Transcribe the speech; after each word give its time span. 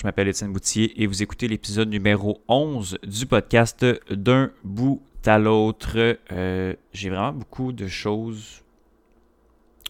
je 0.00 0.06
m'appelle 0.06 0.28
Étienne 0.28 0.50
Boutier 0.50 1.02
et 1.02 1.06
vous 1.06 1.22
écoutez 1.22 1.46
l'épisode 1.46 1.90
numéro 1.90 2.40
11 2.48 3.00
du 3.06 3.26
podcast 3.26 3.84
D'un 4.10 4.50
bout 4.64 5.02
à 5.26 5.38
l'autre. 5.38 6.16
Euh, 6.32 6.74
j'ai 6.94 7.10
vraiment 7.10 7.34
beaucoup 7.34 7.72
de 7.72 7.86
choses. 7.86 8.62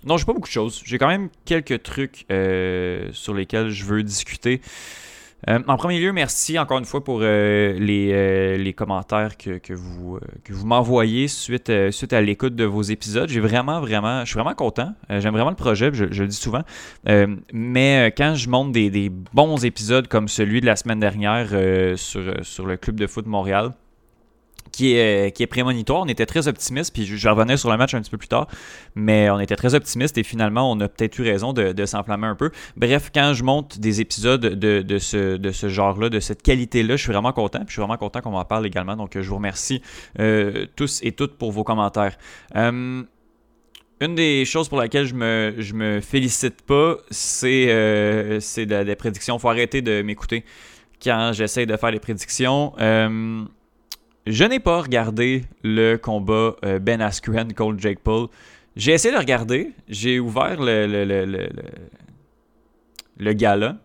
Non, 0.02 0.16
j'ai 0.16 0.24
pas 0.24 0.32
beaucoup 0.32 0.48
de 0.48 0.52
choses. 0.52 0.82
J'ai 0.84 0.98
quand 0.98 1.06
même 1.06 1.28
quelques 1.44 1.84
trucs 1.84 2.26
euh, 2.32 3.10
sur 3.12 3.34
lesquels 3.34 3.70
je 3.70 3.84
veux 3.84 4.02
discuter. 4.02 4.60
Euh, 5.48 5.58
en 5.66 5.76
premier 5.76 5.98
lieu, 5.98 6.12
merci 6.12 6.58
encore 6.58 6.78
une 6.78 6.84
fois 6.84 7.02
pour 7.02 7.20
euh, 7.22 7.78
euh, 7.80 8.56
les, 8.56 8.72
commentaires 8.74 9.36
que, 9.38 9.72
vous, 9.72 10.18
que 10.44 10.52
vous 10.52 10.66
m'envoyez 10.66 11.28
suite, 11.28 11.72
suite 11.90 12.12
à 12.12 12.20
l'écoute 12.20 12.54
de 12.54 12.64
vos 12.64 12.82
épisodes. 12.82 13.28
J'ai 13.28 13.40
vraiment, 13.40 13.80
vraiment, 13.80 14.20
je 14.20 14.26
suis 14.26 14.34
vraiment 14.34 14.54
content. 14.54 14.94
J'aime 15.08 15.32
vraiment 15.32 15.50
le 15.50 15.56
projet, 15.56 15.90
je, 15.92 16.04
le 16.04 16.26
dis 16.26 16.36
souvent. 16.36 16.62
mais 17.52 18.12
quand 18.16 18.34
je 18.34 18.48
monte 18.48 18.72
des, 18.72 18.90
des, 18.90 19.10
bons 19.10 19.64
épisodes 19.64 20.08
comme 20.08 20.28
celui 20.28 20.60
de 20.60 20.66
la 20.66 20.76
semaine 20.76 21.00
dernière 21.00 21.48
sur, 21.96 22.22
sur 22.42 22.66
le 22.66 22.76
Club 22.76 22.96
de 22.96 23.06
foot 23.06 23.26
Montréal, 23.26 23.72
qui 24.72 24.94
est, 24.94 25.34
qui 25.34 25.42
est 25.42 25.46
prémonitoire. 25.46 26.02
On 26.02 26.06
était 26.06 26.26
très 26.26 26.48
optimiste, 26.48 26.92
puis 26.92 27.04
je, 27.04 27.28
revenais 27.28 27.56
sur 27.56 27.70
le 27.70 27.76
match 27.76 27.94
un 27.94 28.00
petit 28.00 28.10
peu 28.10 28.18
plus 28.18 28.28
tard, 28.28 28.48
mais 28.94 29.30
on 29.30 29.40
était 29.40 29.56
très 29.56 29.74
optimiste 29.74 30.18
et 30.18 30.22
finalement, 30.22 30.70
on 30.70 30.78
a 30.80 30.88
peut-être 30.88 31.18
eu 31.18 31.22
raison 31.22 31.52
de, 31.52 31.84
s'enflammer 31.84 32.26
un 32.26 32.36
peu. 32.36 32.50
Bref, 32.76 33.10
quand 33.14 33.32
je 33.34 33.42
monte 33.42 33.78
des 33.78 34.00
épisodes 34.00 34.40
de, 34.40 34.98
ce, 34.98 35.36
de 35.36 35.68
genre-là, 35.68 36.08
de 36.08 36.20
cette 36.20 36.42
qualité-là, 36.42 36.96
je 36.96 37.02
suis 37.02 37.12
vraiment 37.12 37.32
content, 37.32 37.60
puis 37.60 37.68
je 37.68 37.72
suis 37.72 37.80
vraiment 37.80 37.96
content 37.96 38.20
qu'on 38.20 38.30
m'en 38.30 38.44
parle 38.44 38.66
également. 38.66 38.96
Donc, 38.96 39.12
je 39.14 39.28
vous 39.28 39.36
remercie 39.36 39.82
euh, 40.18 40.66
tous 40.76 41.00
et 41.02 41.12
toutes 41.12 41.36
pour 41.36 41.52
vos 41.52 41.64
commentaires. 41.64 42.16
Euh, 42.56 43.02
une 44.00 44.14
des 44.14 44.46
choses 44.46 44.68
pour 44.68 44.78
laquelle 44.78 45.04
je 45.04 45.14
me, 45.14 45.54
me 45.74 46.00
félicite 46.00 46.62
pas, 46.62 46.96
c'est 47.10 47.66
euh, 47.68 48.40
des 48.56 48.96
prédictions. 48.96 49.36
Il 49.36 49.40
faut 49.40 49.50
arrêter 49.50 49.82
de 49.82 50.00
m'écouter 50.00 50.44
quand 51.02 51.32
j'essaie 51.34 51.66
de 51.66 51.76
faire 51.76 51.92
des 51.92 52.00
prédictions. 52.00 52.72
Euh, 52.80 53.44
je 54.30 54.44
n'ai 54.44 54.60
pas 54.60 54.80
regardé 54.80 55.44
le 55.64 55.96
combat 55.96 56.54
euh, 56.64 56.78
Ben 56.78 57.00
Askren 57.00 57.52
contre 57.52 57.80
Jake 57.80 57.98
Paul. 57.98 58.28
J'ai 58.76 58.92
essayé 58.92 59.12
de 59.12 59.18
regarder. 59.18 59.72
J'ai 59.88 60.20
ouvert 60.20 60.60
le, 60.60 60.86
le, 63.18 63.32
gala. 63.32 63.78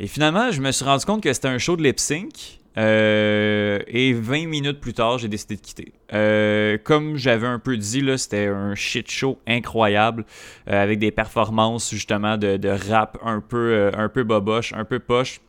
Et 0.00 0.06
finalement, 0.06 0.50
je 0.50 0.60
me 0.62 0.72
suis 0.72 0.84
rendu 0.84 1.04
compte 1.04 1.22
que 1.22 1.32
c'était 1.32 1.48
un 1.48 1.58
show 1.58 1.76
de 1.76 1.82
lip 1.82 2.00
sync. 2.00 2.60
Euh, 2.78 3.78
et 3.86 4.12
20 4.12 4.46
minutes 4.48 4.80
plus 4.80 4.92
tard, 4.92 5.18
j'ai 5.18 5.28
décidé 5.28 5.56
de 5.56 5.60
quitter. 5.60 5.92
Euh, 6.12 6.76
comme 6.82 7.16
j'avais 7.16 7.46
un 7.46 7.58
peu 7.58 7.76
dit, 7.76 8.02
c'était 8.16 8.46
un 8.46 8.74
shit 8.74 9.10
show 9.10 9.38
incroyable 9.46 10.24
avec 10.66 10.98
des 10.98 11.10
performances 11.10 11.90
justement 11.90 12.36
de, 12.36 12.56
de 12.56 12.68
rap 12.68 13.18
un 13.22 13.40
peu, 13.40 13.90
un 13.94 14.08
peu 14.10 14.24
boboche, 14.24 14.74
un 14.74 14.84
peu 14.84 14.98
poche, 14.98 15.40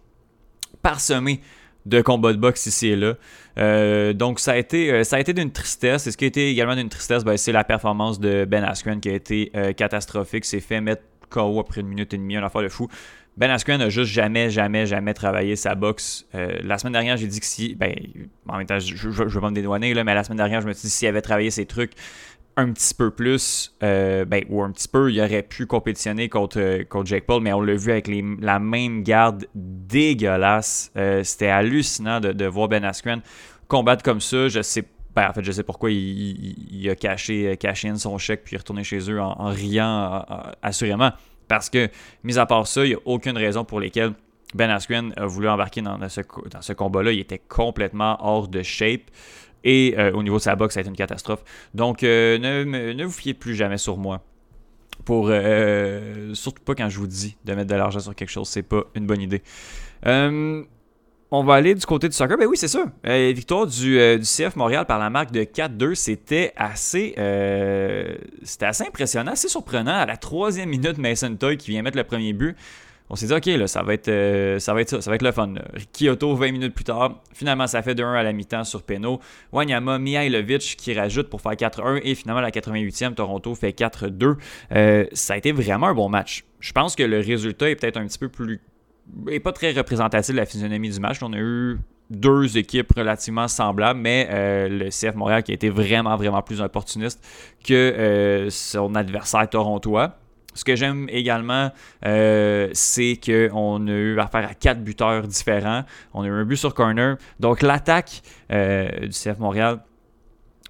parsemé 0.81 1.41
de 1.87 2.01
combats 2.01 2.33
de 2.33 2.37
boxe 2.37 2.65
ici 2.65 2.87
et 2.89 2.95
là. 2.95 3.15
Euh, 3.57 4.13
donc 4.13 4.39
ça 4.39 4.51
a 4.51 4.57
été 4.57 4.91
euh, 4.91 5.03
ça 5.03 5.15
a 5.15 5.19
été 5.19 5.33
d'une 5.33 5.51
tristesse. 5.51 6.05
Et 6.07 6.11
ce 6.11 6.17
qui 6.17 6.25
a 6.25 6.27
été 6.27 6.49
également 6.49 6.75
d'une 6.75 6.89
tristesse, 6.89 7.23
ben, 7.23 7.37
c'est 7.37 7.51
la 7.51 7.63
performance 7.63 8.19
de 8.19 8.45
Ben 8.45 8.63
Askren 8.63 8.99
qui 8.99 9.09
a 9.09 9.13
été 9.13 9.51
euh, 9.55 9.73
catastrophique. 9.73 10.45
C'est 10.45 10.59
fait 10.59 10.81
mettre 10.81 11.03
KO 11.29 11.59
après 11.59 11.81
une 11.81 11.87
minute 11.87 12.13
et 12.13 12.17
demie, 12.17 12.35
une 12.35 12.43
affaire 12.43 12.61
de 12.61 12.69
fou. 12.69 12.87
Ben 13.37 13.49
Askren 13.51 13.77
n'a 13.77 13.89
juste 13.89 14.11
jamais, 14.11 14.49
jamais, 14.49 14.85
jamais 14.85 15.13
travaillé 15.13 15.55
sa 15.55 15.75
boxe. 15.75 16.25
la 16.33 16.79
semaine 16.79 16.93
dernière, 16.93 17.17
j'ai 17.17 17.27
dit 17.27 17.39
que 17.39 17.45
si. 17.45 17.75
Ben, 17.75 17.93
en 18.47 18.57
même 18.57 18.65
temps, 18.65 18.79
je 18.79 19.07
ne 19.09 19.39
pas 19.39 19.49
me 19.49 19.55
dédouaner, 19.55 19.93
là, 19.93 20.03
mais 20.03 20.15
la 20.15 20.23
semaine 20.23 20.37
dernière, 20.37 20.61
je 20.61 20.67
me 20.67 20.73
suis 20.73 20.87
dit 20.87 20.89
s'il 20.89 21.07
avait 21.07 21.21
travaillé 21.21 21.51
ses 21.51 21.67
trucs 21.67 21.91
un 22.57 22.71
petit 22.73 22.95
peu 22.95 23.11
plus, 23.11 23.75
euh, 23.83 24.25
ben, 24.25 24.43
ou 24.49 24.63
un 24.63 24.71
petit 24.71 24.87
peu, 24.87 25.11
il 25.11 25.21
aurait 25.21 25.43
pu 25.43 25.67
compétitionner 25.67 26.27
contre, 26.27 26.59
euh, 26.59 26.83
contre 26.83 27.05
Jake 27.05 27.27
Paul, 27.27 27.41
mais 27.43 27.53
on 27.53 27.61
l'a 27.61 27.75
vu 27.75 27.91
avec 27.91 28.09
la 28.41 28.57
même 28.57 29.03
garde 29.03 29.45
dégueulasse. 29.53 30.91
Euh, 30.97 31.23
c'était 31.23 31.49
hallucinant 31.49 32.19
de, 32.19 32.45
voir 32.45 32.67
Ben 32.67 32.83
Askren 32.83 33.21
combattre 33.67 34.03
comme 34.03 34.21
ça. 34.21 34.47
Je 34.47 34.61
sais 34.61 34.83
ben, 35.15 35.29
en 35.29 35.33
fait, 35.33 35.43
je 35.43 35.51
sais 35.51 35.63
pourquoi 35.63 35.89
il, 35.91 36.87
a 36.89 36.95
caché, 36.95 37.57
caché 37.57 37.95
son 37.95 38.19
chèque 38.19 38.43
puis 38.43 38.57
retourné 38.57 38.83
chez 38.83 38.99
eux 39.09 39.19
en, 39.19 39.49
riant 39.49 40.23
assurément. 40.61 41.11
Parce 41.47 41.71
que, 41.71 41.89
mis 42.23 42.37
à 42.37 42.45
part 42.45 42.67
ça, 42.67 42.85
il 42.85 42.89
n'y 42.89 42.95
a 42.95 42.99
aucune 43.05 43.35
raison 43.35 43.65
pour 43.65 43.79
laquelle 43.79 44.13
Ben 44.53 44.69
Askren 44.69 45.13
a 45.17 45.25
voulu 45.25 45.49
embarquer 45.49 45.81
dans, 45.81 45.97
ce, 46.07 46.21
dans 46.51 46.61
ce 46.61 46.73
combat-là. 46.73 47.13
Il 47.13 47.19
était 47.19 47.39
complètement 47.39 48.17
hors 48.19 48.47
de 48.47 48.61
shape. 48.61 49.09
Et 49.63 49.95
euh, 49.97 50.11
au 50.13 50.23
niveau 50.23 50.37
de 50.37 50.41
sa 50.41 50.55
boxe, 50.55 50.75
ça 50.75 50.79
a 50.79 50.81
été 50.81 50.89
une 50.89 50.95
catastrophe. 50.95 51.43
Donc, 51.73 52.03
euh, 52.03 52.37
ne, 52.37 53.03
vous 53.03 53.11
fiez 53.11 53.33
plus 53.33 53.55
jamais 53.55 53.77
sur 53.77 53.97
moi. 53.97 54.21
Pour, 55.05 55.27
euh, 55.29 56.33
surtout 56.33 56.63
pas 56.63 56.75
quand 56.75 56.89
je 56.89 56.97
vous 56.97 57.07
dis 57.07 57.37
de 57.45 57.53
mettre 57.53 57.69
de 57.69 57.75
l'argent 57.75 57.99
sur 57.99 58.15
quelque 58.15 58.29
chose, 58.29 58.49
c'est 58.49 58.63
pas 58.63 58.83
une 58.95 59.05
bonne 59.05 59.21
idée. 59.21 59.41
on 60.03 61.43
va 61.43 61.55
aller 61.55 61.75
du 61.75 61.85
côté 61.85 62.09
du 62.09 62.15
soccer. 62.15 62.37
Ben 62.37 62.47
oui, 62.47 62.57
c'est 62.57 62.67
ça. 62.67 62.85
victoire 63.05 63.67
du, 63.67 64.17
du, 64.17 64.25
CF 64.25 64.55
Montréal 64.55 64.85
par 64.85 64.99
la 64.99 65.09
marque 65.09 65.31
de 65.31 65.41
4-2, 65.41 65.95
c'était 65.95 66.53
assez, 66.55 67.13
c'était 68.43 68.65
assez 68.65 68.85
impressionnant, 68.85 69.31
assez 69.31 69.47
surprenant. 69.47 69.95
À 69.95 70.05
la 70.05 70.17
troisième 70.17 70.69
minute, 70.69 70.97
Mason 70.97 71.35
Toy 71.35 71.57
qui 71.57 71.71
vient 71.71 71.83
mettre 71.83 71.97
le 71.97 72.03
premier 72.03 72.33
but 72.33 72.55
on 73.09 73.15
s'est 73.15 73.27
dit, 73.27 73.33
OK, 73.33 73.45
là, 73.45 73.67
ça, 73.67 73.83
va 73.83 73.93
être, 73.93 74.09
euh, 74.09 74.59
ça 74.59 74.73
va 74.73 74.81
être 74.81 75.01
ça, 75.01 75.09
va 75.09 75.15
être 75.15 75.21
le 75.21 75.31
fun. 75.31 75.53
Kyoto, 75.93 76.35
20 76.35 76.51
minutes 76.51 76.73
plus 76.73 76.83
tard, 76.83 77.21
finalement, 77.33 77.65
ça 77.65 77.81
fait 77.81 77.93
2-1 77.93 78.13
à 78.13 78.23
la 78.23 78.33
mi-temps 78.33 78.65
sur 78.65 78.83
Peno. 78.83 79.19
Wanyama, 79.53 79.97
Mihailovic 79.97 80.75
qui 80.77 80.93
rajoute 80.93 81.29
pour 81.29 81.41
faire 81.41 81.53
4-1 81.53 82.01
et 82.03 82.15
finalement, 82.15 82.41
la 82.41 82.51
88e, 82.51 83.13
Toronto 83.13 83.55
fait 83.55 83.71
4-2. 83.71 84.35
Euh, 84.73 85.05
ça 85.13 85.35
a 85.35 85.37
été 85.37 85.53
vraiment 85.53 85.87
un 85.87 85.93
bon 85.93 86.09
match. 86.09 86.43
Je 86.59 86.73
pense 86.73 86.95
que 86.95 87.03
le 87.03 87.19
résultat 87.19 87.69
est 87.69 87.75
peut-être 87.75 87.97
un 87.97 88.05
petit 88.05 88.19
peu 88.19 88.27
plus. 88.27 88.59
et 89.29 89.39
pas 89.39 89.53
très 89.53 89.71
représentatif 89.71 90.33
de 90.35 90.39
la 90.39 90.45
physionomie 90.45 90.89
du 90.89 90.99
match. 90.99 91.19
On 91.21 91.31
a 91.31 91.37
eu 91.37 91.79
deux 92.09 92.57
équipes 92.57 92.91
relativement 92.95 93.47
semblables, 93.47 93.99
mais 94.01 94.27
euh, 94.31 94.67
le 94.67 94.89
CF 94.89 95.15
Montréal 95.15 95.43
qui 95.43 95.51
a 95.51 95.53
été 95.55 95.69
vraiment, 95.69 96.15
vraiment 96.17 96.41
plus 96.41 96.59
opportuniste 96.59 97.23
que 97.65 98.47
son 98.49 98.95
adversaire 98.95 99.49
torontois. 99.49 100.17
Ce 100.57 100.63
que 100.63 100.75
j'aime 100.75 101.07
également, 101.09 101.71
euh, 102.03 102.69
c'est 102.73 103.19
qu'on 103.23 103.87
a 103.87 103.91
eu 103.91 104.19
affaire 104.19 104.49
à 104.49 104.55
quatre 104.55 104.83
buteurs 104.83 105.27
différents. 105.27 105.83
On 106.15 106.23
a 106.23 106.25
eu 106.25 106.31
un 106.31 106.45
but 106.45 106.57
sur 106.57 106.73
corner. 106.73 107.17
Donc 107.39 107.61
l'attaque 107.61 108.23
euh, 108.51 108.89
du 109.01 109.09
CF 109.09 109.37
Montréal 109.37 109.77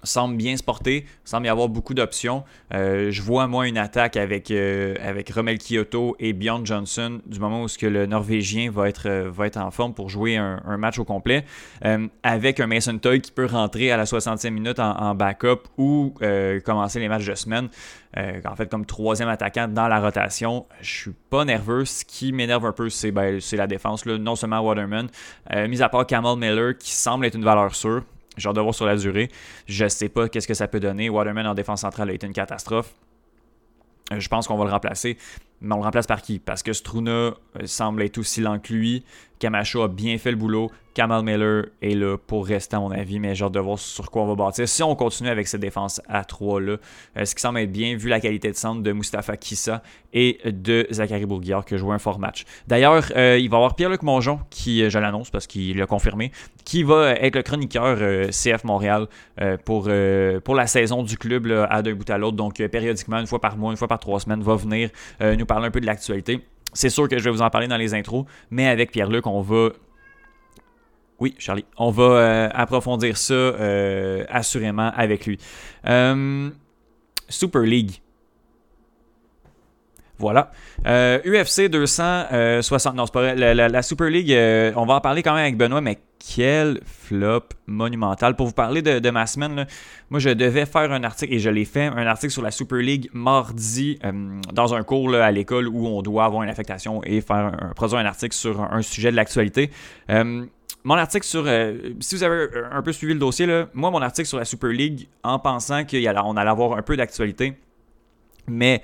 semble 0.02 0.36
bien 0.36 0.56
se 0.56 0.62
porter, 0.62 1.06
semble 1.24 1.46
y 1.46 1.48
avoir 1.48 1.68
beaucoup 1.68 1.94
d'options. 1.94 2.44
Euh, 2.74 3.10
je 3.10 3.22
vois 3.22 3.46
moi 3.46 3.66
une 3.66 3.78
attaque 3.78 4.16
avec, 4.16 4.50
euh, 4.50 4.94
avec 5.02 5.32
Kyoto 5.32 6.16
et 6.18 6.32
Bjorn 6.32 6.64
Johnson 6.64 7.20
du 7.26 7.38
moment 7.38 7.62
où 7.62 7.68
ce 7.68 7.78
que 7.78 7.86
le 7.86 8.06
Norvégien 8.06 8.70
va 8.70 8.88
être, 8.88 9.08
euh, 9.08 9.30
va 9.30 9.46
être 9.46 9.56
en 9.56 9.70
forme 9.70 9.94
pour 9.94 10.08
jouer 10.08 10.36
un, 10.36 10.58
match 10.78 10.98
au 10.98 11.04
complet, 11.04 11.44
avec 12.22 12.60
un 12.60 12.68
Mason 12.68 12.96
Toy 12.98 13.20
qui 13.20 13.32
peut 13.32 13.46
rentrer 13.46 13.90
à 13.90 13.96
la 13.96 14.04
60e 14.04 14.50
minute 14.50 14.78
en, 14.78 15.14
backup 15.16 15.62
ou 15.76 16.14
commencer 16.64 17.00
les 17.00 17.08
matchs 17.08 17.26
de 17.26 17.34
semaine. 17.34 17.68
en 18.16 18.54
fait, 18.54 18.70
comme 18.70 18.86
troisième 18.86 19.28
attaquant 19.28 19.66
dans 19.66 19.88
la 19.88 20.00
rotation, 20.00 20.66
je 20.80 20.90
suis 20.90 21.14
pas 21.30 21.44
nerveux. 21.44 21.84
Ce 21.84 22.04
qui 22.04 22.32
m'énerve 22.32 22.64
un 22.66 22.72
peu, 22.72 22.90
c'est 22.90 23.10
ben, 23.10 23.40
la 23.52 23.66
défense. 23.66 24.04
Là. 24.04 24.18
Non 24.18 24.36
seulement 24.36 24.60
Waterman, 24.60 25.08
mis 25.68 25.82
à 25.82 25.88
part 25.88 26.06
Kamal 26.06 26.36
Miller 26.36 26.78
qui 26.78 26.92
semble 26.92 27.26
être 27.26 27.34
une 27.34 27.44
valeur 27.44 27.74
sûre. 27.74 28.02
Genre 28.38 28.54
de 28.54 28.60
voir 28.60 28.74
sur 28.74 28.86
la 28.86 28.96
durée. 28.96 29.28
Je 29.66 29.88
sais 29.88 30.08
pas 30.08 30.28
qu'est-ce 30.28 30.48
que 30.48 30.54
ça 30.54 30.68
peut 30.68 30.80
donner. 30.80 31.08
Waterman 31.08 31.46
en 31.46 31.54
défense 31.54 31.82
centrale 31.82 32.10
a 32.10 32.12
été 32.12 32.26
une 32.26 32.32
catastrophe. 32.32 32.94
Euh, 34.12 34.20
je 34.20 34.28
pense 34.28 34.46
qu'on 34.46 34.56
va 34.56 34.64
le 34.64 34.70
remplacer. 34.70 35.18
Mais 35.60 35.74
on 35.74 35.78
le 35.78 35.84
remplace 35.84 36.06
par 36.06 36.22
qui? 36.22 36.38
Parce 36.38 36.62
que 36.62 36.72
Struna 36.72 37.10
euh, 37.10 37.34
semble 37.64 38.02
être 38.02 38.18
aussi 38.18 38.40
lent 38.40 38.58
que 38.58 38.72
lui. 38.72 39.04
Camacho 39.38 39.82
a 39.82 39.88
bien 39.88 40.18
fait 40.18 40.30
le 40.30 40.36
boulot. 40.36 40.70
Kamal 40.94 41.22
Miller 41.22 41.66
est 41.80 41.94
là 41.94 42.16
pour 42.18 42.44
rester, 42.44 42.74
à 42.74 42.80
mon 42.80 42.90
avis, 42.90 43.20
mais 43.20 43.36
j'ai 43.36 43.44
hâte 43.44 43.52
de 43.52 43.60
voir 43.60 43.78
sur 43.78 44.10
quoi 44.10 44.22
on 44.22 44.26
va 44.26 44.34
bâtir. 44.34 44.68
Si 44.68 44.82
on 44.82 44.96
continue 44.96 45.28
avec 45.28 45.46
cette 45.46 45.60
défense 45.60 46.00
à 46.08 46.22
3-là, 46.22 46.78
euh, 47.16 47.24
ce 47.24 47.36
qui 47.36 47.40
semble 47.40 47.60
être 47.60 47.70
bien, 47.70 47.96
vu 47.96 48.08
la 48.08 48.18
qualité 48.18 48.50
de 48.50 48.56
centre 48.56 48.82
de 48.82 48.90
Mustapha 48.90 49.36
Kissa 49.36 49.80
et 50.12 50.40
de 50.44 50.88
Zachary 50.90 51.24
Bourguillard, 51.24 51.64
qui 51.64 51.74
a 51.74 51.76
joué 51.76 51.94
un 51.94 52.00
fort 52.00 52.18
match. 52.18 52.44
D'ailleurs, 52.66 53.12
euh, 53.14 53.38
il 53.38 53.48
va 53.48 53.56
y 53.56 53.58
avoir 53.58 53.76
Pierre-Luc 53.76 54.02
Mongeon, 54.02 54.40
qui, 54.50 54.90
je 54.90 54.98
l'annonce 54.98 55.30
parce 55.30 55.46
qu'il 55.46 55.76
l'a 55.76 55.86
confirmé, 55.86 56.32
qui 56.64 56.82
va 56.82 57.12
être 57.12 57.36
le 57.36 57.42
chroniqueur 57.42 58.30
CF 58.30 58.64
Montréal 58.64 59.06
pour, 59.64 59.88
pour 60.44 60.54
la 60.54 60.66
saison 60.66 61.04
du 61.04 61.16
club 61.16 61.66
à 61.70 61.82
d'un 61.82 61.94
bout 61.94 62.10
à 62.10 62.18
l'autre. 62.18 62.36
Donc, 62.36 62.56
périodiquement, 62.68 63.18
une 63.18 63.26
fois 63.26 63.40
par 63.40 63.56
mois, 63.56 63.70
une 63.70 63.76
fois 63.76 63.88
par 63.88 64.00
trois 64.00 64.18
semaines, 64.18 64.42
va 64.42 64.56
venir 64.56 64.90
nous 65.20 65.46
parler 65.48 65.66
un 65.66 65.70
peu 65.72 65.80
de 65.80 65.86
l'actualité. 65.86 66.46
C'est 66.72 66.90
sûr 66.90 67.08
que 67.08 67.18
je 67.18 67.24
vais 67.24 67.30
vous 67.30 67.42
en 67.42 67.50
parler 67.50 67.66
dans 67.66 67.76
les 67.76 67.94
intros, 67.94 68.24
mais 68.50 68.68
avec 68.68 68.92
Pierre-Luc, 68.92 69.26
on 69.26 69.40
va 69.40 69.70
oui, 71.20 71.34
Charlie. 71.38 71.64
On 71.76 71.90
va 71.90 72.04
euh, 72.04 72.48
approfondir 72.54 73.16
ça 73.16 73.34
euh, 73.34 74.24
assurément 74.28 74.92
avec 74.94 75.26
lui. 75.26 75.38
Euh, 75.86 76.50
Super 77.28 77.62
League. 77.62 78.00
Voilà. 80.18 80.50
UFC 80.84 81.68
260. 81.68 82.94
Non, 82.94 83.06
c'est 83.06 83.12
pas. 83.12 83.34
La, 83.34 83.82
Super 83.82 84.08
League, 84.08 84.32
on 84.76 84.86
va 84.86 84.94
en 84.94 85.00
parler 85.00 85.22
quand 85.22 85.34
même 85.34 85.42
avec 85.42 85.56
Benoît, 85.56 85.80
mais 85.80 85.98
quel 86.18 86.80
flop 86.84 87.48
monumental. 87.66 88.36
Pour 88.36 88.46
vous 88.46 88.52
parler 88.52 88.82
de, 88.82 89.10
ma 89.10 89.26
semaine, 89.26 89.66
moi 90.10 90.20
je 90.20 90.30
devais 90.30 90.66
faire 90.66 90.92
un 90.92 91.04
article 91.04 91.34
et 91.34 91.38
je 91.38 91.50
l'ai 91.50 91.64
fait, 91.64 91.86
un 91.86 92.06
article 92.06 92.32
sur 92.32 92.42
la 92.42 92.50
Super 92.50 92.78
League 92.78 93.08
mardi 93.12 93.98
euh, 94.04 94.40
dans 94.52 94.74
un 94.74 94.82
cours 94.82 95.14
à 95.14 95.30
l'école 95.30 95.68
où 95.68 95.86
on 95.86 96.02
doit 96.02 96.24
avoir 96.24 96.42
une 96.42 96.50
affectation 96.50 97.02
et 97.04 97.20
faire 97.20 97.72
produire 97.76 98.00
un 98.00 98.06
article 98.06 98.34
sur 98.34 98.60
un, 98.60 98.82
sujet 98.82 99.10
de 99.10 99.16
l'actualité. 99.16 99.70
Euh, 100.10 100.44
mon 100.84 100.94
article 100.94 101.26
sur. 101.26 101.44
Euh, 101.46 101.92
si 102.00 102.16
vous 102.16 102.22
avez 102.22 102.48
un 102.70 102.82
peu 102.82 102.92
suivi 102.92 103.12
le 103.12 103.18
dossier, 103.18 103.46
moi, 103.74 103.90
mon 103.90 104.00
article 104.00 104.28
sur 104.28 104.38
la 104.38 104.44
Super 104.44 104.70
League, 104.70 105.08
en 105.22 105.38
pensant 105.38 105.84
qu'on 105.84 106.36
allait 106.36 106.50
avoir 106.50 106.78
un 106.78 106.82
peu 106.82 106.96
d'actualité, 106.96 107.58
mais 108.46 108.82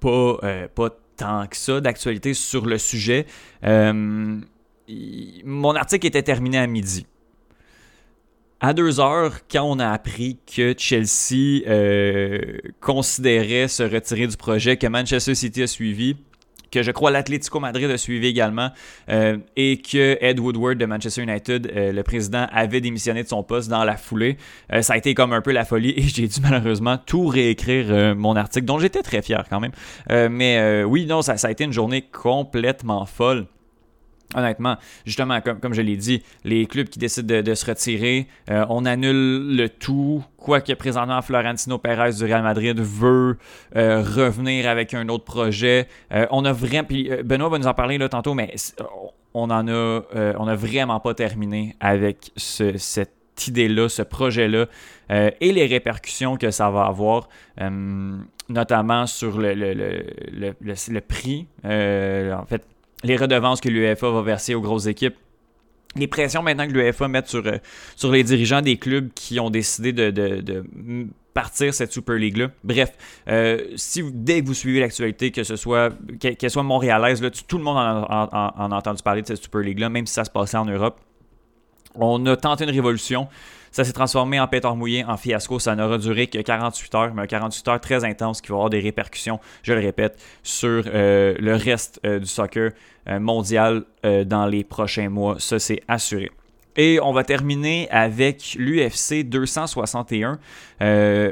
pas, 0.00 0.38
pas 0.74 0.90
tant 1.16 1.46
que 1.46 1.56
ça 1.56 1.80
d'actualité 1.80 2.34
sur 2.34 2.66
le 2.66 2.78
sujet 2.78 3.26
mon 4.88 5.74
article 5.74 6.06
était 6.06 6.22
terminé 6.22 6.58
à 6.58 6.66
midi. 6.66 7.06
À 8.60 8.72
deux 8.72 9.00
heures, 9.00 9.34
quand 9.50 9.64
on 9.64 9.78
a 9.78 9.90
appris 9.90 10.38
que 10.46 10.74
Chelsea 10.78 11.62
euh, 11.66 12.58
considérait 12.80 13.68
se 13.68 13.82
retirer 13.82 14.26
du 14.26 14.36
projet, 14.36 14.78
que 14.78 14.86
Manchester 14.86 15.34
City 15.34 15.62
a 15.62 15.66
suivi, 15.66 16.16
que 16.70 16.82
je 16.82 16.90
crois 16.90 17.10
l'Atlético 17.10 17.60
Madrid 17.60 17.90
a 17.90 17.98
suivi 17.98 18.26
également, 18.26 18.70
euh, 19.08 19.38
et 19.56 19.78
que 19.78 20.18
Ed 20.20 20.40
Woodward 20.40 20.78
de 20.78 20.86
Manchester 20.86 21.22
United, 21.22 21.72
euh, 21.74 21.92
le 21.92 22.02
président, 22.02 22.46
avait 22.52 22.80
démissionné 22.80 23.22
de 23.22 23.28
son 23.28 23.42
poste 23.42 23.68
dans 23.68 23.84
la 23.84 23.96
foulée. 23.96 24.36
ça 24.80 24.94
a 24.94 24.96
été 24.96 25.14
comme 25.14 25.32
un 25.32 25.40
peu 25.40 25.52
la 25.52 25.64
folie 25.64 25.90
et 25.96 26.02
j'ai 26.02 26.28
dû 26.28 26.40
malheureusement 26.40 26.98
tout 26.98 27.26
réécrire 27.26 28.16
mon 28.16 28.36
article, 28.36 28.66
dont 28.66 28.78
j'étais 28.78 29.02
très 29.02 29.22
fier 29.22 29.44
quand 29.48 29.60
même. 29.60 29.72
mais 30.30 30.84
oui, 30.84 31.06
non, 31.06 31.22
ça, 31.22 31.34
a 31.40 31.50
été 31.50 31.64
une 31.64 31.72
journée 31.72 32.02
complètement 32.02 33.06
folle. 33.06 33.46
Honnêtement, 34.34 34.76
justement, 35.04 35.40
comme, 35.40 35.72
je 35.72 35.82
l'ai 35.82 35.96
dit, 35.96 36.22
les 36.44 36.66
clubs 36.66 36.88
qui 36.88 36.98
décident 36.98 37.42
de, 37.42 37.54
se 37.54 37.64
retirer, 37.64 38.26
euh, 38.50 38.66
on 38.68 38.84
annule 38.84 39.56
le 39.56 39.68
tout. 39.68 40.24
Quoique 40.36 40.72
présentement, 40.72 41.22
Florentino 41.22 41.78
Pérez 41.78 42.12
du 42.14 42.24
Real 42.24 42.42
Madrid 42.42 42.78
veut 42.80 43.38
euh, 43.76 44.02
revenir 44.02 44.68
avec 44.68 44.94
un 44.94 45.08
autre 45.08 45.24
projet. 45.24 45.86
Euh, 46.12 46.26
on 46.30 46.44
a 46.44 46.52
vraiment. 46.52 46.88
Benoît 47.24 47.48
va 47.48 47.58
nous 47.58 47.66
en 47.68 47.74
parler 47.74 47.98
là, 47.98 48.08
tantôt, 48.08 48.34
mais 48.34 48.54
on 49.32 49.50
en 49.50 49.68
a, 49.68 50.00
on 50.38 50.54
vraiment 50.56 50.98
pas 50.98 51.14
terminé 51.14 51.76
avec 51.78 52.32
cette 52.36 53.12
idée-là, 53.46 53.88
ce 53.88 54.02
projet-là, 54.02 54.66
et 55.10 55.52
les 55.52 55.66
répercussions 55.66 56.36
que 56.36 56.50
ça 56.50 56.70
va 56.70 56.84
avoir, 56.86 57.28
notamment 58.48 59.06
sur 59.06 59.38
le 59.38 61.00
prix. 61.00 61.46
en 61.64 62.46
fait, 62.46 62.66
les 63.06 63.16
redevances 63.16 63.60
que 63.60 63.68
l'UEFA 63.68 64.10
va 64.10 64.22
verser 64.22 64.54
aux 64.54 64.60
grosses 64.60 64.86
équipes. 64.86 65.16
Les 65.94 66.08
pressions 66.08 66.42
maintenant 66.42 66.66
que 66.66 66.72
l'UEFA 66.72 67.08
met 67.08 67.22
sur, 67.24 67.46
euh, 67.46 67.58
sur 67.94 68.10
les 68.10 68.22
dirigeants 68.22 68.60
des 68.60 68.76
clubs 68.76 69.08
qui 69.14 69.40
ont 69.40 69.48
décidé 69.48 69.92
de, 69.92 70.64
partir 71.32 71.72
cette 71.72 71.92
Super 71.92 72.16
League-là. 72.16 72.48
Bref, 72.64 72.92
euh, 73.28 73.60
si 73.76 74.02
dès 74.12 74.40
que 74.40 74.46
vous 74.46 74.54
suivez 74.54 74.80
l'actualité, 74.80 75.30
que 75.30 75.44
ce 75.44 75.56
soit 75.56 75.92
qu'elle 76.18 76.50
soit 76.50 76.62
montréalaise, 76.62 77.22
là, 77.22 77.30
tout 77.30 77.58
le 77.58 77.64
monde 77.64 77.76
en 77.76 78.06
a, 78.08 78.76
entendu 78.76 79.02
parler 79.02 79.22
de 79.22 79.26
cette 79.26 79.42
Super 79.42 79.60
League-là, 79.60 79.88
même 79.88 80.06
si 80.06 80.14
ça 80.14 80.24
se 80.24 80.30
passait 80.30 80.56
en 80.56 80.64
Europe. 80.64 80.98
On 81.94 82.24
a 82.26 82.36
tenté 82.36 82.64
une 82.64 82.70
révolution. 82.70 83.28
Ça 83.76 83.84
s'est 83.84 83.92
transformé 83.92 84.40
en 84.40 84.48
pétard 84.48 84.74
mouillé, 84.74 85.04
en 85.04 85.18
fiasco. 85.18 85.58
Ça 85.58 85.76
n'aura 85.76 85.98
duré 85.98 86.28
que 86.28 86.38
48 86.38 86.94
heures, 86.94 87.14
mais 87.14 87.20
un 87.20 87.26
48 87.26 87.68
heures 87.68 87.78
très 87.78 88.06
intense 88.06 88.40
qui 88.40 88.48
va 88.48 88.54
avoir 88.54 88.70
des 88.70 88.80
répercussions, 88.80 89.38
je 89.62 89.74
le 89.74 89.80
répète, 89.80 90.18
sur 90.42 90.84
euh, 90.86 91.34
le 91.38 91.54
reste 91.56 92.00
euh, 92.06 92.18
du 92.18 92.24
soccer 92.24 92.70
euh, 93.06 93.20
mondial 93.20 93.84
dans 94.02 94.46
les 94.46 94.64
prochains 94.64 95.10
mois. 95.10 95.36
Ça, 95.40 95.58
c'est 95.58 95.82
assuré. 95.88 96.30
Et 96.76 97.00
on 97.02 97.12
va 97.12 97.22
terminer 97.22 97.86
avec 97.90 98.56
l'UFC 98.58 99.24
261. 99.24 100.38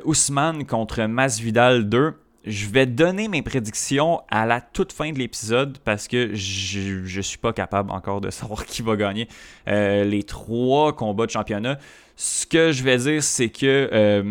Ousmane 0.04 0.66
contre 0.66 1.02
Masvidal 1.04 1.88
2 1.88 2.12
je 2.46 2.66
vais 2.66 2.84
donner 2.84 3.28
mes 3.28 3.40
prédictions 3.40 4.20
à 4.28 4.44
la 4.44 4.60
toute 4.60 4.92
fin 4.92 5.10
de 5.12 5.18
l'épisode 5.18 5.78
parce 5.78 6.08
que 6.08 6.34
je 6.34 7.16
ne 7.16 7.22
suis 7.22 7.38
pas 7.38 7.54
capable 7.54 7.90
encore 7.90 8.20
de 8.20 8.28
savoir 8.28 8.66
qui 8.66 8.82
va 8.82 8.96
gagner 8.96 9.28
les 9.66 10.24
trois 10.24 10.94
combats 10.94 11.24
de 11.24 11.30
championnat. 11.30 11.78
Ce 12.16 12.46
que 12.46 12.72
je 12.72 12.82
vais 12.84 12.96
dire, 12.98 13.22
c'est 13.22 13.48
que 13.48 13.88
euh, 13.92 14.22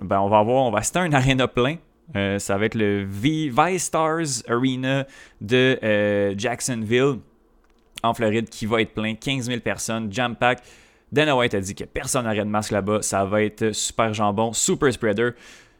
ben, 0.00 0.20
on 0.20 0.28
va 0.28 0.38
un 1.00 1.12
plein. 1.48 1.76
Euh, 2.16 2.38
ça 2.38 2.58
va 2.58 2.66
être 2.66 2.74
le 2.74 3.04
v 3.08 3.50
Stars 3.78 4.42
Arena 4.48 5.06
de 5.40 5.78
euh, 5.82 6.34
Jacksonville 6.36 7.18
en 8.02 8.12
Floride 8.12 8.48
qui 8.50 8.66
va 8.66 8.82
être 8.82 8.92
plein, 8.92 9.14
15 9.14 9.46
000 9.46 9.60
personnes, 9.60 10.12
jam 10.12 10.36
pack. 10.36 10.62
Dana 11.10 11.36
White 11.36 11.54
a 11.54 11.60
dit 11.60 11.74
que 11.74 11.84
personne 11.84 12.24
n'aurait 12.24 12.38
de 12.38 12.44
masque 12.44 12.72
là-bas. 12.72 13.02
Ça 13.02 13.24
va 13.24 13.42
être 13.42 13.72
super 13.72 14.12
jambon, 14.12 14.52
super 14.52 14.92
spreader. 14.92 15.30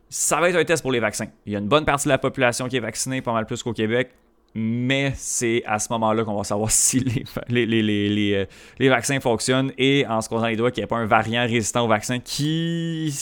Ça 0.09 0.41
va 0.41 0.51
être 0.51 0.57
un 0.57 0.65
test 0.65 0.83
pour 0.83 0.93
les 0.93 1.01
vaccins. 1.01 1.29
Il 1.47 1.53
y 1.53 1.57
a 1.57 1.59
une 1.59 1.69
bonne 1.69 1.85
partie 1.85 2.05
de 2.05 2.11
la 2.11 2.19
population 2.19 2.69
qui 2.69 2.77
est 2.77 2.81
vaccinée, 2.81 3.23
pas 3.23 3.33
mal 3.33 3.47
plus 3.47 3.63
qu'au 3.63 3.73
Québec 3.73 4.11
mais 4.55 5.13
c'est 5.17 5.63
à 5.67 5.79
ce 5.79 5.91
moment-là 5.93 6.25
qu'on 6.25 6.37
va 6.37 6.45
savoir 6.45 6.71
si 6.73 7.01
les, 7.49 7.67
les, 7.67 8.35
euh, 8.35 8.45
les, 8.79 8.89
vaccins 8.89 9.19
fonctionnent 9.21 9.73
et 9.79 10.07
en 10.07 10.21
se 10.21 10.29
croisant 10.29 10.47
les 10.47 10.57
doigts 10.57 10.71
qu'il 10.71 10.83
n'y 10.83 10.85
a 10.85 10.89
pas 10.89 10.99
un 10.99 11.07
variant 11.07 11.43
résistant 11.43 11.85
au 11.85 11.89
vaccin 11.89 12.19
qui, 12.19 13.15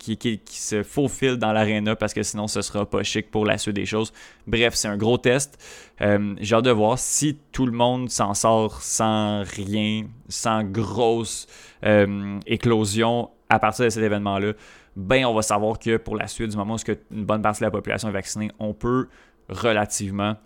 qui, 0.00 0.16
qui, 0.18 0.40
se 0.46 0.82
faufile 0.82 1.36
dans 1.36 1.52
l'aréna 1.52 1.94
parce 1.94 2.12
que 2.12 2.22
sinon 2.22 2.48
ce 2.48 2.62
sera 2.62 2.86
pas 2.88 3.02
chic 3.02 3.30
pour 3.30 3.46
la 3.46 3.58
suite 3.58 3.76
des 3.76 3.86
choses. 3.86 4.12
Bref, 4.46 4.74
c'est 4.74 4.88
un 4.88 4.96
gros 4.96 5.18
test. 5.18 5.58
Euh, 6.00 6.34
j'ai 6.40 6.56
hâte 6.56 6.64
de 6.64 6.70
voir 6.70 6.98
si 6.98 7.38
tout 7.52 7.66
le 7.66 7.72
monde 7.72 8.10
s'en 8.10 8.34
sort 8.34 8.82
sans 8.82 9.44
rien, 9.44 10.06
sans 10.28 10.64
grosse 10.64 11.46
euh, 11.84 12.38
éclosion 12.46 13.30
à 13.48 13.58
partir 13.58 13.84
de 13.84 13.90
cet 13.90 14.02
événement-là. 14.02 14.52
Ben, 14.96 15.26
on 15.26 15.34
va 15.34 15.42
savoir 15.42 15.78
que 15.78 15.98
pour 15.98 16.16
la 16.16 16.26
suite, 16.26 16.50
du 16.50 16.56
moment 16.56 16.74
où 16.74 16.90
une 17.10 17.24
bonne 17.24 17.42
partie 17.42 17.60
de 17.60 17.66
la 17.66 17.70
population 17.70 18.08
est 18.08 18.12
vaccinée, 18.12 18.50
on 18.58 18.72
peut 18.72 19.08
relativement 19.48 20.36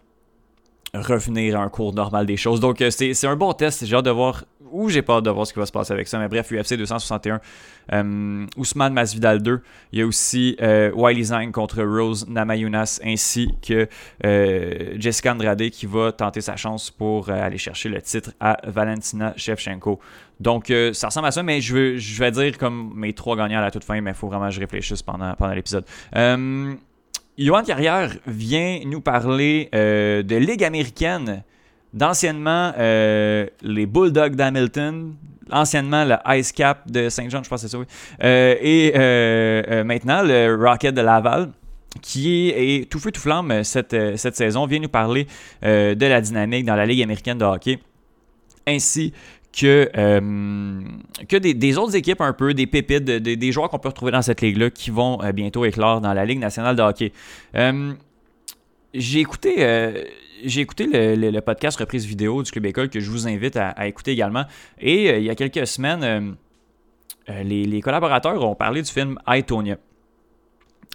revenir 0.94 1.58
à 1.58 1.62
un 1.62 1.68
cours 1.68 1.94
normal 1.94 2.26
des 2.26 2.36
choses. 2.36 2.60
Donc, 2.60 2.80
euh, 2.80 2.90
c'est 2.90 3.26
un 3.26 3.36
bon 3.36 3.52
test. 3.52 3.84
J'ai 3.86 3.96
hâte 3.96 4.04
de 4.04 4.10
voir, 4.10 4.44
ou 4.72 4.88
j'ai 4.88 5.04
hâte 5.08 5.24
de 5.24 5.30
voir 5.30 5.46
ce 5.46 5.52
qui 5.52 5.58
va 5.58 5.66
se 5.66 5.72
passer 5.72 5.92
avec 5.92 6.08
ça. 6.08 6.18
Mais 6.18 6.28
bref, 6.28 6.50
UFC 6.50 6.74
261, 6.74 7.40
euh, 7.92 8.46
Ousmane 8.56 8.92
Masvidal 8.92 9.40
2. 9.40 9.62
Il 9.92 9.98
y 10.00 10.02
a 10.02 10.06
aussi 10.06 10.56
euh, 10.60 10.90
Wiley 10.92 11.24
Zhang 11.24 11.52
contre 11.52 11.82
Rose 11.82 12.26
Namayunas, 12.28 13.00
ainsi 13.04 13.54
que 13.62 13.88
Jessica 14.98 15.32
Andrade 15.32 15.70
qui 15.70 15.86
va 15.86 16.12
tenter 16.12 16.40
sa 16.40 16.56
chance 16.56 16.90
pour 16.90 17.30
aller 17.30 17.58
chercher 17.58 17.88
le 17.88 18.02
titre 18.02 18.32
à 18.40 18.58
Valentina 18.64 19.32
Shevchenko. 19.36 20.00
Donc, 20.40 20.72
ça 20.92 21.08
ressemble 21.08 21.26
à 21.26 21.32
ça, 21.32 21.42
mais 21.42 21.60
je, 21.60 21.74
veux, 21.74 21.96
je 21.98 22.18
vais 22.18 22.30
dire 22.30 22.56
comme 22.56 22.92
mes 22.94 23.12
trois 23.12 23.36
gagnants 23.36 23.58
à 23.58 23.62
la 23.62 23.70
toute 23.70 23.84
fin, 23.84 24.00
mais 24.00 24.10
il 24.10 24.16
faut 24.16 24.28
vraiment 24.28 24.48
que 24.48 24.54
je 24.54 24.60
réfléchisse 24.60 25.02
pendant, 25.02 25.34
pendant 25.34 25.52
l'épisode. 25.52 25.84
Johan 27.38 27.62
Carrière 27.62 28.10
vient 28.26 28.80
nous 28.84 29.00
parler 29.00 29.68
euh, 29.74 30.22
de 30.22 30.36
Ligue 30.36 30.64
américaine, 30.64 31.42
d'anciennement 31.94 32.72
euh, 32.78 33.46
les 33.62 33.86
Bulldogs 33.86 34.36
d'Hamilton, 34.36 35.14
anciennement 35.50 36.04
le 36.04 36.16
Ice 36.36 36.52
Cap 36.52 36.90
de 36.90 37.08
Saint-Jean, 37.08 37.42
je 37.42 37.48
pense 37.48 37.62
que 37.62 37.68
c'est 37.68 37.72
ça, 37.72 37.78
oui. 37.78 37.86
Euh, 38.22 38.56
et 38.60 39.84
maintenant 39.84 40.22
le 40.22 40.54
Rocket 40.54 40.94
de 40.94 41.00
Laval 41.00 41.50
qui 42.02 42.50
est, 42.50 42.88
tout 42.88 43.00
feu 43.00 43.10
tout 43.10 43.20
flamme 43.20 43.64
cette, 43.64 43.96
cette 44.16 44.36
saison, 44.36 44.66
vient 44.66 44.78
nous 44.78 44.88
parler 44.88 45.26
de 45.62 46.06
la 46.06 46.20
dynamique 46.20 46.64
dans 46.64 46.76
la 46.76 46.86
Ligue 46.86 47.02
américaine 47.02 47.38
de 47.38 47.44
hockey, 47.44 47.80
ainsi 48.66 49.12
que, 49.52 49.90
euh, 49.96 50.80
que 51.28 51.36
des, 51.36 51.78
autres 51.78 51.96
équipes 51.96 52.20
un 52.20 52.32
peu, 52.32 52.54
des 52.54 52.66
pépites, 52.66 53.04
des 53.04 53.52
joueurs 53.52 53.68
qu'on 53.68 53.78
peut 53.78 53.88
retrouver 53.88 54.12
dans 54.12 54.22
cette 54.22 54.40
ligue-là 54.40 54.70
qui 54.70 54.90
vont 54.90 55.22
euh, 55.22 55.32
bientôt 55.32 55.64
éclore 55.64 56.00
dans 56.00 56.12
la 56.12 56.24
Ligue 56.24 56.38
nationale 56.38 56.76
de 56.76 56.82
hockey. 56.82 57.12
Euh, 57.56 57.92
j'ai 58.94 59.20
écouté, 59.20 59.54
j'ai 60.44 60.60
écouté 60.60 60.88
le, 60.92 61.40
podcast 61.40 61.78
reprise 61.78 62.04
vidéo 62.04 62.42
du 62.42 62.50
Club 62.50 62.66
École 62.66 62.88
que 62.88 62.98
je 62.98 63.08
vous 63.08 63.28
invite 63.28 63.56
à, 63.56 63.86
écouter 63.86 64.10
également. 64.10 64.46
Et 64.80 65.16
il 65.16 65.22
y 65.22 65.30
a 65.30 65.36
quelques 65.36 65.64
semaines, 65.64 66.34
les, 67.28 67.64
les, 67.66 67.80
collaborateurs 67.80 68.44
ont 68.44 68.56
parlé 68.56 68.82
du 68.82 68.90
film 68.90 69.16
I, 69.28 69.44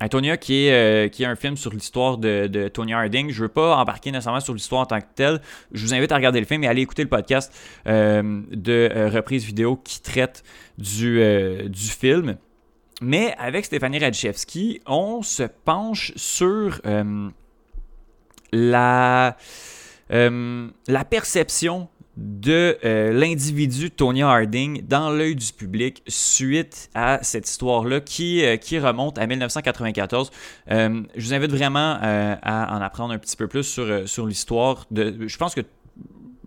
Antonia, 0.01 0.35
qui 0.35 0.65
est, 0.65 0.73
euh, 0.73 1.07
qui 1.07 1.23
est 1.23 1.25
un 1.25 1.37
film 1.37 1.55
sur 1.55 1.71
l'histoire 1.71 2.17
de, 2.17 2.47
de, 2.47 2.67
Tony 2.67 2.93
Harding. 2.93 3.29
Je 3.29 3.37
ne 3.37 3.41
veux 3.43 3.53
pas 3.53 3.77
embarquer 3.77 4.11
nécessairement 4.11 4.41
sur 4.41 4.53
l'histoire 4.53 4.81
en 4.81 4.85
tant 4.85 4.99
que 4.99 5.05
telle. 5.15 5.39
Je 5.71 5.85
vous 5.85 5.93
invite 5.93 6.11
à 6.11 6.15
regarder 6.15 6.41
le 6.41 6.45
film 6.45 6.63
et 6.63 6.67
à 6.67 6.71
aller 6.71 6.81
écouter 6.81 7.03
le 7.03 7.09
podcast 7.09 7.53
euh, 7.87 8.41
de 8.51 8.89
euh, 8.93 9.09
reprise 9.09 9.45
vidéo 9.45 9.77
qui 9.77 10.01
traite 10.01 10.43
du, 10.77 11.21
du 11.69 11.87
film. 11.87 12.35
Mais 13.01 13.35
avec 13.37 13.65
Stéphanie 13.65 13.99
Radchevski, 13.99 14.81
on 14.85 15.21
se 15.21 15.43
penche 15.43 16.11
sur 16.15 16.81
la, 18.51 19.37
la 20.09 21.05
perception 21.05 21.87
de 22.17 22.77
euh, 22.85 23.11
l'individu 23.11 23.91
Tony 23.91 24.23
Harding 24.23 24.85
dans 24.87 25.09
l'œil 25.09 25.35
du 25.35 25.51
public 25.51 26.03
suite 26.07 26.89
à 26.95 27.19
cette 27.21 27.47
histoire-là 27.47 27.99
qui, 27.99 28.45
euh, 28.45 28.57
remonte 28.81 29.17
à 29.17 29.27
1994. 29.27 30.31
je 30.69 31.03
vous 31.15 31.33
invite 31.33 31.51
vraiment 31.51 31.97
à 32.01 32.75
en 32.77 32.81
apprendre 32.81 33.13
un 33.13 33.17
petit 33.17 33.35
peu 33.35 33.47
plus 33.47 33.63
sur, 33.63 34.07
sur 34.07 34.25
l'histoire. 34.25 34.85
de. 34.91 35.27
Je 35.27 35.37
pense 35.37 35.55
que 35.55 35.61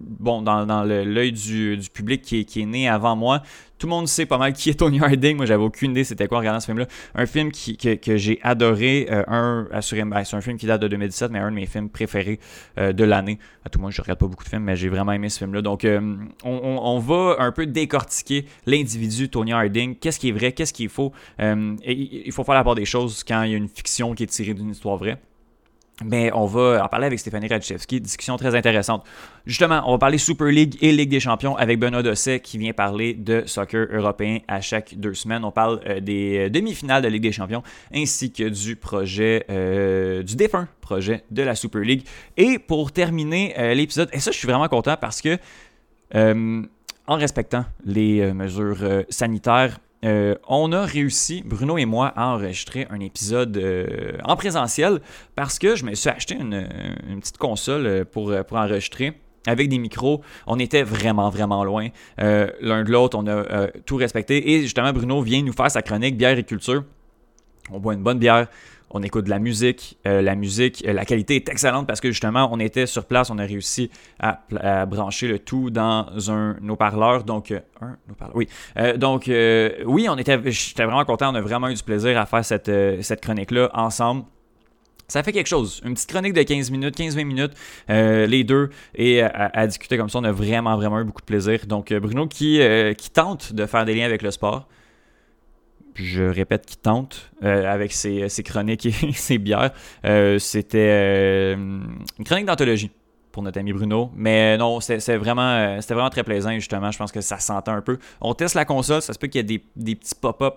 bon, 0.00 0.42
dans, 0.42 0.66
dans 0.66 0.84
l'œil 0.84 1.32
du, 1.32 1.76
du, 1.76 1.90
public 1.90 2.22
qui 2.22 2.40
est, 2.40 2.44
qui 2.44 2.62
est, 2.62 2.66
né 2.66 2.88
avant 2.88 3.16
moi, 3.16 3.42
tout 3.78 3.86
le 3.86 3.90
monde 3.90 4.08
sait 4.08 4.26
pas 4.26 4.38
mal 4.38 4.52
qui 4.52 4.70
est 4.70 4.74
Tony 4.74 5.00
Harding. 5.00 5.36
Moi, 5.36 5.46
j'avais 5.46 5.62
aucune 5.62 5.92
idée 5.92 6.04
c'était 6.04 6.26
quoi 6.26 6.38
en 6.38 6.40
regardant 6.40 6.60
ce 6.60 6.66
film-là. 6.66 6.86
Un 7.14 7.26
film 7.26 7.52
qui, 7.52 7.76
que, 7.76 8.16
j'ai 8.16 8.40
adoré. 8.42 9.06
Euh, 9.10 9.22
un, 9.28 9.68
assurément, 9.72 10.16
ben, 10.16 10.24
c'est 10.24 10.36
un 10.36 10.40
film 10.40 10.56
qui 10.58 10.66
date 10.66 10.82
de 10.82 10.88
2017, 10.88 11.30
mais 11.30 11.38
un 11.38 11.50
de 11.50 11.56
mes 11.56 11.66
films 11.66 11.88
préférés 11.88 12.40
euh, 12.78 12.92
de 12.92 13.04
l'année. 13.04 13.38
À 13.64 13.68
tout 13.68 13.78
le 13.78 13.84
monde, 13.84 13.92
je 13.92 14.02
regarde 14.02 14.18
pas 14.18 14.26
beaucoup 14.26 14.44
de 14.44 14.48
films, 14.48 14.64
mais 14.64 14.76
j'ai 14.76 14.88
vraiment 14.88 15.12
aimé 15.12 15.28
ce 15.28 15.38
film-là. 15.38 15.62
Donc, 15.62 15.84
euh, 15.84 16.16
on, 16.44 16.98
va 16.98 17.36
un 17.38 17.52
peu 17.52 17.66
décortiquer 17.66 18.46
l'individu 18.66 19.28
Tony 19.28 19.52
Harding. 19.52 19.96
Qu'est-ce 19.96 20.18
qui 20.18 20.30
est 20.30 20.32
vrai, 20.32 20.52
qu'est-ce 20.52 20.72
qu'il 20.72 20.88
faut. 20.88 21.12
Et, 21.38 22.26
il 22.26 22.32
faut 22.32 22.44
faire 22.44 22.54
la 22.54 22.64
part 22.64 22.74
des 22.74 22.84
choses 22.84 23.22
quand 23.22 23.42
il 23.44 23.52
y 23.52 23.54
a 23.54 23.56
une 23.56 23.68
fiction 23.68 24.14
qui 24.14 24.24
est 24.24 24.26
tirée 24.26 24.54
d'une 24.54 24.70
histoire 24.70 24.96
vraie. 24.96 25.18
Mais 26.04 26.30
on 26.32 26.46
va 26.46 26.84
en 26.84 26.88
parler 26.88 27.06
avec 27.06 27.18
Stéphanie 27.18 27.48
Radchevski, 27.48 28.00
discussion 28.00 28.36
très 28.36 28.54
intéressante. 28.54 29.04
Justement, 29.46 29.82
on 29.86 29.92
va 29.92 29.98
parler 29.98 30.18
Super 30.18 30.46
League 30.46 30.76
et 30.80 30.92
Ligue 30.92 31.10
des 31.10 31.18
Champions 31.18 31.56
avec 31.56 31.80
Benoît 31.80 32.04
Dosset 32.04 32.38
qui 32.38 32.56
vient 32.56 32.72
parler 32.72 33.14
de 33.14 33.42
soccer 33.46 33.88
européen 33.90 34.38
à 34.46 34.60
chaque 34.60 34.94
deux 34.96 35.14
semaines. 35.14 35.44
On 35.44 35.50
parle 35.50 35.80
euh, 35.86 35.98
des 35.98 36.46
euh, 36.46 36.50
demi-finales 36.50 37.02
de 37.02 37.08
Ligue 37.08 37.24
des 37.24 37.32
Champions 37.32 37.64
ainsi 37.92 38.30
que 38.30 38.48
du 38.48 38.76
projet, 38.76 39.44
euh, 39.50 40.22
du 40.22 40.36
défunt 40.36 40.68
projet 40.80 41.24
de 41.32 41.42
la 41.42 41.56
Super 41.56 41.82
League. 41.82 42.04
Et 42.36 42.60
pour 42.60 42.92
terminer 42.92 43.74
l'épisode, 43.74 44.08
et 44.12 44.20
ça 44.20 44.30
je 44.30 44.38
suis 44.38 44.46
vraiment 44.46 44.68
content 44.68 44.96
parce 44.98 45.20
que 45.20 45.36
en 46.14 47.16
respectant 47.16 47.64
les 47.84 48.32
mesures 48.32 49.04
sanitaires, 49.10 49.78
euh, 50.04 50.36
on 50.46 50.72
a 50.72 50.84
réussi, 50.84 51.42
Bruno 51.44 51.76
et 51.76 51.84
moi, 51.84 52.12
à 52.16 52.28
enregistrer 52.28 52.86
un 52.90 53.00
épisode 53.00 53.56
euh, 53.56 54.16
en 54.24 54.36
présentiel 54.36 55.00
parce 55.34 55.58
que 55.58 55.74
je 55.74 55.84
me 55.84 55.94
suis 55.94 56.08
acheté 56.08 56.36
une, 56.36 56.68
petite 57.20 57.38
console 57.38 57.86
euh, 57.86 58.04
pour, 58.04 58.32
pour 58.46 58.56
enregistrer 58.56 59.14
avec 59.46 59.68
des 59.68 59.78
micros. 59.78 60.22
On 60.46 60.58
était 60.58 60.82
vraiment, 60.82 61.30
vraiment 61.30 61.64
loin 61.64 61.88
l'un 62.18 62.84
de 62.84 62.90
l'autre. 62.90 63.16
On 63.18 63.26
a 63.26 63.68
tout 63.86 63.96
respecté. 63.96 64.52
Et 64.52 64.60
justement, 64.60 64.92
Bruno 64.92 65.22
vient 65.22 65.42
nous 65.42 65.54
faire 65.54 65.70
sa 65.70 65.80
chronique 65.80 66.18
bière 66.18 66.36
et 66.36 66.44
culture. 66.44 66.84
On 67.70 67.78
boit 67.78 67.94
une 67.94 68.02
bonne 68.02 68.18
bière 68.18 68.48
on 68.90 69.02
écoute 69.02 69.24
de 69.24 69.30
la 69.30 69.38
musique. 69.38 69.98
Euh, 70.06 70.22
la 70.22 70.34
musique, 70.34 70.84
euh, 70.86 70.92
la 70.92 71.04
qualité 71.04 71.36
est 71.36 71.48
excellente 71.48 71.86
parce 71.86 72.00
que 72.00 72.10
justement, 72.10 72.48
on 72.52 72.58
était 72.58 72.86
sur 72.86 73.04
place, 73.04 73.30
on 73.30 73.38
a 73.38 73.44
réussi 73.44 73.90
à, 74.18 74.40
brancher 74.86 75.28
le 75.28 75.38
tout 75.38 75.70
dans 75.70 76.06
un 76.30 76.56
haut-parleur. 76.68 77.24
Donc, 77.24 77.50
euh, 77.50 77.60
oui. 78.34 78.48
donc, 78.96 79.30
oui, 79.86 80.08
on 80.08 80.16
était, 80.16 80.38
j'étais 80.50 80.84
vraiment 80.84 81.04
content, 81.04 81.32
on 81.32 81.34
a 81.34 81.40
vraiment 81.40 81.68
eu 81.68 81.74
du 81.74 81.82
plaisir 81.82 82.18
à 82.18 82.26
faire 82.26 82.44
cette, 82.44 83.20
chronique-là 83.20 83.70
ensemble. 83.74 84.24
Ça 85.10 85.22
fait 85.22 85.32
quelque 85.32 85.46
chose. 85.46 85.80
Une 85.86 85.94
petite 85.94 86.10
chronique 86.10 86.34
de 86.34 86.42
15 86.42 86.70
minutes, 86.70 86.98
15-20 86.98 87.24
minutes, 87.24 87.52
les 87.88 88.44
deux, 88.44 88.70
et 88.94 89.22
à, 89.22 89.66
discuter 89.66 89.96
comme 89.96 90.10
ça, 90.10 90.18
on 90.18 90.24
a 90.24 90.32
vraiment, 90.32 90.76
vraiment 90.76 91.00
eu 91.00 91.04
beaucoup 91.04 91.22
de 91.22 91.26
plaisir. 91.26 91.60
Donc, 91.66 91.92
Bruno 91.92 92.26
qui 92.26 92.60
tente 93.12 93.52
de 93.52 93.66
faire 93.66 93.84
des 93.84 93.94
liens 93.94 94.04
avec 94.06 94.22
le 94.22 94.30
sport 94.30 94.68
je 95.98 96.22
répète, 96.22 96.66
qui 96.66 96.76
tente 96.76 97.30
euh, 97.42 97.70
avec 97.70 97.92
ses, 97.92 98.28
chroniques 98.44 98.86
et 98.86 98.92
ses 99.12 99.38
bières. 99.38 99.72
Euh, 100.04 100.38
c'était 100.38 100.78
euh, 100.78 101.54
une 101.56 102.24
chronique 102.24 102.46
d'anthologie 102.46 102.90
pour 103.32 103.42
notre 103.42 103.58
ami 103.58 103.72
Bruno. 103.72 104.10
Mais 104.14 104.56
non, 104.56 104.78
vraiment, 104.78 105.80
c'était 105.80 105.94
vraiment 105.94 106.10
très 106.10 106.24
plaisant 106.24 106.52
justement. 106.54 106.90
Je 106.90 106.98
pense 106.98 107.12
que 107.12 107.20
ça 107.20 107.38
sentait 107.38 107.70
un 107.70 107.82
peu. 107.82 107.98
On 108.20 108.34
teste 108.34 108.54
la 108.54 108.64
console, 108.64 109.02
ça 109.02 109.12
se 109.12 109.18
peut 109.18 109.26
qu'il 109.26 109.38
y 109.50 109.54
ait 109.54 109.60
des, 109.76 109.94
petits 109.94 110.14
pop-up 110.14 110.54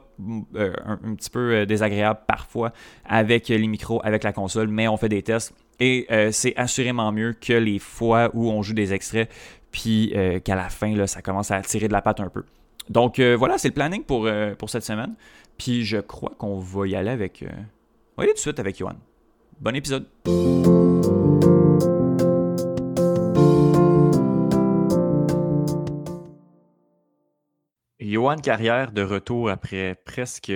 un, 0.55 1.15
petit 1.15 1.29
peu 1.29 1.65
désagréables 1.65 2.21
parfois 2.27 2.71
avec 3.05 3.49
les 3.49 3.67
micros, 3.67 4.01
avec 4.03 4.23
la 4.23 4.33
console, 4.33 4.67
mais 4.67 4.87
on 4.87 4.97
fait 4.97 5.09
des 5.09 5.21
tests. 5.21 5.53
Et 5.79 6.07
c'est 6.31 6.55
assurément 6.55 7.11
mieux 7.11 7.33
que 7.33 7.53
les 7.53 7.77
fois 7.77 8.31
où 8.33 8.49
on 8.49 8.61
joue 8.61 8.73
des 8.73 8.93
extraits, 8.93 9.29
puis 9.71 10.13
qu'à 10.43 10.55
la 10.55 10.69
fin, 10.69 10.95
là, 10.95 11.07
ça 11.07 11.21
commence 11.21 11.51
à 11.51 11.61
tirer 11.61 11.87
de 11.87 11.93
la 11.93 12.01
patte 12.01 12.19
un 12.19 12.29
peu. 12.29 12.43
Donc 12.89 13.19
euh, 13.19 13.35
voilà, 13.35 13.57
c'est 13.57 13.69
le 13.69 13.73
planning 13.73 14.03
pour, 14.03 14.25
euh, 14.25 14.55
pour 14.55 14.69
cette 14.69 14.83
semaine. 14.83 15.15
Puis 15.57 15.85
je 15.85 15.97
crois 15.97 16.33
qu'on 16.37 16.59
va 16.59 16.87
y 16.87 16.95
aller 16.95 17.09
avec. 17.09 17.43
Euh, 17.43 17.49
on 18.17 18.21
va 18.21 18.23
aller 18.23 18.31
tout 18.31 18.37
de 18.37 18.39
suite 18.39 18.59
avec 18.59 18.77
Johan. 18.77 18.95
Bon 19.59 19.75
épisode. 19.75 20.07
Johan 27.99 28.37
Carrière 28.37 28.91
de 28.91 29.03
retour 29.03 29.49
après 29.49 29.95
presque 30.03 30.51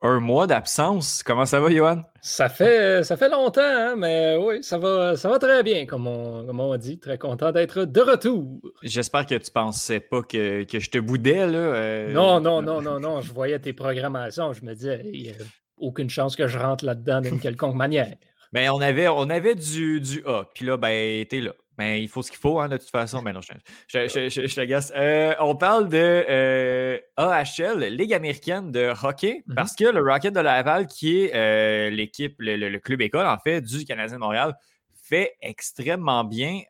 un 0.00 0.20
mois 0.20 0.46
d'absence. 0.46 1.22
Comment 1.22 1.44
ça 1.44 1.60
va, 1.60 1.70
Johan? 1.70 2.02
Ça 2.20 2.48
fait, 2.48 3.02
ça 3.04 3.16
fait 3.16 3.28
longtemps, 3.28 3.60
hein, 3.62 3.96
mais 3.96 4.36
oui, 4.36 4.62
ça 4.62 4.78
va, 4.78 5.16
ça 5.16 5.28
va 5.28 5.38
très 5.38 5.62
bien, 5.62 5.86
comme 5.86 6.06
on, 6.06 6.48
on 6.48 6.76
dit. 6.76 6.98
Très 6.98 7.18
content 7.18 7.52
d'être 7.52 7.84
de 7.84 8.00
retour. 8.00 8.60
J'espère 8.82 9.26
que 9.26 9.34
tu 9.34 9.50
pensais 9.50 10.00
pas 10.00 10.22
que, 10.22 10.64
je 10.70 10.90
te 10.90 10.98
boudais. 10.98 11.46
Là, 11.46 11.58
euh. 11.58 12.12
Non, 12.12 12.40
non, 12.40 12.62
non, 12.62 12.80
non, 12.80 13.00
non. 13.00 13.20
Je 13.20 13.32
voyais 13.32 13.58
tes 13.58 13.72
programmations. 13.72 14.52
Je 14.52 14.64
me 14.64 14.74
disais, 14.74 15.02
il 15.12 15.22
n'y 15.22 15.30
a 15.30 15.34
aucune 15.78 16.10
chance 16.10 16.36
que 16.36 16.46
je 16.46 16.58
rentre 16.58 16.84
là-dedans 16.84 17.20
d'une 17.20 17.40
quelconque 17.40 17.74
manière. 17.76 18.14
Mais 18.52 18.66
ben, 18.66 18.72
on 18.72 18.80
avait, 18.80 19.08
on 19.08 19.28
avait 19.28 19.54
du, 19.54 20.00
du 20.00 20.22
A. 20.26 20.44
Puis 20.54 20.64
là, 20.64 20.76
ben, 20.76 21.24
t'es 21.26 21.40
là. 21.40 21.52
Mais 21.78 22.02
il 22.02 22.08
faut 22.08 22.22
ce 22.22 22.30
qu'il 22.30 22.40
faut, 22.40 22.58
hein, 22.58 22.68
de 22.68 22.76
toute 22.76 22.90
façon. 22.90 23.22
Mais 23.22 23.32
non, 23.32 23.40
je, 23.40 23.52
je, 23.86 24.28
je, 24.28 24.46
je 24.46 24.92
euh, 24.96 25.34
on 25.38 25.54
parle 25.54 25.88
de 25.88 26.24
euh, 26.28 26.98
AHL, 27.16 27.84
Ligue 27.94 28.12
américaine 28.12 28.72
de 28.72 28.92
hockey, 29.02 29.44
mm-hmm. 29.46 29.54
parce 29.54 29.76
que 29.76 29.84
le 29.84 30.02
Rocket 30.02 30.34
de 30.34 30.40
Laval, 30.40 30.88
qui 30.88 31.20
est 31.20 31.34
euh, 31.36 31.88
l'équipe, 31.90 32.34
le, 32.40 32.76
club 32.78 33.00
école, 33.00 33.26
en 33.26 33.38
fait, 33.38 33.60
du 33.60 33.84
Canadien 33.84 34.16
de 34.16 34.20
Montréal, 34.20 34.54
fait 34.92 35.36
extrêmement 35.40 36.24
bien. 36.24 36.62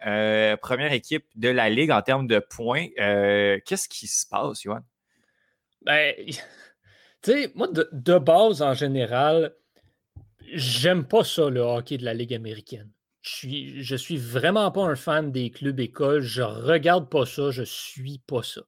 première 0.60 0.92
équipe 0.92 1.24
de 1.34 1.48
la 1.48 1.70
Ligue 1.70 1.90
en 1.90 2.02
termes 2.02 2.26
de 2.26 2.38
points. 2.38 2.86
Qu'est-ce 2.96 3.88
qui 3.88 4.06
se 4.06 4.26
passe, 4.26 4.62
Johan? 4.62 4.80
Ben, 5.82 6.14
tu 6.26 6.34
sais, 7.22 7.50
moi, 7.54 7.66
de, 7.68 7.88
de 7.92 8.18
base, 8.18 8.60
en 8.60 8.74
général, 8.74 9.54
j'aime 10.52 11.04
pas 11.04 11.24
ça, 11.24 11.48
le 11.48 11.60
hockey 11.60 11.96
de 11.96 12.04
la 12.04 12.14
Ligue 12.14 12.34
américaine. 12.34 12.90
Je 13.28 13.34
suis, 13.34 13.82
je 13.82 13.96
suis 13.96 14.16
vraiment 14.16 14.70
pas 14.70 14.84
un 14.84 14.96
fan 14.96 15.30
des 15.30 15.50
clubs 15.50 15.78
écoles. 15.80 16.22
Je 16.22 16.42
regarde 16.42 17.10
pas 17.10 17.26
ça, 17.26 17.50
je 17.50 17.62
suis 17.62 18.20
pas 18.26 18.42
ça. 18.42 18.62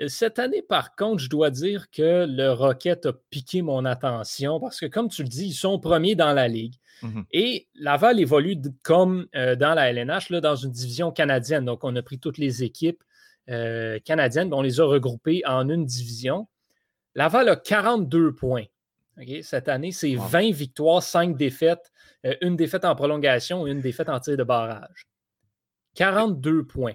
Euh, 0.00 0.08
cette 0.08 0.38
année, 0.38 0.62
par 0.62 0.94
contre, 0.94 1.22
je 1.22 1.28
dois 1.28 1.50
dire 1.50 1.90
que 1.90 2.24
le 2.28 2.52
Rocket 2.52 3.06
a 3.06 3.12
piqué 3.30 3.62
mon 3.62 3.84
attention 3.84 4.60
parce 4.60 4.78
que, 4.78 4.86
comme 4.86 5.08
tu 5.08 5.22
le 5.22 5.28
dis, 5.28 5.46
ils 5.46 5.54
sont 5.54 5.78
premiers 5.78 6.14
dans 6.14 6.32
la 6.32 6.48
ligue. 6.48 6.74
Mmh 7.02 7.22
Et 7.32 7.66
Laval 7.74 8.20
évolue 8.20 8.56
comme 8.82 9.26
euh, 9.34 9.56
dans 9.56 9.74
la 9.74 9.90
LNH, 9.90 10.30
là, 10.30 10.40
dans 10.40 10.56
une 10.56 10.70
division 10.70 11.10
canadienne. 11.10 11.64
Donc, 11.64 11.82
on 11.82 11.96
a 11.96 12.02
pris 12.02 12.18
toutes 12.18 12.38
les 12.38 12.62
équipes 12.62 13.02
euh, 13.48 13.98
canadiennes, 14.04 14.52
on 14.54 14.62
les 14.62 14.80
a 14.80 14.84
regroupées 14.84 15.42
en 15.46 15.68
une 15.68 15.84
division. 15.84 16.46
Laval 17.14 17.48
a 17.48 17.56
42 17.56 18.34
points. 18.34 18.66
Cette 19.42 19.68
année, 19.68 19.92
c'est 19.92 20.14
20 20.14 20.52
victoires, 20.52 21.02
5 21.02 21.36
défaites, 21.36 21.92
une 22.40 22.56
défaite 22.56 22.84
en 22.84 22.94
prolongation 22.94 23.66
et 23.66 23.70
une 23.70 23.80
défaite 23.80 24.08
en 24.08 24.20
tir 24.20 24.36
de 24.36 24.44
barrage. 24.44 25.06
42 25.94 26.64
points. 26.64 26.94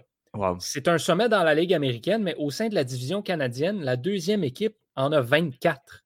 C'est 0.60 0.88
un 0.88 0.98
sommet 0.98 1.29
dans 1.29 1.44
la 1.44 1.55
Ligue 1.55 1.74
américaine, 1.74 2.22
mais 2.22 2.36
au 2.36 2.51
sein 2.51 2.67
de 2.67 2.75
la 2.75 2.84
division 2.84 3.22
canadienne, 3.22 3.82
la 3.82 3.96
deuxième 3.96 4.44
équipe 4.44 4.75
en 4.96 5.12
a 5.12 5.22
24. 5.22 6.03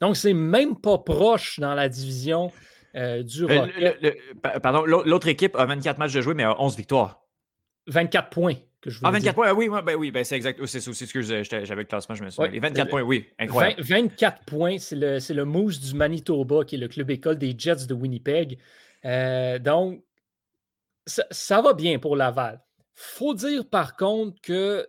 Donc, 0.00 0.16
c'est 0.16 0.32
même 0.32 0.80
pas 0.80 0.98
proche 0.98 1.58
dans 1.58 1.74
la 1.74 1.88
division 1.88 2.52
euh, 2.94 3.22
du 3.22 3.44
euh, 3.44 3.60
Rocket. 3.60 4.62
pardon, 4.62 4.84
l'autre 4.84 5.28
équipe 5.28 5.56
a 5.56 5.66
24 5.66 5.98
matchs 5.98 6.14
de 6.14 6.20
jouer, 6.20 6.34
mais 6.34 6.44
a 6.44 6.60
11 6.60 6.76
victoires. 6.76 7.20
24 7.86 8.30
points 8.30 8.56
ah, 9.02 9.10
24 9.10 9.34
points, 9.34 9.52
oui, 9.52 9.68
ben 9.84 9.94
oui, 9.96 10.10
ben 10.10 10.24
c'est 10.24 10.36
exact. 10.36 10.64
C'est 10.66 10.86
aussi 10.88 11.06
ce 11.06 11.12
que 11.12 11.20
j'avais 11.20 11.42
le 11.42 11.84
classement, 11.84 12.14
je 12.14 12.24
me 12.24 12.30
souviens. 12.30 12.50
Les 12.50 12.60
24 12.60 12.88
points, 12.88 13.02
oui, 13.02 13.26
incroyable. 13.38 13.82
24 13.82 14.44
points, 14.44 14.78
c'est 14.78 14.96
le, 14.96 15.18
le 15.34 15.44
Moose 15.44 15.80
du 15.80 15.94
Manitoba, 15.94 16.64
qui 16.64 16.76
est 16.76 16.78
le 16.78 16.88
club 16.88 17.10
école 17.10 17.38
des 17.38 17.54
Jets 17.56 17.86
de 17.86 17.94
Winnipeg. 17.94 18.58
Euh, 19.04 19.58
donc, 19.58 20.02
ça, 21.06 21.60
va 21.60 21.74
bien 21.74 21.98
pour 21.98 22.16
Laval. 22.16 22.60
faut 22.94 23.34
dire 23.34 23.68
par 23.68 23.96
contre 23.96 24.40
que 24.42 24.86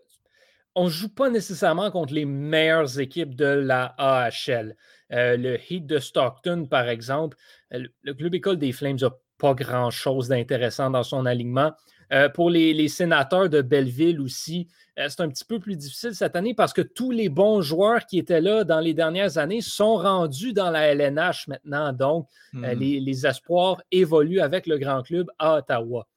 on 0.75 0.85
ne 0.85 0.89
joue 0.89 1.13
pas 1.13 1.29
nécessairement 1.29 1.91
contre 1.91 2.13
les 2.13 2.25
meilleures 2.25 2.99
équipes 2.99 3.35
de 3.35 3.45
la 3.45 3.93
AHL. 3.97 4.77
Euh, 5.11 5.35
le 5.35 5.59
Heat 5.69 5.85
de 5.85 5.99
Stockton, 5.99 6.65
par 6.69 6.87
exemple, 6.87 7.35
euh, 7.73 7.85
le 8.03 8.13
club 8.13 8.35
école 8.35 8.57
des 8.57 8.71
Flames 8.71 8.97
n'a 9.01 9.09
pas 9.37 9.53
grand-chose 9.53 10.29
d'intéressant 10.29 10.89
dans 10.89 11.03
son 11.03 11.25
alignement. 11.25 11.73
Euh, 12.11 12.29
pour 12.29 12.49
les, 12.49 12.87
sénateurs 12.87 13.49
de 13.49 13.61
Belleville 13.61 14.19
aussi, 14.19 14.67
euh, 14.99 15.07
c'est 15.09 15.21
un 15.21 15.29
petit 15.29 15.45
peu 15.45 15.59
plus 15.59 15.75
difficile 15.75 16.13
cette 16.13 16.35
année 16.35 16.53
parce 16.53 16.73
que 16.73 16.81
tous 16.81 17.11
les 17.11 17.29
bons 17.29 17.61
joueurs 17.61 18.05
qui 18.05 18.19
étaient 18.19 18.41
là 18.41 18.63
dans 18.63 18.79
les 18.79 18.93
dernières 18.93 19.37
années 19.37 19.61
sont 19.61 19.95
rendus 19.95 20.53
dans 20.53 20.69
la 20.69 20.93
LNH 20.93 21.47
maintenant. 21.47 21.93
Donc, 21.93 22.27
euh, 22.55 22.75
hmm. 22.75 22.79
les, 22.79 23.25
espoirs 23.25 23.81
évoluent 23.91 24.41
avec 24.41 24.67
le 24.67 24.77
grand 24.77 25.01
club 25.01 25.29
à 25.39 25.57
Ottawa. 25.57 26.07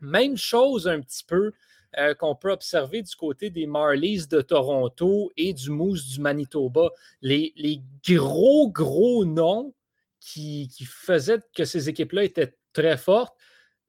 Même 0.00 0.36
chose 0.36 0.86
un 0.86 1.00
petit 1.00 1.24
peu 1.24 1.52
euh, 1.98 2.14
qu'on 2.14 2.34
peut 2.34 2.50
observer 2.50 3.02
du 3.02 3.14
côté 3.14 3.50
des 3.50 3.66
Marlies 3.66 4.26
de 4.26 4.40
Toronto 4.40 5.30
et 5.36 5.54
du 5.54 5.70
Moose 5.70 6.06
du 6.08 6.20
Manitoba. 6.20 6.90
Les, 7.22 7.80
gros, 8.06 8.68
gros 8.70 9.24
noms 9.24 9.72
qui, 10.20 10.68
faisaient 10.86 11.40
que 11.54 11.64
ces 11.64 11.88
équipes-là 11.88 12.24
étaient 12.24 12.54
très 12.72 12.96
fortes, 12.96 13.34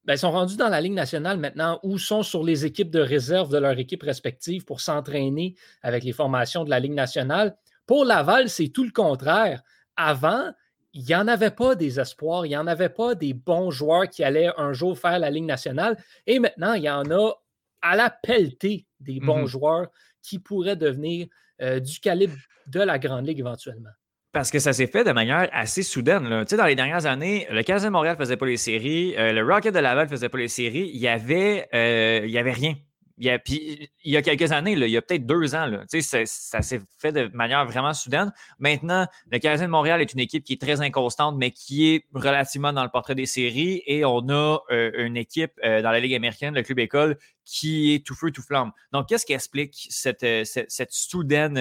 ben, 0.05 0.17
sont 0.17 0.31
rendus 0.31 0.57
dans 0.57 0.69
la 0.69 0.81
Ligue 0.81 0.93
nationale 0.93 1.38
maintenant 1.38 1.79
ou 1.83 1.97
sont 1.97 2.24
sur 2.24 2.43
les 2.43 2.65
équipes 2.65 2.91
de 2.91 3.00
réserve 3.00 3.50
de 3.50 3.57
leur 3.57 3.77
équipe 3.77 4.03
respective 4.03 4.63
pour 4.63 4.81
s'entraîner 4.81 5.55
avec 5.81 6.03
les 6.03 6.13
formations 6.13 6.63
de 6.63 6.69
la 6.69 6.79
Ligue 6.79 6.93
nationale. 6.93 7.57
Pour 7.88 8.05
Laval, 8.05 8.50
c'est 8.50 8.69
tout 8.69 8.83
le 8.83 8.91
contraire. 8.91 9.62
Avant, 9.95 10.51
il 10.93 11.03
n'y 11.03 11.15
en 11.15 11.27
avait 11.27 11.51
pas 11.51 11.75
des 11.75 12.00
espoirs, 12.00 12.45
il 12.45 12.50
n'y 12.50 12.57
en 12.57 12.67
avait 12.67 12.89
pas 12.89 13.15
des 13.15 13.33
bons 13.33 13.71
joueurs 13.71 14.07
qui 14.07 14.24
allaient 14.24 14.51
un 14.57 14.74
jour 14.74 14.97
faire 14.97 15.19
la 15.19 15.29
Ligue 15.29 15.45
nationale. 15.45 15.97
Et 16.27 16.39
maintenant, 16.39 16.74
il 16.74 16.83
y 16.83 16.89
en 16.89 17.09
a 17.12 17.33
à 17.81 17.95
la 17.95 18.09
pelletée 18.09 18.85
des 19.00 19.19
bons 19.19 19.41
mhm. 19.41 19.47
joueurs 19.47 19.88
qui 20.21 20.39
pourraient 20.39 20.75
devenir 20.75 21.27
euh, 21.62 21.79
du 21.79 22.00
calibre 22.00 22.38
de 22.67 22.79
la 22.79 22.97
Grande 23.00 23.27
Ligue 23.27 23.39
éventuellement. 23.39 23.91
Parce 24.36 24.51
que 24.51 24.60
ça 24.60 24.74
s'est 24.74 24.88
fait 24.88 25.06
de 25.06 25.13
manière 25.13 25.48
assez 25.54 25.82
soudaine. 25.82 26.27
Tu 26.42 26.50
sais, 26.50 26.58
dans 26.58 26.65
les 26.65 26.75
dernières 26.75 27.06
années, 27.06 27.48
le 27.50 27.63
Canadien 27.63 27.88
de 27.88 27.94
Montréal 27.94 28.18
ne 28.20 28.22
faisait 28.22 28.36
pas 28.36 28.46
les 28.46 28.58
séries, 28.58 29.15
euh, 29.18 29.32
le 29.32 29.42
Rocket 29.50 29.74
de 29.74 29.80
Laval 29.80 30.08
ne 30.08 30.12
faisait 30.12 30.27
pas 30.27 30.38
les 30.38 30.50
séries. 30.50 30.92
Il 30.94 31.00
n'y 31.00 31.08
avait, 31.08 31.70
euh, 31.74 32.25
il 32.27 32.38
avait 32.38 32.51
rien 32.51 32.75
il 33.18 33.27
y 33.27 33.30
a, 33.30 33.39
puis, 33.39 33.89
il 34.04 34.12
y 34.12 34.18
a 34.18 34.22
quelques 34.22 34.51
années, 34.51 34.74
il 34.74 34.89
y 34.89 34.98
a 34.98 35.01
peut-être 35.01 35.25
deux 35.25 35.56
ans, 35.56 35.72
ça, 35.88 36.62
s'est 36.62 36.82
fait 37.00 37.13
de 37.13 37.30
manière 37.34 37.65
vraiment 37.65 37.94
soudaine. 37.94 38.34
Maintenant, 38.60 39.08
le 39.32 39.39
Canadien 39.39 39.68
de 39.68 39.72
Montréal 39.72 40.01
est 40.01 40.12
une 40.12 40.20
équipe 40.20 40.44
qui 40.44 40.51
est 40.51 40.62
très 40.62 40.82
inconstante, 40.82 41.38
mais 41.38 41.51
qui 41.51 41.94
est 41.94 42.06
relativement 42.13 42.74
dans 42.74 42.84
le 42.84 42.89
portrait 42.89 43.15
des 43.15 43.25
séries. 43.25 43.84
Et 43.86 44.04
on 44.04 44.27
a 44.27 44.60
euh, 44.70 44.92
une 44.98 45.15
équipe 45.15 45.54
dans 45.63 45.92
la 45.92 46.00
Ligue 46.01 46.13
américaine, 46.13 46.56
le 46.56 46.63
Club 46.63 46.80
École, 46.80 47.18
qui 47.46 47.94
est 47.94 48.06
tout 48.06 48.15
feu, 48.15 48.32
tout 48.32 48.42
flamme. 48.42 48.74
Donc, 48.92 49.08
qu'est-ce 49.08 49.25
qui 49.25 49.32
explique 49.32 49.88
cette, 49.92 50.25
cette, 50.44 50.92
soudaine 50.92 51.58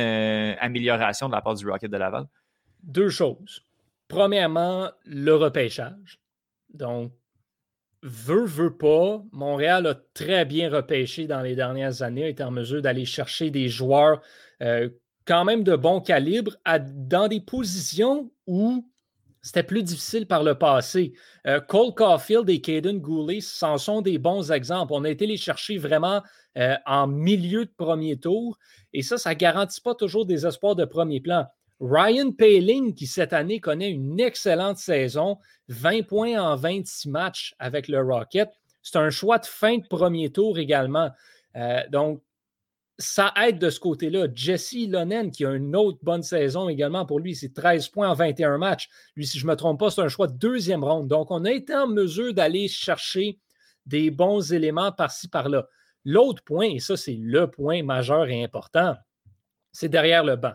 amélioration 0.60 1.28
de 1.28 1.34
la 1.34 1.40
part 1.40 1.54
du 1.54 1.70
Rocket 1.70 1.88
de 1.88 1.96
Laval? 1.96 2.26
Deux 2.84 3.08
choses. 3.08 3.64
Premièrement, 4.08 4.90
le 5.04 5.34
repêchage. 5.34 6.20
Donc, 6.68 7.12
veut, 8.02 8.44
veut 8.44 8.76
pas, 8.76 9.22
Montréal 9.32 9.86
a 9.86 9.94
très 10.12 10.44
bien 10.44 10.70
repêché 10.70 11.26
dans 11.26 11.40
les 11.40 11.56
dernières 11.56 12.02
années, 12.02 12.24
a 12.24 12.28
été 12.28 12.42
en 12.42 12.50
mesure 12.50 12.82
d'aller 12.82 13.06
chercher 13.06 13.50
des 13.50 13.68
joueurs 13.68 14.20
euh, 14.62 14.90
quand 15.24 15.44
même 15.46 15.64
de 15.64 15.74
bon 15.74 16.00
calibre 16.02 16.56
dans 17.08 17.28
des 17.28 17.40
positions 17.40 18.30
où 18.46 18.86
c'était 19.40 19.62
plus 19.62 19.82
difficile 19.82 20.26
par 20.26 20.42
le 20.42 20.54
passé. 20.54 21.14
Euh, 21.46 21.60
Cole 21.60 21.94
Caulfield 21.94 22.48
et 22.50 22.60
Caden 22.60 22.98
Goulet, 22.98 23.40
c'en 23.40 23.78
sont 23.78 24.02
des 24.02 24.18
bons 24.18 24.52
exemples. 24.52 24.92
On 24.94 25.04
a 25.04 25.10
été 25.10 25.26
les 25.26 25.38
chercher 25.38 25.78
vraiment 25.78 26.22
euh, 26.58 26.76
en 26.84 27.06
milieu 27.06 27.64
de 27.64 27.72
premier 27.74 28.18
tour 28.18 28.58
et 28.92 29.00
ça, 29.00 29.16
ça 29.16 29.30
ne 29.30 29.34
garantit 29.34 29.80
pas 29.80 29.94
toujours 29.94 30.26
des 30.26 30.46
espoirs 30.46 30.76
de 30.76 30.84
premier 30.84 31.20
plan. 31.20 31.46
Ryan 31.80 32.30
Paling, 32.32 32.94
qui 32.94 33.06
cette 33.06 33.32
année 33.32 33.60
connaît 33.60 33.90
une 33.90 34.20
excellente 34.20 34.78
saison, 34.78 35.38
20 35.68 36.06
points 36.06 36.40
en 36.40 36.56
26 36.56 37.08
matchs 37.08 37.54
avec 37.58 37.88
le 37.88 38.00
Rocket. 38.00 38.50
C'est 38.82 38.96
un 38.96 39.10
choix 39.10 39.38
de 39.38 39.46
fin 39.46 39.78
de 39.78 39.86
premier 39.86 40.30
tour 40.30 40.58
également. 40.58 41.10
Euh, 41.56 41.80
donc, 41.90 42.22
ça 42.98 43.32
aide 43.36 43.58
de 43.58 43.70
ce 43.70 43.80
côté-là. 43.80 44.28
Jesse 44.32 44.88
Lonen, 44.88 45.32
qui 45.32 45.44
a 45.44 45.52
une 45.52 45.74
autre 45.74 45.98
bonne 46.02 46.22
saison 46.22 46.68
également 46.68 47.06
pour 47.06 47.18
lui, 47.18 47.34
c'est 47.34 47.52
13 47.52 47.88
points 47.88 48.08
en 48.08 48.14
21 48.14 48.58
matchs. 48.58 48.88
Lui, 49.16 49.26
si 49.26 49.38
je 49.38 49.46
ne 49.46 49.50
me 49.50 49.56
trompe 49.56 49.80
pas, 49.80 49.90
c'est 49.90 50.02
un 50.02 50.08
choix 50.08 50.28
de 50.28 50.38
deuxième 50.38 50.84
ronde. 50.84 51.08
Donc, 51.08 51.30
on 51.30 51.44
a 51.44 51.50
été 51.50 51.74
en 51.74 51.88
mesure 51.88 52.32
d'aller 52.34 52.68
chercher 52.68 53.40
des 53.84 54.10
bons 54.10 54.52
éléments 54.52 54.92
par-ci, 54.92 55.28
par-là. 55.28 55.66
L'autre 56.04 56.44
point, 56.44 56.66
et 56.66 56.78
ça, 56.78 56.96
c'est 56.96 57.18
le 57.20 57.50
point 57.50 57.82
majeur 57.82 58.28
et 58.28 58.44
important, 58.44 58.94
c'est 59.72 59.88
derrière 59.88 60.22
le 60.22 60.36
banc 60.36 60.54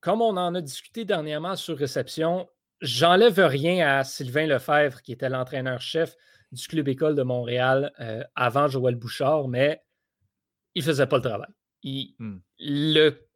comme 0.00 0.22
on 0.22 0.36
en 0.36 0.54
a 0.54 0.60
discuté 0.60 1.04
dernièrement 1.04 1.56
sur 1.56 1.76
réception, 1.76 2.48
j'enlève 2.80 3.38
rien 3.40 3.86
à 3.86 4.04
Sylvain 4.04 4.46
Lefebvre, 4.46 5.02
qui 5.02 5.12
était 5.12 5.28
l'entraîneur-chef 5.28 6.16
du 6.52 6.66
Club 6.66 6.88
École 6.88 7.14
de 7.14 7.22
Montréal 7.22 7.92
euh, 8.00 8.24
avant 8.34 8.68
Joël 8.68 8.96
Bouchard, 8.96 9.48
mais 9.48 9.82
il 10.74 10.82
ne 10.82 10.86
faisait 10.86 11.06
pas 11.06 11.16
le 11.16 11.22
travail. 11.22 11.48
Hmm. 12.18 12.40
le, 12.58 13.26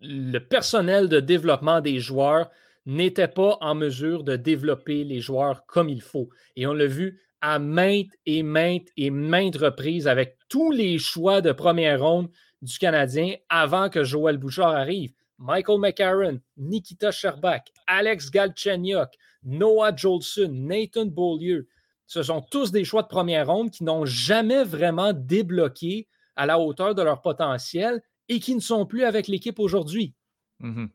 le 0.00 0.38
personnel 0.38 1.08
de 1.08 1.20
développement 1.20 1.80
des 1.80 2.00
joueurs 2.00 2.50
n'était 2.84 3.28
pas 3.28 3.56
en 3.60 3.74
mesure 3.74 4.24
de 4.24 4.36
développer 4.36 5.04
les 5.04 5.20
joueurs 5.20 5.64
comme 5.66 5.88
il 5.88 6.02
faut. 6.02 6.28
Et 6.56 6.66
on 6.66 6.74
l'a 6.74 6.86
vu 6.86 7.22
à 7.40 7.58
maintes 7.58 8.14
et 8.26 8.42
maintes 8.42 8.88
et 8.96 9.10
maintes 9.10 9.56
reprises 9.56 10.06
avec 10.06 10.38
tous 10.48 10.70
les 10.70 10.98
choix 10.98 11.40
de 11.40 11.52
première 11.52 12.02
ronde 12.02 12.30
du 12.60 12.78
Canadien 12.78 13.34
avant 13.48 13.88
que 13.88 14.04
Joël 14.04 14.38
Bouchard 14.38 14.74
arrive. 14.74 15.12
Michael 15.42 15.78
McCarron, 15.80 16.40
Nikita 16.56 17.10
Sherbak, 17.10 17.72
Alex 17.86 18.30
Galchenyuk, 18.30 19.10
Noah 19.42 19.94
Jolson, 19.94 20.48
Nathan 20.52 21.06
Beaulieu. 21.06 21.68
Ce 22.06 22.22
sont 22.22 22.42
tous 22.42 22.70
des 22.70 22.84
choix 22.84 23.02
de 23.02 23.08
première 23.08 23.48
ronde 23.48 23.70
qui 23.70 23.82
n'ont 23.82 24.04
jamais 24.04 24.62
vraiment 24.62 25.12
débloqué 25.12 26.06
à 26.36 26.46
la 26.46 26.60
hauteur 26.60 26.94
de 26.94 27.02
leur 27.02 27.22
potentiel 27.22 28.02
et 28.28 28.38
qui 28.38 28.54
ne 28.54 28.60
sont 28.60 28.86
plus 28.86 29.02
avec 29.02 29.26
l'équipe 29.26 29.58
aujourd'hui. 29.58 30.14
Mm-hmm 30.60 30.88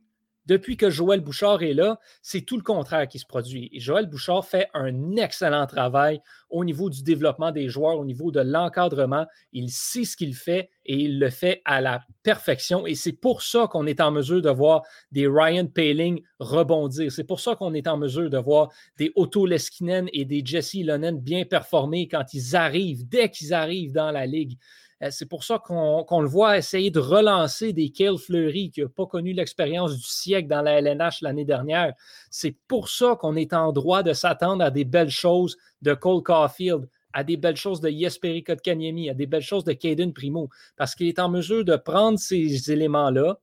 depuis 0.48 0.78
que 0.78 0.90
Joël 0.90 1.22
Bouchard 1.22 1.62
est 1.62 1.74
là, 1.74 2.00
c'est 2.22 2.42
tout 2.42 2.58
le 2.58 2.64
contraire 2.64 3.08
qui 3.08 3.20
se 3.20 3.26
produit. 3.26 3.70
Et 3.74 3.80
Joël 3.80 4.08
Bouchard 4.08 4.46
fait 4.46 4.68
un 4.74 5.16
excellent 5.18 5.68
travail 5.68 6.22
au 6.50 6.64
niveau 6.64 6.90
du 6.90 7.04
développement 7.04 7.52
des 7.52 7.68
joueurs, 7.68 7.98
au 7.98 8.06
niveau 8.06 8.32
de 8.32 8.40
l'encadrement. 8.40 9.26
Il 9.52 9.70
sait 9.70 10.06
ce 10.06 10.16
qu'il 10.16 10.34
fait 10.34 10.70
et 10.86 10.96
il 10.96 11.20
le 11.20 11.30
fait 11.30 11.62
à 11.66 11.82
la 11.82 12.02
perfection. 12.24 12.88
Et 12.88 12.96
c'est 12.96 13.12
pour 13.12 13.42
ça 13.42 13.68
qu'on 13.68 13.86
est 13.86 14.00
en 14.00 14.12
mesure 14.12 14.42
de 14.42 14.50
voir 14.50 14.84
des 15.12 15.28
Ryan 15.28 15.68
Paling 15.68 16.24
rebondir. 16.40 17.12
C'est 17.12 17.26
pour 17.26 17.42
ça 17.42 17.56
qu'on 17.56 17.74
est 17.74 17.88
en 17.88 17.98
mesure 17.98 18.30
de 18.30 18.38
voir 18.38 18.70
des 18.98 19.12
Otto 19.16 19.46
Leskinen 19.46 20.08
et 20.14 20.24
des 20.26 20.42
Jesse 20.44 20.76
Lonen 20.76 21.20
bien 21.20 21.44
performer 21.44 22.08
quand 22.08 22.34
ils 22.34 22.56
arrivent, 22.56 23.08
dès 23.08 23.30
qu'ils 23.30 23.54
arrivent 23.54 23.92
dans 23.92 24.12
la 24.12 24.26
ligue. 24.26 24.58
Euh, 25.04 25.10
c'est 25.12 25.28
pour 25.28 25.44
ça 25.44 25.60
qu'on 25.60 26.22
le 26.22 26.28
voit 26.28 26.58
essayer 26.58 26.90
de 26.90 27.00
relancer 27.00 27.74
des 27.74 27.90
Kale 27.90 28.18
Fleury 28.18 28.72
qui 28.72 28.82
n'a 28.82 28.90
pas 28.90 29.06
connu 29.06 29.34
l'expérience 29.34 29.96
du 29.96 30.04
siècle 30.04 30.48
dans 30.48 30.62
la 30.62 30.80
LNH 30.80 31.22
l'année 31.22 31.46
dernière. 31.46 31.94
C'est 32.32 32.56
pour 32.68 32.90
ça 32.90 33.16
qu'on 33.20 33.36
est 33.36 33.54
en 33.54 33.72
droit 33.72 34.04
de 34.04 34.14
s'attendre 34.14 34.64
à 34.64 34.72
des 34.72 34.86
belles 34.86 35.10
choses 35.10 35.58
de 35.82 35.94
Cole 35.94 36.24
Caulfield, 36.24 36.90
à 37.14 37.24
des 37.24 37.38
belles 37.38 37.58
choses 37.58 37.80
de 37.80 37.90
Jesperi 37.90 38.44
Kotkaniemi, 38.44 39.10
à 39.10 39.14
des 39.14 39.28
belles 39.28 39.42
choses 39.42 39.64
de 39.64 39.74
Caden 39.74 40.14
Primo, 40.14 40.50
parce 40.76 40.96
qu'il 40.96 41.08
est 41.08 41.20
en 41.20 41.30
mesure 41.30 41.64
de 41.64 41.76
prendre 41.76 42.18
ces 42.18 42.72
éléments-là 42.72 43.40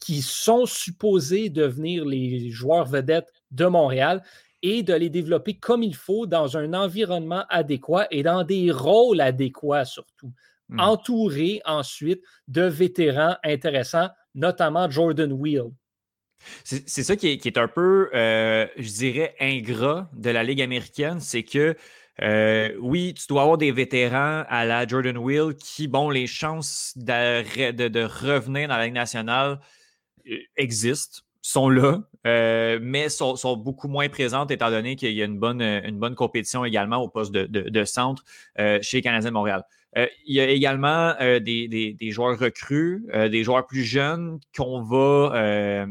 qui 0.00 0.22
sont 0.22 0.66
supposés 0.66 1.48
devenir 1.48 2.04
les 2.04 2.50
joueurs 2.50 2.84
vedettes 2.84 3.32
de 3.50 3.66
Montréal 3.66 4.22
et 4.62 4.82
de 4.82 4.94
les 4.94 5.10
développer 5.10 5.54
comme 5.54 5.82
il 5.82 5.94
faut 5.94 6.26
dans 6.26 6.56
un 6.56 6.74
environnement 6.74 7.44
adéquat 7.48 8.06
et 8.10 8.22
dans 8.22 8.42
des 8.42 8.70
rôles 8.70 9.20
adéquats 9.20 9.84
surtout. 9.84 10.32
Hmm. 10.68 10.80
entouré 10.80 11.60
ensuite 11.64 12.22
de 12.48 12.62
vétérans 12.62 13.36
intéressants, 13.44 14.08
notamment 14.34 14.90
Jordan 14.90 15.32
Wheel. 15.32 15.70
C'est 16.64 17.02
ça 17.02 17.16
qui 17.16 17.28
est, 17.28 17.58
un 17.58 17.68
peu, 17.68 18.10
euh, 18.14 18.66
je 18.76 18.88
dirais, 18.88 19.34
ingrat 19.40 20.08
de 20.12 20.30
la 20.30 20.42
Ligue 20.42 20.62
américaine, 20.62 21.20
c'est 21.20 21.42
que 21.42 21.76
euh, 22.22 22.74
oui, 22.80 23.14
tu 23.14 23.26
dois 23.28 23.42
avoir 23.42 23.58
des 23.58 23.72
vétérans 23.72 24.44
à 24.48 24.64
la 24.64 24.86
Jordan 24.86 25.18
Wheel 25.18 25.54
qui, 25.54 25.86
bon, 25.86 26.10
les 26.10 26.26
chances 26.26 26.92
de, 26.96 27.70
de, 27.72 28.04
revenir 28.04 28.68
dans 28.68 28.76
la 28.76 28.86
Ligue 28.86 28.94
nationale 28.94 29.60
euh, 30.30 30.36
existent, 30.56 31.20
sont 31.42 31.68
là, 31.68 32.02
mais 32.24 33.08
sont, 33.08 33.36
sont, 33.36 33.56
beaucoup 33.56 33.86
moins 33.86 34.08
présentes 34.08 34.50
étant 34.50 34.70
donné 34.70 34.96
qu'il 34.96 35.12
y 35.12 35.22
a 35.22 35.24
une 35.24 35.38
bonne, 35.38 35.62
une 35.62 35.98
bonne 35.98 36.16
compétition 36.16 36.64
également 36.64 36.96
au 36.96 37.08
poste 37.08 37.30
de, 37.30 37.46
de 37.46 37.84
centre 37.84 38.24
chez 38.56 38.96
les 38.96 39.02
Canadiens 39.02 39.30
de 39.30 39.34
Montréal. 39.34 39.62
Euh, 39.96 40.06
il 40.26 40.34
y 40.34 40.40
a 40.40 40.48
également 40.48 41.14
euh, 41.20 41.40
des, 41.40 41.96
joueurs 42.10 42.38
recrues, 42.38 43.04
euh, 43.14 43.28
des 43.28 43.44
joueurs 43.44 43.66
plus 43.66 43.84
jeunes 43.84 44.38
qu'on 44.56 44.82
va 44.82 45.86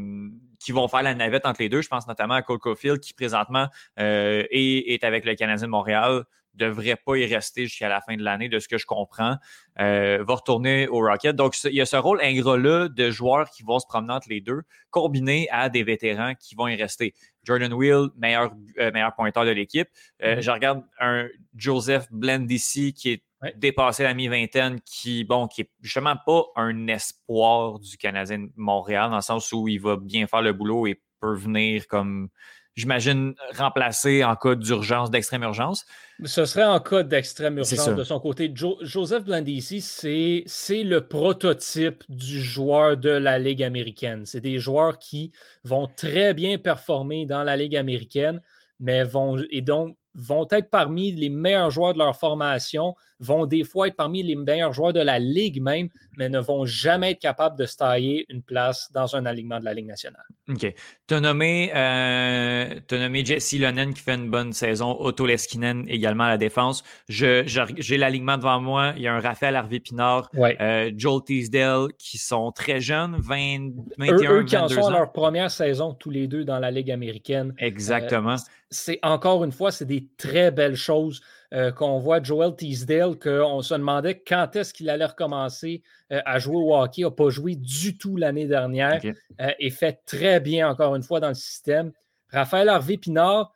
qui 0.60 0.72
vont 0.72 0.88
faire 0.88 1.04
la 1.04 1.14
navette 1.14 1.46
entre 1.46 1.62
les 1.62 1.70
deux. 1.70 1.84
Je 1.84 1.88
pense 1.88 2.08
notamment 2.08 2.34
à 2.34 2.42
Cole 2.42 2.58
Caulfield 2.58 3.00
qui 3.00 3.14
présentement 3.14 3.68
est, 3.98 4.48
est, 4.52 5.04
avec 5.04 5.24
le 5.24 5.36
Canadien 5.36 5.68
de 5.68 5.72
Montréal 5.72 6.24
devrait 6.56 6.96
pas 6.96 7.18
y 7.18 7.26
rester 7.26 7.66
jusqu'à 7.66 7.90
la 7.90 8.02
fin 8.02 8.16
de 8.16 8.24
l'année, 8.24 8.50
de 8.50 8.58
ce 8.58 8.68
que 8.68 8.80
je 8.80 8.86
comprends, 8.88 9.36
va 9.78 10.34
retourner 10.34 10.88
au 10.88 11.02
Rocket. 11.02 11.36
Donc, 11.36 11.56
il 11.66 11.76
y 11.76 11.82
a 11.82 11.86
ce 11.86 11.98
rôle 11.98 12.20
ingrat-là 12.24 12.88
de 12.88 13.12
joueurs 13.12 13.48
qui 13.52 13.62
vont 13.62 13.78
se 13.78 13.86
promener 13.86 14.14
entre 14.14 14.30
les 14.30 14.42
deux, 14.42 14.64
combiné 14.90 15.48
à 15.52 15.70
des 15.70 15.84
vétérans 15.84 16.34
qui 16.34 16.56
vont 16.56 16.68
y 16.68 16.76
rester. 16.76 17.14
Jordan 17.44 17.74
Wheel, 17.74 18.08
meilleur, 18.18 18.52
meilleur 18.78 19.14
pointeur 19.14 19.46
de 19.46 19.52
l'équipe. 19.52 19.90
Mm-hmm. 20.24 20.42
Je 20.42 20.50
regarde 20.50 20.84
un 21.00 21.28
Joseph 21.56 22.08
Blendici 22.10 22.94
qui 22.94 23.12
est 23.12 23.25
dépasser 23.56 24.04
la 24.04 24.14
mi-vingtaine, 24.14 24.80
qui, 24.82 25.24
bon, 25.24 25.48
qui 25.48 25.62
est 25.62 25.70
justement 25.82 26.16
pas 26.26 26.44
un 26.56 26.88
espoir 26.88 27.80
du 27.80 27.98
Canadien 27.98 28.40
de 28.40 28.50
Montréal, 28.56 29.10
dans 29.10 29.18
le 29.18 29.22
sens 29.22 29.52
où 29.52 29.68
il 29.68 29.80
va 29.80 29.98
bien 29.98 30.28
faire 30.28 30.42
le 30.42 30.54
boulot 30.54 30.88
et 30.88 31.02
peut 31.20 31.36
venir 31.36 31.88
comme 31.88 32.30
j'imagine, 32.76 33.36
remplacer 33.54 34.24
en 34.24 34.36
cas 34.36 34.56
d'urgence, 34.56 35.10
d'extrême 35.10 35.44
urgence. 35.44 35.86
Ce 36.26 36.46
serait 36.46 36.66
en 36.66 36.80
cas 36.80 37.04
d'extrême 37.04 37.58
urgence 37.58 37.96
de 37.96 38.04
son 38.04 38.20
côté. 38.20 38.54
Joseph 38.54 39.24
Blandisi, 39.24 39.82
c'est 39.82 40.84
le 40.84 41.00
prototype 41.00 42.04
du 42.10 42.42
joueur 42.42 42.98
de 42.98 43.10
la 43.10 43.40
Ligue 43.40 43.64
américaine. 43.64 44.26
C'est 44.26 44.42
des 44.42 44.60
joueurs 44.60 45.00
qui 45.00 45.32
vont 45.64 45.88
très 45.88 46.34
bien 46.34 46.58
performer 46.58 47.26
dans 47.26 47.44
la 47.44 47.56
Ligue 47.56 47.78
américaine, 47.78 48.42
mais 48.80 49.04
vont, 49.04 49.42
et 49.50 49.62
donc 49.62 49.98
vont 50.14 50.48
être 50.52 50.70
parmi 50.70 51.12
les 51.12 51.30
meilleurs 51.30 51.72
joueurs 51.72 51.94
de 51.94 52.00
leur 52.00 52.18
formation, 52.18 52.96
vont 53.20 53.46
des 53.46 53.64
fois 53.64 53.88
être 53.88 53.96
parmi 53.96 54.24
les 54.24 54.36
meilleurs 54.36 54.74
joueurs 54.74 54.94
de 54.94 55.00
la 55.00 55.20
Ligue 55.20 55.62
même, 55.62 55.90
mais 56.18 56.30
ne 56.30 56.40
vont 56.40 56.66
jamais 56.66 57.12
être 57.12 57.20
capables 57.20 57.58
de 57.58 57.66
se 57.66 57.78
tailler 57.78 58.26
une 58.30 58.42
place 58.42 58.90
dans 58.94 59.16
un 59.16 59.26
alignement 59.26 59.60
de 59.60 59.66
la 59.66 59.74
Ligue 59.74 59.88
nationale. 59.88 60.26
OK. 60.50 60.74
Tu 61.08 61.14
as 61.14 61.20
nommé, 61.20 61.72
euh, 61.76 62.80
nommé 62.92 63.26
Jesse 63.26 63.54
Lonen 63.60 63.94
qui 63.94 64.02
fait 64.02 64.16
une 64.16 64.30
bonne 64.30 64.54
saison, 64.54 64.96
Otto 65.00 65.26
Leskinen 65.26 65.86
également 65.88 66.26
à 66.26 66.30
la 66.30 66.38
défense. 66.38 66.84
J'ai 67.08 67.98
l'alignement 67.98 68.38
devant 68.38 68.60
moi. 68.60 68.94
Il 68.96 69.02
y 69.02 69.08
a 69.08 69.14
un 69.14 69.20
Raphaël 69.20 69.56
Harvey-Pinard, 69.56 70.30
euh, 70.36 70.92
Joel 70.96 71.24
Teasdale 71.24 71.88
qui 71.98 72.18
sont 72.18 72.52
très 72.52 72.80
jeunes, 72.80 73.18
20, 73.20 73.72
21, 73.98 74.32
eux, 74.32 74.40
eux 74.40 74.44
qui 74.44 74.58
en 74.58 74.68
sont 74.68 74.88
à 74.88 74.92
leur 74.92 75.12
première 75.12 75.52
saison 75.52 75.94
tous 75.94 76.10
les 76.10 76.28
deux 76.28 76.44
dans 76.44 76.60
la 76.60 76.72
Ligue 76.72 76.92
américaine. 76.92 77.54
Exactement. 77.58 78.34
Euh, 78.34 78.50
c'est 78.70 79.00
encore 79.04 79.44
une 79.44 79.52
fois, 79.52 79.72
c'est 79.72 79.86
des 79.86 80.08
très 80.18 80.52
belles 80.52 80.76
choses 80.76 81.22
euh, 81.56 81.72
qu'on 81.72 82.00
voit 82.00 82.22
Joel 82.22 82.56
Teasdale, 82.56 83.18
qu'on 83.18 83.62
se 83.62 83.74
demandait 83.74 84.20
quand 84.20 84.56
est-ce 84.56 84.74
qu'il 84.74 84.90
allait 84.90 85.06
recommencer 85.06 85.82
euh, 86.12 86.22
à 86.26 86.38
jouer 86.38 86.58
au 86.58 86.76
hockey, 86.76 87.04
n'a 87.04 87.12
pas 87.12 87.30
joué 87.30 87.56
du 87.56 87.98
tout 87.98 88.18
l'année 88.18 88.46
dernière 88.46 89.02
euh, 89.40 89.52
et 89.60 89.70
fait 89.70 90.02
très 90.06 90.40
bien 90.40 90.70
encore 90.70 90.96
une 90.96 91.04
fois 91.04 91.20
dans 91.20 91.30
le 91.30 91.34
système. 91.34 91.92
Raphaël 92.30 92.70
Harvey 92.70 92.98
Pinard, 92.98 93.54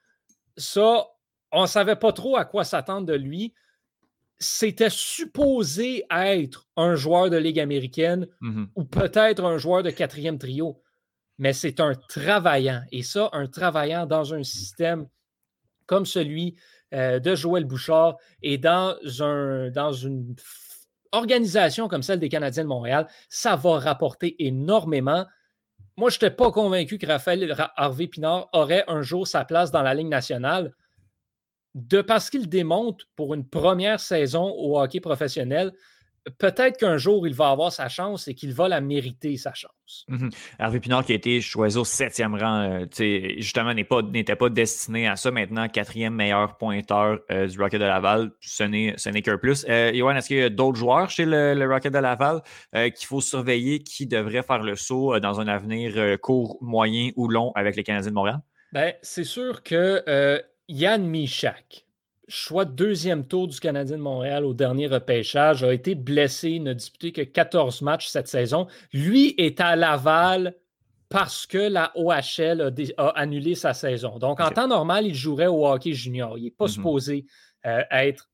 ça, 0.55 1.07
on 1.51 1.63
ne 1.63 1.67
savait 1.67 1.97
pas 1.97 2.13
trop 2.13 2.38
à 2.38 2.45
quoi 2.45 2.63
s'attendre 2.63 3.05
de 3.05 3.15
lui. 3.15 3.53
C'était 4.39 4.89
supposé 4.89 6.05
être 6.09 6.67
un 6.77 6.95
joueur 6.95 7.29
de 7.29 7.35
Ligue 7.35 7.59
américaine 7.59 8.27
mm-hmm. 8.41 8.67
ou 8.75 8.85
peut-être 8.85 9.43
un 9.43 9.57
joueur 9.57 9.83
de 9.83 9.89
quatrième 9.89 10.38
trio 10.38 10.81
mais 11.39 11.53
c'est 11.53 11.79
un 11.79 11.95
travaillant. 11.95 12.83
Et 12.91 13.01
ça, 13.01 13.29
un 13.31 13.47
travaillant 13.47 14.05
dans 14.05 14.33
un 14.33 14.43
système 14.43 15.07
comme 15.88 16.05
celui 16.05 16.55
euh, 16.93 17.19
de 17.19 17.36
Joël 17.36 17.65
Bouchard 17.65 18.17
et 18.41 18.58
dans, 18.58 18.95
un, 19.19 19.69
dans 19.69 19.91
une 19.91 20.36
organisation 21.12 21.88
comme 21.88 22.04
celle 22.04 22.19
des 22.19 22.30
Canadiens 22.30 22.63
de 22.63 22.69
Montréal, 22.69 23.08
ça 23.30 23.56
va 23.56 23.80
rapporter 23.80 24.36
énormément. 24.45 25.25
Moi, 25.97 26.10
je 26.10 26.15
n'étais 26.15 26.32
pas 26.32 26.52
convaincu 26.52 26.97
que 26.97 27.08
Raphaël 27.08 27.56
Harvey 27.75 28.08
Pinard 28.08 28.49
aurait 28.54 28.86
un 28.88 29.02
jour 29.02 29.28
sa 29.28 29.45
place 29.45 29.71
dans 29.71 29.82
la 29.82 29.93
Ligue 29.93 30.08
nationale. 30.08 30.73
De 31.75 32.02
parce 32.02 32.30
qu'il 32.30 32.49
démonte 32.49 33.06
pour 33.15 33.34
une 33.34 33.47
première 33.47 33.99
saison 33.99 34.52
au 34.58 34.80
hockey 34.80 34.99
professionnel, 34.99 35.71
peut-être 36.38 36.77
qu'un 36.77 36.97
jour, 36.97 37.27
il 37.27 37.34
va 37.34 37.49
avoir 37.49 37.71
sa 37.71 37.89
chance 37.89 38.27
et 38.27 38.36
qu'il 38.36 38.53
va 38.53 38.67
la 38.67 38.82
mériter, 38.82 39.38
sa 39.38 39.53
chance. 39.53 40.05
Hervé 40.60 40.79
Pinard, 40.79 41.05
qui 41.05 41.13
a 41.13 41.15
été 41.15 41.41
choisi 41.41 41.77
au 41.77 41.84
septième 41.84 42.36
rang, 42.36 42.62
euh, 42.62 43.36
justement, 43.38 43.73
n'était 43.73 44.36
pas, 44.36 44.49
destiné 44.49 45.08
à 45.08 45.15
ça. 45.15 45.32
Maintenant, 45.32 45.67
quatrième 45.67 46.13
meilleur 46.13 46.58
pointeur 46.58 47.19
euh, 47.32 47.47
du 47.47 47.60
Rocket 47.60 47.79
de 47.79 47.86
Laval, 47.86 48.32
ce 48.39 48.63
n'est 48.63 49.21
qu'un 49.21 49.38
plus. 49.38 49.65
Euh, 49.67 49.91
est-ce 49.91 50.27
qu'il 50.27 50.38
y 50.38 50.43
a 50.43 50.49
d'autres 50.49 50.77
joueurs 50.77 51.10
chez 51.10 51.25
le, 51.25 51.67
Rocket 51.67 51.93
de 51.93 51.99
Laval 51.99 52.41
euh, 52.75 52.89
qu'il 52.89 53.08
faut 53.08 53.21
surveiller, 53.21 53.79
qui 53.79 54.05
devraient 54.05 54.43
faire 54.43 54.63
le 54.63 54.75
saut 54.75 55.19
dans 55.19 55.39
un 55.39 55.47
avenir 55.47 56.19
court, 56.21 56.58
moyen 56.62 57.12
ou 57.15 57.27
long 57.27 57.51
avec 57.55 57.75
les 57.75 57.84
Canadiens 57.84 58.10
de 58.10 58.15
Montréal? 58.15 58.39
Ben, 58.71 58.93
c'est 59.01 59.23
sûr 59.23 59.63
que 59.63 60.03
Yann 60.67 61.05
Michak, 61.05 61.86
choix 62.29 62.63
de 62.63 62.71
deuxième 62.71 63.25
tour 63.25 63.47
du 63.47 63.59
Canadien 63.59 63.97
de 63.97 64.01
Montréal 64.01 64.45
au 64.45 64.53
dernier 64.53 64.87
repêchage, 64.87 65.63
a 65.63 65.73
été 65.73 65.95
blessé, 65.95 66.59
n'a 66.59 66.73
disputé 66.73 67.11
que 67.11 67.21
14 67.21 67.81
matchs 67.81 68.07
cette 68.07 68.27
saison. 68.27 68.67
Lui 68.93 69.35
est 69.37 69.59
à 69.59 69.75
Laval 69.75 70.55
parce 71.09 71.47
que 71.47 71.57
la 71.57 71.91
OHL 71.95 72.73
a, 72.97 73.07
annulé 73.09 73.55
sa 73.55 73.73
saison. 73.73 74.19
Donc, 74.19 74.39
en 74.39 74.51
temps 74.51 74.67
normal, 74.67 75.07
il 75.07 75.15
jouerait 75.15 75.47
au 75.47 75.67
hockey 75.67 75.93
junior. 75.93 76.37
Il 76.37 76.45
n'est 76.45 76.51
pas 76.51 76.65
mm-hmm. 76.65 76.69
supposé 76.69 77.25
euh, 77.65 77.81
être 77.91 78.29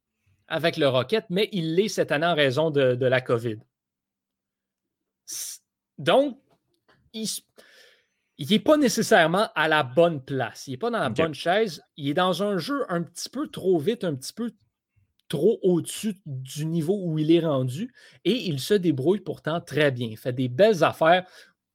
avec 0.47 0.77
le 0.77 0.88
Rocket, 0.88 1.25
mais 1.29 1.49
il 1.51 1.75
l'est 1.75 1.88
cette 1.88 2.12
année 2.12 2.27
en 2.27 2.36
raison 2.36 2.69
de, 2.69 2.95
de 2.95 3.05
la 3.05 3.21
COVID. 3.21 3.58
Donc, 5.97 6.38
il, 7.13 7.27
il 8.38 8.50
n'est 8.50 8.60
pas 8.60 8.78
nécessairement 8.78 9.50
à 9.56 9.67
la 9.67 9.84
bonne 9.84 10.21
place. 10.21 10.67
Il 10.67 10.71
n'est 10.71 10.78
pas 10.78 10.89
dans 10.89 11.00
la 11.00 11.10
bonne 11.10 11.34
chaise. 11.34 11.82
Il 11.95 12.10
est 12.10 12.13
dans 12.13 12.43
un 12.43 12.58
jeu 12.58 12.84
un 12.89 13.02
petit 13.02 13.30
peu 13.30 13.48
trop 13.48 13.80
vite, 13.80 14.04
un 14.04 14.15
petit 14.15 14.34
peu 14.34 14.52
trop 15.30 15.60
au-dessus 15.63 16.17
du 16.26 16.65
niveau 16.65 17.00
où 17.02 17.17
il 17.17 17.32
est 17.32 17.45
rendu. 17.45 17.93
Et 18.26 18.48
il 18.48 18.60
se 18.60 18.74
débrouille 18.74 19.21
pourtant 19.21 19.62
très 19.62 19.91
bien. 19.91 20.08
Il 20.08 20.17
fait 20.17 20.34
des 20.34 20.50
belles 20.50 20.84
affaires. 20.84 21.26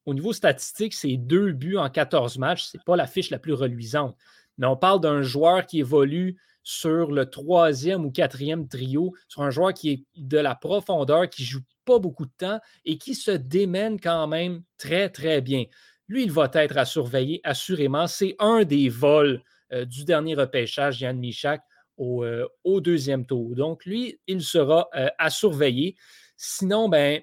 Au 0.04 0.14
niveau 0.14 0.32
statistique, 0.32 0.94
c'est 0.94 1.16
deux 1.16 1.52
buts 1.52 1.76
en 1.76 1.88
14 1.88 2.38
matchs. 2.38 2.64
Ce 2.64 2.76
n'est 2.76 2.82
pas 2.84 2.96
la 2.96 3.06
fiche 3.06 3.30
la 3.30 3.38
plus 3.38 3.54
reluisante. 3.54 4.16
Mais 4.58 4.66
on 4.66 4.76
parle 4.76 5.00
d'un 5.00 5.22
joueur 5.22 5.66
qui 5.66 5.78
évolue 5.78 6.36
sur 6.62 7.10
le 7.10 7.30
troisième 7.30 8.04
ou 8.04 8.10
quatrième 8.10 8.68
trio, 8.68 9.14
sur 9.28 9.42
un 9.42 9.50
joueur 9.50 9.72
qui 9.72 9.90
est 9.90 10.04
de 10.16 10.38
la 10.38 10.54
profondeur, 10.54 11.28
qui 11.30 11.42
joue 11.44 11.62
pas 11.86 11.98
beaucoup 11.98 12.26
de 12.26 12.32
temps 12.36 12.60
et 12.84 12.98
qui 12.98 13.14
se 13.14 13.30
démène 13.30 13.98
quand 13.98 14.26
même 14.26 14.62
très, 14.76 15.08
très 15.08 15.40
bien. 15.40 15.64
Lui, 16.10 16.24
il 16.24 16.32
va 16.32 16.50
être 16.54 16.76
à 16.76 16.84
surveiller, 16.84 17.40
assurément. 17.44 18.08
C'est 18.08 18.34
un 18.40 18.64
des 18.64 18.88
vols 18.88 19.40
euh, 19.72 19.84
du 19.84 20.04
dernier 20.04 20.34
repêchage, 20.34 21.00
Yann 21.00 21.16
Michak, 21.16 21.62
au, 21.96 22.24
euh, 22.24 22.48
au, 22.64 22.80
deuxième 22.80 23.24
tour. 23.24 23.54
Donc, 23.54 23.86
lui, 23.86 24.18
il 24.26 24.42
sera 24.42 24.88
euh, 24.96 25.06
à 25.18 25.30
surveiller. 25.30 25.94
Sinon, 26.36 26.88
ben, 26.88 27.20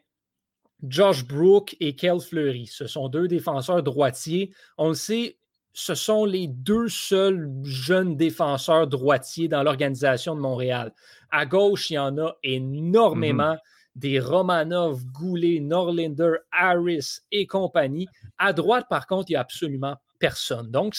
Josh 0.84 1.26
Brook 1.26 1.76
et 1.82 1.98
Kel 1.98 2.22
Fleury, 2.22 2.66
ce 2.66 2.88
sont 2.88 3.10
deux 3.10 3.28
défenseurs 3.28 3.84
droitiers. 3.84 4.54
On 4.78 4.88
le 4.88 4.96
sait, 4.96 5.38
ce 5.74 5.94
sont 5.94 6.24
les 6.24 6.48
deux 6.48 6.88
seuls 6.88 7.52
jeunes 7.64 8.16
défenseurs 8.16 8.88
droitiers 8.88 9.50
dans 9.50 9.64
l'organisation 9.64 10.34
de 10.34 10.40
Montréal. 10.40 10.94
À 11.30 11.46
gauche, 11.46 11.90
il 11.90 11.96
y 11.96 12.00
en 12.00 12.18
a 12.20 12.38
énormément. 12.42 13.56
Mm-hmm 13.56 13.77
des 13.98 14.20
Romanov, 14.20 15.04
Goulet, 15.06 15.60
Norlinder, 15.60 16.36
Harris 16.52 17.20
et 17.32 17.48
compagnie. 17.48 18.08
À 18.38 18.54
droite, 18.54 18.86
par 18.90 19.08
contre, 19.08 19.30
il 19.30 19.34
n'y 19.34 19.38
a 19.38 19.42
absolument 19.42 19.96
personne. 20.20 20.70
Donc, 20.70 20.96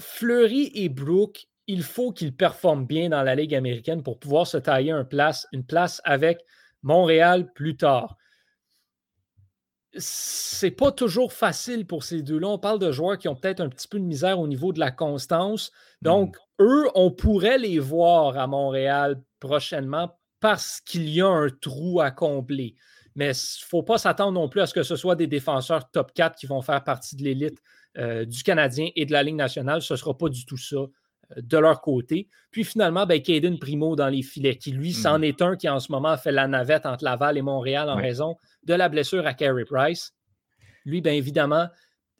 Fleury 0.00 0.72
et 0.74 0.88
Brook, 0.88 1.46
il 1.68 1.84
faut 1.84 2.12
qu'ils 2.12 2.34
performent 2.34 2.84
bien 2.84 3.10
dans 3.10 3.22
la 3.22 3.36
Ligue 3.36 3.54
américaine 3.54 4.02
pour 4.02 4.18
pouvoir 4.18 4.46
se 4.46 4.58
tailler 4.58 4.92
place, 5.08 5.46
une 5.52 5.64
place 5.64 6.02
avec 6.04 6.40
Montréal 6.82 7.52
plus 7.52 7.76
tard. 7.76 8.16
C'est 9.94 10.72
pas 10.72 10.90
toujours 10.90 11.32
facile 11.32 11.86
pour 11.86 12.02
ces 12.02 12.22
deux-là. 12.22 12.48
On 12.48 12.58
parle 12.58 12.80
de 12.80 12.90
joueurs 12.90 13.18
qui 13.18 13.28
ont 13.28 13.36
peut-être 13.36 13.60
un 13.60 13.68
petit 13.68 13.86
peu 13.86 14.00
de 14.00 14.04
misère 14.04 14.40
au 14.40 14.48
niveau 14.48 14.72
de 14.72 14.80
la 14.80 14.90
constance. 14.90 15.70
Donc, 16.00 16.36
mm. 16.58 16.64
eux, 16.64 16.88
on 16.96 17.12
pourrait 17.12 17.58
les 17.58 17.78
voir 17.78 18.36
à 18.36 18.48
Montréal 18.48 19.22
prochainement 19.38 20.10
parce 20.42 20.80
qu'il 20.80 21.08
y 21.08 21.22
a 21.22 21.28
un 21.28 21.48
trou 21.48 22.00
à 22.00 22.10
combler. 22.10 22.74
Mais 23.14 23.26
il 23.26 23.60
ne 23.62 23.66
faut 23.68 23.84
pas 23.84 23.96
s'attendre 23.96 24.32
non 24.32 24.48
plus 24.48 24.60
à 24.60 24.66
ce 24.66 24.74
que 24.74 24.82
ce 24.82 24.96
soit 24.96 25.14
des 25.14 25.28
défenseurs 25.28 25.88
top 25.90 26.12
4 26.12 26.36
qui 26.36 26.46
vont 26.46 26.62
faire 26.62 26.82
partie 26.82 27.14
de 27.14 27.22
l'élite 27.22 27.62
euh, 27.96 28.24
du 28.24 28.42
Canadien 28.42 28.88
et 28.96 29.06
de 29.06 29.12
la 29.12 29.22
Ligue 29.22 29.36
nationale. 29.36 29.82
Ce 29.82 29.94
ne 29.94 29.96
sera 29.96 30.18
pas 30.18 30.28
du 30.28 30.44
tout 30.44 30.56
ça 30.56 30.76
euh, 30.76 30.88
de 31.36 31.58
leur 31.58 31.80
côté. 31.80 32.28
Puis 32.50 32.64
finalement, 32.64 33.06
ben, 33.06 33.22
Caden 33.22 33.58
Primo 33.58 33.94
dans 33.94 34.08
les 34.08 34.22
filets, 34.22 34.56
qui 34.56 34.72
lui, 34.72 34.92
c'en 34.92 35.18
mhm. 35.18 35.24
est 35.24 35.42
un 35.42 35.56
qui 35.56 35.68
en 35.68 35.78
ce 35.78 35.92
moment 35.92 36.16
fait 36.16 36.32
la 36.32 36.48
navette 36.48 36.86
entre 36.86 37.04
Laval 37.04 37.38
et 37.38 37.42
Montréal 37.42 37.88
en 37.88 37.96
raison 37.96 38.36
de 38.64 38.74
la 38.74 38.88
blessure 38.88 39.24
à 39.26 39.34
Carey 39.34 39.64
Price. 39.64 40.12
Lui, 40.84 41.00
bien 41.00 41.12
évidemment, 41.12 41.68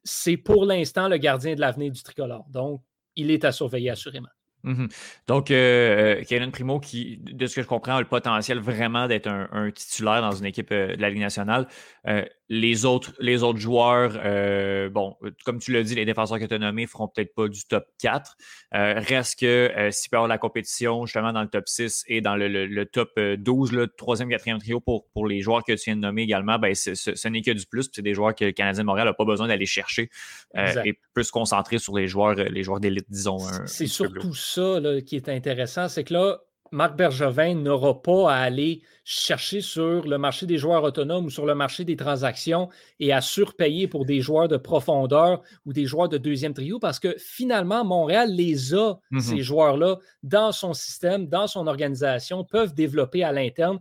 c'est 0.05 0.37
pour 0.37 0.65
l'instant 0.65 1.09
le 1.09 1.17
gardien 1.17 1.57
de 1.57 1.61
l'avenir 1.61 1.91
du 1.91 2.03
tricolore. 2.05 2.47
Donc, 2.51 2.83
il 3.17 3.33
est 3.33 3.45
à 3.45 3.51
surveiller 3.51 3.91
assurément. 3.91 4.29
Mhm. 4.65 4.89
Donc, 5.27 5.51
euh, 5.51 6.23
euh 6.31 6.51
Primo, 6.51 6.79
qui, 6.79 7.19
de 7.19 7.47
ce 7.47 7.57
que 7.57 7.63
je 7.63 7.67
comprends, 7.67 7.97
a 7.97 8.01
le 8.01 8.07
potentiel 8.07 8.59
vraiment 8.61 9.09
d'être 9.09 9.27
un, 9.27 9.71
titulaire 9.73 10.21
dans 10.21 10.33
une 10.33 10.45
équipe 10.45 10.71
euh, 10.71 10.95
de 10.95 11.01
la 11.03 11.11
Ligue 11.11 11.21
nationale. 11.21 11.67
Euh, 12.09 12.25
les, 12.49 12.85
autres, 12.85 13.13
les 13.21 13.43
autres 13.43 13.61
joueurs, 13.61 14.19
euh, 14.25 14.91
bon, 14.91 15.17
comme 15.45 15.59
tu 15.59 15.73
l'as 15.73 15.83
dit, 15.83 15.95
les 15.95 16.05
défenseurs 16.05 16.39
que 16.39 16.45
tu 16.45 16.55
as 16.55 16.59
nommés 16.59 16.87
feront 16.87 17.09
peut-être 17.09 17.35
pas 17.35 17.49
du 17.49 17.65
top 17.65 17.85
4. 18.01 18.37
Euh, 18.75 18.95
reste 18.97 19.39
que 19.39 19.71
s'il 19.91 20.11
peut 20.11 20.17
y 20.17 20.19
avoir 20.19 20.29
la 20.29 20.39
compétition 20.39 21.07
justement 21.07 21.33
dans 21.33 21.43
le 21.43 21.49
top 21.49 21.69
6 21.69 22.05
et 22.09 22.21
dans 22.21 22.37
le, 22.37 22.85
top 22.85 23.19
12, 23.19 23.73
le 23.73 23.87
troisième, 23.87 24.29
quatrième 24.29 24.59
trio 24.59 24.81
pour, 24.81 25.07
pour 25.13 25.27
les 25.27 25.41
joueurs 25.41 25.63
que 25.65 25.73
tu 25.73 25.85
viens 25.85 25.97
de 25.97 26.01
nommer 26.01 26.23
également, 26.23 26.59
ben, 26.59 26.75
ce 26.75 27.29
n'est 27.29 27.43
que 27.43 27.53
du 27.53 27.67
plus. 27.67 27.89
C'est 27.93 28.03
des 28.03 28.15
joueurs 28.15 28.35
que 28.35 28.45
le 28.45 28.53
Canadien 28.53 28.83
de 28.83 28.87
Montréal 28.87 29.07
n'a 29.07 29.15
pas 29.15 29.25
besoin 29.25 29.49
d'aller 29.49 29.67
chercher 29.67 30.11
et 30.57 30.99
peut 31.15 31.23
se 31.23 31.33
concentrer 31.33 31.79
sur 31.79 31.97
les 31.97 32.09
joueurs, 32.09 32.35
les 32.35 32.63
joueurs 32.63 32.81
d'élite, 32.81 33.07
disons. 33.09 33.39
C'est 33.67 33.87
surtout 33.87 34.35
ça 34.35 34.81
qui 35.07 35.17
est 35.17 35.29
intéressant, 35.29 35.89
c'est 35.89 36.05
que 36.05 36.15
là, 36.15 36.41
Marc 36.73 36.97
Bergevin 36.97 37.55
n'aura 37.55 38.01
pas 38.01 38.33
à 38.33 38.37
aller 38.39 38.83
chercher 39.05 39.61
sur 39.61 40.07
le 40.07 40.17
marché 40.17 40.47
des 40.47 40.57
joueurs 40.57 40.83
autonomes 40.85 41.27
ou 41.27 41.31
sur 41.31 41.45
le 41.45 41.55
marché 41.55 41.85
des 41.85 41.97
transactions 41.97 42.71
et 42.99 43.13
à 43.13 43.21
surpayer 43.21 43.89
pour 43.89 44.07
des 44.07 44.23
joueurs 44.23 44.49
de 44.49 44.57
profondeur 44.57 45.43
ou 45.67 45.75
des 45.75 45.85
joueurs 45.85 46.09
de 46.09 46.17
deuxième 46.17 46.55
trio 46.55 46.79
parce 46.79 46.99
que 46.99 47.15
finalement, 47.19 47.85
Montréal 47.85 48.35
les 48.35 48.75
a, 48.75 48.95
mm-hmm. 49.13 49.21
ces 49.21 49.43
joueurs-là, 49.43 49.99
dans 50.23 50.51
son 50.51 50.73
système, 50.73 51.27
dans 51.27 51.47
son 51.47 51.67
organisation, 51.67 52.43
peuvent 52.43 52.75
développer 52.75 53.23
à 53.23 53.33
l'interne. 53.33 53.79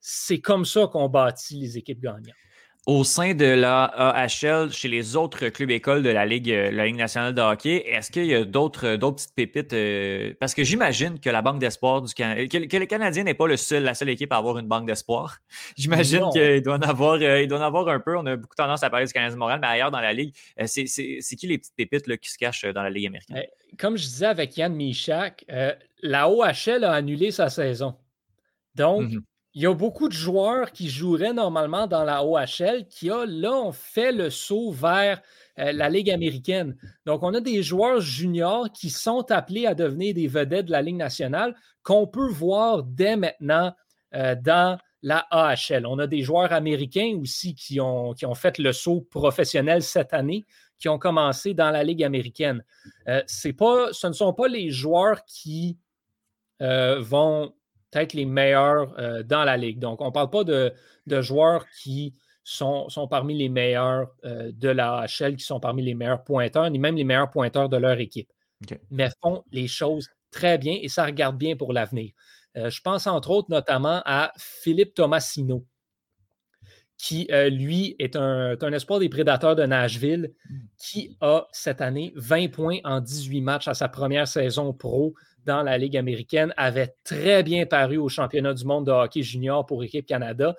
C'est 0.00 0.40
comme 0.40 0.66
ça 0.66 0.86
qu'on 0.86 1.08
bâtit 1.08 1.58
les 1.58 1.78
équipes 1.78 2.02
gagnantes 2.02 2.34
au 2.86 3.02
sein 3.02 3.32
de 3.34 3.46
la 3.46 3.84
AHL, 3.84 4.70
chez 4.70 4.88
les 4.88 5.16
autres 5.16 5.48
clubs 5.48 5.70
écoles 5.70 6.02
de 6.02 6.10
la 6.10 6.26
Ligue, 6.26 6.50
euh, 6.50 6.70
la 6.70 6.84
Ligue 6.84 6.96
nationale 6.96 7.34
de 7.34 7.40
hockey, 7.40 7.82
est-ce 7.86 8.10
qu'il 8.10 8.26
y 8.26 8.34
a 8.34 8.44
d'autres, 8.44 8.86
euh, 8.86 8.96
d'autres 8.98 9.16
petites 9.16 9.34
pépites? 9.34 9.72
Euh, 9.72 10.34
parce 10.38 10.54
que 10.54 10.64
j'imagine 10.64 11.18
que 11.18 11.30
la 11.30 11.40
Banque 11.40 11.58
d'espoir 11.58 12.02
du 12.02 12.12
Canada, 12.12 12.46
que, 12.46 12.66
que, 12.66 12.76
le 12.76 12.84
Canadien 12.84 13.24
n'est 13.24 13.34
pas 13.34 13.46
le 13.46 13.56
seul, 13.56 13.84
la 13.84 13.94
seule 13.94 14.10
équipe 14.10 14.32
à 14.32 14.36
avoir 14.36 14.58
une 14.58 14.66
banque 14.66 14.86
d'espoir. 14.86 15.38
J'imagine 15.78 16.28
qu'il 16.32 16.60
doit, 16.60 16.74
en 16.74 16.82
avoir, 16.82 17.22
il 17.22 17.48
doit 17.48 17.58
en 17.58 17.62
avoir 17.62 17.88
un 17.88 18.00
peu. 18.00 18.18
On 18.18 18.26
a 18.26 18.36
beaucoup 18.36 18.54
tendance 18.54 18.82
à 18.82 18.90
parler 18.90 19.06
du 19.06 19.12
Canadien 19.12 19.38
Montréal, 19.38 19.60
mais 19.62 19.68
ailleurs 19.68 19.90
dans 19.90 20.00
la 20.00 20.12
Ligue, 20.12 20.34
c'est, 20.66 20.84
qui 20.84 21.46
les 21.46 21.58
petites 21.58 21.76
pépites 21.76 22.06
là, 22.06 22.18
qui 22.18 22.30
se 22.30 22.36
cachent 22.36 22.66
dans 22.66 22.82
la 22.82 22.90
Ligue 22.90 23.06
américaine? 23.06 23.44
Comme 23.78 23.96
je 23.96 24.04
disais 24.04 24.26
avec 24.26 24.56
Yann 24.58 24.74
Michak, 24.74 25.46
la 26.02 26.28
OHL 26.28 26.84
a 26.84 26.92
annulé 26.92 27.30
sa 27.30 27.48
saison. 27.48 27.94
Donc, 28.74 29.04
mm-hmm 29.04 29.22
il 29.54 29.62
y 29.62 29.66
a 29.66 29.74
beaucoup 29.74 30.08
de 30.08 30.14
joueurs 30.14 30.72
qui 30.72 30.88
joueraient 30.88 31.32
normalement 31.32 31.86
dans 31.86 32.02
la 32.02 32.24
OHL 32.24 32.86
qui, 32.88 33.08
a, 33.08 33.24
là, 33.24 33.52
ont 33.52 33.72
fait 33.72 34.10
le 34.10 34.28
saut 34.28 34.72
vers 34.72 35.22
euh, 35.60 35.70
la 35.70 35.88
Ligue 35.88 36.10
américaine. 36.10 36.76
Donc, 37.06 37.22
on 37.22 37.32
a 37.34 37.40
des 37.40 37.62
joueurs 37.62 38.00
juniors 38.00 38.72
qui 38.72 38.90
sont 38.90 39.30
appelés 39.30 39.66
à 39.66 39.74
devenir 39.74 40.12
des 40.12 40.26
vedettes 40.26 40.66
de 40.66 40.72
la 40.72 40.82
Ligue 40.82 40.96
nationale 40.96 41.54
qu'on 41.84 42.08
peut 42.08 42.28
voir 42.28 42.82
dès 42.82 43.14
maintenant 43.14 43.72
euh, 44.14 44.34
dans 44.34 44.76
la 45.02 45.24
AHL. 45.30 45.86
On 45.86 46.00
a 46.00 46.08
des 46.08 46.22
joueurs 46.22 46.52
américains 46.52 47.16
aussi 47.20 47.54
qui 47.54 47.80
ont, 47.80 48.12
qui 48.12 48.26
ont 48.26 48.34
fait 48.34 48.58
le 48.58 48.72
saut 48.72 49.02
professionnel 49.02 49.84
cette 49.84 50.14
année, 50.14 50.44
qui 50.80 50.88
ont 50.88 50.98
commencé 50.98 51.54
dans 51.54 51.70
la 51.70 51.84
Ligue 51.84 52.02
américaine. 52.02 52.64
Euh, 53.06 53.22
pas, 53.56 53.92
ce 53.92 54.06
ne 54.08 54.12
sont 54.12 54.32
pas 54.32 54.48
les 54.48 54.70
joueurs 54.70 55.24
qui 55.24 55.78
vont 56.60 57.52
peut-être 57.94 58.12
les 58.12 58.24
meilleurs 58.24 58.94
euh, 58.98 59.22
dans 59.22 59.44
la 59.44 59.56
ligue. 59.56 59.78
Donc, 59.78 60.00
on 60.00 60.06
ne 60.06 60.10
parle 60.10 60.30
pas 60.30 60.44
de, 60.44 60.72
joueurs 61.06 61.66
qui 61.82 62.14
sont, 62.42 62.88
sont, 62.88 63.08
parmi 63.08 63.36
les 63.36 63.48
meilleurs 63.48 64.08
euh, 64.24 64.50
de 64.52 64.68
la 64.68 65.06
HL, 65.06 65.36
qui 65.36 65.44
sont 65.44 65.60
parmi 65.60 65.82
les 65.82 65.94
meilleurs 65.94 66.24
pointeurs, 66.24 66.70
ni 66.70 66.78
même 66.78 66.96
les 66.96 67.04
meilleurs 67.04 67.30
pointeurs 67.30 67.68
de 67.68 67.76
leur 67.76 67.98
équipe. 67.98 68.30
Mais 68.90 69.08
font 69.22 69.44
les 69.52 69.68
choses 69.68 70.08
très 70.30 70.58
bien 70.58 70.76
et 70.80 70.88
ça 70.88 71.04
regarde 71.04 71.36
bien 71.36 71.56
pour 71.56 71.72
l'avenir. 71.72 72.12
Euh, 72.56 72.70
je 72.70 72.80
pense 72.80 73.06
entre 73.06 73.30
autres 73.30 73.50
notamment 73.50 74.00
à 74.04 74.32
Philippe 74.38 74.94
Tomasino, 74.94 75.64
qui, 76.96 77.28
lui, 77.50 77.96
est 77.98 78.16
un, 78.16 78.56
un, 78.58 78.72
espoir 78.72 79.00
des 79.00 79.08
prédateurs 79.08 79.56
de 79.56 79.64
Nashville, 79.64 80.32
hmm. 80.48 80.56
qui 80.78 81.16
a 81.20 81.46
cette 81.52 81.80
année 81.80 82.12
20 82.16 82.48
points 82.52 82.78
en 82.84 83.00
18 83.00 83.40
matchs 83.42 83.68
à 83.68 83.74
sa 83.74 83.88
première 83.88 84.26
saison 84.28 84.72
pro 84.72 85.14
dans 85.44 85.62
la 85.62 85.78
Ligue 85.78 85.96
américaine, 85.96 86.52
avait 86.56 86.94
très 87.04 87.42
bien 87.42 87.66
paru 87.66 87.96
au 87.96 88.08
championnat 88.08 88.54
du 88.54 88.64
monde 88.64 88.86
de 88.86 88.92
hockey 88.92 89.22
junior 89.22 89.66
pour 89.66 89.82
Équipe 89.84 90.06
Canada. 90.06 90.54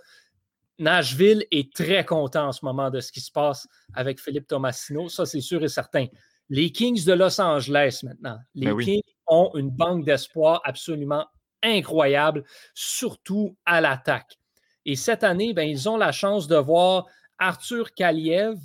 Nashville 0.78 1.46
est 1.52 1.74
très 1.74 2.04
content 2.04 2.48
en 2.48 2.52
ce 2.52 2.66
moment 2.66 2.90
de 2.90 3.00
ce 3.00 3.12
qui 3.12 3.22
se 3.22 3.32
passe 3.32 3.68
avec 3.94 4.20
Philippe 4.20 4.48
Tomasino, 4.48 5.10
ça 5.10 5.26
c'est 5.26 5.42
sûr 5.42 5.64
et 5.64 5.70
certain. 5.70 6.08
Les 6.50 6.72
Kings 6.72 7.06
de 7.06 7.14
Los 7.14 7.40
Angeles 7.40 8.02
maintenant, 8.04 8.38
les 8.54 8.68
ben 8.68 8.78
Kings 8.78 9.02
ont 9.28 9.52
une 9.56 9.72
banque 9.72 10.06
d'espoir 10.06 10.62
absolument 10.64 11.26
incroyable, 11.64 12.44
surtout 12.74 13.58
à 13.66 13.82
l'attaque. 13.82 14.38
Et 14.86 14.96
cette 14.96 15.24
année, 15.24 15.54
ben, 15.54 15.68
ils 15.68 15.90
ont 15.90 15.98
la 15.98 16.12
chance 16.12 16.48
de 16.48 16.58
voir 16.58 17.08
Arthur 17.40 17.94
Kaliev, 17.94 18.58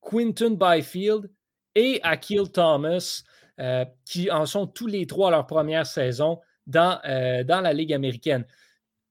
Quinton 0.00 0.56
Byfield 0.58 1.30
et 1.74 2.00
Akil 2.02 2.50
Thomas 2.52 3.24
euh, 3.60 3.84
qui 4.04 4.30
en 4.30 4.46
sont 4.46 4.66
tous 4.66 4.86
les 4.86 5.06
trois 5.06 5.28
à 5.28 5.30
leur 5.30 5.46
première 5.46 5.86
saison 5.86 6.40
dans, 6.66 7.00
euh, 7.06 7.44
dans 7.44 7.60
la 7.60 7.72
Ligue 7.72 7.92
américaine. 7.92 8.44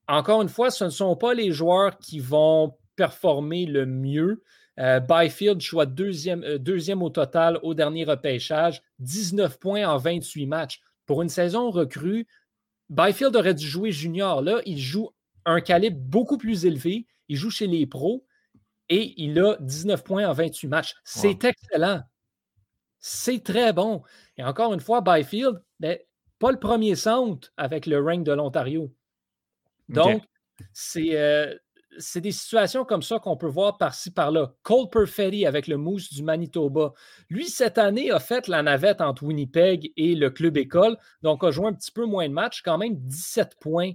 Encore 0.08 0.40
une 0.42 0.48
fois, 0.48 0.70
ce 0.70 0.84
ne 0.84 0.90
sont 0.90 1.16
pas 1.16 1.34
les 1.34 1.50
joueurs 1.50 1.98
qui 1.98 2.20
vont 2.20 2.76
performer 2.94 3.66
le 3.66 3.86
mieux. 3.86 4.42
Euh, 4.78 5.00
Byfield, 5.00 5.60
choix 5.60 5.86
deuxième, 5.86 6.58
deuxième 6.58 7.02
au 7.02 7.10
total 7.10 7.58
au 7.62 7.74
dernier 7.74 8.04
repêchage, 8.04 8.82
19 9.00 9.58
points 9.58 9.88
en 9.88 9.96
28 9.96 10.46
matchs. 10.46 10.80
Pour 11.06 11.22
une 11.22 11.28
saison 11.28 11.70
recrue, 11.70 12.26
Byfield 12.88 13.34
aurait 13.36 13.54
dû 13.54 13.66
jouer 13.66 13.90
junior. 13.90 14.42
Là, 14.42 14.60
il 14.64 14.78
joue 14.78 15.10
un 15.44 15.60
calibre 15.60 15.98
beaucoup 15.98 16.38
plus 16.38 16.66
élevé. 16.66 17.06
Il 17.28 17.36
joue 17.36 17.50
chez 17.50 17.66
les 17.66 17.86
pros 17.86 18.24
et 18.88 19.14
il 19.16 19.38
a 19.40 19.56
19 19.60 20.04
points 20.04 20.28
en 20.28 20.32
28 20.32 20.68
matchs. 20.68 20.94
C'est 21.04 21.44
excellent. 21.44 22.02
C'est 22.98 23.42
très 23.42 23.72
bon. 23.72 24.02
Et 24.38 24.44
encore 24.44 24.74
une 24.74 24.80
fois, 24.80 25.00
Byfield, 25.00 25.62
ben, 25.80 25.98
pas 26.38 26.50
le 26.50 26.58
premier 26.58 26.94
centre 26.94 27.52
avec 27.56 27.86
le 27.86 28.00
rank 28.02 28.24
de 28.24 28.32
l'Ontario. 28.32 28.92
Donc, 29.88 30.22
euh, 30.96 31.54
c'est 31.98 32.20
des 32.20 32.32
situations 32.32 32.84
comme 32.84 33.02
ça 33.02 33.18
qu'on 33.18 33.36
peut 33.36 33.46
voir 33.46 33.78
par-ci, 33.78 34.10
par-là. 34.10 34.52
Cole 34.62 34.90
Perfetti 34.90 35.46
avec 35.46 35.66
le 35.66 35.76
Moose 35.76 36.10
du 36.10 36.22
Manitoba. 36.22 36.92
Lui, 37.30 37.46
cette 37.46 37.78
année, 37.78 38.10
a 38.10 38.18
fait 38.18 38.48
la 38.48 38.62
navette 38.62 39.00
entre 39.00 39.22
Winnipeg 39.22 39.92
et 39.96 40.14
le 40.14 40.30
club 40.30 40.56
école, 40.56 40.96
donc 41.22 41.44
a 41.44 41.50
joué 41.50 41.68
un 41.68 41.72
petit 41.72 41.92
peu 41.92 42.04
moins 42.04 42.28
de 42.28 42.34
matchs, 42.34 42.62
quand 42.62 42.78
même 42.78 42.96
17 42.96 43.56
points 43.60 43.92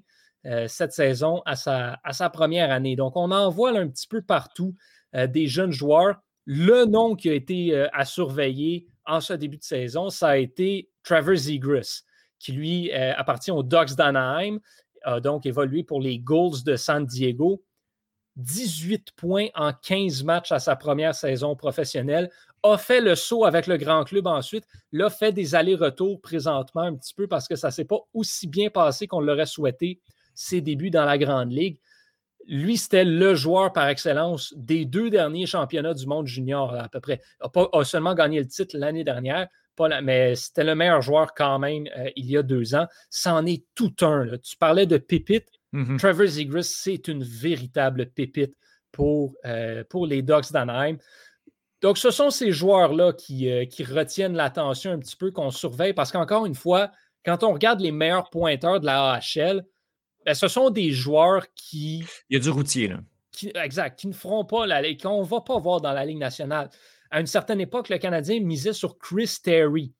euh, 0.47 0.67
cette 0.67 0.93
saison 0.93 1.43
à 1.45 1.56
sa, 1.56 1.99
à 2.04 2.13
sa, 2.13 2.30
première 2.32 2.71
année. 2.71 2.95
Donc, 2.95 3.15
on 3.15 3.30
en 3.32 3.49
voit 3.49 3.77
un 3.77 3.88
petit 3.88 4.08
peu 4.08 4.23
partout 4.23 4.75
euh, 5.15 5.27
des 5.27 5.45
jeunes 5.45 5.71
joueurs. 5.71 6.15
Le 6.45 6.86
nom 6.86 7.15
qui 7.15 7.30
a 7.30 7.34
été 7.34 7.88
à 7.93 8.04
surveiller, 8.04 8.88
en 9.06 9.20
ce 9.20 9.34
début 9.34 9.58
de 9.58 9.64
saison, 9.64 10.10
ça 10.10 10.30
a 10.30 10.38
été 10.38 10.90
Trevor 11.04 11.36
Zegras, 11.36 12.04
qui 12.40 12.52
lui 12.52 12.92
euh, 12.92 13.14
appartient 13.16 13.52
aux 13.52 13.64
Ducks 13.64 13.96
d'Anaheim, 13.96 14.60
a 15.04 15.20
donc 15.20 15.46
évolué 15.46 15.84
pour 15.84 16.02
les 16.02 16.20
Goals 16.20 16.64
de 16.64 16.76
San 16.76 17.06
Diego. 17.06 17.64
18 18.38 19.12
points 19.18 19.48
en 19.56 19.74
15 19.74 20.24
matchs 20.24 20.54
à 20.54 20.60
sa 20.60 20.76
première 20.78 21.14
saison 21.14 21.56
professionnelle, 21.56 22.30
a 22.64 22.78
fait 22.78 23.02
le 23.02 23.16
saut 23.16 23.44
avec 23.44 23.68
le 23.68 23.78
grand 23.78 24.04
club 24.04 24.28
ensuite, 24.28 24.66
l'a 24.92 25.10
fait 25.10 25.34
des 25.34 25.54
allers-retours 25.54 26.22
présentement 26.22 26.84
un 26.84 26.96
petit 26.96 27.14
peu 27.14 27.28
parce 27.28 27.48
que 27.48 27.56
ça 27.56 27.68
ne 27.68 27.72
s'est 27.74 27.86
pas 27.86 28.00
aussi 28.14 28.48
bien 28.48 28.70
passé 28.70 29.08
qu'on 29.08 29.20
l'aurait 29.20 29.46
souhaité 29.46 30.00
ses 30.34 30.62
débuts 30.62 30.92
dans 30.92 31.06
la 31.06 31.18
Grande 31.18 31.52
Ligue 31.52 31.78
lui, 32.47 32.77
c'était 32.77 33.06
le 33.06 33.36
joueur 33.36 33.71
par 33.73 33.88
excellence 33.88 34.54
des 34.56 34.86
deux 34.86 35.10
derniers 35.10 35.45
championnats 35.45 35.93
du 35.93 36.06
monde 36.06 36.27
junior, 36.27 36.73
à 36.73 36.89
peu 36.89 36.99
près. 36.99 37.21
Il 37.43 37.67
a, 37.73 37.84
seulement 37.84 38.13
gagné 38.13 38.39
le 38.39 38.47
titre 38.47 38.77
l'année 38.77 39.04
dernière, 39.04 39.47
mais 40.04 40.36
c'était 40.36 40.63
le 40.63 40.75
meilleur 40.75 41.01
joueur 41.01 41.34
quand 41.34 41.60
même 41.60 41.88
euh, 41.97 42.10
il 42.15 42.30
y 42.30 42.38
a 42.38 42.43
deux 42.43 42.75
ans. 42.75 42.88
C'en 43.10 43.45
est 43.45 43.65
tout 43.75 43.93
un. 44.01 44.38
Tu 44.38 44.58
parlais 44.58 44.86
de 44.86 44.97
pépite. 44.97 45.47
Mm-hmm. 45.73 45.97
Trevor 45.97 46.27
Zegras, 46.27 46.63
c'est 46.63 47.08
une 47.08 47.23
véritable 47.23 48.08
pépite 48.08 48.56
pour, 48.91 49.34
euh, 49.45 49.84
pour 49.89 50.06
les 50.06 50.21
Ducks 50.21 50.51
d'Anaheim. 50.51 50.97
Donc, 51.82 51.97
ce 51.97 52.12
sont 52.12 52.30
ces 52.30 52.51
joueurs-là 52.51 53.13
qui, 53.13 53.49
euh, 53.49 53.65
qui 53.65 53.84
retiennent 53.84 54.36
l'attention 54.36 54.91
un 54.91 54.99
petit 54.99 55.15
peu, 55.15 55.32
qu'on 55.32 55.49
surveille, 55.49 55.93
parce 55.93 56.12
qu'encore 56.12 56.45
une 56.45 56.56
fois, 56.56 56.91
quand 57.25 57.43
on 57.43 57.54
regarde 57.54 57.80
les 57.80 57.91
meilleurs 57.91 58.30
pointeurs 58.30 58.80
de 58.80 58.86
la 58.86 59.13
AHL, 59.13 59.65
ben, 60.26 60.34
ce 60.34 60.48
sont 60.48 60.70
des 60.70 60.92
joueurs 60.92 61.54
qui. 61.54 62.04
Il 62.30 62.34
y 62.34 62.36
a 62.38 62.40
du 62.40 62.50
routier, 62.50 62.88
là. 62.88 63.00
exact, 63.64 64.00
qui 64.00 64.08
ne 64.08 64.14
feront 64.14 64.46
pas 64.46 64.66
la 64.66 64.82
Ligue, 64.82 65.02
qu'on 65.02 65.22
ne 65.22 65.28
va 65.28 65.42
pas 65.42 65.60
voir 65.60 65.82
dans 65.82 65.94
la 65.94 66.06
Ligue 66.06 66.20
nationale. 66.20 66.70
À 67.10 67.20
une 67.20 67.28
certaine 67.28 67.60
époque, 67.60 67.90
le 67.90 67.98
Canadien 67.98 68.40
misait 68.40 68.74
sur 68.74 68.98
Chris 68.98 69.38
Terry, 69.44 69.94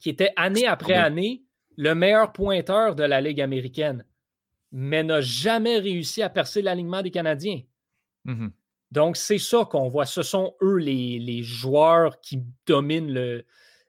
qui 0.00 0.10
était 0.10 0.32
année 0.36 0.66
après 0.66 0.94
année 0.94 1.42
le 1.76 1.94
meilleur 1.94 2.32
pointeur 2.32 2.94
de 2.94 3.04
la 3.04 3.20
Ligue 3.20 3.40
américaine, 3.40 4.04
mais 4.72 5.02
n'a 5.02 5.20
jamais 5.20 5.78
réussi 5.78 6.22
à 6.22 6.28
percer 6.28 6.62
l'alignement 6.62 7.02
des 7.02 7.10
Canadiens. 7.10 7.62
Mm-hmm. 8.26 8.50
Donc, 8.90 9.16
c'est 9.16 9.38
ça 9.38 9.66
qu'on 9.70 9.88
voit. 9.88 10.06
Ce 10.06 10.22
sont 10.22 10.54
eux 10.62 10.76
les, 10.76 11.42
joueurs 11.42 12.20
qui 12.20 12.42
dominent 12.66 13.42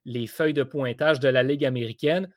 les 0.05 0.27
feuilles 0.27 0.53
de 0.53 0.63
pointage 0.63 1.19
de 1.19 1.29
la 1.29 1.43
Ligue 1.43 1.65
américaine. 1.65 2.29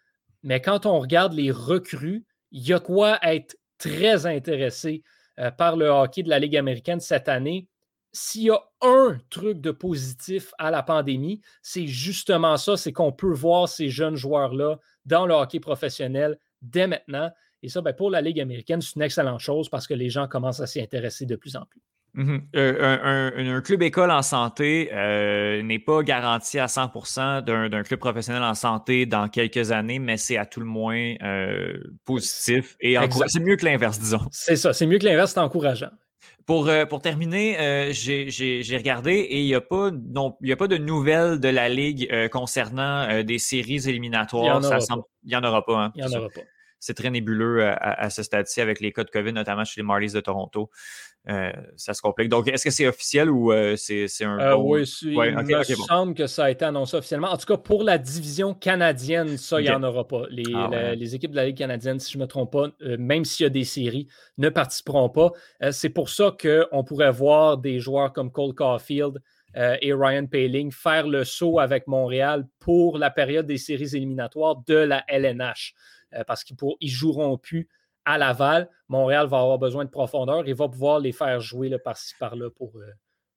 Mais 0.43 0.61
quand 0.61 0.87
on 0.87 0.99
regarde 0.99 1.33
les 1.33 1.51
recrues, 1.51 2.25
il 2.53 2.69
y 2.69 2.73
a 2.73 2.81
quoi 2.81 3.19
être 3.23 3.57
très 3.79 4.27
intéressé 4.27 5.03
euh, 5.39 5.51
par 5.51 5.77
le 5.77 5.89
hockey 5.89 6.23
de 6.23 6.29
la 6.29 6.39
Ligue 6.39 6.57
américaine 6.57 7.01
cette 7.01 7.29
année? 7.29 7.67
S'il 8.13 8.43
y 8.43 8.51
a 8.51 8.61
un 8.83 9.19
truc 9.31 9.61
de 9.61 9.71
positif 9.71 10.53
à 10.59 10.71
la 10.71 10.83
pandémie, 10.83 11.41
c'est 11.63 11.87
justement 11.87 12.59
ça, 12.59 12.77
c'est 12.77 12.93
qu'on 12.93 13.11
peut 13.11 13.33
voir 13.33 13.69
ces 13.69 13.89
jeunes 13.89 14.17
joueurs-là 14.17 14.79
dans 15.07 15.27
le 15.27 15.35
hockey 15.35 15.61
professionnel 15.61 16.39
dès 16.61 16.87
maintenant. 16.87 17.31
Et 17.63 17.69
ça, 17.69 17.81
ben, 17.81 17.95
pour 17.95 18.11
la 18.11 18.21
Ligue 18.21 18.41
américaine, 18.41 18.83
c'est 18.83 18.97
une 18.97 19.03
excellente 19.03 19.41
chose 19.41 19.71
parce 19.71 19.87
que 19.87 19.95
les 19.95 20.11
gens 20.11 20.29
commencent 20.29 20.61
à 20.61 20.67
s'y 20.67 20.81
intéresser 20.81 21.25
de 21.25 21.37
plus 21.37 21.57
en 21.57 21.65
plus. 21.65 21.81
Mhm. 22.15 22.43
un, 22.55 23.61
club 23.63 23.83
école 23.83 24.11
en 24.11 24.23
santé 24.23 24.91
n'est 25.63 25.79
pas 25.79 26.03
garanti 26.03 26.59
à 26.59 26.67
100% 26.67 27.43
d'un 27.43 27.83
club 27.83 28.01
professionnel 28.01 28.43
en 28.43 28.55
santé 28.55 29.07
dans 29.07 29.29
quelques 29.29 29.73
années, 29.73 29.99
mais 29.99 30.17
c'est 30.17 30.37
à 30.37 30.47
tout 30.47 30.61
le 30.61 30.67
moins 30.67 31.15
positif 32.05 32.77
et 32.81 32.97
c'est 33.29 33.41
mieux 33.41 33.57
que 33.57 33.65
l'inverse, 33.65 33.99
disons. 33.99 34.27
C'est 34.31 34.57
ça, 34.57 34.73
c'est 34.73 34.87
mieux 34.87 34.99
que 34.99 35.07
l'inverse, 35.07 35.33
c'est 35.33 35.41
encourageant. 35.41 35.91
Pour, 36.47 36.69
euh, 36.69 36.87
pour 36.87 37.01
terminer, 37.01 37.59
euh, 37.61 37.93
j'ai 37.93 38.77
regardé 38.77 39.13
et 39.13 39.41
il 39.41 39.47
n'y 39.47 39.55
a, 39.55 39.61
pas, 39.61 39.89
a 39.89 40.57
pas 40.57 40.67
de 40.67 40.77
nouvelles 40.77 41.39
de 41.39 41.49
la 41.49 41.69
Ligue 41.69 42.09
euh, 42.11 42.29
concernant 42.29 43.23
des 43.23 43.39
séries 43.39 43.89
éliminatoires. 43.89 44.45
Il 44.45 45.29
n'y 45.29 45.37
en, 45.37 45.45
aura 45.45 45.65
pas. 45.65 45.85
Hein, 45.85 45.93
il 45.95 46.05
n'y 46.05 46.15
en 46.15 46.19
aura 46.19 46.29
pas. 46.29 46.41
C'est 46.83 46.95
très 46.95 47.11
nébuleux 47.11 47.65
à, 47.65 47.75
à 47.75 48.11
ce 48.11 48.25
stade-ci 48.25 48.61
avec 48.61 48.81
les 48.81 48.93
cas 48.93 49.05
de 49.05 49.11
COVID, 49.11 49.33
notamment 49.33 49.65
chez 49.65 49.81
les 49.81 49.87
Marlies 49.87 50.13
de 50.13 50.21
Toronto. 50.21 50.69
Euh, 51.29 51.53
ça 51.77 51.95
se 51.95 52.03
complique. 52.03 52.29
Donc, 52.29 52.49
est-ce 52.49 52.65
que 52.65 52.71
c'est 52.71 52.89
officiel 52.89 53.31
ou 53.31 53.53
euh, 53.53 53.77
c'est 53.77 54.09
un. 54.23 54.41
Euh, 54.41 54.57
oui, 54.57 54.83
il 55.03 55.17
me 55.17 55.63
semble 55.87 56.15
que 56.15 56.27
ça 56.27 56.47
a 56.47 56.51
été 56.51 56.65
annoncé 56.65 56.97
officiellement. 56.97 57.29
En 57.29 57.37
tout 57.37 57.47
cas, 57.47 57.57
pour 57.57 57.85
la 57.85 57.97
division 57.97 58.55
canadienne, 58.55 59.37
ça, 59.37 59.61
il 59.61 59.65
n'y 59.65 59.71
en 59.71 59.85
aura 59.85 60.09
pas. 60.09 60.25
Les, 60.31 60.43
ah 60.53 60.95
les, 60.97 61.15
équipes 61.15 61.31
de 61.31 61.37
la 61.37 61.47
Ligue 61.47 61.59
canadienne, 61.59 62.01
si 62.01 62.13
je 62.13 62.19
ne 62.19 62.25
me 62.25 62.27
trompe 62.27 62.51
pas, 62.51 62.71
même 62.99 63.25
s'il 63.25 63.45
y 63.45 63.47
a 63.47 63.51
des 63.51 63.65
séries, 63.65 64.09
ne 64.39 64.49
participeront 64.49 65.11
pas. 65.11 65.31
c'est 65.71 65.91
pour 65.91 66.09
ça 66.09 66.35
qu'on 66.41 66.83
pourrait 66.83 67.13
voir 67.13 67.59
des 67.59 67.79
joueurs 67.79 68.13
comme 68.13 68.33
Cole 68.33 68.55
Caulfield 68.55 69.23
et 69.55 69.93
Ryan 69.93 70.27
Paling 70.27 70.73
faire 70.73 71.07
le 71.07 71.23
saut 71.23 71.61
avec 71.61 71.87
Montréal 71.87 72.47
pour 72.59 72.99
la 72.99 73.11
période 73.11 73.47
des 73.47 73.59
séries 73.59 73.95
éliminatoires 73.95 74.57
de 74.67 74.75
la 74.75 75.05
LNH. 75.07 75.75
Parce 76.27 76.45
qu'ils 76.45 76.57
ne 76.63 76.89
joueront 76.89 77.39
plus 77.39 77.69
à 78.05 78.19
Laval, 78.19 78.69
Montréal 78.89 79.27
va 79.27 79.41
avoir 79.41 79.59
besoin 79.59 79.85
de 79.85 79.91
profondeur 79.91 80.47
et 80.49 80.53
va 80.53 80.69
pouvoir 80.69 80.99
les 80.99 81.13
faire 81.13 81.41
jouer 81.41 81.77
par-ci 81.79 82.15
par-là 82.19 82.51
pour, 82.51 82.77
euh, 82.77 82.93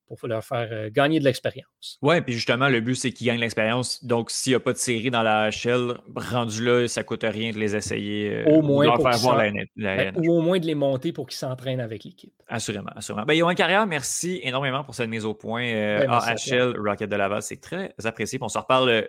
pour 0.07 0.27
leur 0.27 0.43
faire 0.43 0.67
euh, 0.71 0.89
gagner 0.91 1.19
de 1.19 1.25
l'expérience. 1.25 1.97
Oui, 2.01 2.21
puis 2.21 2.33
justement, 2.33 2.69
le 2.69 2.79
but, 2.79 2.95
c'est 2.95 3.11
qu'ils 3.11 3.27
gagnent 3.27 3.39
l'expérience. 3.39 4.03
Donc, 4.03 4.31
s'il 4.31 4.51
n'y 4.51 4.55
a 4.55 4.59
pas 4.59 4.73
de 4.73 4.77
série 4.77 5.09
dans 5.09 5.23
la 5.23 5.49
HL, 5.49 5.95
rendu 6.15 6.63
là, 6.63 6.87
ça 6.87 7.01
ne 7.01 7.05
coûte 7.05 7.23
rien 7.23 7.51
de 7.51 7.57
les 7.57 7.75
essayer. 7.75 8.31
Euh, 8.31 8.45
au 8.45 8.61
moins, 8.61 8.91
pour 8.95 9.09
faire 9.09 9.17
voir 9.19 9.37
la, 9.37 9.51
ben, 9.75 10.13
Ou 10.17 10.31
au 10.31 10.41
moins 10.41 10.59
de 10.59 10.65
les 10.65 10.75
monter 10.75 11.11
pour 11.11 11.27
qu'ils 11.27 11.37
s'entraînent 11.37 11.79
avec 11.79 12.03
l'équipe. 12.03 12.33
Assurément, 12.47 12.91
assurément. 12.95 13.25
Ben, 13.25 13.33
une 13.33 13.55
Carrière, 13.55 13.87
merci 13.87 14.39
énormément 14.43 14.83
pour 14.83 14.95
cette 14.95 15.09
mise 15.09 15.25
au 15.25 15.33
point 15.33 15.65
euh, 15.65 16.05
ben, 16.05 16.19
HL 16.35 16.75
Rocket 16.77 17.09
de 17.09 17.15
Laval. 17.15 17.41
C'est 17.41 17.61
très 17.61 17.93
apprécié. 18.03 18.37
On 18.41 18.49
se 18.49 18.57
reparle. 18.57 19.05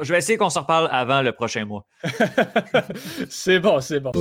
Je 0.00 0.12
vais 0.12 0.18
essayer 0.18 0.38
qu'on 0.38 0.50
se 0.50 0.58
reparle 0.58 0.88
avant 0.90 1.22
le 1.22 1.32
prochain 1.32 1.64
mois. 1.64 1.84
c'est 3.28 3.58
bon, 3.58 3.80
c'est 3.80 4.00
bon. 4.00 4.12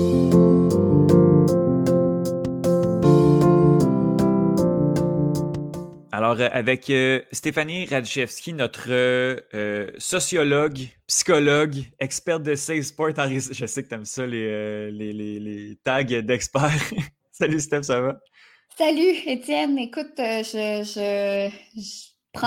Alors, 6.17 6.41
euh, 6.41 6.49
avec 6.51 6.89
euh, 6.89 7.21
Stéphanie 7.31 7.85
Radchevski, 7.85 8.51
notre 8.53 8.87
euh, 8.89 9.91
sociologue, 9.99 10.79
psychologue, 11.05 11.75
experte 11.99 12.41
de 12.41 12.55
Safe 12.55 12.81
Sport 12.81 13.11
en 13.19 13.29
Je 13.29 13.65
sais 13.67 13.83
que 13.83 13.89
tu 13.89 13.93
aimes 13.93 14.03
ça, 14.03 14.25
les, 14.25 14.89
les, 14.89 15.77
tags 15.83 16.03
d'experts. 16.03 16.91
Salut 17.31 17.59
Steph, 17.59 17.83
ça 17.83 18.01
va? 18.01 18.17
Salut 18.75 19.13
Étienne, 19.27 19.77
écoute, 19.77 20.15
je 20.17 21.51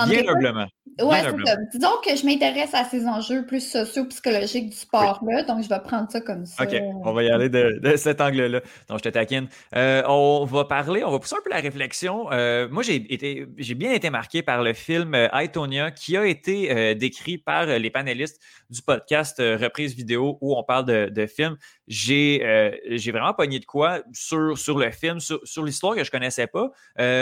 Bien 0.07 0.27
humblement. 0.27 0.67
Oui, 0.99 1.15
c'est 1.21 1.49
ça. 1.49 1.55
Disons 1.73 1.97
que 2.05 2.15
je 2.15 2.25
m'intéresse 2.25 2.73
à 2.73 2.83
ces 2.83 3.07
enjeux 3.07 3.45
plus 3.45 3.71
socio-psychologiques 3.71 4.69
du 4.69 4.75
sport-là, 4.75 5.43
donc 5.43 5.63
je 5.63 5.69
vais 5.69 5.79
prendre 5.79 6.11
ça 6.11 6.21
comme 6.21 6.45
ça. 6.45 6.63
OK, 6.63 6.75
on 7.03 7.13
va 7.13 7.23
y 7.23 7.29
aller 7.29 7.49
de, 7.49 7.95
cet 7.95 8.21
angle-là. 8.21 8.61
Donc, 8.89 8.99
je 8.99 9.03
te 9.03 9.09
taquine. 9.09 9.47
Euh, 9.75 10.03
on 10.07 10.45
va 10.45 10.65
parler, 10.65 11.03
on 11.03 11.11
va 11.11 11.19
pousser 11.19 11.35
un 11.35 11.43
peu 11.43 11.49
la 11.49 11.61
réflexion. 11.61 12.31
Euh, 12.31 12.67
moi, 12.69 12.83
j'ai 12.83 12.95
été, 13.13 13.47
j'ai 13.57 13.75
bien 13.75 13.93
été 13.93 14.09
marqué 14.09 14.43
par 14.43 14.63
le 14.63 14.73
film 14.73 15.15
euh, 15.15 15.27
Itonia 15.33 15.91
qui 15.91 16.17
a 16.17 16.25
été 16.25 16.95
décrit 16.95 17.37
par 17.37 17.65
les 17.65 17.89
panélistes 17.89 18.41
du 18.69 18.81
podcast 18.81 19.37
Reprise 19.39 19.95
vidéo 19.95 20.37
où 20.41 20.55
on 20.57 20.63
parle 20.63 20.85
de, 20.85 21.09
de 21.09 21.25
films. 21.25 21.57
J'ai, 21.93 22.79
j'ai 22.89 23.11
vraiment 23.11 23.33
pogné 23.33 23.59
de 23.59 23.65
quoi 23.65 24.01
sur, 24.13 24.57
sur 24.57 24.77
le 24.77 24.91
film, 24.91 25.19
sur, 25.19 25.39
sur 25.43 25.65
l'histoire 25.65 25.95
que 25.95 26.03
je 26.05 26.11
connaissais 26.11 26.47
pas. 26.47 26.71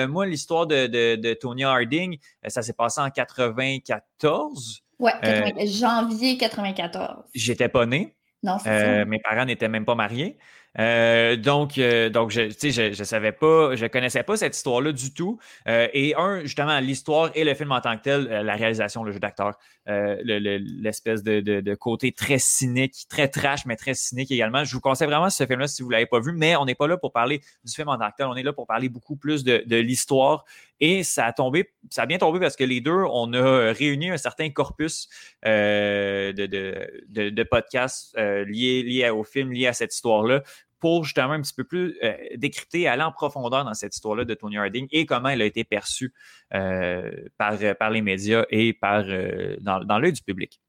moi, 0.08 0.28
l'histoire 0.28 0.68
de, 0.68 0.86
de, 0.86 1.16
de 1.16 1.34
Tonya 1.34 1.72
Harding, 1.72 2.18
ça 2.48 2.62
s'est 2.62 2.74
passé 2.74 3.02
en 3.02 3.10
80 3.10 3.80
94. 3.80 4.84
Ouais, 5.00 5.14
euh, 5.24 5.52
janvier 5.66 6.38
94. 6.38 7.24
J'étais 7.34 7.70
pas 7.70 7.86
né. 7.86 8.16
Non, 8.44 8.58
c'est 8.60 8.70
euh, 8.70 9.06
Mes 9.06 9.20
parents 9.20 9.46
n'étaient 9.46 9.68
même 9.70 9.86
pas 9.86 9.96
mariés. 9.96 10.38
Euh, 10.80 11.36
donc, 11.36 11.78
euh, 11.78 12.10
donc 12.10 12.32
je, 12.32 12.50
je, 12.50 12.94
je 12.94 13.04
savais 13.04 13.34
pas, 13.34 13.76
je 13.76 13.86
connaissais 13.88 14.24
pas 14.24 14.38
cette 14.38 14.56
histoire-là 14.56 14.94
du 14.94 15.14
tout. 15.14 15.38
Euh, 15.68 15.88
et 15.94 16.16
un, 16.16 16.42
justement, 16.42 16.80
l'histoire 16.80 17.32
et 17.36 17.44
le 17.44 17.54
film 17.54 17.72
en 17.72 17.82
tant 17.82 17.98
que 17.98 18.04
tel, 18.04 18.24
la 18.24 18.56
réalisation, 18.56 19.04
le 19.04 19.12
jeu 19.12 19.20
d'acteur, 19.20 19.58
l'espèce 19.88 21.24
de, 21.24 21.42
de, 21.42 21.76
côté 21.76 22.12
très 22.12 22.38
cynique, 22.38 22.94
très 23.10 23.28
trash, 23.28 23.66
mais 23.66 23.76
très 23.76 23.94
cynique 23.94 24.32
également. 24.32 24.64
Je 24.64 24.74
vous 24.74 24.82
conseille 24.82 25.08
vraiment 25.08 25.30
ce 25.30 25.46
film-là 25.46 25.68
si 25.68 25.82
vous 25.82 25.90
l'avez 25.90 26.06
pas 26.06 26.20
vu, 26.20 26.32
mais 26.32 26.56
on 26.56 26.66
n'est 26.66 26.76
pas 26.76 26.88
là 26.88 26.98
pour 26.98 27.12
parler 27.12 27.42
du 27.66 27.74
film 27.74 27.90
en 27.90 27.98
tant 27.98 28.10
que 28.10 28.16
tel, 28.18 28.28
on 28.28 28.36
est 28.36 28.44
là 28.44 28.54
pour 28.54 28.68
parler 28.68 28.88
beaucoup 28.88 29.16
plus 29.16 29.44
de, 29.44 29.64
de 29.66 29.76
l'histoire. 29.78 30.46
Et 30.80 31.04
ça 31.04 31.26
a 31.26 31.34
tombé, 31.34 31.72
ça 31.90 32.04
a 32.04 32.06
bien 32.06 32.20
tombé 32.20 32.40
parce 32.40 32.56
que 32.56 32.64
les 32.64 32.80
deux, 32.80 33.04
on 33.12 33.34
a 33.34 33.74
réuni 33.74 34.12
un 34.12 34.18
certain 34.18 34.50
corpus 34.50 35.10
de, 35.44 36.32
de, 36.32 37.30
de, 37.30 37.44
podcasts 37.44 38.16
liés, 38.18 38.84
liés 38.84 39.10
au 39.10 39.26
film, 39.26 39.52
liés 39.52 39.68
à 39.68 39.74
cette 39.74 39.94
histoire-là 39.94 40.44
pour 40.80 41.04
justement 41.04 41.34
un 41.34 41.42
petit 41.42 41.54
peu 41.54 41.64
plus 41.64 41.98
euh, 42.04 42.16
décrypter, 42.36 42.88
aller 42.88 43.04
en 43.04 43.12
profondeur 43.12 43.66
dans 43.66 43.74
cette 43.74 43.96
histoire-là 43.96 44.26
de 44.26 44.34
Tony 44.34 44.58
Harding 44.58 44.88
et 44.92 45.06
comment 45.06 45.30
elle 45.30 45.42
a 45.42 45.46
été 45.46 45.64
perçue 45.64 46.14
euh, 46.54 47.12
par, 47.38 47.58
par 47.78 47.90
les 47.90 48.02
médias 48.02 48.46
et 48.50 48.74
par, 48.74 49.04
euh, 49.08 49.58
dans 49.60 50.00
l'œil 50.00 50.14
du 50.14 50.22
public. 50.22 50.62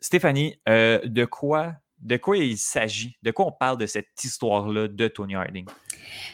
Stéphanie, 0.00 0.58
de 0.66 1.24
quoi 1.26 1.74
de 2.00 2.16
quoi 2.16 2.36
il 2.38 2.56
s'agit? 2.56 3.16
De 3.22 3.30
quoi 3.30 3.46
on 3.46 3.52
parle 3.52 3.78
de 3.78 3.86
cette 3.86 4.22
histoire-là 4.22 4.88
de 4.88 5.08
Tony 5.08 5.34
Harding? 5.34 5.66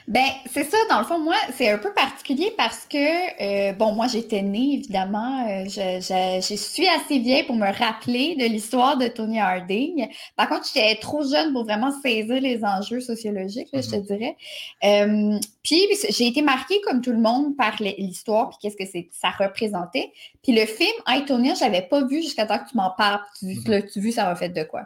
Ben, 0.09 0.29
c'est 0.49 0.65
ça, 0.65 0.77
dans 0.89 1.01
le 1.01 1.05
fond, 1.05 1.19
moi, 1.19 1.35
c'est 1.55 1.69
un 1.69 1.79
peu 1.79 1.93
particulier 1.93 2.53
parce 2.57 2.87
que, 2.87 3.71
euh, 3.71 3.73
bon, 3.73 3.93
moi, 3.93 4.07
j'étais 4.07 4.43
née, 4.43 4.75
évidemment. 4.75 5.47
Euh, 5.49 5.65
je, 5.65 6.41
je, 6.49 6.55
suis 6.55 6.87
assez 6.87 7.19
vieille 7.19 7.43
pour 7.43 7.57
me 7.57 7.67
rappeler 7.67 8.37
de 8.37 8.45
l'histoire 8.45 8.97
de 8.97 9.09
Tony 9.09 9.41
Harding. 9.41 10.09
Par 10.37 10.49
contre, 10.49 10.69
j'étais 10.73 10.95
trop 11.01 11.25
jeune 11.25 11.53
pour 11.53 11.65
vraiment 11.65 11.91
saisir 12.03 12.41
les 12.41 12.65
enjeux 12.65 13.01
sociologiques, 13.01 13.69
je 13.73 13.81
te 13.81 13.97
mm-hmm. 13.97 14.07
dirais. 14.07 14.37
Euh, 14.85 15.39
puis, 15.65 15.81
j'ai 16.11 16.29
été 16.29 16.43
marquée, 16.43 16.81
comme 16.83 17.01
tout 17.01 17.13
le 17.13 17.19
monde, 17.19 17.57
par 17.57 17.75
l'histoire, 17.81 18.51
puis 18.51 18.59
qu'est-ce 18.63 18.77
que 18.77 19.09
ça 19.11 19.31
représentait. 19.31 20.13
Puis 20.43 20.53
le 20.53 20.65
film 20.67 20.93
I, 21.09 21.25
Tony, 21.27 21.53
je 21.57 21.63
l'avais 21.63 21.83
pas 21.83 22.05
vu 22.05 22.23
jusqu'à 22.23 22.47
temps 22.47 22.59
que 22.59 22.71
tu 22.71 22.77
m'en 22.77 22.93
parles. 22.97 23.21
Tu, 23.41 23.47
mm-hmm. 23.47 23.93
tu, 23.93 24.01
vu, 24.01 24.13
ça 24.13 24.25
m'a 24.25 24.37
fait 24.37 24.51
de 24.51 24.63
quoi. 24.63 24.83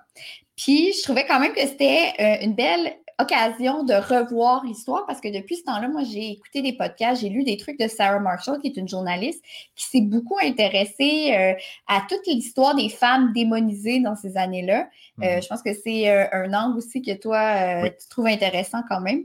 Puis, 0.62 0.92
je 0.92 1.03
trouvais 1.03 1.25
quand 1.25 1.40
même 1.40 1.53
que 1.53 1.61
c'était 1.61 2.42
une 2.42 2.55
belle 2.55 2.94
occasion 3.20 3.85
de 3.85 3.94
revoir 3.94 4.64
l'histoire 4.64 5.07
parce 5.07 5.20
que 5.20 5.29
depuis 5.29 5.57
ce 5.57 5.64
temps-là, 5.64 5.88
moi, 5.88 6.03
j'ai 6.05 6.31
écouté 6.31 6.62
des 6.62 6.73
podcasts, 6.73 7.20
j'ai 7.20 7.29
lu 7.29 7.44
des 7.44 7.57
trucs 7.57 7.79
de 7.79 7.88
Sarah 7.88 8.18
Marshall, 8.18 8.61
qui 8.61 8.68
est 8.68 8.77
une 8.77 8.88
journaliste 8.88 9.42
qui 9.77 9.87
s'est 9.87 10.01
beaucoup 10.01 10.38
intéressée 10.42 11.35
euh, 11.35 11.55
à 11.87 12.03
toute 12.09 12.27
l'histoire 12.27 12.75
des 12.75 12.88
femmes 12.88 13.33
démonisées 13.33 14.01
dans 14.01 14.16
ces 14.16 14.37
années-là. 14.37 14.88
Euh, 15.23 15.37
mhm. 15.37 15.42
je 15.42 15.49
pense 15.49 15.62
que 15.62 15.75
c'est 15.75 16.09
euh, 16.09 16.27
un 16.33 16.53
angle 16.53 16.79
aussi 16.79 17.03
que 17.03 17.12
toi, 17.12 17.88
tu 17.90 18.09
trouves 18.09 18.27
intéressant 18.27 18.83
quand 18.88 19.01
même. 19.01 19.25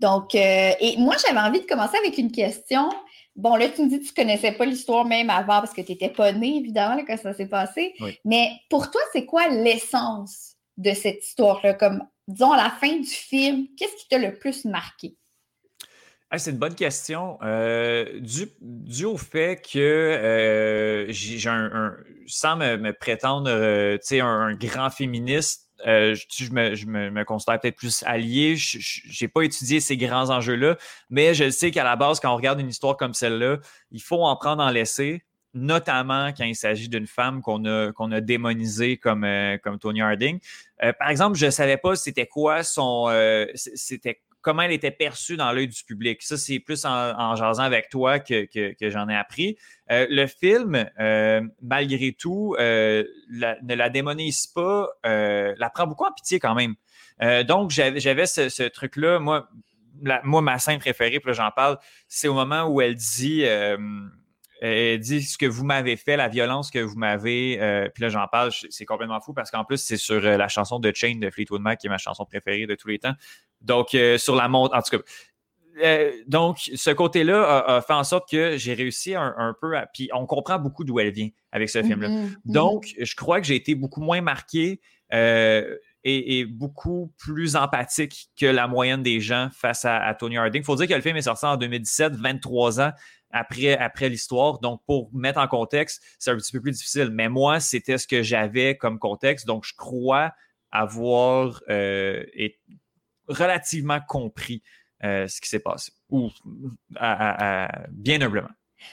Donc, 0.00 0.34
et 0.34 0.94
moi, 0.98 1.16
j'avais 1.26 1.40
envie 1.40 1.60
de 1.60 1.66
commencer 1.66 1.96
avec 1.98 2.18
une 2.18 2.30
question. 2.30 2.88
Bon, 3.38 3.54
là, 3.54 3.68
tu 3.68 3.82
me 3.82 3.88
dis 3.88 4.00
que 4.00 4.04
tu 4.04 4.10
ne 4.10 4.16
connaissais 4.16 4.50
pas 4.50 4.64
l'histoire 4.64 5.04
même 5.04 5.30
avant 5.30 5.60
parce 5.60 5.72
que 5.72 5.80
tu 5.80 5.92
n'étais 5.92 6.08
pas 6.08 6.32
né, 6.32 6.56
évidemment, 6.56 7.00
quand 7.06 7.16
ça 7.16 7.32
s'est 7.32 7.46
passé. 7.46 7.94
Mais 8.24 8.50
pour 8.68 8.90
toi, 8.90 9.00
c'est 9.12 9.26
quoi 9.26 9.48
l'essence 9.48 10.56
de 10.76 10.92
cette 10.92 11.24
histoire-là? 11.24 11.74
Comme 11.74 12.02
disons, 12.26 12.50
à 12.50 12.56
la 12.56 12.70
fin 12.70 12.96
du 12.96 13.08
film, 13.08 13.68
qu'est-ce 13.76 13.94
qui 13.94 14.08
t'a 14.08 14.18
le 14.18 14.34
plus 14.34 14.64
marqué? 14.64 15.16
c'est 16.36 16.50
une 16.50 16.58
bonne 16.58 16.74
question. 16.74 17.38
Euh, 17.42 18.20
dû, 18.20 19.04
au 19.06 19.16
fait 19.16 19.62
que 19.62 19.78
euh, 19.78 21.06
j'ai 21.08 21.48
un, 21.48 21.96
sans 22.26 22.56
me, 22.56 22.92
prétendre 22.92 23.48
euh, 23.48 23.96
un, 24.10 24.26
un, 24.26 24.54
grand 24.54 24.90
féministe, 24.90 25.67
je, 25.84 26.50
me, 26.50 27.24
considère 27.24 27.60
peut-être 27.60 27.76
plus 27.76 28.02
allié. 28.06 28.56
Je 28.56 29.24
n'ai 29.24 29.28
pas 29.28 29.42
étudié 29.42 29.80
ces 29.80 29.96
grands 29.96 30.30
enjeux-là, 30.30 30.76
mais 31.10 31.34
je 31.34 31.50
sais 31.50 31.70
qu'à 31.70 31.84
la 31.84 31.96
base, 31.96 32.20
quand 32.20 32.32
on 32.32 32.36
regarde 32.36 32.60
une 32.60 32.68
histoire 32.68 32.96
comme 32.96 33.14
celle-là, 33.14 33.58
il 33.90 34.02
faut 34.02 34.22
en 34.22 34.36
prendre 34.36 34.62
en 34.62 34.70
laisser 34.70 35.22
notamment 35.54 36.28
quand 36.28 36.44
il 36.44 36.54
s'agit 36.54 36.88
d'une 36.88 37.06
femme 37.06 37.42
qu'on 37.42 37.64
a, 37.64 37.92
qu'on 37.92 38.12
a 38.12 38.20
démonisée 38.20 38.96
comme, 38.96 39.24
euh, 39.24 39.58
comme 39.58 39.78
Tony 39.78 40.02
Harding. 40.02 40.38
Euh, 40.82 40.92
par 40.98 41.08
exemple, 41.08 41.36
je 41.36 41.46
ne 41.46 41.50
savais 41.50 41.76
pas 41.76 41.96
c'était 41.96 42.26
quoi 42.26 42.62
son. 42.62 43.06
Euh, 43.08 43.46
c'était 43.54 44.20
comment 44.48 44.62
elle 44.62 44.72
était 44.72 44.90
perçue 44.90 45.36
dans 45.36 45.52
l'œil 45.52 45.68
du 45.68 45.84
public. 45.84 46.22
Ça, 46.22 46.38
c'est 46.38 46.58
plus 46.58 46.86
en, 46.86 47.36
jasant 47.36 47.64
avec 47.64 47.90
toi 47.90 48.18
que, 48.18 48.46
j'en 48.80 49.06
ai 49.10 49.14
appris. 49.14 49.58
le 49.90 50.26
film, 50.26 50.88
malgré 51.60 52.12
tout, 52.12 52.56
ne 52.58 53.74
la 53.74 53.90
démonise 53.90 54.46
pas, 54.46 54.88
la 55.04 55.68
prend 55.68 55.86
beaucoup 55.86 56.06
en 56.06 56.12
pitié 56.12 56.40
quand 56.40 56.54
même. 56.54 56.76
donc, 57.44 57.70
j'avais 57.72 58.24
ce, 58.24 58.68
truc-là. 58.68 59.18
Moi, 59.18 59.46
moi, 60.24 60.40
ma 60.40 60.58
scène 60.58 60.78
préférée, 60.78 61.20
puis 61.20 61.34
j'en 61.34 61.50
parle, 61.50 61.76
c'est 62.08 62.28
au 62.28 62.34
moment 62.34 62.68
où 62.68 62.80
elle 62.80 62.94
dit, 62.94 63.44
euh, 64.62 64.94
elle 64.94 65.00
dit 65.00 65.22
ce 65.22 65.38
que 65.38 65.46
vous 65.46 65.64
m'avez 65.64 65.96
fait, 65.96 66.16
la 66.16 66.28
violence 66.28 66.70
que 66.70 66.78
vous 66.78 66.96
m'avez. 66.96 67.58
Euh, 67.60 67.88
puis 67.92 68.02
là, 68.02 68.08
j'en 68.08 68.26
parle, 68.26 68.50
c'est 68.70 68.84
complètement 68.84 69.20
fou 69.20 69.32
parce 69.32 69.50
qu'en 69.50 69.64
plus, 69.64 69.78
c'est 69.78 69.96
sur 69.96 70.24
euh, 70.24 70.36
la 70.36 70.48
chanson 70.48 70.80
de 70.80 70.92
Chain 70.94 71.16
de 71.20 71.30
Fleetwood 71.30 71.60
Mac, 71.60 71.80
qui 71.80 71.86
est 71.86 71.90
ma 71.90 71.98
chanson 71.98 72.24
préférée 72.24 72.66
de 72.66 72.74
tous 72.74 72.88
les 72.88 72.98
temps. 72.98 73.14
Donc, 73.60 73.96
sur 74.18 74.36
la 74.36 74.48
montre, 74.48 74.76
en 74.76 74.82
tout 74.82 74.98
cas. 74.98 76.10
donc, 76.28 76.58
ce 76.58 76.90
côté-là 76.90 77.58
a, 77.66 77.80
fait 77.80 77.92
en 77.92 78.04
sorte 78.04 78.30
que 78.30 78.56
j'ai 78.56 78.72
réussi 78.74 79.16
un, 79.16 79.54
peu 79.60 79.76
à. 79.76 79.86
Puis 79.86 80.08
on 80.12 80.26
comprend 80.26 80.60
beaucoup 80.60 80.84
d'où 80.84 81.00
elle 81.00 81.10
vient 81.10 81.30
avec 81.50 81.68
ce 81.68 81.82
film-là. 81.82 82.08
Mhm, 82.08 82.22
mhm. 82.22 82.36
Donc, 82.44 82.94
je 82.96 83.16
crois 83.16 83.40
que 83.40 83.46
j'ai 83.48 83.56
été 83.56 83.74
beaucoup 83.74 84.00
moins 84.00 84.20
marqué 84.20 84.80
est, 86.04 86.44
beaucoup 86.44 87.12
plus 87.18 87.56
empathique 87.56 88.30
que 88.38 88.46
la 88.46 88.68
moyenne 88.68 89.02
des 89.02 89.20
gens 89.20 89.48
face 89.52 89.84
à, 89.84 90.14
Tony 90.14 90.36
Harding. 90.36 90.62
Il 90.62 90.64
faut 90.64 90.76
dire 90.76 90.86
que 90.86 90.94
le 90.94 91.00
film 91.00 91.16
est 91.16 91.22
sorti 91.22 91.46
en 91.46 91.56
2017, 91.56 92.14
23 92.14 92.80
ans 92.80 92.92
après, 93.30 93.76
après 93.76 94.08
l'histoire. 94.08 94.58
Donc, 94.60 94.80
pour 94.86 95.10
mettre 95.12 95.38
en 95.38 95.48
contexte, 95.48 96.02
c'est 96.18 96.30
un 96.30 96.36
petit 96.36 96.52
peu 96.52 96.60
plus 96.60 96.72
difficile. 96.72 97.10
Mais 97.12 97.28
moi, 97.28 97.60
c'était 97.60 97.98
ce 97.98 98.06
que 98.06 98.22
j'avais 98.22 98.76
comme 98.76 98.98
contexte. 98.98 99.46
Donc, 99.46 99.64
je 99.64 99.74
crois 99.76 100.32
avoir 100.70 101.62
euh, 101.70 102.24
relativement 103.28 104.00
compris 104.06 104.62
euh, 105.04 105.26
ce 105.28 105.40
qui 105.40 105.48
s'est 105.48 105.60
passé. 105.60 105.92
Ou 106.10 106.30
bien 107.90 108.20
humblement. 108.20 108.48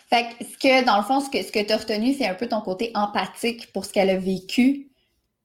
Fait 0.10 0.36
que, 0.38 0.46
ce 0.46 0.58
que, 0.58 0.86
dans 0.86 0.98
le 0.98 1.04
fond, 1.04 1.20
ce 1.20 1.30
que, 1.30 1.42
ce 1.44 1.52
que 1.52 1.64
tu 1.64 1.72
as 1.72 1.78
retenu, 1.78 2.14
c'est 2.14 2.28
un 2.28 2.34
peu 2.34 2.48
ton 2.48 2.62
côté 2.62 2.92
empathique 2.96 3.72
pour 3.72 3.86
ce 3.86 3.94
qu'elle 3.94 4.10
a 4.10 4.18
vécu. 4.18 4.90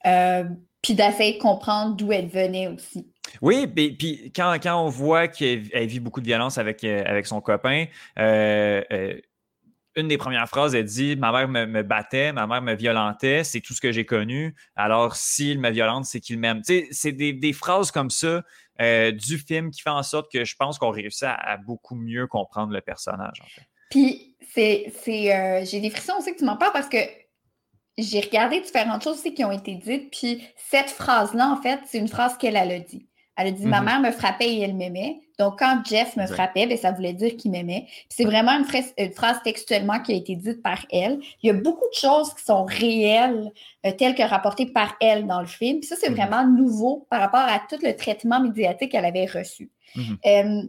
Euh, 0.07 0.45
puis 0.83 0.95
d'essayer 0.95 1.35
de 1.35 1.43
comprendre 1.43 1.97
d'où 1.97 2.13
elle 2.13 2.29
venait 2.29 2.69
aussi. 2.69 3.07
Oui, 3.43 3.67
puis 3.67 4.33
quand, 4.35 4.57
quand 4.63 4.83
on 4.83 4.89
voit 4.89 5.29
qu'elle 5.29 5.87
vit 5.87 6.01
beaucoup 6.01 6.21
de 6.21 6.27
violence 6.27 6.59
avec, 6.59 6.83
euh, 6.85 7.03
avec 7.07 7.27
son 7.27 7.41
copain, 7.41 7.87
euh, 8.19 8.83
euh, 8.93 9.21
une 9.97 10.09
des 10.09 10.19
premières 10.19 10.49
phrases, 10.49 10.75
elle 10.75 10.85
dit 10.85 11.17
Ma 11.17 11.33
mère 11.33 11.49
me, 11.49 11.83
battait, 11.83 12.33
ma 12.33 12.47
mère 12.47 12.63
me 12.63 12.75
violentait, 12.75 13.45
c'est 13.45 13.61
tout 13.61 13.75
ce 13.75 13.81
que 13.81 13.93
j'ai 13.93 14.07
connu. 14.07 14.55
Alors, 14.75 15.17
s'il 15.17 15.61
me 15.61 15.71
violente, 15.71 16.07
c'est 16.07 16.21
qu'il 16.21 16.39
m'aime. 16.39 16.63
Tu 16.63 16.81
sais, 16.81 16.89
c'est 16.93 17.13
des, 17.13 17.53
phrases 17.53 17.91
comme 17.91 18.11
ça 18.11 18.43
du 18.79 19.37
film 19.37 19.71
qui 19.71 19.83
font 19.83 19.91
en 19.91 20.03
sorte 20.03 20.33
que 20.33 20.45
je 20.45 20.57
pense 20.57 20.79
qu'on 20.79 20.91
réussit 20.91 21.25
à, 21.25 21.59
beaucoup 21.59 21.97
mieux 21.97 22.27
comprendre 22.27 22.73
le 22.73 22.81
personnage. 22.81 23.43
En 23.43 23.47
fait. 23.47 23.67
Puis, 23.91 24.37
c'est, 24.55 24.93
j'ai 25.67 25.81
des 25.81 25.91
frissons 25.91 26.15
aussi 26.19 26.33
que 26.33 26.39
tu 26.39 26.45
m'en 26.45 26.57
parles 26.57 26.73
parce 26.73 26.89
que 26.89 26.99
j'ai 27.99 28.21
regardé 28.21 28.61
différentes 28.61 29.03
choses 29.03 29.19
aussi 29.19 29.35
qui 29.35 29.45
ont 29.45 29.53
été 29.53 29.75
dites, 29.75 30.11
puis 30.11 30.43
cette 30.57 30.91
phrase-là, 30.91 31.51
en 31.51 31.61
fait, 31.61 31.81
c'est 31.87 31.99
une 31.99 32.09
phrase 32.09 32.37
qu'elle 32.39 32.57
a 32.57 32.79
dit. 32.79 33.07
Elle 33.37 33.49
a 33.49 33.51
dit 33.53 33.67
Ma 33.67 33.81
mhm. 33.81 33.87
mère 33.87 34.01
me 34.01 34.11
frappait 34.11 34.53
et 34.53 34.61
elle 34.61 34.75
m'aimait. 34.75 35.21
Donc, 35.39 35.59
quand 35.59 35.83
Jeff 35.87 36.17
me 36.17 36.27
frappait, 36.27 36.67
bien, 36.67 36.77
ça 36.77 36.93
voulait 36.93 37.15
dire 37.15 37.37
qu'il 37.39 37.51
m'aimait. 37.51 37.87
C'est 38.11 38.25
vraiment 38.25 38.53
une, 38.53 38.67
phrase, 39.13 39.43
textuellement 39.43 39.99
qui 40.01 40.13
a 40.13 40.17
été 40.17 40.37
dite 40.37 40.63
par 40.63 40.85
elle. 40.93 41.21
Il 41.43 41.47
y 41.47 41.51
a 41.51 41.55
beaucoup 41.55 41.89
de 41.89 41.99
choses 41.99 42.35
qui 42.35 42.45
sont 42.45 42.67
réelles, 42.67 43.51
euh, 43.87 43.93
telles 43.93 44.15
que 44.15 44.23
rapportées 44.23 44.67
par 44.67 44.97
elle 45.01 45.27
dans 45.27 45.41
le 45.41 45.47
film. 45.47 45.81
Puis 45.81 45.89
ça, 45.89 45.97
c'est 45.99 46.11
mhm. 46.11 46.17
vraiment 46.17 46.47
nouveau 46.47 47.07
par 47.09 47.21
rapport 47.21 47.41
à 47.41 47.63
tout 47.71 47.79
le 47.83 47.97
traitement 47.97 48.41
médiatique 48.41 48.93
qu'elle 48.93 49.07
avait 49.07 49.25
reçu. 49.25 49.71
Mhm. 49.97 50.19
Euh, 50.27 50.63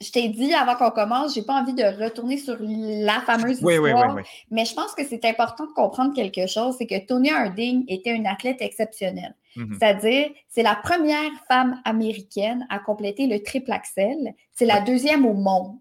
je 0.00 0.12
t'ai 0.12 0.28
dit 0.28 0.54
avant 0.54 0.76
qu'on 0.76 0.90
commence, 0.90 1.34
j'ai 1.34 1.42
pas 1.42 1.54
envie 1.54 1.74
de 1.74 1.82
retourner 1.82 2.38
sur 2.38 2.56
la 2.60 3.20
fameuse 3.20 3.60
histoire, 3.60 4.16
mais 4.50 4.64
je 4.64 4.74
pense 4.74 4.94
que 4.94 5.04
c'est 5.04 5.24
important 5.24 5.66
de 5.66 5.72
comprendre 5.72 6.14
quelque 6.14 6.46
chose, 6.46 6.76
c'est 6.78 6.86
que 6.86 7.04
Tony 7.04 7.30
Harding 7.30 7.84
était 7.88 8.14
une 8.14 8.26
athlète 8.26 8.62
exceptionnelle. 8.62 9.34
Mhm. 9.56 9.76
C'est-à-dire, 9.78 10.30
c'est 10.48 10.62
la 10.62 10.76
première 10.76 11.32
femme 11.48 11.80
américaine 11.84 12.64
à 12.70 12.78
compléter 12.78 13.26
le 13.26 13.42
triple 13.42 13.72
axel. 13.72 14.34
C'est 14.52 14.66
la 14.66 14.80
deuxième 14.80 15.26
au 15.26 15.34
monde. 15.34 15.78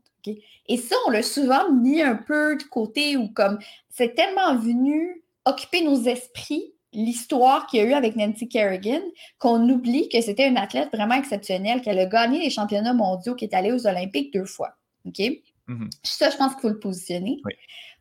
Et 0.68 0.76
ça, 0.78 0.96
on 1.08 1.12
l'a 1.12 1.24
souvent 1.24 1.72
mis 1.72 2.02
un 2.02 2.16
peu 2.16 2.58
de 2.58 2.64
côté 2.64 3.16
ou 3.16 3.30
comme 3.30 3.60
c'est 3.90 4.14
tellement 4.14 4.58
venu 4.58 5.24
occuper 5.46 5.82
nos 5.82 6.02
esprits 6.04 6.74
l'histoire 6.98 7.68
qu'il 7.68 7.80
y 7.80 7.84
a 7.84 7.86
eu 7.86 7.94
avec 7.94 8.16
Nancy 8.16 8.50
Kerrigan 8.50 9.02
qu'on 9.38 9.70
oublie 9.70 10.10
que 10.10 10.20
c'était 10.20 10.48
une 10.48 10.58
athlète 10.58 10.90
vraiment 10.92 11.14
exceptionnelle, 11.14 11.82
qu'elle 11.82 12.00
a 12.00 12.08
gagné 12.08 12.40
les 12.40 12.50
championnats 12.50 12.94
mondiaux, 12.94 13.36
qui 13.36 13.46
est 13.46 13.54
allée 13.54 13.72
aux 13.72 13.86
Olympiques 13.86 14.34
deux 14.34 14.46
fois. 14.46 14.72
OK? 15.06 15.20
Mm-hmm. 15.20 15.90
Ça, 16.04 16.32
je 16.32 16.38
pense 16.38 16.54
qu'il 16.54 16.62
faut 16.62 16.70
le 16.70 16.80
positionner. 16.80 17.40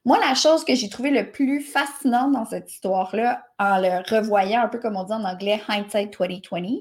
Moi, 0.06 0.18
la 0.18 0.34
chose 0.34 0.64
que 0.64 0.74
j'ai 0.74 0.88
trouvé 0.88 1.10
le 1.10 1.30
plus 1.30 1.60
fascinante 1.60 2.32
dans 2.32 2.46
cette 2.46 2.72
histoire-là, 2.72 3.44
en 3.58 3.78
le 3.78 4.02
revoyant 4.08 4.62
un 4.62 4.68
peu 4.68 4.78
comme 4.78 4.96
on 4.96 5.04
dit 5.04 5.12
en 5.12 5.24
anglais, 5.24 5.60
hindsight 5.68 6.16
2020, 6.18 6.78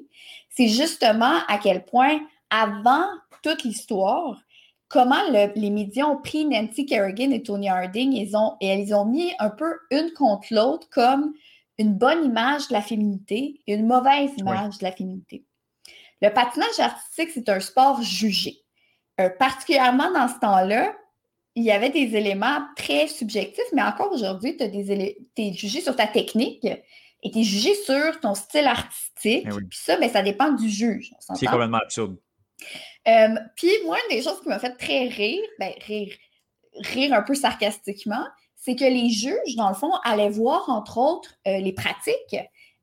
c'est 0.50 0.70
justement 0.70 1.40
à 1.50 1.58
quel 1.58 1.84
point, 1.84 2.20
avant 2.50 3.08
toute 3.42 3.64
l'histoire, 3.64 4.40
comment 4.88 5.20
les 5.34 5.70
médias 5.70 6.06
ont 6.06 6.22
pris 6.22 6.46
Nancy 6.46 6.86
Kerrigan 6.86 7.32
et 7.32 7.44
Tony 7.44 7.68
Harding 7.68 8.14
ils 8.14 8.38
ont, 8.38 8.56
et 8.62 8.74
ils 8.76 8.94
ont 8.94 9.06
mis 9.06 9.34
un 9.40 9.50
peu 9.50 9.74
une 9.92 10.12
contre 10.12 10.48
l'autre 10.52 10.88
comme 10.90 11.34
une 11.78 11.94
bonne 11.94 12.26
image 12.26 12.68
de 12.70 12.74
la 12.74 12.82
féminité 12.82 13.62
et 13.68 13.74
une 13.74 13.88
mauvaise 13.88 14.32
image 14.38 14.78
de 14.80 14.84
la 14.84 14.92
féminité. 14.92 15.46
Le 16.22 16.30
patinage 16.30 16.80
artistique, 16.80 17.30
c'est 17.34 17.50
un 17.50 17.60
sport 17.60 18.02
jugé. 18.02 18.58
Euh, 19.20 19.30
particulièrement 19.30 20.12
dans 20.12 20.28
ce 20.28 20.40
temps-là, 20.40 20.96
il 21.56 21.64
y 21.64 21.72
avait 21.72 21.90
des 21.90 22.16
éléments 22.16 22.66
très 22.76 23.08
subjectifs, 23.08 23.66
mais 23.74 23.82
encore 23.82 24.12
aujourd'hui, 24.12 24.58
tu 24.58 24.64
es 24.64 25.54
jugé 25.54 25.82
sur 25.82 25.96
ta 25.96 26.08
technique 26.08 26.66
et 26.66 27.32
tu 27.32 27.40
es 27.40 27.44
jugé 27.44 27.74
sur 27.76 28.20
ton 28.20 28.36
style 28.36 28.68
artistique. 28.68 29.48
Eh 29.48 29.66
puis 29.70 29.80
ça, 29.80 29.98
ben, 29.98 30.10
ça 30.10 30.22
dépend 30.22 30.52
du 30.52 30.70
juge. 30.70 31.12
C'est 31.20 31.46
complètement 31.46 31.78
absurde. 31.78 32.18
Euh, 33.08 33.36
puis 33.56 33.72
moi, 33.86 33.98
une 34.10 34.18
des 34.18 34.24
choses 34.24 34.42
qui 34.42 34.50
m'a 34.50 34.60
fait 34.60 34.76
très 34.76 35.08
rire, 35.08 35.44
ben, 35.60 35.72
rire, 35.86 36.14
rire 36.74 37.14
un 37.14 37.22
peu 37.22 37.36
sarcastiquement, 37.36 38.26
c'est 38.66 38.76
que 38.76 38.84
les 38.84 39.12
juges, 39.12 39.56
dans 39.58 39.70
le 39.70 39.76
fond, 39.76 39.92
allaient 40.04 40.30
voir, 40.30 40.68
entre 40.70 40.98
autres, 40.98 41.30
euh, 41.48 41.60
les 41.60 41.72
pratiques, 41.72 42.36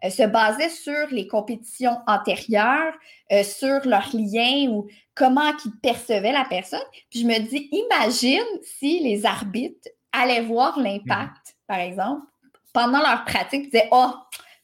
euh, 0.04 0.10
se 0.10 0.22
basaient 0.22 0.68
sur 0.68 1.08
les 1.10 1.26
compétitions 1.26 1.98
antérieures, 2.06 2.94
euh, 3.32 3.42
sur 3.42 3.80
leurs 3.84 4.14
liens 4.14 4.68
ou 4.70 4.86
comment 5.16 5.52
ils 5.64 5.72
percevaient 5.82 6.30
la 6.30 6.44
personne. 6.44 6.84
Puis 7.10 7.22
je 7.22 7.26
me 7.26 7.36
dis, 7.40 7.68
imagine 7.72 8.46
si 8.62 9.00
les 9.00 9.26
arbitres 9.26 9.88
allaient 10.12 10.42
voir 10.42 10.78
l'impact, 10.78 11.48
mhm. 11.48 11.66
par 11.66 11.78
exemple, 11.80 12.26
pendant 12.72 13.00
leur 13.00 13.24
pratique, 13.24 13.64
ils 13.64 13.70
disaient, 13.70 13.88
oh, 13.90 14.12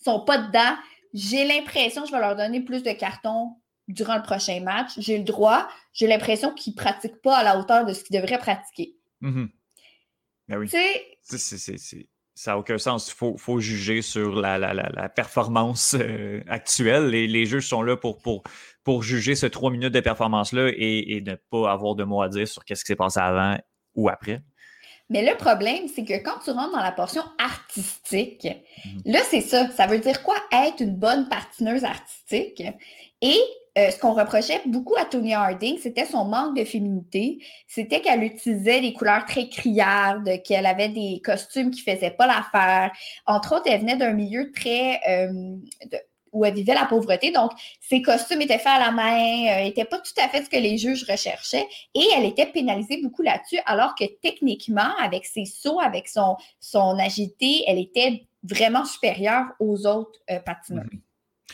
ils 0.01 0.05
sont 0.05 0.21
pas 0.21 0.39
dedans, 0.39 0.77
j'ai 1.13 1.45
l'impression 1.45 2.03
que 2.03 2.09
je 2.09 2.13
vais 2.13 2.21
leur 2.21 2.37
donner 2.37 2.61
plus 2.61 2.85
de 2.85 2.93
cartons 2.93 3.57
durant 3.89 4.15
le 4.15 4.23
prochain 4.23 4.61
match, 4.61 4.93
j'ai 4.99 5.19
le 5.19 5.25
droit, 5.25 5.67
j'ai 5.93 6.07
l'impression 6.07 6.53
qu'ils 6.53 6.75
ne 6.75 6.77
pratiquent 6.77 7.23
pas 7.23 7.39
à 7.39 7.43
la 7.43 7.59
hauteur 7.59 7.85
de 7.85 7.93
ce 7.93 8.05
qu'ils 8.05 8.21
devraient 8.21 8.39
pratiquer. 8.39 8.95
Mhm. 9.21 9.51
Ben 10.49 10.59
oui. 10.59 10.69
ça 12.35 12.51
n'a 12.53 12.59
aucun 12.59 12.79
sens. 12.79 13.15
Il 13.21 13.39
faut, 13.39 13.61
juger 13.61 14.03
sur 14.03 14.35
la, 14.37 15.09
performance 15.09 15.95
euh, 15.99 16.43
actuelle. 16.49 17.09
Les, 17.09 17.27
les, 17.27 17.47
juges 17.47 17.69
sont 17.69 17.83
là 17.83 17.97
pour, 17.97 18.19
pour, 18.23 18.43
pour 18.85 19.03
juger 19.03 19.35
ce 19.35 19.47
trois 19.47 19.71
minutes 19.71 19.93
de 19.93 20.01
performance-là 20.01 20.71
et, 20.75 21.23
ne 21.25 21.35
pas 21.35 21.71
avoir 21.71 21.95
de 21.95 22.05
mots 22.05 22.23
à 22.23 22.29
dire 22.29 22.49
sur 22.49 22.65
qu'est-ce 22.65 22.85
qui 22.85 22.89
s'est 22.89 22.97
passé 22.97 23.21
avant 23.21 23.59
ou 23.95 24.09
après. 24.09 24.41
Mais 25.11 25.29
le 25.29 25.37
problème, 25.37 25.89
c'est 25.89 26.05
que 26.05 26.23
quand 26.23 26.39
tu 26.45 26.51
rentres 26.51 26.73
dans 26.73 26.83
la 26.83 26.93
portion 26.93 27.23
artistique, 27.39 28.47
mhm. 28.85 29.03
là, 29.13 29.21
c'est 29.29 29.41
ça. 29.41 29.69
Ça 29.71 29.87
veut 29.87 29.99
dire 29.99 30.23
quoi 30.23 30.37
être 30.53 30.81
une 30.81 30.97
bonne 30.97 31.29
patineuse 31.29 31.85
artistique? 31.85 32.63
Et 33.21 33.39
euh, 33.77 33.91
ce 33.91 33.99
qu'on 33.99 34.13
reprochait 34.13 34.61
beaucoup 34.67 34.97
à 34.97 35.05
Tony 35.05 35.35
Harding, 35.35 35.79
c'était 35.79 36.07
son 36.07 36.25
manque 36.25 36.57
de 36.57 36.65
féminité. 36.65 37.39
C'était 37.67 38.01
qu'elle 38.01 38.23
utilisait 38.23 38.81
des 38.81 38.93
couleurs 38.93 39.25
très 39.25 39.49
criardes, 39.49 40.43
qu'elle 40.43 40.67
avait 40.67 40.89
des 40.89 41.21
costumes 41.25 41.71
qui 41.71 41.83
ne 41.87 41.95
faisaient 41.95 42.11
pas 42.11 42.27
l'affaire. 42.27 42.93
Entre 43.27 43.57
autres, 43.57 43.65
elle 43.67 43.81
venait 43.81 43.97
d'un 43.97 44.13
milieu 44.13 44.51
très. 44.53 45.01
Euh, 45.09 45.57
où 46.31 46.45
elle 46.45 46.53
vivait 46.53 46.75
la 46.75 46.85
pauvreté. 46.85 47.31
Donc, 47.31 47.53
ses 47.81 48.03
costumes 48.03 48.43
étaient 48.43 48.59
faits 48.59 48.67
à 48.67 48.79
la 48.79 48.91
main, 48.91 49.63
n'étaient 49.65 49.81
euh, 49.81 49.87
pas 49.87 49.99
tout 49.99 50.13
à 50.23 50.29
fait 50.29 50.45
ce 50.45 50.51
que 50.51 50.59
les 50.59 50.77
juges 50.77 51.07
recherchaient. 51.09 51.67
Et 51.95 52.05
elle 52.15 52.27
était 52.27 52.45
pénalisée 52.45 53.01
beaucoup 53.03 53.23
là-dessus, 53.23 53.59
alors 53.65 53.95
que 53.95 54.05
techniquement, 54.21 54.95
avec 55.01 55.25
ses 55.25 55.47
sauts, 55.47 55.81
avec 55.81 56.07
son, 56.07 56.37
son 56.61 56.99
agité, 56.99 57.65
elle 57.67 57.79
était 57.79 58.27
vraiment 58.43 58.85
supérieure 58.85 59.47
aux 59.59 59.87
autres 59.87 60.21
patineurs. 60.45 60.85
Mm-hmm. 60.85 61.08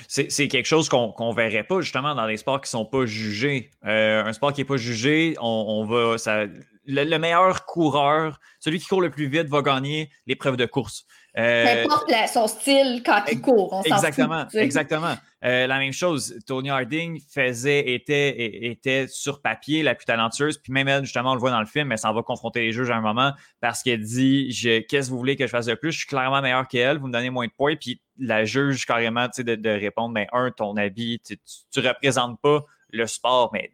C'est 0.08 0.48
quelque 0.48 0.66
chose 0.66 0.88
qu'on 0.88 1.14
ne 1.18 1.34
verrait 1.34 1.64
pas 1.64 1.80
justement 1.80 2.14
dans 2.14 2.26
les 2.26 2.36
sports 2.36 2.60
qui 2.60 2.66
ne 2.66 2.78
sont 2.80 2.84
pas 2.84 3.06
jugés. 3.06 3.70
Euh, 3.84 4.24
un 4.24 4.32
sport 4.32 4.52
qui 4.52 4.60
n'est 4.60 4.66
pas 4.66 4.76
jugé, 4.76 5.36
on, 5.40 5.84
va. 5.84 6.18
Ça, 6.18 6.46
le, 6.86 7.18
meilleur 7.18 7.64
coureur, 7.64 8.40
celui 8.58 8.80
qui 8.80 8.86
court 8.86 9.00
le 9.00 9.10
plus 9.10 9.28
vite, 9.28 9.48
va 9.48 9.62
gagner 9.62 10.10
l'épreuve 10.26 10.56
de 10.56 10.66
course. 10.66 11.06
Euh, 11.36 11.84
Peu 11.84 11.92
importe 11.92 12.12
son 12.32 12.46
style 12.46 13.02
quand 13.04 13.22
il 13.30 13.40
court, 13.40 13.72
on 13.72 13.82
Exactement, 13.82 14.46
exactement. 14.52 15.14
Euh, 15.44 15.66
la 15.66 15.78
même 15.78 15.92
chose, 15.92 16.38
Tony 16.46 16.70
Harding 16.70 17.20
faisait, 17.28 17.92
était, 17.92 18.66
était 18.70 19.08
sur 19.08 19.42
papier 19.42 19.82
la 19.82 19.94
plus 19.94 20.06
talentueuse, 20.06 20.58
puis 20.58 20.72
même 20.72 20.86
elle, 20.86 21.04
justement, 21.04 21.32
on 21.32 21.34
le 21.34 21.40
voit 21.40 21.50
dans 21.50 21.60
le 21.60 21.66
film, 21.66 21.90
elle 21.90 21.98
s'en 21.98 22.14
va 22.14 22.22
confronter 22.22 22.60
les 22.60 22.72
juges 22.72 22.90
à 22.90 22.96
un 22.96 23.00
moment 23.00 23.32
parce 23.60 23.82
qu'elle 23.82 24.02
dit 24.02 24.48
Qu'est-ce 24.88 25.08
que 25.08 25.10
vous 25.10 25.18
voulez 25.18 25.36
que 25.36 25.46
je 25.46 25.50
fasse 25.50 25.66
de 25.66 25.74
plus? 25.74 25.92
Je 25.92 25.98
suis 25.98 26.06
clairement 26.06 26.40
meilleur 26.40 26.68
qu'elle, 26.68 26.98
vous 26.98 27.08
me 27.08 27.12
donnez 27.12 27.30
moins 27.30 27.46
de 27.46 27.52
points, 27.52 27.74
puis 27.76 28.00
la 28.16 28.44
juge 28.44 28.86
carrément 28.86 29.26
de, 29.36 29.54
de 29.56 29.70
répondre 29.70 30.14
ben, 30.14 30.26
un, 30.32 30.52
ton 30.52 30.76
avis, 30.76 31.18
tu 31.18 31.36
ne 31.76 31.88
représentes 31.88 32.40
pas 32.40 32.64
le 32.90 33.06
sport, 33.08 33.50
mais 33.52 33.72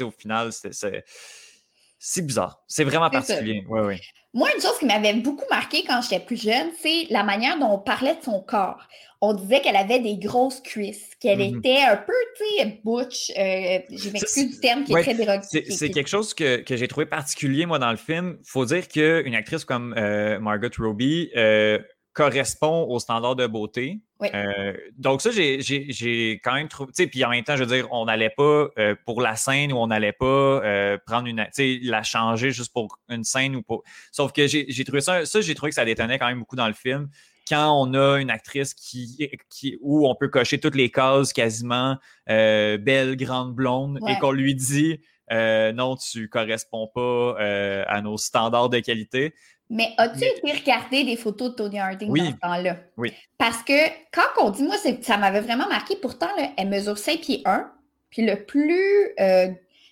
au 0.00 0.10
final, 0.10 0.52
c'est 0.52 1.04
bizarre. 2.22 2.62
C'est 2.66 2.84
vraiment 2.84 3.10
particulier. 3.10 3.64
Ouais, 3.68 3.80
ouais. 3.80 4.00
Moi, 4.34 4.48
une 4.52 4.60
chose 4.60 4.76
qui 4.80 4.86
m'avait 4.86 5.14
beaucoup 5.14 5.44
marqué 5.48 5.84
quand 5.86 6.00
j'étais 6.02 6.18
plus 6.18 6.42
jeune, 6.42 6.68
c'est 6.82 7.06
la 7.10 7.22
manière 7.22 7.56
dont 7.56 7.70
on 7.70 7.78
parlait 7.78 8.16
de 8.16 8.22
son 8.22 8.42
corps. 8.42 8.88
On 9.20 9.32
disait 9.32 9.60
qu'elle 9.60 9.76
avait 9.76 10.00
des 10.00 10.16
grosses 10.16 10.60
cuisses, 10.60 11.14
qu'elle 11.20 11.38
mm-hmm. 11.38 11.58
était 11.58 11.82
un 11.82 11.96
peu, 11.96 12.12
tu 12.36 12.44
sais, 12.58 12.80
butch. 12.84 13.30
Euh, 13.38 13.78
J'ai 13.96 14.10
m'excuse 14.10 14.50
du 14.50 14.60
terme 14.60 14.82
qui 14.84 14.92
est 14.92 15.02
très 15.02 15.14
dérogatoire. 15.14 15.62
C'est 15.70 15.90
quelque 15.90 16.08
chose 16.08 16.34
que, 16.34 16.56
que 16.62 16.76
j'ai 16.76 16.88
trouvé 16.88 17.06
particulier, 17.06 17.64
moi, 17.64 17.78
dans 17.78 17.92
le 17.92 17.96
film. 17.96 18.36
Il 18.40 18.50
faut 18.50 18.64
dire 18.64 18.88
qu'une 18.88 19.34
actrice 19.36 19.64
comme 19.64 19.94
euh, 19.96 20.40
Margot 20.40 20.68
Robbie 20.78 21.30
euh, 21.36 21.78
correspond 22.14 22.84
aux 22.84 23.00
standards 23.00 23.36
de 23.36 23.46
beauté. 23.46 24.00
Euh, 24.22 24.72
donc 24.96 25.20
ça, 25.20 25.30
j'ai 25.32 26.40
quand 26.44 26.54
même 26.54 26.68
trouvé, 26.68 26.92
puis 27.08 27.24
en 27.24 27.30
même 27.30 27.44
temps, 27.44 27.56
je 27.56 27.64
veux 27.64 27.76
dire, 27.76 27.88
on 27.90 28.06
n'allait 28.06 28.30
pas 28.30 28.68
euh, 28.78 28.94
pour 29.04 29.20
la 29.20 29.36
scène 29.36 29.72
ou 29.72 29.76
on 29.76 29.88
n'allait 29.88 30.12
pas 30.12 30.24
euh, 30.24 30.96
prendre 31.04 31.26
une, 31.26 31.44
la 31.82 32.02
changer 32.02 32.52
juste 32.52 32.72
pour 32.72 32.98
une 33.10 33.24
scène 33.24 33.56
ou 33.56 33.62
pour... 33.62 33.82
Sauf 34.12 34.32
que 34.32 34.46
j'ai 34.46 34.84
trouvé 34.84 35.00
ça, 35.00 35.26
ça 35.26 35.40
j'ai 35.40 35.54
trouvé 35.54 35.70
que 35.70 35.74
ça 35.74 35.84
détonnait 35.84 36.18
quand 36.18 36.28
même 36.28 36.38
beaucoup 36.38 36.56
dans 36.56 36.68
le 36.68 36.72
film. 36.72 37.08
Quand 37.48 37.78
on 37.78 37.92
a 37.92 38.18
une 38.20 38.30
actrice 38.30 38.72
qui, 38.72 39.28
qui 39.50 39.76
où 39.82 40.08
on 40.08 40.14
peut 40.14 40.28
cocher 40.28 40.58
toutes 40.58 40.76
les 40.76 40.90
cases 40.90 41.34
quasiment, 41.34 41.98
belle, 42.26 43.16
grande, 43.16 43.54
blonde, 43.54 43.98
et 44.08 44.18
qu'on 44.18 44.32
lui 44.32 44.54
dit 44.54 45.00
non, 45.30 45.96
tu 45.96 46.28
corresponds 46.30 46.86
pas 46.86 47.36
à 47.86 48.00
nos 48.00 48.16
standards 48.16 48.70
de 48.70 48.78
qualité. 48.78 49.34
Mais 49.74 49.92
as-tu 49.98 50.24
été 50.24 50.52
regarder 50.52 51.02
des 51.02 51.16
photos 51.16 51.50
de 51.50 51.56
Tony 51.56 51.80
Harding 51.80 52.08
dans 52.08 52.24
ce 52.24 52.36
temps-là? 52.36 52.76
Oui. 52.96 53.12
Parce 53.36 53.60
que 53.64 53.88
quand 54.12 54.22
on 54.40 54.50
dit, 54.50 54.62
moi, 54.62 54.76
ça 55.02 55.16
m'avait 55.16 55.40
vraiment 55.40 55.68
marqué. 55.68 55.96
Pourtant, 55.96 56.28
elle 56.56 56.68
mesure 56.68 56.96
5 56.96 57.20
pieds 57.20 57.42
1. 57.44 57.72
Puis 58.08 58.24
le 58.24 58.44
plus, 58.44 59.10
euh, 59.18 59.48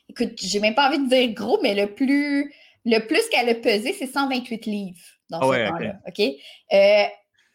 écoute, 0.09 0.35
j'ai 0.37 0.61
même 0.61 0.77
pas 0.77 0.89
envie 0.89 1.01
de 1.01 1.09
dire 1.09 1.35
gros, 1.35 1.59
mais 1.63 1.75
le 1.75 1.93
plus, 1.93 2.55
le 2.85 3.01
plus 3.01 3.29
qu'elle 3.29 3.49
a 3.49 3.57
pesé, 3.57 3.93
c'est 3.93 4.07
128 4.07 4.67
livres 4.67 5.01
dans 5.29 5.41
ah 5.41 5.53
ce 5.53 5.69
temps-là. 5.69 5.95
OK? 6.07 6.21
Euh, 6.73 7.05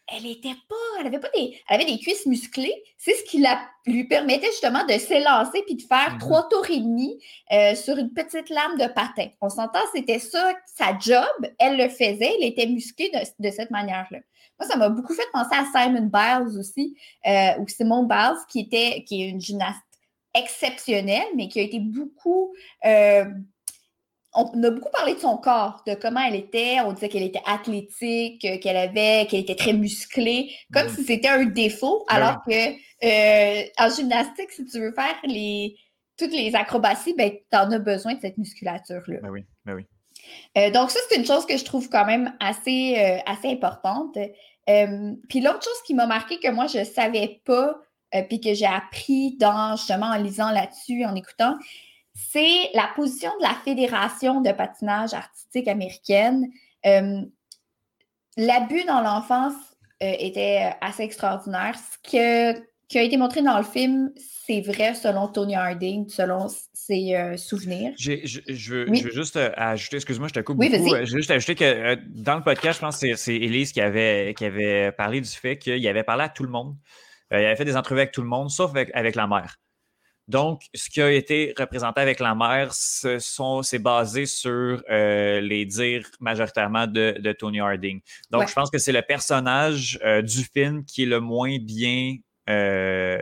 elle 0.08 0.26
était 0.26 0.56
pas, 0.70 0.76
elle 1.00 1.08
avait 1.08 1.20
pas 1.20 1.30
des, 1.36 1.60
elle 1.68 1.82
avait 1.82 1.92
des 1.92 2.00
cuisses 2.00 2.26
musclées. 2.26 2.84
C'est 2.98 3.14
ce 3.14 3.24
qui 3.26 3.40
la, 3.40 3.60
lui 3.86 4.06
permettait 4.06 4.48
justement 4.48 4.86
de 4.86 4.94
s'élancer 4.94 5.64
puis 5.66 5.76
de 5.76 5.82
faire 5.82 6.16
mm-hmm. 6.16 6.20
trois 6.20 6.48
tours 6.50 6.70
et 6.70 6.80
demi 6.80 7.22
euh, 7.52 7.76
sur 7.76 7.98
une 7.98 8.14
petite 8.14 8.50
lame 8.50 8.78
de 8.78 8.88
patin. 8.88 9.28
On 9.42 9.50
s'entend, 9.50 9.80
c'était 9.94 10.20
ça 10.20 10.54
sa 10.66 10.98
job. 10.98 11.28
Elle 11.60 11.78
le 11.78 11.90
faisait, 11.90 12.36
elle 12.38 12.46
était 12.46 12.68
musclée 12.68 13.12
de, 13.40 13.50
cette 13.50 13.72
manière-là. 13.72 14.20
Moi, 14.60 14.68
ça 14.68 14.78
m'a 14.78 14.90
beaucoup 14.90 15.14
fait 15.14 15.28
penser 15.34 15.56
à 15.56 15.66
Simon 15.66 16.10
Biles 16.12 16.58
aussi, 16.58 16.98
euh, 17.28 17.60
ou 17.60 17.68
Simone 17.68 18.08
Biles, 18.08 18.38
qui 18.50 18.62
était, 18.62 19.04
qui 19.04 19.24
est 19.24 19.30
une 19.30 19.42
gymnaste 19.42 19.78
exceptionnelle, 20.34 21.28
mais 21.36 21.48
qui 21.48 21.60
a 21.60 21.64
été 21.64 21.80
beaucoup 21.80 22.54
euh, 22.86 23.26
on 24.38 24.64
a 24.64 24.70
beaucoup 24.70 24.92
parlé 24.92 25.16
de 25.16 25.20
son 25.20 25.38
corps, 25.38 25.82
de 25.88 25.96
comment 25.96 26.22
elle 26.22 26.36
était. 26.36 26.80
On 26.82 26.94
disait 26.94 27.10
qu'elle 27.10 27.24
était 27.24 27.42
athlétique, 27.46 28.46
euh, 28.46 28.58
qu'elle 28.60 28.78
avait, 28.78 29.26
qu'elle 29.26 29.40
était 29.40 29.56
très 29.56 29.74
musclée, 29.74 30.52
comme 30.72 30.88
si 30.90 31.04
c'était 31.04 31.28
un 31.28 31.46
défaut, 31.46 32.06
ben 32.08 32.16
alors 32.16 32.42
que 32.48 32.54
euh, 32.54 33.64
en 33.80 33.90
gymnastique, 33.90 34.52
si 34.52 34.66
tu 34.66 34.80
veux 34.80 34.92
faire 34.92 35.16
les, 35.24 35.76
toutes 36.18 36.32
les 36.32 36.56
acrobaties, 36.56 37.16
ben, 37.16 37.32
tu 37.32 37.58
en 37.58 37.72
as 37.72 37.80
besoin 37.80 38.14
de 38.14 38.22
cette 38.22 38.38
musculature-là. 38.38 39.20
Ben 39.24 39.30
oui, 39.30 39.46
ben 39.66 39.74
oui. 39.74 39.86
Euh, 40.58 40.70
donc, 40.72 40.92
ça, 40.92 41.00
c'est 41.10 41.18
une 41.18 41.26
chose 41.26 41.46
que 41.46 41.58
je 41.58 41.66
trouve 41.66 41.90
quand 41.90 42.06
même 42.06 42.34
assez, 42.40 43.22
assez 43.26 43.50
importante. 43.50 44.18
puis 44.66 45.42
l'autre 45.42 45.64
chose 45.64 45.82
qui 45.86 45.96
m'a 45.96 46.06
marqué 46.06 46.40
que 46.40 46.52
moi, 46.52 46.68
je 46.68 46.80
ne 46.80 46.84
savais 46.84 47.42
pas, 47.46 47.76
puis 48.30 48.40
que 48.40 48.54
j'ai 48.54 48.66
appris 48.66 49.38
dans, 49.38 49.76
justement, 49.78 50.08
en 50.08 50.18
lisant 50.18 50.52
là-dessus, 50.52 51.06
en 51.06 51.16
écoutant, 51.16 51.56
c'est 52.18 52.72
la 52.74 52.90
position 52.96 53.32
de 53.40 53.44
la 53.44 53.54
Fédération 53.64 54.42
de 54.42 54.52
patinage 54.52 55.14
artistique 55.14 55.68
américaine. 55.68 56.48
Euh, 56.86 57.22
l'abus 58.38 58.84
dans 58.86 59.02
l'enfance 59.02 59.54
euh, 60.02 60.14
était 60.20 60.72
assez 60.82 61.04
extraordinaire. 61.04 61.76
Ce 61.78 61.98
qui 62.02 62.18
a 62.98 63.02
été 63.04 63.18
montré 63.18 63.44
dans 63.44 63.58
le 63.58 63.64
film, 63.64 64.12
c'est 64.18 64.62
vrai 64.62 64.96
selon 64.96 65.28
Tony 65.28 65.56
Harding, 65.56 66.10
selon 66.10 66.48
ses 66.74 67.16
euh, 67.16 67.38
souvenirs. 67.38 67.94
Je, 68.00 68.74
veux, 68.74 69.12
juste 69.12 69.38
ajouter, 69.56 69.98
excuse-moi, 69.98 70.30
je 70.30 70.34
te 70.34 70.40
coupe 70.40 70.58
oui, 70.58 70.70
beaucoup. 70.70 70.96
Je 70.96 71.12
veux 71.12 71.18
juste 71.18 71.32
ajouter 71.32 71.54
que 71.54 71.96
dans 72.16 72.38
le 72.38 72.44
podcast, 72.44 72.80
je 72.80 72.86
pense 72.86 73.00
que 73.00 73.16
c'est 73.16 73.36
Elise 73.36 73.72
qui 73.72 73.82
avait, 73.82 74.34
qui 74.36 74.46
avait 74.46 74.92
parlé 74.92 75.22
du 75.22 75.30
fait 75.30 75.58
qu'il 75.58 75.88
avait 75.88 76.04
parlé 76.04 76.24
à 76.24 76.30
tout 76.30 76.44
le 76.44 76.50
monde. 76.50 76.76
il 77.30 77.38
avait 77.38 77.56
fait 77.56 77.66
des 77.66 77.78
entrevues 77.78 78.00
avec 78.00 78.12
tout 78.12 78.22
le 78.22 78.28
monde, 78.28 78.50
sauf 78.50 78.72
avec 78.76 79.16
la 79.16 79.28
mère. 79.28 79.58
Donc, 80.28 80.64
ce 80.76 80.90
qui 80.90 81.02
a 81.02 81.12
été 81.12 81.54
représenté 81.58 82.02
avec 82.02 82.20
la 82.20 82.36
mère, 82.36 82.74
c'est 82.74 83.80
basé 83.80 84.26
sur 84.26 84.84
euh, 84.90 85.40
les 85.40 85.66
dires 85.66 86.10
majoritairement 86.20 86.86
de, 86.86 87.32
Tony 87.32 87.62
Harding. 87.62 88.02
Donc, 88.30 88.50
je 88.50 88.54
pense 88.54 88.70
que 88.70 88.78
c'est 88.78 88.92
le 88.92 89.02
personnage 89.02 89.98
euh, 90.04 90.22
du 90.22 90.44
film 90.44 90.84
qui 90.84 91.04
est 91.04 91.08
le 91.08 91.22
moins 91.22 91.58
bien 91.60 92.18
euh, 92.50 93.20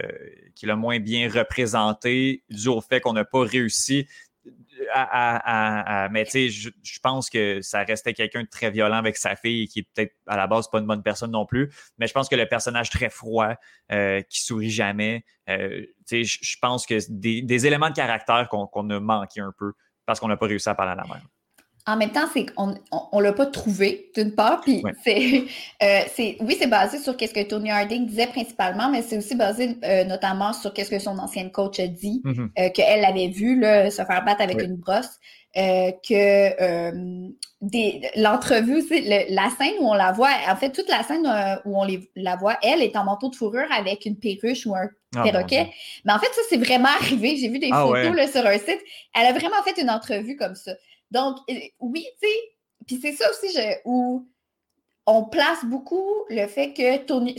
qui 0.56 0.66
est 0.66 0.68
le 0.68 0.76
moins 0.76 1.00
bien 1.00 1.30
représenté 1.30 2.44
dû 2.50 2.68
au 2.68 2.80
fait 2.80 3.02
qu'on 3.02 3.14
n'a 3.14 3.26
pas 3.26 3.44
réussi 3.44 4.08
mais 6.12 6.26
tu 6.26 6.32
sais, 6.32 6.50
je, 6.50 7.00
pense 7.02 7.30
que 7.30 7.62
ça 7.62 7.84
restait 7.84 8.14
quelqu'un 8.14 8.44
de 8.44 8.48
très 8.48 8.72
violent 8.72 8.98
avec 8.98 9.18
sa 9.18 9.36
fille 9.36 9.68
qui 9.68 9.80
est 9.80 9.88
peut-être 9.94 10.16
à 10.28 10.38
la 10.38 10.48
base 10.48 10.70
pas 10.70 10.80
une 10.80 10.86
bonne 10.86 11.04
personne 11.04 11.32
non 11.32 11.46
plus. 11.46 11.72
Mais 11.98 12.08
je 12.08 12.14
pense 12.14 12.30
que 12.30 12.36
le 12.36 12.48
personnage 12.48 12.90
très 12.90 13.10
froid, 13.10 13.54
euh, 13.92 14.22
qui 14.22 14.42
sourit 14.42 14.70
jamais, 14.70 15.24
euh, 15.50 15.82
tu 16.08 16.26
sais, 16.26 16.40
je 16.42 16.58
pense 16.62 16.86
que 16.86 16.98
des, 17.10 17.42
des 17.42 17.68
éléments 17.68 17.90
de 17.90 17.96
caractère 17.96 18.50
qu'on 18.50 18.90
a 18.90 19.00
manqué 19.00 19.42
un 19.42 19.54
peu 19.58 19.74
parce 20.06 20.20
qu'on 20.20 20.28
n'a 20.28 20.38
pas 20.38 20.48
réussi 20.48 20.70
à 20.70 20.76
parler 20.76 20.94
à 20.94 20.96
la 20.96 21.04
mère 21.04 21.26
en 21.88 21.98
même 21.98 22.12
temps, 22.12 22.26
c'est 22.34 22.48
qu'on 22.48 22.74
on, 23.12 23.20
l'a 23.20 23.32
pas 23.32 23.46
trouvé, 23.46 24.10
d'une 24.16 24.34
part. 24.34 24.62
Puis 24.62 24.84
euh, 25.08 26.00
c'est, 26.16 26.38
oui, 26.40 26.58
c'est 26.60 26.68
basé 26.68 26.98
sur 26.98 27.14
ce 27.14 27.26
que 27.26 27.44
Tony 27.44 27.70
Harding 27.70 28.08
disait 28.08 28.28
principalement, 28.28 28.90
mais 28.90 29.04
c'est 29.04 29.18
aussi 29.18 29.36
basé 29.36 29.78
euh, 29.84 30.04
notamment 30.04 30.52
sur 30.54 30.74
ce 30.76 30.90
que 30.90 31.00
son 31.00 31.18
ancienne 31.20 31.52
coach 31.52 31.80
a 31.80 31.88
dit, 31.88 32.24
mm-hmm. 32.26 32.50
euh, 32.60 32.70
qu'elle 32.70 33.06
avait 33.06 33.28
vu 33.28 33.60
là, 33.60 33.92
se 33.92 34.04
faire 34.04 34.26
battre 34.26 34.42
avec 34.42 34.64
une 34.64 34.78
brosse. 34.78 35.20
que 35.56 37.30
l'entrevue, 38.20 38.84
la 39.30 39.50
scène 39.52 39.76
où 39.80 39.88
on 39.88 39.94
la 39.94 40.12
voit, 40.12 40.32
en 40.50 40.56
fait, 40.56 40.72
toute 40.72 40.90
la 40.90 41.04
scène 41.04 41.28
où 41.66 41.80
on 41.80 41.88
la 42.16 42.36
voit, 42.36 42.58
elle 42.64 42.82
est 42.82 42.96
en 42.96 43.04
manteau 43.04 43.30
de 43.30 43.36
fourrure 43.36 43.72
avec 43.72 44.08
une 44.08 44.18
perruche 44.18 44.66
ou 44.66 44.76
un 44.76 44.90
ah, 45.16 45.22
perroquet. 45.22 45.70
Mais 46.04 46.14
en 46.14 46.20
fait, 46.20 46.34
ça, 46.34 46.42
c'est 46.50 46.58
vraiment 46.58 46.90
arrivé. 47.00 47.38
J'ai 47.38 47.50
vu 47.50 47.60
des 47.60 47.70
ah, 47.72 47.84
photos 47.84 48.16
là, 48.16 48.28
sur 48.28 48.44
un 48.46 48.58
site. 48.58 48.82
Elle 49.14 49.28
a 49.28 49.34
vraiment 49.34 49.62
fait 49.64 49.80
une 49.80 49.92
entrevue 49.92 50.36
comme 50.36 50.56
ça. 50.56 50.72
Donc, 51.12 51.38
oui, 51.80 52.08
tu 52.22 52.28
sais, 52.28 52.36
puis 52.86 53.00
c'est 53.02 53.14
ça 53.14 53.30
aussi 53.30 53.58
où 53.86 54.28
on 55.08 55.26
place 55.26 55.64
beaucoup 55.66 56.26
le 56.30 56.48
fait 56.48 56.74
que 56.74 56.82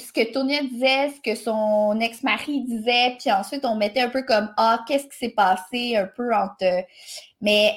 ce 0.00 0.12
que 0.12 0.32
Tonya 0.32 0.62
disait, 0.62 1.10
ce 1.10 1.20
que 1.20 1.34
son 1.34 1.98
ex-mari 2.00 2.64
disait, 2.64 3.16
puis 3.18 3.32
ensuite 3.32 3.64
on 3.64 3.74
mettait 3.74 4.02
un 4.02 4.08
peu 4.08 4.22
comme 4.22 4.52
Ah, 4.56 4.84
qu'est-ce 4.86 5.06
qui 5.08 5.16
s'est 5.16 5.30
passé 5.30 5.96
un 5.96 6.06
peu 6.06 6.32
entre. 6.34 6.84
Mais 7.40 7.76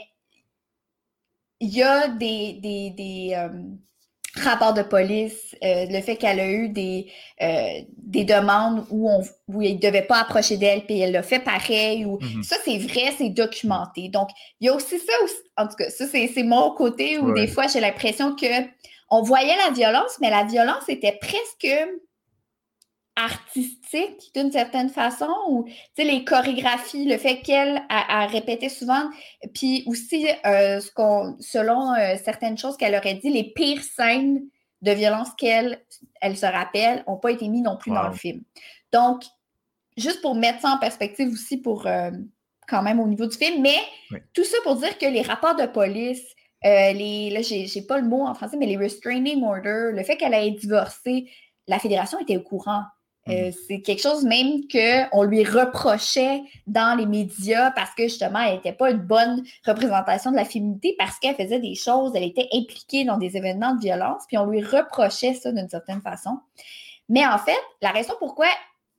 il 1.60 1.70
y 1.70 1.84
a 1.84 2.08
des, 2.08 2.54
des, 2.96 3.34
euh, 3.36 3.50
rapport 4.36 4.74
de 4.74 4.82
police, 4.82 5.56
euh, 5.64 5.86
le 5.90 6.02
fait 6.02 6.16
qu'elle 6.16 6.40
a 6.40 6.48
eu 6.48 6.70
des, 6.70 7.08
euh, 7.42 7.82
des 7.98 8.24
demandes 8.24 8.86
où, 8.90 9.10
on, 9.10 9.22
où 9.48 9.62
il 9.62 9.76
ne 9.76 9.80
devait 9.80 10.04
pas 10.04 10.22
approcher 10.22 10.58
d'elle, 10.58 10.86
puis 10.86 11.00
elle 11.00 11.12
l'a 11.12 11.24
fait 11.24 11.40
pareil. 11.40 12.06
Ou, 12.06 12.18
mm-hmm. 12.18 12.44
Ça, 12.44 12.58
c'est 12.64 12.78
vrai, 12.78 13.14
c'est 13.18 13.30
documenté. 13.30 14.10
Donc, 14.10 14.30
il 14.60 14.68
y 14.68 14.70
a 14.70 14.76
aussi 14.76 15.00
ça, 15.00 15.14
en 15.58 15.68
tout 15.68 15.76
cas, 15.76 15.90
ça, 15.90 16.06
c'est 16.08 16.44
mon 16.44 16.72
côté 16.72 17.18
où 17.18 17.34
des 17.34 17.48
fois, 17.48 17.68
j'ai 17.68 17.80
l'impression 17.80 18.36
que 18.36 18.68
on 19.12 19.24
voyait 19.24 19.56
la 19.66 19.72
violence, 19.72 20.18
mais 20.22 20.30
la 20.30 20.44
violence 20.44 20.88
était 20.88 21.18
presque 21.20 21.68
artistique 23.20 24.32
d'une 24.34 24.52
certaine 24.52 24.90
façon 24.90 25.30
ou 25.50 25.66
les 25.98 26.24
chorégraphies, 26.24 27.06
le 27.06 27.18
fait 27.18 27.42
qu'elle 27.42 27.84
a, 27.90 28.26
répété 28.28 28.70
souvent, 28.70 29.10
puis 29.54 29.84
aussi 29.88 30.28
euh, 30.46 30.80
ce 30.80 30.92
qu'on, 30.92 31.36
selon 31.40 31.94
euh, 31.94 32.16
certaines 32.24 32.58
choses 32.58 32.78
qu'elle 32.78 32.96
aurait 32.96 33.16
dit, 33.16 33.30
les 33.30 33.44
pires 33.44 33.84
scènes 33.84 34.42
de 34.82 34.92
violence 34.92 35.30
qu'elle 35.38 35.84
elle 36.22 36.38
se 36.38 36.46
rappelle 36.46 37.04
n'ont 37.08 37.18
pas 37.18 37.32
été 37.32 37.48
mises 37.50 37.64
non 37.64 37.76
plus 37.76 37.92
dans 37.92 38.08
le 38.08 38.14
film. 38.14 38.42
Donc, 38.94 39.24
juste 39.98 40.22
pour 40.22 40.36
mettre 40.36 40.62
ça 40.62 40.70
en 40.70 40.78
perspective 40.78 41.30
aussi 41.30 41.58
pour 41.58 41.86
euh, 41.86 42.12
quand 42.70 42.82
même 42.82 43.00
au 43.02 43.08
niveau 43.08 43.26
du 43.26 43.36
film, 43.36 43.62
mais 43.62 43.78
tout 44.34 44.46
ça 44.46 44.58
pour 44.64 44.78
dire 44.78 44.98
que 44.98 45.06
les 45.06 45.22
rapports 45.22 45.56
de 45.56 45.66
police, 45.66 46.24
les, 46.64 47.30
là, 47.32 47.42
j'ai 47.42 47.82
pas 47.82 48.00
le 48.00 48.08
mot 48.08 48.26
en 48.26 48.34
français, 48.34 48.58
mais 48.58 48.68
les 48.68 48.78
restraining 48.78 49.44
orders, 49.44 49.92
le 49.92 50.04
fait 50.04 50.16
qu'elle 50.18 50.34
ait 50.34 50.52
divorcé, 50.52 51.30
la 51.68 51.80
fédération 51.80 52.20
était 52.20 52.38
au 52.38 52.42
courant. 52.42 52.84
Euh, 53.30 53.50
mm. 53.50 53.52
c'est 53.68 53.82
quelque 53.82 54.02
chose 54.02 54.24
même 54.24 54.62
qu'on 54.72 55.24
lui 55.24 55.44
reprochait 55.44 56.42
dans 56.68 56.98
les 56.98 57.06
médias 57.06 57.72
parce 57.72 57.94
que 57.96 58.04
justement, 58.04 58.40
elle 58.40 58.56
n'était 58.56 58.74
pas 58.74 58.92
une 58.92 58.98
bonne 59.00 59.44
représentation 59.66 60.32
de 60.32 60.36
la 60.36 60.46
féminité 60.46 60.96
parce 60.98 61.20
qu'elle 61.20 61.36
faisait 61.36 61.60
des 61.60 61.76
choses, 61.76 62.14
elle 62.16 62.24
était 62.24 62.48
impliquée 62.54 63.06
dans 63.06 63.18
des 63.18 63.38
événements 63.38 63.76
de 63.76 63.82
violence, 63.82 64.24
puis 64.28 64.38
on 64.38 64.46
lui 64.46 64.64
reprochait 64.64 65.34
ça 65.34 65.52
d'une 65.52 65.70
certaine 65.70 66.02
façon. 66.02 66.40
Mais 67.08 67.26
en 67.26 67.38
fait, 67.38 67.58
la 67.82 67.92
raison 67.92 68.14
pourquoi 68.20 68.48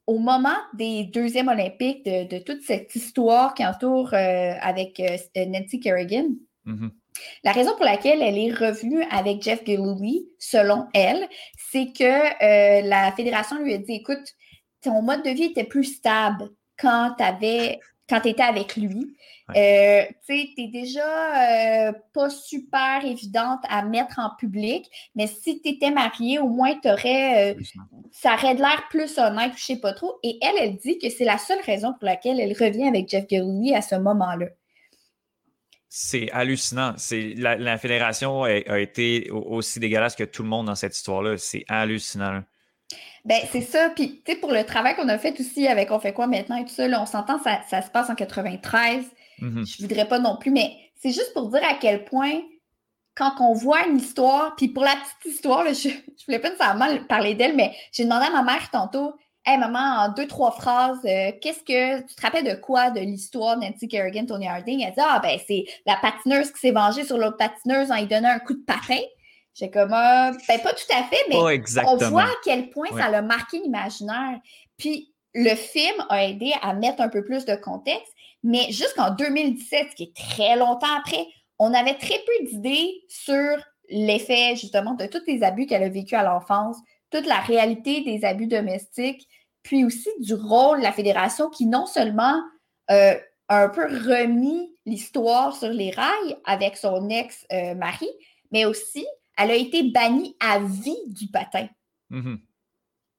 au 0.06 0.18
moment 0.18 0.56
des 0.74 1.04
deuxièmes 1.04 1.48
Olympiques, 1.48 2.04
de, 2.04 2.38
toute 2.38 2.62
cette 2.62 2.94
histoire 2.96 3.54
qui 3.54 3.64
entoure 3.64 4.12
euh, 4.12 4.52
avec 4.60 5.00
Nancy 5.36 5.78
Kerrigan, 5.78 6.26
mm-hmm. 6.66 6.90
La 7.44 7.52
raison 7.52 7.74
pour 7.76 7.84
laquelle 7.84 8.22
elle 8.22 8.38
est 8.38 8.52
revenue 8.52 9.02
avec 9.10 9.42
Jeff 9.42 9.64
Gillooly, 9.64 10.26
selon 10.38 10.86
elle, 10.94 11.28
c'est 11.70 11.92
que 11.92 12.88
la 12.88 13.12
fédération 13.12 13.58
lui 13.58 13.74
a 13.74 13.78
dit 13.78 13.94
écoute, 13.94 14.34
ton 14.82 15.02
mode 15.02 15.22
de 15.22 15.30
vie 15.30 15.44
était 15.44 15.64
plus 15.64 15.84
stable 15.84 16.50
quand 16.78 17.14
tu 17.18 17.24
avais 17.24 17.80
quand 18.10 18.20
tu 18.20 18.28
étais 18.28 18.42
avec 18.42 18.76
lui. 18.76 19.16
Euh, 19.56 20.02
tu 20.26 20.36
sais, 20.36 20.48
tu 20.56 20.68
déjà 20.68 21.88
euh, 21.88 21.92
pas 22.12 22.28
super 22.28 23.04
évidente 23.04 23.60
à 23.68 23.84
mettre 23.84 24.18
en 24.18 24.30
public, 24.36 24.86
mais 25.14 25.26
si 25.28 25.60
tu 25.62 25.70
étais 25.70 25.90
mariée, 25.90 26.38
au 26.38 26.48
moins 26.48 26.74
tu 26.80 26.88
aurais. 26.90 27.54
Euh, 27.54 27.60
ça 28.10 28.34
aurait 28.34 28.54
l'air 28.54 28.86
plus 28.90 29.18
honnête, 29.18 29.52
je 29.56 29.64
sais 29.64 29.80
pas 29.80 29.92
trop. 29.92 30.18
Et 30.22 30.38
elle, 30.42 30.56
elle 30.58 30.76
dit 30.76 30.98
que 30.98 31.08
c'est 31.08 31.24
la 31.24 31.38
seule 31.38 31.60
raison 31.60 31.92
pour 31.92 32.04
laquelle 32.04 32.40
elle 32.40 32.52
revient 32.52 32.88
avec 32.88 33.08
Jeff 33.08 33.26
Gillooly 33.28 33.74
à 33.74 33.82
ce 33.82 33.94
moment-là. 33.94 34.46
C'est 35.92 36.30
hallucinant. 36.30 36.94
C'est 36.98 37.34
la, 37.36 37.76
fédération 37.76 38.44
a, 38.44 38.78
été 38.78 39.28
aussi 39.32 39.80
dégueulasse 39.80 40.14
que 40.14 40.22
tout 40.22 40.44
le 40.44 40.48
monde 40.48 40.66
dans 40.66 40.76
cette 40.76 40.96
histoire-là. 40.96 41.36
C'est 41.36 41.64
hallucinant. 41.66 42.44
Ben, 43.24 43.40
c'est 43.50 43.60
ça. 43.60 43.90
Puis, 43.90 44.22
tu 44.24 44.32
sais, 44.32 44.38
pour 44.38 44.52
le 44.52 44.64
travail 44.64 44.94
qu'on 44.94 45.08
a 45.08 45.18
fait 45.18 45.38
aussi 45.40 45.66
avec 45.66 45.90
On 45.90 45.98
fait 45.98 46.12
quoi 46.12 46.28
maintenant 46.28 46.56
et 46.56 46.64
tout 46.64 46.72
ça, 46.72 46.86
on 47.00 47.06
s'entend, 47.06 47.42
ça, 47.42 47.62
ça, 47.68 47.82
se 47.82 47.90
passe 47.90 48.08
en 48.08 48.14
93. 48.14 49.04
Mm-hmm. 49.40 49.76
Je 49.76 49.82
voudrais 49.82 50.06
pas 50.06 50.20
non 50.20 50.36
plus, 50.36 50.52
mais 50.52 50.76
c'est 50.94 51.10
juste 51.10 51.34
pour 51.34 51.50
dire 51.50 51.64
à 51.68 51.74
quel 51.74 52.04
point, 52.04 52.40
quand 53.16 53.32
on 53.40 53.52
voit 53.52 53.84
une 53.88 53.98
histoire, 53.98 54.54
puis 54.54 54.68
pour 54.68 54.84
la 54.84 54.94
petite 54.94 55.34
histoire, 55.34 55.66
je, 55.66 55.88
je 55.88 56.24
voulais 56.24 56.38
pas 56.38 56.50
nécessairement 56.50 57.04
parler 57.08 57.34
d'elle, 57.34 57.56
mais 57.56 57.74
j'ai 57.90 58.04
demandé 58.04 58.26
à 58.26 58.30
ma 58.30 58.44
mère 58.44 58.70
tantôt, 58.70 59.14
Hey 59.46 59.56
maman, 59.56 60.04
en 60.04 60.08
deux, 60.10 60.26
trois 60.26 60.50
phrases, 60.50 60.98
euh, 61.06 61.32
qu'est-ce 61.40 61.60
que 61.60 62.06
tu 62.06 62.14
te 62.14 62.20
rappelles 62.20 62.44
de 62.44 62.60
quoi 62.60 62.90
de 62.90 63.00
l'histoire 63.00 63.56
de 63.56 63.64
Nancy 63.64 63.88
Kerrigan, 63.88 64.26
Tony 64.26 64.46
Harding? 64.46 64.82
Elle 64.82 64.92
dit 64.92 65.00
Ah, 65.00 65.18
ben, 65.22 65.38
c'est 65.46 65.64
la 65.86 65.96
patineuse 65.96 66.52
qui 66.52 66.60
s'est 66.60 66.72
vengée 66.72 67.04
sur 67.04 67.16
l'autre 67.16 67.38
patineuse 67.38 67.90
en 67.90 67.96
lui 67.96 68.06
donnant 68.06 68.28
un 68.28 68.38
coup 68.38 68.52
de 68.52 68.64
patin. 68.66 69.00
J'ai 69.54 69.70
comme, 69.70 69.94
euh, 69.94 70.32
ben, 70.46 70.60
pas 70.62 70.74
tout 70.74 70.92
à 70.94 71.04
fait, 71.04 71.24
mais 71.28 71.36
on 71.36 71.96
voit 72.10 72.22
à 72.22 72.34
quel 72.44 72.68
point 72.70 72.88
ça 72.96 73.06
a 73.06 73.22
marqué 73.22 73.58
l'imaginaire. 73.60 74.38
Puis 74.76 75.12
le 75.34 75.54
film 75.54 75.96
a 76.10 76.24
aidé 76.24 76.52
à 76.60 76.74
mettre 76.74 77.00
un 77.00 77.08
peu 77.08 77.24
plus 77.24 77.46
de 77.46 77.54
contexte, 77.54 78.12
mais 78.42 78.70
jusqu'en 78.70 79.10
2017, 79.10 79.88
ce 79.90 79.96
qui 79.96 80.02
est 80.04 80.16
très 80.16 80.56
longtemps 80.56 80.98
après, 80.98 81.26
on 81.58 81.72
avait 81.72 81.94
très 81.94 82.18
peu 82.18 82.46
d'idées 82.46 82.90
sur 83.08 83.56
l'effet 83.88 84.54
justement 84.56 84.94
de 84.94 85.06
tous 85.06 85.22
les 85.26 85.42
abus 85.42 85.66
qu'elle 85.66 85.82
a 85.82 85.88
vécu 85.88 86.14
à 86.14 86.22
l'enfance, 86.22 86.76
toute 87.10 87.26
la 87.26 87.40
réalité 87.40 88.02
des 88.02 88.24
abus 88.24 88.46
domestiques, 88.46 89.28
puis 89.62 89.84
aussi 89.84 90.08
du 90.20 90.34
rôle 90.34 90.78
de 90.78 90.84
la 90.84 90.92
fédération 90.92 91.50
qui 91.50 91.66
non 91.66 91.86
seulement 91.86 92.40
euh, 92.90 93.14
a 93.48 93.64
un 93.64 93.68
peu 93.68 93.84
remis 93.84 94.74
l'histoire 94.86 95.54
sur 95.54 95.68
les 95.68 95.90
rails 95.90 96.36
avec 96.44 96.76
son 96.76 97.08
ex-mari, 97.08 98.08
euh, 98.08 98.24
mais 98.52 98.64
aussi 98.64 99.06
elle 99.36 99.50
a 99.50 99.54
été 99.54 99.84
bannie 99.84 100.36
à 100.40 100.58
vie 100.58 100.98
du 101.06 101.28
patin. 101.28 101.68
Mm-hmm. 102.10 102.38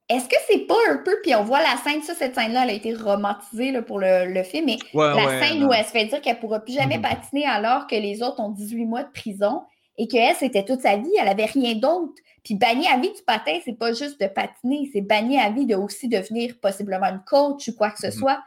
Est-ce 0.10 0.28
que 0.28 0.36
c'est 0.48 0.68
pas 0.68 0.76
un 0.90 0.98
peu, 0.98 1.16
puis 1.24 1.34
on 1.36 1.44
voit 1.44 1.62
la 1.62 1.78
scène, 1.78 2.02
ça, 2.02 2.14
cette 2.14 2.36
scène-là, 2.36 2.64
elle 2.64 2.72
a 2.72 2.74
été 2.74 2.94
romantisée 2.94 3.82
pour 3.82 3.98
le, 3.98 4.44
film, 4.44 4.66
mais 4.66 4.78
la 4.94 5.40
scène 5.40 5.64
où 5.64 5.72
elle 5.72 5.86
se 5.86 5.92
fait 5.92 6.06
dire 6.06 6.22
qu'elle 6.22 6.36
ne 6.36 6.42
pourra 6.42 6.60
plus 6.60 6.74
jamais 6.74 6.98
mm-hmm. 6.98 7.02
patiner 7.02 7.46
alors 7.46 7.88
que 7.88 7.96
les 7.96 8.22
autres 8.22 8.42
ont 8.42 8.50
18 8.50 8.86
mois 8.86 9.04
de 9.04 9.12
prison 9.12 9.64
et 10.02 10.08
qu'elle, 10.08 10.36
c'était 10.36 10.66
toute 10.66 10.82
sa 10.82 10.98
vie, 10.98 11.12
elle 11.20 11.26
n'avait 11.26 11.46
rien 11.46 11.76
d'autre. 11.76 12.16
Puis 12.44 12.56
bannie 12.56 12.88
à 12.88 12.98
vie 12.98 13.12
du 13.12 13.22
patin, 13.22 13.60
c'est 13.64 13.78
pas 13.78 13.94
juste 13.94 14.20
de 14.20 14.26
patiner, 14.26 14.90
c'est 14.92 15.02
banni 15.02 15.38
à 15.38 15.52
vie 15.52 15.68
de 15.68 15.76
aussi 15.76 16.08
devenir 16.08 16.60
possiblement 16.60 17.06
une 17.06 17.22
coach 17.24 17.68
ou 17.68 17.76
quoi 17.76 17.92
que 17.92 18.00
ce 18.00 18.08
mm-hmm. 18.08 18.18
soit. 18.18 18.40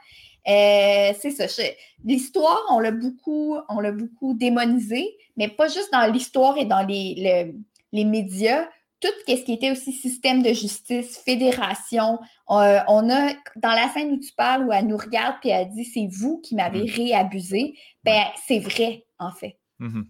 Euh, 0.49 1.13
c'est 1.21 1.31
ça. 1.31 1.47
L'histoire, 2.05 2.61
on 2.71 2.81
l'a 2.81 2.91
beaucoup, 2.91 3.57
on 3.69 3.79
l'a 3.79 3.93
beaucoup 3.93 4.35
démonisé, 4.35 5.17
mais 5.37 5.47
pas 5.47 5.69
juste 5.69 5.93
dans 5.93 6.13
l'histoire 6.13 6.59
et 6.59 6.65
dans 6.65 6.85
les, 6.85 7.55
les, 7.93 8.05
médias. 8.05 8.67
Tout 8.99 9.09
ce 9.29 9.35
qui 9.35 9.53
était 9.53 9.71
aussi 9.71 9.93
système 9.93 10.43
de 10.43 10.53
justice, 10.53 11.19
fédération. 11.19 12.19
Euh, 12.51 12.81
on 12.89 13.09
a, 13.11 13.33
dans 13.55 13.71
la 13.71 13.89
scène 13.91 14.11
où 14.11 14.19
tu 14.19 14.33
parles, 14.33 14.67
où 14.67 14.73
elle 14.73 14.89
nous 14.89 14.97
regarde 14.97 15.37
et 15.45 15.51
elle 15.51 15.69
dit 15.69 15.85
c'est 15.85 16.09
vous 16.11 16.41
qui 16.41 16.57
m'avez 16.57 16.83
mmh. 16.83 16.97
réabusé, 16.97 17.75
ben 18.03 18.25
c'est 18.45 18.59
vrai, 18.59 19.05
en 19.21 19.31
fait. 19.31 19.57
Mmh 19.79 20.03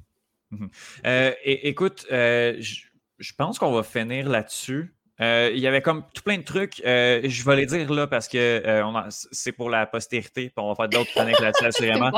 euh, 1.06 1.32
écoute, 1.44 2.06
je 2.10 3.32
pense 3.36 3.58
qu'on 3.58 3.72
va 3.72 3.82
finir 3.82 4.28
là-dessus. 4.28 4.94
Euh, 5.20 5.50
il 5.54 5.60
y 5.60 5.66
avait 5.66 5.82
comme 5.82 6.02
tout 6.12 6.22
plein 6.22 6.38
de 6.38 6.42
trucs. 6.42 6.82
Euh, 6.84 7.20
je 7.24 7.44
vais 7.44 7.56
les 7.56 7.66
dire 7.66 7.92
là 7.92 8.06
parce 8.06 8.26
que 8.26 8.38
euh, 8.38 9.10
c'est 9.10 9.52
pour 9.52 9.70
la 9.70 9.86
postérité, 9.86 10.50
puis 10.50 10.52
on 10.56 10.68
va 10.68 10.74
faire 10.74 10.88
d'autres 10.88 11.10
chroniques 11.12 11.38
là-dessus 11.40 11.64
assurément. 11.66 12.10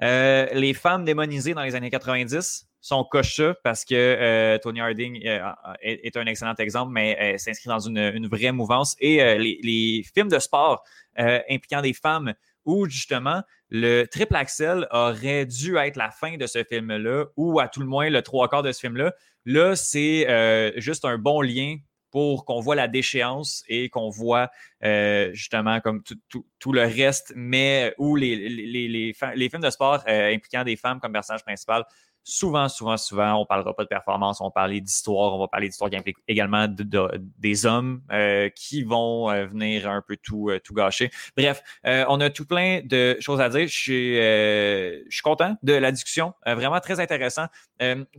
les 0.00 0.74
femmes 0.74 1.04
démonisées 1.04 1.54
dans 1.54 1.62
les 1.62 1.74
années 1.74 1.90
90 1.90 2.68
sont 2.80 3.02
cocheux 3.04 3.54
parce 3.64 3.84
que 3.84 4.58
Tony 4.58 4.80
Harding 4.80 5.20
est, 5.24 6.16
un 6.16 6.26
excellent 6.26 6.54
exemple, 6.58 6.92
mais 6.92 7.38
s'inscrit 7.38 7.68
dans 7.68 7.80
une, 7.80 8.28
vraie 8.28 8.52
mouvance. 8.52 8.94
Et 9.00 9.16
les, 9.38 10.04
films 10.14 10.28
de 10.28 10.38
sport 10.38 10.84
impliquant 11.16 11.80
des 11.80 11.94
femmes 11.94 12.34
où 12.64 12.86
justement 12.86 13.42
le 13.70 14.04
triple 14.04 14.36
axel 14.36 14.86
aurait 14.90 15.46
dû 15.46 15.76
être 15.76 15.96
la 15.96 16.10
fin 16.10 16.36
de 16.36 16.46
ce 16.46 16.64
film-là, 16.64 17.26
ou 17.36 17.60
à 17.60 17.68
tout 17.68 17.80
le 17.80 17.86
moins 17.86 18.10
le 18.10 18.22
trois 18.22 18.48
quarts 18.48 18.62
de 18.62 18.72
ce 18.72 18.80
film-là. 18.80 19.12
Là, 19.44 19.76
c'est 19.76 20.72
juste 20.80 21.04
un 21.04 21.18
bon 21.18 21.42
lien 21.42 21.76
pour 22.14 22.44
qu'on 22.44 22.60
voit 22.60 22.76
la 22.76 22.86
déchéance 22.86 23.64
et 23.66 23.88
qu'on 23.88 24.08
voit 24.08 24.48
euh, 24.84 25.32
justement 25.32 25.80
comme 25.80 26.00
tout, 26.28 26.72
le 26.72 26.82
reste, 26.82 27.32
mais 27.34 27.92
où 27.98 28.14
les, 28.14 29.12
films 29.50 29.60
de 29.60 29.70
sport 29.70 30.04
euh, 30.06 30.32
impliquant 30.32 30.62
des 30.62 30.76
femmes 30.76 31.00
comme 31.00 31.12
personnage 31.12 31.42
principal 31.42 31.84
souvent, 32.24 32.68
souvent, 32.68 32.96
souvent, 32.96 33.36
on 33.36 33.40
ne 33.40 33.44
parlera 33.44 33.74
pas 33.76 33.84
de 33.84 33.88
performance, 33.88 34.40
on 34.40 34.44
va 34.44 34.50
parler 34.50 34.80
d'histoire, 34.80 35.34
on 35.34 35.38
va 35.38 35.46
parler 35.46 35.68
d'histoire 35.68 35.90
qui 35.90 35.96
implique 35.96 36.16
également 36.26 36.66
des 36.68 37.66
hommes 37.66 38.02
euh, 38.10 38.48
qui 38.48 38.82
vont 38.82 39.30
euh, 39.30 39.46
venir 39.46 39.88
un 39.88 40.02
peu 40.02 40.16
tout, 40.16 40.48
euh, 40.48 40.58
tout 40.58 40.74
gâcher. 40.74 41.10
Bref, 41.36 41.62
on 41.84 42.20
a 42.20 42.30
tout 42.30 42.46
plein 42.46 42.80
de 42.82 43.16
choses 43.20 43.40
à 43.40 43.50
dire. 43.50 43.68
Je 43.68 43.76
suis, 43.76 44.16
je 44.16 45.22
content 45.22 45.56
de 45.62 45.74
la 45.74 45.92
discussion, 45.92 46.32
vraiment 46.46 46.80
très 46.80 46.98
intéressant. 46.98 47.46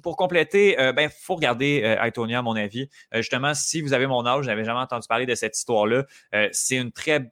pour 0.03 0.15
compléter, 0.15 0.75
il 0.77 0.93
ben, 0.93 1.09
faut 1.09 1.35
regarder 1.35 1.97
Itonia, 2.03 2.39
à 2.39 2.41
mon 2.41 2.55
avis. 2.55 2.89
justement, 3.13 3.53
si 3.53 3.81
vous 3.81 3.93
avez 3.93 4.05
mon 4.05 4.25
âge, 4.25 4.43
je 4.43 4.49
n'avais 4.49 4.63
jamais 4.63 4.79
entendu 4.79 5.07
parler 5.07 5.25
de 5.25 5.33
cette 5.33 5.57
histoire-là. 5.57 6.05
c'est 6.51 6.77
une 6.77 6.91
très, 6.91 7.31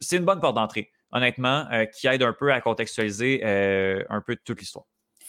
c'est 0.00 0.16
une 0.16 0.24
bonne 0.24 0.40
porte 0.40 0.56
d'entrée, 0.56 0.90
honnêtement, 1.12 1.68
qui 1.94 2.08
aide 2.08 2.22
un 2.22 2.32
peu 2.32 2.52
à 2.52 2.60
contextualiser 2.60 3.44
un 3.44 4.20
peu 4.20 4.36
toute 4.36 4.58
l'histoire. 4.58 4.86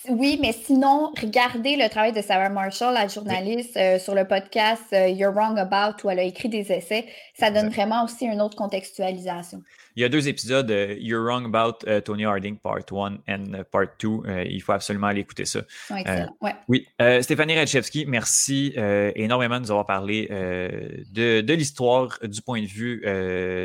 Oui, 0.10 0.40
mais 0.42 0.52
sinon, 0.52 1.12
regardez 1.22 1.76
le 1.76 1.88
travail 1.88 2.12
de 2.12 2.22
Sarah 2.22 2.50
Marshall, 2.50 2.94
la 2.94 3.08
journaliste, 3.08 3.78
euh, 3.78 4.00
sur 4.00 4.16
le 4.16 4.26
podcast 4.26 4.82
euh, 4.94 5.08
You're 5.08 5.34
Wrong 5.34 5.60
About, 5.60 6.04
où 6.04 6.10
elle 6.10 6.20
a 6.20 6.24
écrit 6.24 6.50
des 6.50 6.72
essais. 6.72 7.06
Ça 7.36 7.52
donne 7.52 7.70
vraiment 7.70 8.04
aussi 8.04 8.26
une 8.26 8.42
autre 8.42 8.56
contextualisation. 8.56 9.62
Il 9.96 10.02
y 10.02 10.06
a 10.06 10.10
deux 10.10 10.28
épisodes, 10.28 10.72
euh, 10.72 10.96
You're 11.00 11.24
Wrong 11.24 11.46
About 11.46 12.02
Tony 12.02 12.26
Harding, 12.26 12.58
Part 12.58 12.80
1 12.92 13.18
et 13.28 13.64
Part 13.64 13.88
2. 14.00 14.44
il 14.50 14.62
faut 14.62 14.72
absolument 14.72 15.08
aller 15.08 15.22
écouter 15.22 15.46
ça. 15.46 15.62
excellent. 15.96 16.36
Ouais. 16.42 16.56
Oui. 16.68 16.88
Stéphanie 17.22 17.56
Radchevski, 17.56 18.06
merci 18.08 18.74
énormément 19.16 19.58
de 19.58 19.66
nous 19.66 19.72
avoir 19.72 19.86
parlé 19.86 20.28
de, 20.30 21.42
de 21.42 21.54
l'histoire 21.54 22.18
du 22.24 22.42
point 22.42 22.62
de 22.62 22.68
vue 22.68 23.02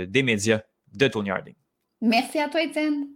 des 0.09 0.23
médias 0.23 0.61
de 0.93 1.09
Tony 1.09 1.31
Harding. 1.31 1.55
Merci 2.01 2.39
à 2.39 2.49
toi, 2.49 2.63
Étienne. 2.63 3.16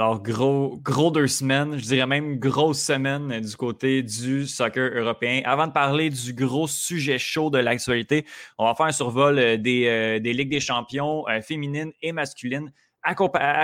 Alors, 0.00 0.22
gros, 0.22 0.78
gros 0.78 1.10
deux 1.10 1.26
semaines, 1.26 1.76
je 1.76 1.84
dirais 1.84 2.06
même 2.06 2.38
grosse 2.38 2.80
semaine 2.80 3.38
du 3.38 3.54
côté 3.54 4.02
du 4.02 4.46
soccer 4.46 4.96
européen. 4.96 5.42
Avant 5.44 5.66
de 5.66 5.72
parler 5.72 6.08
du 6.08 6.32
gros 6.32 6.66
sujet 6.66 7.18
chaud 7.18 7.50
de 7.50 7.58
l'actualité, 7.58 8.24
on 8.56 8.64
va 8.64 8.74
faire 8.74 8.86
un 8.86 8.92
survol 8.92 9.38
euh, 9.38 9.58
des, 9.58 9.86
euh, 9.88 10.18
des 10.18 10.32
Ligues 10.32 10.48
des 10.48 10.60
champions 10.60 11.28
euh, 11.28 11.42
féminines 11.42 11.92
et 12.00 12.12
masculines, 12.12 12.72
à, 13.02 13.14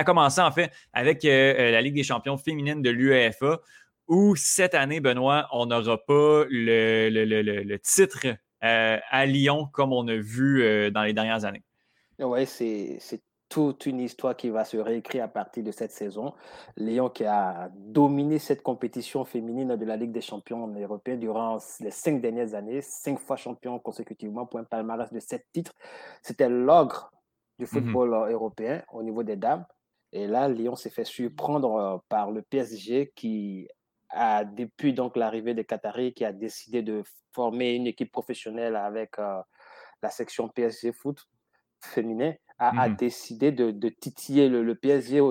commencer 0.03 0.39
en 0.39 0.51
fait 0.51 0.71
avec 0.93 1.23
la 1.23 1.81
Ligue 1.81 1.95
des 1.95 2.03
champions 2.03 2.37
féminines 2.37 2.83
de 2.83 2.91
l'UEFA, 2.91 3.59
où 4.07 4.35
cette 4.35 4.75
année, 4.75 4.99
Benoît, 4.99 5.47
on 5.51 5.65
n'aura 5.65 5.97
pas 5.97 6.43
le, 6.51 7.09
le, 7.09 7.25
le, 7.25 7.41
le 7.41 7.79
titre 7.79 8.27
à 8.61 9.25
Lyon 9.25 9.69
comme 9.73 9.91
on 9.91 10.07
a 10.07 10.15
vu 10.15 10.91
dans 10.91 11.01
les 11.01 11.13
dernières 11.13 11.45
années. 11.45 11.63
Oui, 12.19 12.45
c'est 12.45 12.99
toute 13.49 13.85
une 13.85 13.99
histoire 13.99 14.35
qui 14.35 14.49
va 14.49 14.65
se 14.65 14.77
réécrire 14.77 15.23
à 15.23 15.27
partir 15.27 15.63
de 15.63 15.71
cette 15.71 15.91
saison. 15.91 16.33
Lyon 16.75 17.09
qui 17.09 17.25
a 17.25 17.69
dominé 17.73 18.39
cette 18.39 18.61
compétition 18.61 19.23
féminine 19.25 19.75
de 19.75 19.85
la 19.85 19.95
Ligue 19.95 20.11
des 20.11 20.21
champions 20.21 20.67
européens 20.67 21.15
durant 21.15 21.57
les 21.79 21.91
cinq 21.91 22.21
dernières 22.21 22.53
années, 22.53 22.81
cinq 22.81 23.19
fois 23.19 23.37
champion 23.37 23.79
consécutivement 23.79 24.45
pour 24.45 24.59
un 24.59 24.63
palmarès 24.63 25.11
de 25.11 25.19
sept 25.19 25.45
titres. 25.53 25.73
C'était 26.21 26.49
l'ogre 26.49 27.11
du 27.57 27.65
mmh 27.65 27.67
football 27.67 28.31
européen 28.31 28.83
au 28.91 29.01
niveau 29.01 29.23
des 29.23 29.35
dames. 29.35 29.65
Et 30.11 30.27
là, 30.27 30.47
Lyon 30.47 30.75
s'est 30.75 30.89
fait 30.89 31.05
surprendre 31.05 31.75
euh, 31.75 31.97
par 32.09 32.31
le 32.31 32.41
PSG 32.41 33.11
qui 33.15 33.67
depuis 34.55 34.93
donc 34.93 35.17
l'arrivée 35.17 35.53
des 35.53 35.65
Qataris, 35.65 36.13
qui 36.13 36.23
a 36.23 36.31
décidé 36.31 36.81
de 36.81 37.03
former 37.33 37.73
une 37.73 37.87
équipe 37.87 38.11
professionnelle 38.11 38.75
avec 38.75 39.17
la 39.17 40.09
section 40.09 40.47
PSG 40.47 40.93
foot 40.93 41.27
féminin, 41.81 42.33
a, 42.59 42.89
mmh 42.89 42.95
décidé 42.95 43.51
de, 43.51 43.89
titiller 43.89 44.49
le, 44.49 44.75
PSG, 44.75 45.21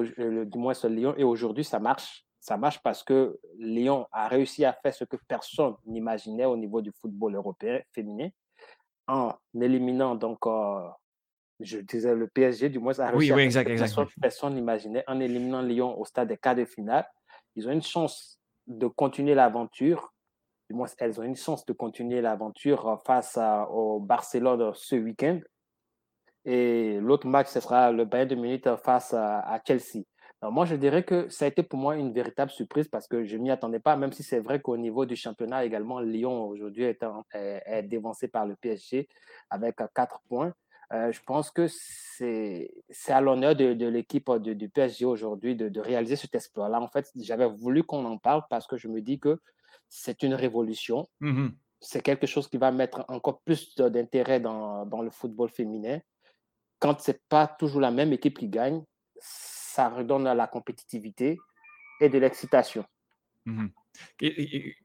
du 0.47 0.59
moins 0.59 0.75
ce 0.75 0.87
Lyon, 0.87 1.15
et 1.17 1.25
aujourd'hui 1.25 1.65
ça 1.65 1.79
marche. 1.79 2.25
Ça 2.41 2.57
marche 2.57 2.81
parce 2.83 3.03
que 3.03 3.39
Lyon 3.59 4.07
a 4.13 4.29
réussi 4.29 4.65
à 4.65 4.73
faire 4.73 4.95
ce 4.95 5.05
que 5.05 5.17
personne 5.27 5.75
n'imaginait 5.85 6.45
au 6.45 6.57
niveau 6.57 6.81
du 6.81 6.93
football 7.01 7.35
européen 7.35 7.81
féminin 7.93 8.29
en 9.09 9.35
éliminant 9.61 10.15
donc 10.15 10.47
je 11.61 11.79
disais 11.79 12.15
le 12.15 12.29
PSG, 12.29 12.69
du 12.69 12.79
moins, 12.79 12.99
a 12.99 13.11
réussi 13.11 13.33
oui, 13.33 13.37
oui, 13.37 13.43
à 13.43 13.45
exact, 13.45 13.69
exact. 13.71 14.11
personne 14.21 14.55
n'imaginait 14.55 15.05
en 15.07 15.21
éliminant 15.21 15.63
Lyon 15.63 15.99
au 15.99 16.05
stade 16.05 16.29
des 16.29 16.37
quarts 16.37 16.55
de 16.55 16.65
finale. 16.65 17.07
Ils 17.55 17.67
ont 17.67 17.73
une 17.73 17.83
chance 17.83 18.39
de 18.67 18.87
continuer 18.87 19.35
l'aventure. 19.35 20.13
Du 20.69 20.77
moins, 20.77 20.89
elles 20.99 21.19
ont 21.21 21.23
une 21.23 21.37
chance 21.37 21.65
de 21.65 21.73
continuer 21.73 22.21
l'aventure 22.21 23.01
face 23.07 23.39
au 23.71 24.01
Barcelone 24.01 24.73
ce 24.75 24.97
week-end. 24.97 25.41
Et 26.47 26.99
l'autre 27.01 27.27
match, 27.27 27.49
ce 27.49 27.59
sera 27.59 27.91
le 27.91 28.05
Bayern 28.05 28.29
de 28.29 28.35
Munich 28.37 28.69
face 28.85 29.13
à, 29.13 29.61
Chelsea. 29.67 30.05
moi, 30.43 30.65
je 30.65 30.77
dirais 30.77 31.03
que 31.03 31.29
ça 31.29 31.45
a 31.45 31.49
été 31.49 31.65
pour 31.65 31.79
moi 31.79 31.97
une 31.97 32.13
véritable 32.13 32.53
surprise 32.53 32.87
parce 32.87 33.09
que 33.09 33.25
je 33.25 33.37
ne 33.37 33.43
m'y 33.43 33.51
attendais 33.51 33.81
pas, 33.81 33.97
même 33.97 34.13
si 34.13 34.23
c'est 34.23 34.39
vrai 34.39 34.61
qu'au 34.61 34.77
niveau 34.77 35.05
du 35.07 35.17
championnat 35.17 35.65
également, 35.65 35.99
Lyon 35.99 36.47
aujourd'hui 36.47 36.85
est, 36.85 37.05
est, 37.33 37.83
dévancé 37.83 38.29
par 38.29 38.47
le 38.47 38.55
PSG 38.55 39.09
avec 39.51 39.75
quatre 39.93 40.21
points. 40.29 40.55
Euh, 40.93 41.11
je 41.11 41.21
pense 41.27 41.51
que 41.51 41.67
c'est 41.69 42.71
à 43.09 43.21
l'honneur 43.21 43.57
de, 43.57 43.73
de 43.73 43.87
l'équipe 43.89 44.31
du 44.39 44.69
PSG 44.69 45.05
aujourd'hui 45.05 45.57
de, 45.57 45.69
de, 45.69 45.81
réaliser 45.81 46.15
cet 46.15 46.33
exploit-là. 46.37 46.81
En 46.81 46.87
fait, 46.87 47.11
j'avais 47.17 47.49
voulu 47.49 47.83
qu'on 47.83 48.05
en 48.05 48.19
parle 48.19 48.43
parce 48.49 48.69
que 48.69 48.77
je 48.77 48.87
me 48.87 49.01
dis 49.01 49.19
que 49.19 49.41
c'est 49.89 50.23
une 50.23 50.35
révolution. 50.35 51.09
Mmh 51.21 51.49
c'est 51.79 52.01
quelque 52.01 52.27
chose 52.27 52.49
qui 52.49 52.57
va 52.57 52.73
mettre 52.73 53.05
encore 53.09 53.43
plus 53.43 53.75
d'intérêt 53.77 54.41
dans, 54.41 54.87
dans, 54.87 55.03
le 55.03 55.11
football 55.11 55.51
féminin. 55.51 56.01
Quand 56.79 57.01
ce 57.01 57.11
n'est 57.11 57.21
pas 57.29 57.47
toujours 57.47 57.81
la 57.81 57.91
même 57.91 58.13
équipe 58.13 58.39
qui 58.39 58.49
gagne, 58.49 58.83
ça 59.19 59.89
redonne 59.89 60.25
la 60.25 60.47
compétitivité 60.47 61.39
et 62.01 62.09
de 62.09 62.19
l'excitation. 62.19 62.85
Mmh 63.45 63.69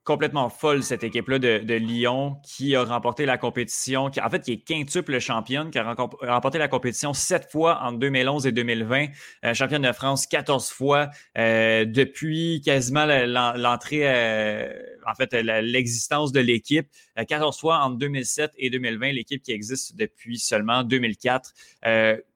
complètement 0.03 0.49
folle, 0.49 0.83
cette 0.83 1.03
équipe-là 1.03 1.39
de, 1.39 1.73
Lyon 1.73 2.37
qui 2.43 2.75
a 2.75 2.83
remporté 2.83 3.25
la 3.25 3.37
compétition, 3.37 4.09
qui, 4.09 4.19
en 4.21 4.29
fait, 4.29 4.41
qui 4.41 4.53
est 4.53 4.57
quintuple 4.57 5.19
championne, 5.19 5.71
qui 5.71 5.79
a 5.79 5.83
remporté 5.93 6.57
la 6.57 6.67
compétition 6.67 7.13
sept 7.13 7.49
fois 7.51 7.79
en 7.81 7.91
2011 7.93 8.47
et 8.47 8.51
2020, 8.51 9.07
euh, 9.45 9.53
championne 9.53 9.83
de 9.83 9.91
France 9.91 10.27
14 10.27 10.69
fois, 10.69 11.09
euh, 11.37 11.85
depuis 11.85 12.61
quasiment 12.63 13.05
l'entrée, 13.05 14.01
euh, 14.03 14.71
en 15.07 15.15
fait, 15.15 15.33
l'existence 15.33 16.31
de 16.31 16.39
l'équipe, 16.39 16.87
14 17.27 17.59
fois 17.59 17.79
en 17.79 17.89
2007 17.89 18.51
et 18.57 18.69
2020, 18.69 19.13
l'équipe 19.13 19.41
qui 19.41 19.51
existe 19.51 19.95
depuis 19.95 20.39
seulement 20.39 20.83
2004. 20.83 21.53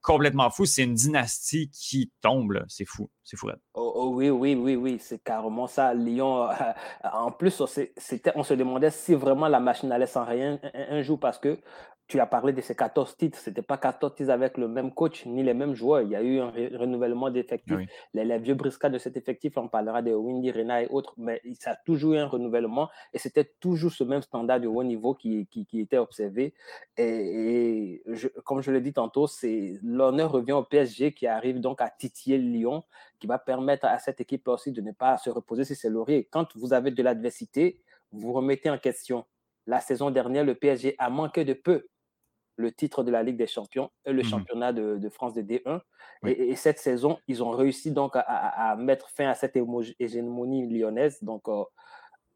Complètement 0.06 0.52
fou, 0.52 0.66
c'est 0.66 0.84
une 0.84 0.94
dynastie 0.94 1.72
qui 1.72 2.12
tombe, 2.22 2.64
c'est 2.68 2.86
fou. 2.86 3.10
C'est 3.24 3.38
fou. 3.38 3.50
Oh, 3.74 3.92
oh, 3.96 4.12
oui, 4.14 4.30
oui, 4.30 4.54
oui, 4.54 4.76
oui, 4.76 4.98
c'est 5.02 5.18
carrément 5.18 5.66
ça. 5.66 5.96
Lyon, 5.96 6.48
en 7.04 7.32
plus, 7.32 7.60
on, 7.60 7.66
on 8.36 8.44
se 8.44 8.54
demandait 8.54 8.92
si 8.92 9.16
vraiment 9.16 9.48
la 9.48 9.60
machine 9.60 9.92
allait 9.92 10.06
sans 10.06 10.24
rien 10.24 10.60
un, 10.74 11.02
jour 11.02 11.20
parce 11.20 11.40
que 11.40 11.60
tu 12.08 12.20
as 12.20 12.28
parlé 12.28 12.54
de 12.54 12.62
ces 12.62 12.76
14 12.76 13.18
titres. 13.18 13.40
Ce 13.40 13.50
n'était 13.50 13.62
pas 13.62 13.78
14 13.78 14.14
titres 14.16 14.30
avec 14.30 14.58
le 14.58 14.68
même 14.68 14.94
coach 14.94 15.26
ni 15.26 15.42
les 15.44 15.54
mêmes 15.54 15.74
joueurs. 15.74 16.02
Il 16.02 16.10
y 16.10 16.16
a 16.16 16.22
eu 16.22 16.40
un 16.40 16.52
renouvellement 16.78 17.32
d'effectifs. 17.32 17.90
Les, 18.14 18.38
vieux 18.38 18.54
briscades 18.54 18.94
de 18.94 18.98
cet 18.98 19.18
effectif, 19.18 19.58
on 19.58 19.68
parlera 19.68 20.02
de 20.02 20.14
Windy, 20.14 20.52
Rena 20.52 20.84
et 20.84 20.88
autres, 20.88 21.14
mais 21.18 21.42
ça 21.60 21.72
a 21.72 21.76
toujours 21.76 22.14
eu 22.14 22.18
un 22.18 22.28
renouvellement 22.28 22.90
et 23.14 23.18
c'était 23.18 23.50
toujours 23.60 23.92
ce 23.92 24.04
même 24.04 24.22
standard 24.22 24.60
de 24.60 24.68
haut 24.68 24.84
niveau 24.84 25.16
qui, 25.16 25.48
qui, 25.48 25.80
était 25.80 25.98
observé. 25.98 26.54
Et, 26.98 28.04
comme 28.44 28.62
je 28.62 28.72
l'ai 28.72 28.82
dit 28.82 28.94
tantôt, 28.94 29.28
l'honneur 29.82 30.32
revient 30.32 30.54
au 30.54 30.64
PSG 30.64 31.14
qui 31.14 31.26
arrive 31.26 31.60
donc 31.60 31.82
à 31.82 31.90
titiller 31.90 32.38
Lyon, 32.38 32.84
qui 33.20 33.26
va 33.26 33.40
permettre 33.40 33.86
à 33.86 33.98
cette 33.98 34.22
équipe 34.22 34.48
aussi 34.48 34.72
de 34.72 34.82
ne 34.82 34.92
pas 34.92 35.18
se 35.18 35.30
reposer 35.30 35.64
sur 35.64 35.76
ses 35.76 35.90
lauriers. 35.90 36.28
Quand 36.30 36.56
vous 36.56 36.74
avez 36.74 36.92
de 36.92 37.02
l'adversité, 37.02 37.80
vous 38.12 38.32
remettez 38.32 38.70
en 38.70 38.78
question. 38.78 39.26
La 39.68 39.80
saison 39.80 40.12
dernière, 40.12 40.44
le 40.44 40.54
PSG 40.54 40.94
a 41.00 41.10
manqué 41.10 41.44
de 41.44 41.54
peu 41.54 41.88
le 42.58 42.72
titre 42.72 43.04
de 43.04 43.12
la 43.12 43.24
Ligue 43.24 43.38
des 43.38 43.48
Champions 43.48 43.90
et 44.06 44.14
le 44.14 44.22
mmh 44.22 44.26
championnat 44.26 44.74
de, 44.74 45.10
France 45.10 45.34
de 45.34 45.42
D1. 45.42 45.82
Et, 46.26 46.56
cette 46.56 46.80
saison, 46.80 47.20
ils 47.28 47.44
ont 47.44 47.52
réussi 47.52 47.92
donc 47.92 48.14
à, 48.16 48.76
mettre 48.78 49.10
fin 49.10 49.28
à 49.28 49.36
cette 49.36 49.58
hégémonie 50.00 50.68
lyonnaise. 50.68 51.22
Donc, 51.22 51.48
euh, 51.48 51.64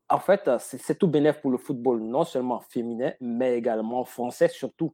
en 0.09 0.20
fait, 0.20 0.49
c'est 0.59 0.97
tout 0.97 1.07
bénéf 1.07 1.41
pour 1.41 1.51
le 1.51 1.57
football, 1.57 2.01
non 2.01 2.24
seulement 2.24 2.59
féminin, 2.59 3.13
mais 3.22 3.57
également 3.57 4.05
français 4.05 4.47
surtout. 4.47 4.93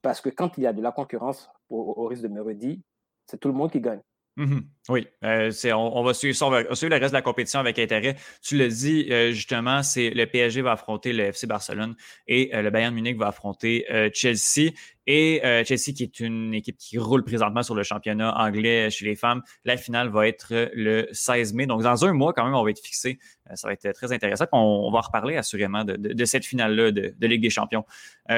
Parce 0.00 0.20
que 0.20 0.30
quand 0.30 0.56
il 0.58 0.64
y 0.64 0.66
a 0.66 0.72
de 0.72 0.82
la 0.82 0.92
concurrence, 0.92 1.50
au, 1.68 2.06
risque 2.06 2.22
de 2.22 2.28
me 2.28 2.42
redire, 2.42 2.78
c'est 3.26 3.38
tout 3.38 3.48
le 3.48 3.54
monde 3.54 3.70
qui 3.70 3.80
gagne. 3.80 4.02
Mmh 4.36 4.60
oui, 4.88 5.06
euh, 5.22 5.52
on, 5.74 6.02
va 6.02 6.12
suivre 6.12 6.50
le 6.50 6.66
reste 6.66 6.82
de 6.82 7.12
la 7.12 7.22
compétition 7.22 7.60
avec 7.60 7.78
intérêt. 7.78 8.16
Tu 8.42 8.58
le 8.58 8.66
dis, 8.66 9.06
euh, 9.12 9.30
justement, 9.30 9.84
c'est 9.84 10.10
le 10.10 10.26
PSG 10.26 10.60
va 10.60 10.72
affronter 10.72 11.12
le 11.12 11.26
FC 11.26 11.46
Barcelone 11.46 11.94
et 12.26 12.50
euh, 12.52 12.62
le 12.62 12.70
Bayern 12.70 12.92
Munich 12.92 13.16
va 13.16 13.28
affronter 13.28 13.86
Chelsea. 14.12 14.72
Et 15.06 15.40
Chelsea, 15.64 15.92
qui 15.94 16.02
est 16.02 16.18
une 16.18 16.52
équipe 16.54 16.76
qui 16.78 16.98
roule 16.98 17.22
présentement 17.22 17.62
sur 17.62 17.76
le 17.76 17.84
championnat 17.84 18.36
anglais 18.36 18.90
chez 18.90 19.04
les 19.04 19.14
femmes, 19.14 19.42
la 19.64 19.76
finale 19.76 20.08
va 20.08 20.26
être 20.26 20.70
le 20.74 21.06
16 21.12 21.52
mai. 21.54 21.66
Donc, 21.66 21.82
dans 21.82 22.04
un 22.04 22.12
mois, 22.12 22.32
quand 22.32 22.44
même, 22.44 22.54
on 22.54 22.64
va 22.64 22.70
être 22.70 22.84
fixé. 22.84 23.18
ça 23.54 23.68
va 23.68 23.74
être 23.74 23.92
très 23.92 24.12
intéressant. 24.12 24.46
On, 24.52 24.90
va 24.90 25.00
reparler 25.00 25.36
assurément 25.36 25.84
de, 25.84 26.24
cette 26.24 26.44
finale-là 26.44 26.90
de, 26.90 27.14
de, 27.16 27.26
Ligue 27.26 27.42
des 27.42 27.50
champions 27.50 27.84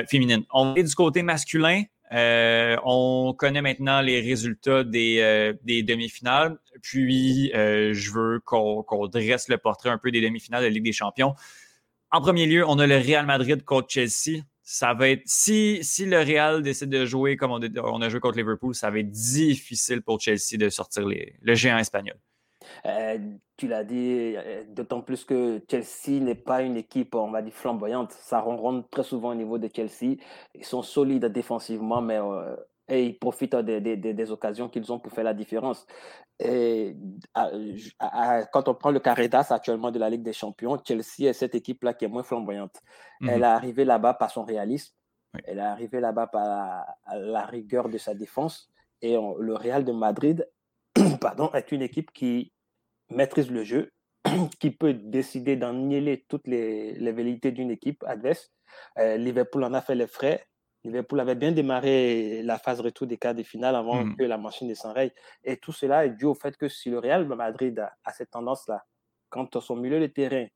féminine. 0.09 0.45
On 0.53 0.75
est 0.75 0.83
du 0.83 0.95
côté 0.95 1.23
masculin. 1.23 1.85
Euh, 2.13 2.77
on 2.85 3.35
connaît 3.37 3.63
maintenant 3.63 4.01
les 4.01 4.21
résultats 4.21 4.85
des, 4.85 5.19
euh, 5.21 5.53
demi-finales. 5.65 6.59
Puis, 6.83 7.53
euh, 7.55 7.93
je 7.95 8.13
veux 8.13 8.41
qu'on 8.41 9.07
dresse 9.09 9.49
le 9.49 9.59
portrait 9.59 9.91
un 9.91 9.99
peu 9.99 10.11
des 10.11 10.21
demi-finales 10.21 10.63
de 10.63 10.67
la 10.67 10.73
Ligue 10.73 10.85
des 10.85 10.93
Champions. 10.93 11.35
En 12.11 12.21
premier 12.21 12.47
lieu, 12.47 12.65
on 12.67 12.79
a 12.79 12.87
le 12.87 12.97
Real 12.97 13.27
Madrid 13.27 13.65
contre 13.65 13.89
Chelsea. 13.91 14.43
Ça 14.63 14.97
si 15.27 15.83
le 16.01 16.19
Real 16.19 16.63
décide 16.63 16.89
de 16.89 17.05
jouer 17.05 17.37
comme 17.37 17.51
on, 17.51 18.01
a 18.01 18.09
joué 18.09 18.21
contre 18.21 18.39
Liverpool, 18.39 18.75
ça 18.75 18.91
va 18.91 19.01
être 19.01 19.11
difficile 19.11 20.01
pour 20.01 20.21
Chelsea 20.21 20.57
de 20.57 20.71
sortir 20.71 21.05
le 21.07 21.55
géant 21.55 21.77
espagnol. 21.77 22.17
Euh, 22.87 23.19
tu 23.57 23.69
l'as 23.69 23.85
dit, 23.85 24.35
euh, 24.37 24.65
d'autant 24.69 25.01
plus 25.01 25.25
que 25.25 25.63
Chelsea 25.71 26.21
n'est 26.21 26.35
pas 26.35 26.63
une 26.63 26.77
équipe, 26.77 27.15
on 27.15 27.31
va 27.31 27.43
dire, 27.43 27.53
flamboyante. 27.53 28.13
Ça 28.13 28.41
ronronne 28.41 28.85
très 28.89 29.05
souvent 29.05 29.31
au 29.31 29.35
niveau 29.35 29.59
de 29.59 29.69
Chelsea. 29.75 30.17
Ils 30.55 30.65
sont 30.65 30.83
solides 30.83 31.27
défensivement, 31.27 32.01
mais 32.01 32.19
euh, 32.19 32.57
et 32.89 33.07
ils 33.07 33.19
profitent 33.19 33.57
des, 33.57 33.81
des, 33.81 33.97
des 33.97 34.31
occasions 34.31 34.69
qu'ils 34.69 34.93
ont 34.93 34.99
pour 34.99 35.11
faire 35.13 35.25
la 35.25 35.33
différence. 35.33 35.87
Et 36.39 36.97
quand 38.53 38.69
on 38.69 38.75
prend 38.75 38.91
le 38.91 39.01
Caritas 39.01 39.47
actuellement 39.51 39.91
de 39.91 39.99
la 39.99 40.11
Ligue 40.11 40.23
des 40.23 40.33
Champions, 40.33 40.79
Chelsea 40.87 41.31
est 41.31 41.33
cette 41.33 41.55
équipe-là 41.55 41.95
qui 41.95 42.05
est 42.05 42.09
moins 42.09 42.25
flamboyante. 42.25 42.77
Elle 43.23 43.43
est 43.43 43.45
arrivée 43.45 43.85
là-bas 43.85 44.15
par 44.15 44.31
son 44.31 44.45
réalisme. 44.45 44.95
Elle 45.45 45.59
est 45.59 45.63
arrivée 45.63 46.01
là-bas 46.01 46.27
par 46.27 46.87
la, 47.15 47.47
rigueur 47.47 47.89
de 47.89 47.99
sa 47.99 48.15
défense. 48.15 48.69
Et 49.01 49.15
le 49.15 49.55
Real 49.55 49.85
de 49.85 49.93
Madrid 49.93 50.47
pardon, 51.21 51.51
est 51.53 51.73
une 51.73 51.83
équipe 51.83 52.13
qui 52.13 52.53
maîtrise 53.11 53.51
le 53.51 53.65
jeu, 53.65 53.91
qui 54.61 54.71
peut 54.71 54.95
décider 54.95 55.57
d'annihiler 55.57 56.25
toutes 56.29 56.47
les, 56.47 56.95
les 56.95 57.13
velléités 57.13 57.53
d'une 57.53 57.71
équipe 57.71 58.03
adverse. 58.05 58.51
Euh, 58.99 59.17
Liverpool 59.17 59.65
en 59.65 59.75
a 59.75 59.81
fait 59.81 59.95
les 59.95 60.07
frais. 60.07 60.47
Liverpool 60.85 61.21
avait 61.21 61.35
bien 61.35 61.53
démarré 61.53 62.43
la 62.43 62.59
phase 62.59 62.81
retour 62.81 63.07
des 63.07 63.17
quarts 63.17 63.35
de 63.35 63.43
finale 63.43 63.75
avant 63.75 64.05
hmm. 64.05 64.17
que 64.17 64.23
la 64.25 64.37
machine 64.37 64.69
ne 64.69 64.75
s'enraye. 64.75 65.13
Et 65.43 65.57
tout 65.57 65.73
cela 65.73 66.05
est 66.05 66.11
dû 66.11 66.27
au 66.27 66.35
fait 66.35 66.57
que 66.57 66.69
si 66.69 66.91
le 66.91 66.99
Real 66.99 67.27
Madrid 67.27 67.79
a, 67.79 68.13
cette 68.13 68.31
tendance-là, 68.31 68.85
quand 69.31 69.59
son 69.61 69.77
milieu 69.77 69.99
de 69.99 70.07
terrain 70.07 70.47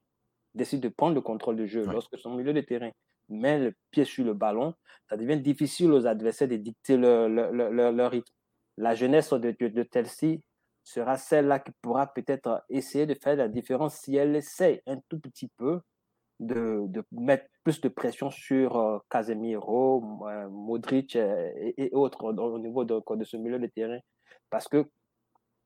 décide 0.55 0.81
de 0.81 0.89
prendre 0.89 1.15
le 1.15 1.21
contrôle 1.21 1.57
du 1.57 1.67
jeu, 1.67 1.85
lorsque 1.85 2.19
son 2.19 2.35
milieu 2.35 2.53
de 2.53 2.61
terrain 2.61 2.91
met 3.31 3.59
le 3.59 3.75
pied 3.91 4.05
sur 4.05 4.25
le 4.25 4.35
ballon, 4.35 4.75
ça 5.09 5.17
devient 5.17 5.41
difficile 5.41 5.93
aux 5.93 6.07
adversaires 6.07 6.49
de 6.49 6.57
dicter 6.57 6.97
leur, 6.97 7.29
leur, 7.29 8.11
rythme. 8.11 8.33
La 8.77 8.95
jeunesse 8.95 9.33
de, 9.33 9.55
de, 9.59 9.69
de 9.69 9.89
Chelsea 9.93 10.39
sera 10.89 11.19
celle-là 11.19 11.59
qui 11.59 11.73
pourra 11.83 12.07
peut-être 12.07 12.65
essayer 12.71 13.05
de 13.05 13.15
faire 13.15 13.37
la 13.37 13.49
différence 13.49 13.97
si 13.97 14.17
elle 14.17 14.35
essaie 14.35 14.83
un 14.87 14.99
tout 15.09 15.21
petit 15.21 15.49
peu 15.49 15.81
de, 16.41 16.89
mettre 17.13 17.47
plus 17.63 17.81
de 17.81 17.89
pression 17.89 18.31
sur 18.31 18.77
euh, 18.77 18.99
Casemiro, 19.11 20.27
euh, 20.27 20.49
Modric 20.49 21.17
euh, 21.17 21.51
et, 21.77 21.91
autres 21.93 22.25
au 22.25 22.59
niveau 22.59 22.85
de, 22.85 23.03
de, 23.17 23.25
ce 23.25 23.37
milieu 23.37 23.59
de 23.59 23.67
terrain. 23.67 23.99
Parce 24.49 24.67
que 24.67 24.89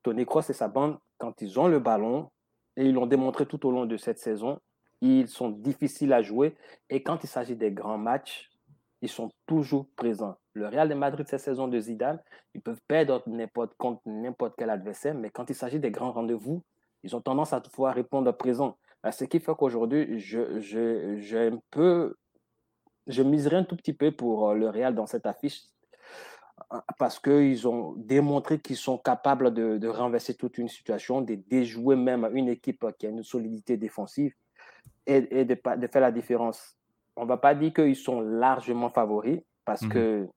Tony 0.03 0.25
Kroos 0.25 0.51
et 0.51 0.55
sa 0.55 0.67
bande, 0.69 0.99
quand 1.19 1.41
ils 1.41 1.61
ont 1.61 1.69
le 1.69 1.79
ballon, 1.79 2.31
et 2.77 2.87
ils 2.87 2.95
l'ont 2.95 3.07
démontré 3.07 3.47
tout 3.47 3.65
au 3.67 3.71
long 3.71 3.87
de 3.87 3.97
cette 3.97 4.19
saison, 4.19 4.59
ils 5.03 5.29
sont 5.29 5.51
difficiles 5.51 6.13
à 6.13 6.23
jouer. 6.23 6.57
Et 6.89 7.03
quand 7.03 7.23
il 7.23 7.29
s'agit 7.29 7.55
des 7.55 7.71
grands 7.71 7.99
matchs, 7.99 8.51
ils 9.03 9.09
sont 9.09 9.31
toujours 9.47 9.87
présents. 9.97 10.37
Le 10.55 10.69
Real 10.69 10.89
de 10.89 10.95
Madrid, 10.95 11.27
cette 11.29 11.41
saison 11.41 11.69
de 11.69 11.79
Zidane, 11.79 12.21
ils 12.55 12.63
peuvent 12.63 12.81
perdre 12.89 13.23
n'importe 13.27 13.75
contre 13.75 14.01
n'importe 14.07 14.55
quel 14.57 14.71
adversaire, 14.71 15.15
mais 15.15 15.31
quand 15.31 15.51
il 15.51 15.55
s'agit 15.55 15.81
des 15.81 15.91
grands 15.91 16.13
rendez-vous, 16.13 16.63
ils 17.03 17.15
ont 17.15 17.21
tendance 17.21 17.53
à 17.53 17.61
pouvoir 17.61 17.95
répondre 17.95 18.31
présent. 18.33 18.79
Ce 19.11 19.25
qui 19.25 19.41
fait 19.41 19.55
qu'aujourd'hui, 19.57 20.19
je, 20.21 20.61
je, 20.61 21.17
je, 21.19 22.15
je 23.09 23.23
miserai 23.23 23.57
un 23.57 23.65
tout 23.65 23.77
petit 23.77 23.93
peu 23.93 24.13
pour 24.13 24.55
le 24.55 24.69
Real 24.71 24.95
dans 24.95 25.07
cette 25.07 25.27
affiche 25.27 25.63
parce 26.99 27.19
qu'ils 27.19 27.67
ont 27.69 27.95
démontré 27.97 28.61
qu'ils 28.61 28.77
sont 28.77 28.99
capables 28.99 29.53
de, 29.53 29.89
renverser 29.89 30.35
toute 30.35 30.59
une 30.59 30.69
situation, 30.69 31.21
de 31.21 31.35
déjouer 31.35 31.97
même 31.97 32.29
une 32.35 32.49
équipe 32.49 32.85
qui 32.99 33.07
a 33.07 33.11
une 33.11 33.23
solidité 33.23 33.77
défensive 33.77 34.35
et, 35.07 35.45
de, 35.45 35.57
faire 35.91 36.01
la 36.01 36.13
différence. 36.13 36.77
On 37.17 37.25
ne 37.25 37.29
va 37.29 37.37
pas 37.37 37.55
dire 37.55 37.73
qu'ils 37.73 37.97
sont 37.97 38.21
largement 38.21 38.91
favoris 38.91 39.41
parce 39.65 39.83
mmh. 39.83 39.89
que 39.89 40.29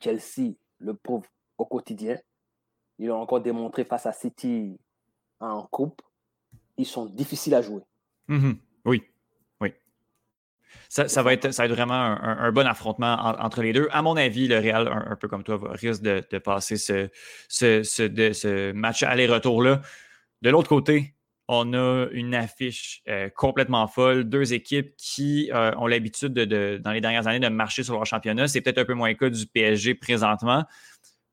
Chelsea 0.00 0.54
le 0.78 0.94
prouve 0.94 1.26
au 1.58 1.66
quotidien. 1.66 2.18
Ils 2.98 3.10
ont 3.10 3.20
encore 3.20 3.40
démontré 3.40 3.84
face 3.84 4.06
à 4.06 4.12
City 4.12 4.78
en 5.40 5.62
coupe. 5.66 6.00
Ils 6.78 6.86
sont 6.86 7.06
difficiles 7.06 7.54
à 7.54 7.62
jouer. 7.62 7.82
Mmh 8.28 8.52
oui, 8.84 9.02
ça, 10.88 11.22
va 11.22 11.32
être, 11.32 11.52
ça 11.52 11.62
va 11.62 11.66
être 11.66 11.74
vraiment 11.74 11.94
un, 11.94 12.52
bon 12.52 12.66
affrontement 12.66 13.14
entre 13.14 13.62
les 13.62 13.72
deux. 13.72 13.88
À 13.92 14.02
mon 14.02 14.16
avis, 14.16 14.48
le 14.48 14.58
Real, 14.58 14.88
un, 14.88 15.16
peu 15.16 15.28
comme 15.28 15.42
toi, 15.42 15.58
risque 15.72 16.02
de, 16.02 16.38
passer 16.38 16.76
ce, 16.76 17.08
ce, 17.48 18.72
match 18.72 19.02
aller-retour-là. 19.02 19.80
De 20.42 20.50
l'autre 20.50 20.68
côté, 20.68 21.15
on 21.48 21.74
a 21.74 22.06
une 22.10 22.34
affiche 22.34 23.02
euh, 23.08 23.28
complètement 23.34 23.86
folle. 23.86 24.24
Deux 24.24 24.52
équipes 24.52 24.94
qui 24.96 25.50
euh, 25.52 25.72
ont 25.76 25.86
l'habitude, 25.86 26.32
de, 26.32 26.80
dans 26.82 26.92
les 26.92 27.00
dernières 27.00 27.26
années, 27.26 27.40
de 27.40 27.48
marcher 27.48 27.82
sur 27.82 27.94
leur 27.94 28.06
championnat. 28.06 28.48
C'est 28.48 28.60
peut-être 28.60 28.78
un 28.78 28.84
peu 28.84 28.94
moins 28.94 29.08
le 29.08 29.14
cas 29.14 29.30
du 29.30 29.46
PSG 29.46 29.94
présentement. 29.94 30.64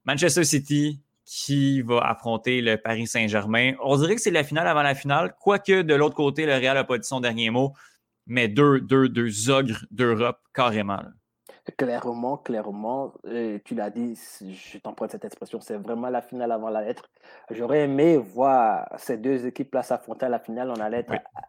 Manchester 0.06 0.44
City 0.44 1.02
qui 1.26 1.82
va 1.82 2.00
affronter 2.00 2.62
le 2.62 2.78
Paris 2.78 3.08
Saint-Germain. 3.08 3.74
On 3.82 3.98
dirait 3.98 4.16
que 4.16 4.22
c'est 4.22 4.30
la 4.30 4.44
finale 4.44 4.68
avant 4.68 4.84
la 4.84 4.94
finale, 4.94 5.34
quoique 5.40 5.82
de 5.82 5.94
l'autre 5.96 6.16
côté, 6.16 6.46
le 6.46 6.54
Real 6.54 6.76
n'a 6.76 6.84
pas 6.84 6.98
dit 6.98 7.08
son 7.08 7.22
dernier 7.22 7.50
mot 7.50 7.74
mais 8.28 8.48
deux, 8.48 8.80
deux, 8.80 9.10
deux 9.10 9.50
ogres 9.50 9.86
d'Europe 9.92 10.40
carrément. 10.54 11.02
Clairement, 11.78 12.38
clairement, 12.38 13.14
tu 13.64 13.74
l'as 13.74 13.90
dit, 13.90 14.20
je 14.42 14.78
t'emprunte 14.80 15.12
cette 15.12 15.24
expression, 15.24 15.62
c'est 15.62 15.78
vraiment 15.78 16.10
la 16.10 16.22
finale 16.22 16.52
avant 16.52 16.70
la 16.70 16.82
lettre. 16.82 17.10
J'aurais 17.52 17.86
aimé 17.86 18.18
voir 18.18 18.86
ces 18.98 19.16
deux 19.18 19.46
équipes-là 19.46 19.82
s'affronter 19.82 20.26
à 20.26 20.30
la 20.30 20.40
finale. 20.40 20.70
On 20.72 20.82
allait 20.82 21.06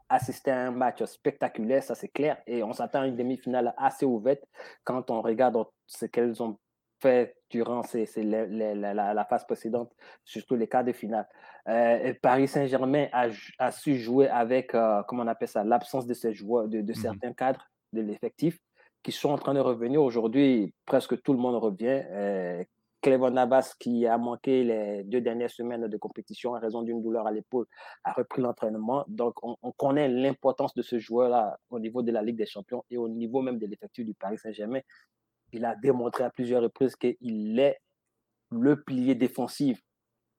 assister 0.09 0.53
à 0.53 0.69
un 0.69 0.71
match 0.71 1.03
spectaculaire, 1.03 1.83
ça 1.83 1.97
c'est 1.97 2.09
clair, 2.09 2.41
et 2.47 2.63
on 2.63 2.73
s'attend 2.73 3.01
à 3.01 3.07
une 3.09 3.17
demi-finale 3.17 3.75
assez 3.77 4.07
ouverte 4.07 4.45
quand 4.85 5.11
on 5.11 5.21
regarde 5.21 5.57
ce 5.87 6.07
qu'elles 6.07 6.41
ont 6.41 6.59
fait 7.01 7.37
durant 7.51 7.83
ces, 7.83 8.07
la, 8.17 9.27
phase 9.29 9.45
précédente, 9.45 9.93
surtout 10.25 10.55
les 10.55 10.69
quarts 10.69 10.85
de 10.85 10.93
finale. 10.93 11.27
Euh, 11.69 12.15
Paris 12.23 12.47
Saint-Germain 12.47 13.09
a, 13.13 13.27
a, 13.59 13.73
su 13.73 13.97
jouer 13.97 14.29
avec, 14.29 14.77
euh, 14.77 15.03
comment 15.09 15.25
on 15.25 15.27
appelle 15.27 15.49
ça, 15.49 15.65
l'absence 15.65 16.07
de, 16.07 16.15
ces 16.15 16.33
joueurs, 16.33 16.69
de, 16.69 16.83
de 16.83 16.93
mmh 16.93 16.95
certains 16.95 17.33
cadres 17.33 17.69
de 17.93 18.01
l'effectif 18.01 18.61
qui 19.05 19.13
sont 19.13 19.31
en 19.31 19.39
train 19.39 19.55
de 19.55 19.61
revenir. 19.61 20.03
Aujourd'hui, 20.03 20.75
presque 20.87 21.23
tout 21.23 21.33
le 21.33 21.39
monde 21.39 21.57
revient. 21.57 22.03
Euh, 22.11 22.65
Clément 23.01 23.31
Navas, 23.31 23.75
qui 23.79 24.07
a 24.07 24.17
manqué 24.17 24.65
les 24.65 25.05
deux 25.05 25.21
dernières 25.21 25.51
semaines 25.51 25.87
de 25.89 25.97
compétition 25.99 26.55
à 26.55 26.59
raison 26.59 26.83
d'une 26.83 27.03
douleur 27.03 27.27
à 27.27 27.33
l'épaule, 27.33 27.67
a 28.03 28.13
repris 28.13 28.41
l'entraînement. 28.41 29.05
Donc, 29.09 29.35
on, 29.43 29.57
on 29.63 29.73
connaît 29.73 30.09
l'importance 30.09 30.75
de 30.75 30.81
ce 30.81 30.99
joueur-là 30.99 31.59
au 31.69 31.79
niveau 31.79 32.03
de 32.03 32.11
la 32.11 32.23
Ligue 32.23 32.39
des 32.39 32.47
Champions 32.47 32.83
et 32.91 32.97
au 32.97 33.09
niveau 33.09 33.43
même 33.43 33.59
de 33.59 33.67
l'effectif 33.67 34.07
du 34.07 34.15
Paris 34.15 34.39
Saint-Germain 34.39 34.81
il 35.55 35.65
a 35.65 35.77
démontré 35.77 36.25
à 36.25 36.31
plusieurs 36.31 36.63
reprises 36.63 36.97
qu'il 36.97 37.59
est 37.59 37.79
le 38.51 38.83
pilier 38.83 39.15
défensif 39.15 39.81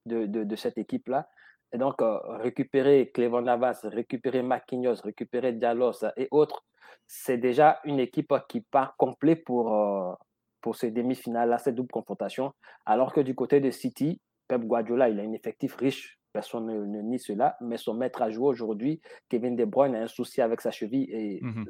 de, 0.06 0.26
de, 0.26 0.56
cette 0.56 0.78
équipe-là. 0.78 1.28
Et 1.74 1.78
donc, 1.78 2.02
euh, 2.02 2.18
récupérer 2.38 3.12
Clément 3.14 3.42
Navas, 3.42 3.82
récupérer 3.84 4.42
Marquinhos, 4.42 5.02
récupérer 5.04 5.54
Diallo 5.54 5.92
et 6.18 6.28
autres, 6.32 6.66
c'est 7.08 7.38
déjà 7.38 7.80
une 7.84 8.00
équipe 8.00 8.34
qui 8.48 8.62
part 8.62 8.96
complet 8.98 9.36
pour, 9.36 9.74
euh, 9.74 10.14
pour 10.62 10.76
ces 10.76 10.92
demi-finales-là, 10.92 11.58
cette 11.58 11.76
double 11.76 11.92
confrontation. 11.92 12.54
Alors 12.86 13.14
que 13.14 13.22
du 13.22 13.36
côté 13.36 13.60
de 13.60 13.72
City, 13.72 14.22
Pep 14.48 14.62
Guardiola, 14.62 15.10
il 15.10 15.20
a 15.20 15.24
un 15.24 15.34
effectif 15.34 15.76
riche, 15.76 16.20
personne 16.34 16.66
ne, 16.68 17.02
nie 17.02 17.20
cela, 17.20 17.58
mais 17.62 17.78
son 17.78 17.94
maître 17.94 18.22
à 18.22 18.30
jouer 18.30 18.48
aujourd'hui, 18.48 19.02
Kevin 19.30 19.56
De 19.56 19.66
Bruyne, 19.66 19.96
a 19.96 20.02
un 20.02 20.08
souci 20.08 20.42
avec 20.42 20.62
sa 20.62 20.72
cheville 20.72 21.08
et 21.10 21.40
mmh 21.42 21.66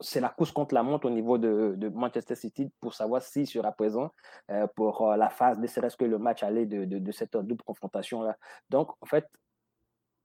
c'est 0.00 0.20
la 0.20 0.28
course 0.28 0.52
contre 0.52 0.74
la 0.74 0.82
montre 0.82 1.06
au 1.06 1.10
niveau 1.10 1.38
de, 1.38 1.88
Manchester 1.94 2.34
City 2.34 2.70
pour 2.80 2.94
savoir 2.94 3.22
s'il 3.22 3.46
sera 3.46 3.72
présent 3.72 4.10
euh, 4.50 4.66
pour 4.74 5.10
euh, 5.10 5.16
la 5.16 5.30
phase, 5.30 5.58
ne 5.58 5.66
serait-ce 5.66 5.96
que 5.96 6.04
le 6.04 6.18
match 6.18 6.42
aller 6.42 6.66
de, 6.66 7.12
cette 7.12 7.36
double 7.36 7.62
confrontation-là. 7.64 8.36
Donc, 8.68 8.90
en 9.00 9.06
fait, 9.06 9.26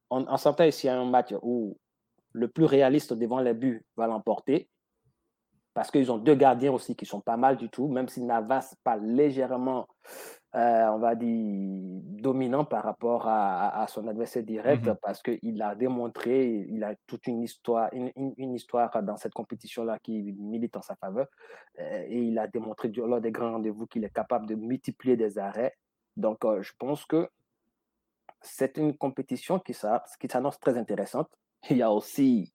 on 0.09 0.35
s'entend 0.35 0.65
ici 0.65 0.89
un 0.89 1.05
match 1.05 1.33
où 1.41 1.77
le 2.33 2.49
plus 2.49 2.65
réaliste 2.65 3.13
devant 3.13 3.39
les 3.39 3.53
buts 3.53 3.85
va 3.95 4.07
l'emporter 4.07 4.67
parce 5.73 5.89
qu'ils 5.89 6.11
ont 6.11 6.17
deux 6.17 6.35
gardiens 6.35 6.73
aussi 6.73 6.95
qui 6.95 7.05
sont 7.05 7.21
pas 7.21 7.37
mal 7.37 7.57
du 7.57 7.69
tout, 7.69 7.87
même 7.87 8.09
si 8.09 8.21
Navas 8.21 8.73
pas 8.83 8.97
légèrement 8.97 9.87
euh, 10.53 10.87
on 10.87 10.97
va 10.99 11.15
dire, 11.15 12.01
dominant 12.03 12.65
par 12.65 12.83
rapport 12.83 13.25
à, 13.25 13.85
son 13.87 14.05
adversaire 14.07 14.43
direct 14.43 14.85
mmh 14.85 14.95
parce 15.01 15.21
qu'il 15.21 15.61
a 15.61 15.75
démontré, 15.75 16.67
il 16.69 16.83
a 16.83 16.93
toute 17.07 17.27
une 17.27 17.41
histoire, 17.41 17.89
une, 17.93 18.53
histoire 18.53 19.01
dans 19.01 19.15
cette 19.15 19.33
compétition-là 19.33 19.97
qui 19.99 20.21
milite 20.21 20.75
en 20.75 20.81
sa 20.81 20.95
faveur. 20.95 21.27
Euh, 21.79 22.05
et 22.07 22.19
il 22.23 22.37
a 22.37 22.47
démontré 22.47 22.89
lors 22.89 23.21
des 23.21 23.31
grands 23.31 23.53
rendez-vous 23.53 23.87
qu'il 23.87 24.03
est 24.03 24.13
capable 24.13 24.45
de 24.45 24.55
multiplier 24.55 25.15
des 25.15 25.37
arrêts. 25.37 25.73
Donc, 26.17 26.43
euh, 26.43 26.61
je 26.61 26.73
pense 26.77 27.05
que 27.05 27.29
c'est 28.41 28.75
une 28.77 28.97
compétition 28.97 29.57
qui, 29.59 29.73
qui 30.19 30.27
s'annonce 30.27 30.59
très 30.59 30.77
intéressante. 30.77 31.29
Il 31.69 31.77
y 31.77 31.81
a 31.81 31.91
aussi 31.91 32.53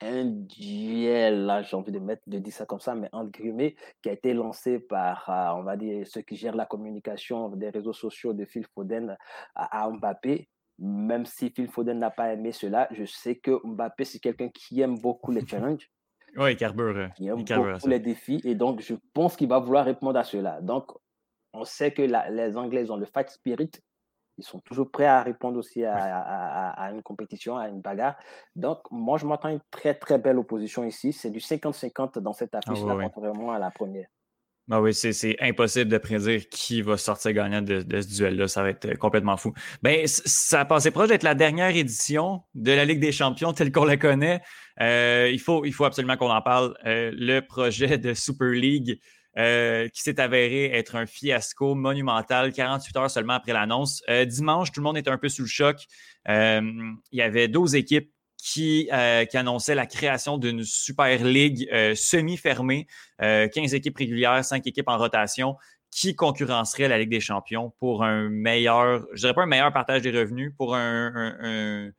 un 0.00 0.24
duel, 0.24 1.46
là, 1.46 1.62
j'ai 1.62 1.76
envie 1.76 1.92
de 1.92 1.98
mettre, 1.98 2.22
de 2.26 2.38
dire 2.38 2.52
ça 2.52 2.66
comme 2.66 2.80
ça, 2.80 2.94
mais 2.94 3.08
entre 3.12 3.30
guillemets, 3.30 3.74
qui 4.02 4.08
a 4.08 4.12
été 4.12 4.34
lancé 4.34 4.78
par, 4.78 5.28
euh, 5.28 5.58
on 5.58 5.62
va 5.62 5.76
dire, 5.76 6.06
ceux 6.06 6.22
qui 6.22 6.36
gèrent 6.36 6.56
la 6.56 6.66
communication 6.66 7.48
des 7.50 7.70
réseaux 7.70 7.92
sociaux 7.92 8.32
de 8.32 8.44
Phil 8.44 8.66
Foden 8.74 9.16
à, 9.54 9.88
Mbappé. 9.90 10.48
Même 10.78 11.24
si 11.24 11.50
Phil 11.50 11.68
Foden 11.68 12.00
n'a 12.00 12.10
pas 12.10 12.32
aimé 12.32 12.50
cela, 12.50 12.88
je 12.90 13.04
sais 13.04 13.36
que 13.36 13.60
Mbappé, 13.64 14.04
c'est 14.04 14.18
quelqu'un 14.18 14.48
qui 14.48 14.80
aime 14.80 14.98
beaucoup 14.98 15.30
les 15.30 15.46
challenges. 15.46 15.88
Oui, 16.36 16.56
carbure. 16.56 16.96
Euh, 16.96 17.08
il 17.20 17.28
aime 17.28 17.44
beaucoup 17.44 17.88
les 17.88 18.00
défis. 18.00 18.40
Et 18.44 18.56
donc, 18.56 18.80
je 18.80 18.94
pense 19.12 19.36
qu'il 19.36 19.48
va 19.48 19.60
vouloir 19.60 19.84
répondre 19.84 20.18
à 20.18 20.24
cela. 20.24 20.60
Donc, 20.60 20.90
on 21.52 21.64
sait 21.64 21.92
que 21.92 22.02
les 22.02 22.56
Anglais 22.56 22.90
ont 22.90 22.96
le 22.96 23.06
fight 23.06 23.30
spirit 23.30 23.70
ils 24.38 24.44
sont 24.44 24.60
toujours 24.60 24.90
prêts 24.90 25.06
à 25.06 25.22
répondre 25.22 25.58
aussi 25.58 25.84
à, 25.84 26.90
une 26.92 27.02
compétition, 27.02 27.56
à 27.56 27.68
une 27.68 27.80
bagarre. 27.80 28.16
Donc, 28.56 28.78
moi, 28.90 29.18
je 29.18 29.26
m'attends 29.26 29.48
à 29.48 29.52
une 29.52 29.62
très, 29.70 29.94
très 29.94 30.18
belle 30.18 30.38
opposition 30.38 30.84
ici. 30.84 31.12
C'est 31.12 31.30
du 31.30 31.38
50-50 31.38 32.18
dans 32.18 32.32
cette 32.32 32.54
ah 32.54 32.58
affiche-là, 32.58 32.96
contrairement 33.02 33.52
à 33.52 33.58
la 33.58 33.70
première. 33.70 34.06
Ah 34.70 34.80
oui, 34.80 34.94
c'est 34.94 35.36
impossible 35.42 35.90
de 35.90 35.98
prédire 35.98 36.48
qui 36.48 36.80
va 36.80 36.96
sortir 36.96 37.32
gagnant 37.32 37.60
de, 37.60 37.80
ce 37.80 38.16
duel-là. 38.16 38.48
Ça 38.48 38.62
va 38.62 38.70
être 38.70 38.86
euh, 38.86 38.94
complètement 38.94 39.36
fou. 39.36 39.52
Ben, 39.82 40.06
ça 40.06 40.60
a 40.60 40.64
passé 40.64 40.90
proche 40.90 41.08
d'être 41.08 41.22
la 41.22 41.34
dernière 41.34 41.76
édition 41.76 42.42
de 42.54 42.72
la 42.72 42.86
Ligue 42.86 42.98
des 42.98 43.12
champions 43.12 43.52
telle 43.52 43.70
qu'on 43.70 43.84
la 43.84 43.98
connaît. 43.98 44.40
Euh, 44.80 45.28
il, 45.30 45.38
faut, 45.38 45.66
il 45.66 45.74
faut 45.74 45.84
absolument 45.84 46.16
qu'on 46.16 46.30
en 46.30 46.40
parle. 46.40 46.74
Euh, 46.86 47.10
le 47.14 47.40
projet 47.40 47.98
de 47.98 48.14
Super 48.14 48.48
League 48.48 48.98
euh, 49.36 49.88
qui 49.88 50.02
s'est 50.02 50.20
avéré 50.20 50.66
être 50.66 50.94
un 50.94 51.06
fiasco 51.06 51.74
monumental 51.74 52.52
48 52.52 52.96
heures 52.96 53.10
seulement 53.10 53.32
après 53.34 53.52
l'annonce. 53.52 54.02
Euh, 54.08 54.24
dimanche, 54.24 54.70
tout 54.70 54.80
le 54.80 54.84
monde 54.84 54.96
était 54.96 55.10
un 55.10 55.18
peu 55.18 55.28
sous 55.28 55.42
le 55.42 55.48
choc. 55.48 55.76
Euh, 56.28 56.60
il 57.10 57.18
y 57.18 57.22
avait 57.22 57.48
12 57.48 57.74
équipes 57.74 58.12
qui, 58.36 58.90
qui 59.30 59.36
annonçaient 59.38 59.74
la 59.74 59.86
création 59.86 60.36
d'une 60.36 60.64
Super 60.64 61.24
League 61.24 61.66
semi-fermée, 61.94 62.86
15 63.18 63.72
équipes 63.72 63.96
régulières, 63.96 64.44
5 64.44 64.66
équipes 64.66 64.88
en 64.88 64.98
rotation 64.98 65.56
qui 65.90 66.14
concurrencerait 66.14 66.88
la 66.88 66.98
Ligue 66.98 67.08
des 67.08 67.20
champions 67.20 67.72
pour 67.78 68.04
un 68.04 68.28
meilleur, 68.28 69.06
je 69.14 69.20
dirais 69.20 69.32
pas 69.32 69.44
un 69.44 69.46
meilleur 69.46 69.72
partage 69.72 70.02
des 70.02 70.10
revenus, 70.10 70.52
pour 70.58 70.76
un 70.76 71.90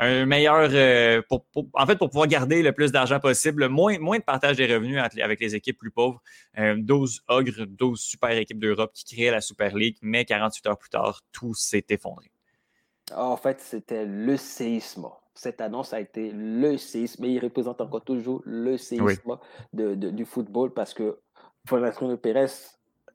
meilleur, 0.00 0.70
euh, 0.72 1.22
pour, 1.28 1.44
en 1.74 1.86
fait, 1.86 1.96
pour 1.96 2.08
pouvoir 2.08 2.26
garder 2.26 2.62
le 2.62 2.72
plus 2.72 2.92
d'argent 2.92 3.20
possible, 3.20 3.68
moins, 3.68 3.98
moins 3.98 4.18
de 4.18 4.22
partage 4.22 4.56
des 4.56 4.72
revenus 4.72 4.98
avec 4.98 5.40
les 5.40 5.54
équipes 5.54 5.78
plus 5.78 5.90
pauvres. 5.90 6.22
12 6.56 7.22
euh, 7.28 7.34
ogres, 7.34 7.66
12 7.66 8.00
super 8.00 8.30
équipes 8.30 8.60
d'Europe 8.60 8.92
qui 8.94 9.04
créaient 9.04 9.30
la 9.30 9.40
Super 9.40 9.74
League, 9.76 9.98
mais 10.02 10.24
48 10.24 10.66
heures 10.66 10.78
plus 10.78 10.90
tard, 10.90 11.20
tout 11.32 11.54
s'est 11.54 11.84
effondré. 11.90 12.30
En 13.14 13.36
fait, 13.36 13.60
c'était 13.60 14.06
le 14.06 14.36
séisme. 14.36 15.06
Cette 15.34 15.60
annonce 15.60 15.92
a 15.92 16.00
été 16.00 16.32
le 16.32 16.76
séisme, 16.76 17.24
et 17.24 17.30
il 17.30 17.38
représente 17.38 17.80
encore 17.80 18.04
toujours 18.04 18.42
le 18.44 18.76
séisme 18.76 19.38
de, 19.72 19.94
du 19.94 20.24
football 20.24 20.72
parce 20.72 20.94
que 20.94 21.18
Florentino 21.66 22.16
Pérez 22.16 22.46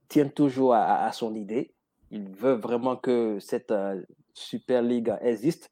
tient 0.07 0.27
toujours 0.27 0.73
à, 0.75 1.11
son 1.11 1.35
idée. 1.35 1.73
Il 2.11 2.29
veut 2.29 2.53
vraiment 2.53 2.95
que 2.95 3.39
cette 3.39 3.71
euh, 3.71 4.01
Super 4.33 4.81
League 4.81 5.13
existe 5.21 5.71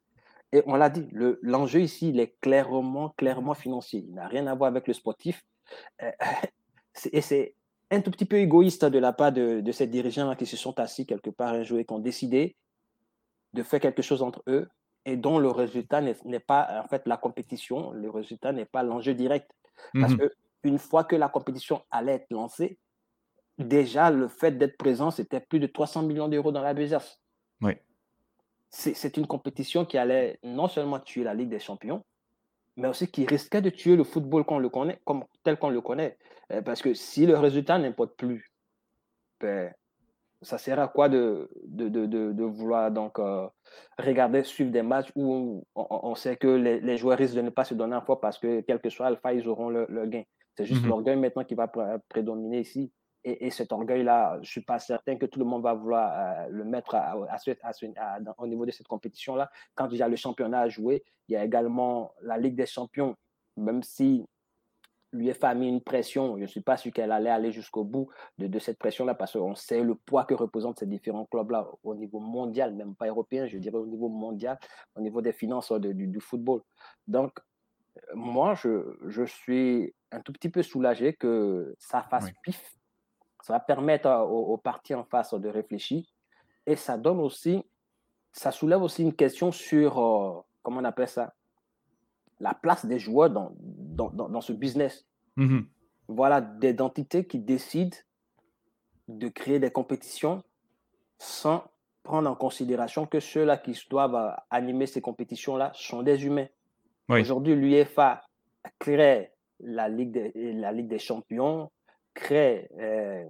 et 0.54 0.62
on 0.68 0.76
l'a 0.76 0.92
dit, 0.92 1.08
l'enjeu 1.42 1.82
ici, 1.82 2.10
il 2.10 2.20
est 2.20 2.40
clairement, 2.40 3.10
clairement 3.18 3.56
financier. 3.56 4.06
Il 4.08 4.14
n'a 4.14 4.28
rien 4.28 4.46
à 4.46 4.54
voir 4.54 4.70
avec 4.70 4.88
le 4.88 4.94
sportif. 4.94 5.44
Euh, 6.04 6.12
et 7.12 7.22
c'est 7.22 7.56
un 7.90 8.02
tout 8.02 8.12
petit 8.12 8.26
peu 8.26 8.38
égoïste 8.38 8.86
de 8.86 9.00
la 9.00 9.14
part 9.14 9.32
de, 9.32 9.62
de 9.62 9.72
ces 9.72 9.88
dirigeants 9.88 10.36
qui 10.36 10.46
se 10.46 10.56
sont 10.56 10.80
assis 10.80 11.08
quelque 11.08 11.32
part 11.32 11.54
un 11.54 11.64
jour 11.64 11.80
et 11.80 11.86
qui 11.86 11.94
ont 11.94 12.00
décidé 12.00 12.56
de 13.54 13.64
faire 13.64 13.80
quelque 13.80 14.04
chose 14.04 14.22
entre 14.22 14.44
eux 14.48 14.70
et 15.06 15.18
dont 15.18 15.40
le 15.40 15.50
résultat 15.50 16.02
n'est 16.02 16.40
pas, 16.40 16.82
en 16.84 16.88
fait, 16.88 17.02
la 17.08 17.18
compétition, 17.18 17.92
le 17.92 18.12
résultat 18.12 18.54
n'est 18.54 18.66
pas 18.66 18.84
l'enjeu 18.84 19.16
direct. 19.16 19.52
Parce 20.00 20.14
mmh 20.14 20.30
qu'une 20.64 20.78
fois 20.78 21.04
que 21.04 21.18
la 21.18 21.28
compétition 21.28 21.84
allait 21.92 22.14
être 22.14 22.32
lancée, 22.32 22.78
déjà, 23.58 24.12
le 24.12 24.30
fait 24.30 24.52
d'être 24.52 24.78
présent, 24.78 25.12
c'était 25.12 25.42
plus 25.42 25.60
de 25.60 25.68
300 25.68 26.04
millions 26.04 26.30
d'euros 26.30 26.54
dans 26.54 26.62
la 26.62 26.74
besace. 26.74 27.20
Oui. 27.60 27.74
C'est 28.76 29.18
une 29.18 29.28
compétition 29.28 29.86
qui 29.86 30.00
allait 30.00 30.40
non 30.42 30.68
seulement 30.68 31.00
tuer 31.00 31.24
la 31.24 31.36
Ligue 31.36 31.50
des 31.50 31.60
Champions, 31.60 32.04
mais 32.76 32.88
aussi 32.88 33.08
qui 33.08 33.24
risquait 33.28 33.62
de 33.62 33.70
tuer 33.70 33.96
le 33.96 34.04
football 34.04 34.46
qu'on 34.46 34.58
le 34.58 34.68
connaît, 34.68 35.00
comme, 35.06 35.26
tel 35.44 35.58
qu'on 35.58 35.70
le 35.70 35.80
connaît. 35.80 36.18
Euh, 36.52 36.64
parce 36.64 36.82
que 36.82 36.96
si 36.96 37.28
le 37.28 37.38
résultat 37.38 37.78
n'importe 37.78 38.18
plus, 38.18 38.52
ben, 39.40 39.72
ça 40.42 40.58
sert 40.58 40.80
à 40.80 40.88
quoi 40.88 41.08
de, 41.08 41.52
de, 41.66 41.88
de, 41.88 42.08
de 42.08 42.44
vouloir 42.44 42.90
donc 42.90 43.20
euh, 43.20 43.48
regarder, 44.00 44.44
suivre 44.44 44.72
des 44.72 44.82
matchs 44.82 45.12
où 45.16 45.64
on, 45.76 46.16
sait 46.16 46.36
que 46.36 46.48
les, 46.48 46.80
les, 46.80 46.98
joueurs 46.98 47.20
risquent 47.20 47.36
de 47.36 47.42
ne 47.42 47.52
pas 47.52 47.66
se 47.66 47.76
donner 47.76 47.96
un 47.96 48.02
fois 48.02 48.20
parce 48.20 48.40
que 48.40 48.62
quel 48.62 48.80
que 48.80 48.90
soit 48.90 49.06
Alpha, 49.06 49.34
ils 49.34 49.48
auront 49.48 49.70
le, 49.70 49.86
gain. 50.08 50.24
C'est 50.58 50.66
juste 50.66 50.84
mmh 50.84 50.90
l'orgueil 50.90 51.16
maintenant 51.18 51.44
qui 51.44 51.54
va 51.54 51.72
prédominer 52.10 52.62
ici. 52.62 52.92
Et, 53.26 53.50
cet 53.52 53.72
orgueil-là, 53.72 54.34
je 54.36 54.40
ne 54.40 54.46
suis 54.46 54.62
pas 54.62 54.80
certain 54.80 55.18
que 55.18 55.26
tout 55.26 55.40
le 55.40 55.46
monde 55.46 55.64
va 55.64 55.74
vouloir 55.74 56.12
euh, 56.14 56.48
le 56.50 56.66
mettre 56.66 56.96
à, 56.96 57.14
à, 57.14 58.20
au 58.38 58.48
niveau 58.48 58.66
de 58.66 58.72
cette 58.72 58.88
compétition-là. 58.88 59.50
Quand 59.76 59.88
il 59.90 59.98
y 59.98 60.02
a 60.02 60.10
le 60.10 60.18
championnat 60.18 60.60
à 60.60 60.70
jouer, 60.70 61.06
il 61.30 61.34
y 61.34 61.36
a 61.38 61.44
également 61.44 62.14
la 62.22 62.38
Ligue 62.38 62.56
des 62.56 62.66
champions, 62.66 63.16
même 63.56 63.82
si 63.82 64.26
l'UEFA 65.14 65.50
a 65.50 65.54
mis 65.54 65.70
une 65.70 65.82
pression, 65.82 66.36
je 66.38 66.42
ne 66.42 66.48
suis 66.48 66.62
pas 66.62 66.76
sûr 66.76 66.92
qu'elle 66.92 67.12
allait 67.12 67.30
aller 67.30 67.52
jusqu'au 67.52 67.84
bout 67.84 68.10
de, 68.40 68.48
de 68.48 68.60
cette 68.60 68.80
pression-là 68.80 69.14
parce 69.14 69.34
qu'on 69.34 69.56
sait 69.56 69.84
le 69.84 69.96
poids 69.96 70.26
que 70.26 70.34
représentent 70.34 70.80
ces 70.80 70.88
différents 70.88 71.26
clubs-là 71.26 71.70
au 71.84 71.96
niveau 71.96 72.20
mondial, 72.20 72.74
même 72.74 72.96
pas 72.96 73.08
européen, 73.08 73.48
je 73.48 73.58
dirais 73.58 73.78
au 73.78 73.88
niveau 73.88 74.10
mondial, 74.10 74.60
au 74.96 75.02
niveau 75.02 75.22
des 75.22 75.32
finances 75.32 75.72
du, 75.72 76.08
du, 76.08 76.20
football. 76.20 76.62
Donc, 77.08 77.40
moi, 78.16 78.56
je, 78.56 78.98
je, 79.08 79.24
suis 79.24 79.94
un 80.12 80.20
tout 80.20 80.34
petit 80.34 80.50
peu 80.50 80.64
soulagé 80.64 81.14
que 81.14 81.76
ça 81.78 82.02
fasse 82.02 82.32
pif 82.42 82.76
ça 83.44 83.54
va 83.54 83.60
permettre 83.60 84.10
aux, 84.10 84.58
parties 84.58 84.96
en 84.96 85.04
face 85.04 85.34
de 85.34 85.50
réfléchir 85.50 86.04
et 86.66 86.78
ça 86.78 86.98
donne 86.98 87.20
aussi, 87.20 87.62
ça 88.32 88.52
soulève 88.52 88.82
aussi 88.82 89.04
une 89.04 89.14
question 89.14 89.52
sur, 89.52 90.00
euh, 90.00 90.42
comment 90.64 90.80
on 90.80 90.86
appelle 90.86 91.10
ça, 91.10 91.34
la 92.40 92.54
place 92.54 92.86
des 92.86 93.00
joueurs 93.00 93.30
dans, 93.30 93.52
dans, 93.60 94.10
dans, 94.10 94.42
ce 94.42 94.54
business. 94.54 95.06
Mm-hmm. 95.38 95.66
Voilà, 96.08 96.40
des 96.40 96.80
entités 96.82 97.28
qui 97.28 97.38
décident 97.38 97.98
de 99.10 99.28
créer 99.28 99.60
des 99.60 99.72
compétitions 99.72 100.42
sans 101.18 101.66
prendre 102.02 102.30
en 102.30 102.36
considération 102.36 103.06
que 103.06 103.20
ceux-là 103.20 103.58
qui 103.58 103.78
doivent 103.90 104.38
animer 104.52 104.88
ces 104.88 105.02
compétitions-là 105.02 105.72
sont 105.76 106.02
des 106.02 106.26
humains. 106.26 106.48
Aujourd'hui, 107.10 107.56
l'UEFA 107.56 108.24
crée 108.80 109.32
la 109.60 109.90
Ligue, 109.90 110.12
des, 110.12 110.54
la 110.54 110.72
Ligue 110.72 110.88
des 110.88 111.00
champions, 111.00 111.70
crée, 112.14 112.70
euh, 112.80 113.26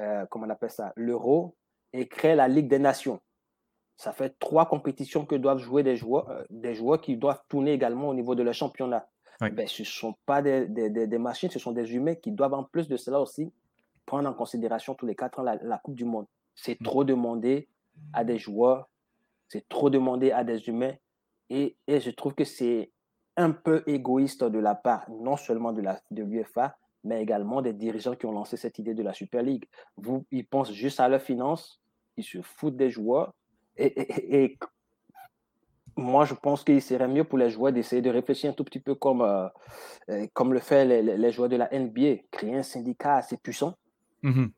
euh, 0.00 0.26
comment 0.26 0.46
on 0.46 0.50
appelle 0.50 0.70
ça, 0.70 0.92
l'euro 0.96 1.56
et 1.92 2.08
crée 2.08 2.34
la 2.34 2.48
Ligue 2.48 2.68
des 2.68 2.78
Nations. 2.78 3.20
Ça 3.96 4.12
fait 4.12 4.38
trois 4.38 4.66
compétitions 4.66 5.26
que 5.26 5.34
doivent 5.34 5.58
jouer 5.58 5.82
des 5.82 5.96
joueurs, 5.96 6.28
euh, 6.30 6.44
des 6.50 6.74
joueurs 6.74 7.00
qui 7.00 7.16
doivent 7.16 7.42
tourner 7.48 7.72
également 7.72 8.08
au 8.08 8.14
niveau 8.14 8.34
de 8.34 8.42
leur 8.42 8.54
championnat. 8.54 9.08
Ben, 9.40 9.68
ce 9.68 9.82
ne 9.82 9.86
sont 9.86 10.16
pas 10.26 10.42
des, 10.42 10.66
des, 10.66 11.18
machines, 11.18 11.48
ce 11.48 11.60
sont 11.60 11.70
des 11.70 11.94
humains 11.94 12.16
qui 12.16 12.32
doivent 12.32 12.54
en 12.54 12.64
plus 12.64 12.88
de 12.88 12.96
cela 12.96 13.20
aussi 13.20 13.52
prendre 14.04 14.28
en 14.28 14.34
considération 14.34 14.96
tous 14.96 15.06
les 15.06 15.14
quatre 15.14 15.38
ans 15.38 15.44
la, 15.44 15.78
Coupe 15.78 15.94
du 15.94 16.04
Monde. 16.04 16.26
C'est 16.56 16.80
mm. 16.80 16.84
trop 16.84 17.04
demandé 17.04 17.68
à 18.12 18.24
des 18.24 18.36
joueurs, 18.36 18.88
c'est 19.46 19.68
trop 19.68 19.90
demandé 19.90 20.32
à 20.32 20.42
des 20.42 20.68
humains 20.68 20.94
et, 21.50 21.76
et 21.86 22.00
je 22.00 22.10
trouve 22.10 22.34
que 22.34 22.42
c'est 22.42 22.90
un 23.36 23.52
peu 23.52 23.84
égoïste 23.86 24.42
de 24.42 24.58
la 24.58 24.74
part 24.74 25.08
non 25.08 25.36
seulement 25.36 25.72
de 25.72 25.82
l'UEFA, 26.10 26.76
mais 27.08 27.22
également 27.22 27.62
des 27.62 27.72
dirigeants 27.72 28.14
qui 28.14 28.26
ont 28.26 28.32
lancé 28.32 28.56
cette 28.58 28.78
idée 28.78 28.94
de 28.94 29.02
la 29.02 29.14
Super 29.14 29.42
League. 29.42 29.64
Vous, 29.96 30.26
ils 30.30 30.46
pensent 30.46 30.72
juste 30.72 31.00
à 31.00 31.08
leurs 31.08 31.22
finances, 31.22 31.80
ils 32.18 32.24
se 32.24 32.42
foutent 32.42 32.76
des 32.76 32.90
joueurs. 32.90 33.32
Et, 33.78 34.58
moi, 35.96 36.24
je 36.24 36.34
pense 36.34 36.62
qu'il 36.62 36.80
serait 36.82 37.08
mieux 37.08 37.24
pour 37.24 37.38
les 37.38 37.50
joueurs 37.50 37.72
d'essayer 37.72 38.02
de 38.02 38.10
réfléchir 38.10 38.50
un 38.50 38.52
tout 38.52 38.62
petit 38.62 38.78
peu 38.78 38.94
comme, 38.94 39.22
euh, 39.22 39.48
euh, 40.10 40.26
comme 40.32 40.52
le 40.52 40.60
fait 40.60 40.84
les, 41.02 41.32
joueurs 41.32 41.48
de 41.48 41.56
la 41.56 41.68
NBA, 41.72 42.22
créer 42.30 42.54
un 42.54 42.62
syndicat 42.62 43.16
assez 43.16 43.36
puissant. 43.36 43.74
Mm-hmm. 44.22 44.50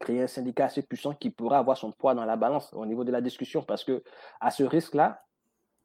Créer 0.00 0.22
un 0.22 0.26
syndicat 0.26 0.64
assez 0.64 0.82
puissant 0.82 1.12
qui 1.14 1.30
pourra 1.30 1.58
avoir 1.58 1.76
son 1.76 1.92
poids 1.92 2.14
dans 2.14 2.24
la 2.24 2.36
balance 2.36 2.72
au 2.72 2.86
niveau 2.86 3.04
de 3.04 3.12
la 3.12 3.20
discussion. 3.20 3.62
Parce 3.62 3.84
que 3.84 4.02
à 4.40 4.50
ce 4.50 4.64
risque-là, 4.64 5.22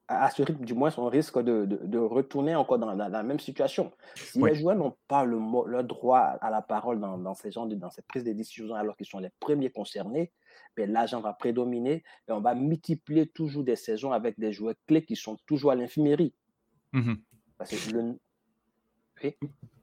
à 0.08 0.30
ce 0.30 0.44
rythme, 0.44 0.66
du 0.66 0.74
moins, 0.74 0.92
on 0.98 1.08
risque 1.08 1.40
de, 1.40 1.66
de, 1.66 1.98
retourner 1.98 2.56
encore 2.56 2.78
dans 2.78 2.94
la, 2.94 3.24
même 3.24 3.40
situation. 3.40 3.92
Si 4.16 4.42
les 4.42 4.56
joueurs 4.56 4.76
n'ont 4.76 4.96
pas 5.08 5.24
le, 5.24 5.38
le, 5.68 5.84
droit 5.84 6.20
à 6.20 6.50
la 6.50 6.62
parole 6.62 7.00
dans, 7.00 7.18
dans 7.18 7.34
ces 7.34 7.52
gens, 7.52 7.66
dans 7.66 7.90
cette 7.90 8.08
prise 8.08 8.24
de 8.24 8.34
décision, 8.34 8.76
alors 8.76 8.98
qu'ils 8.98 9.06
sont 9.06 9.20
les 9.20 9.32
premiers 9.40 9.70
concernés, 9.70 10.32
ben, 10.76 10.92
l'argent 10.92 11.22
va 11.22 11.34
prédominer 11.34 12.04
et 12.28 12.32
on 12.32 12.42
va 12.42 12.56
multiplier 12.56 13.28
toujours 13.28 13.64
des 13.64 13.76
saisons 13.76 14.12
avec 14.12 14.40
des 14.40 14.52
joueurs 14.52 14.76
clés 14.88 15.06
qui 15.06 15.16
sont 15.16 15.38
toujours 15.46 15.72
à 15.72 15.76
l'infirmerie. 15.76 16.34
Mmh 16.92 17.14
Parce 17.58 17.72
que 17.72 17.94
le, 17.94 18.18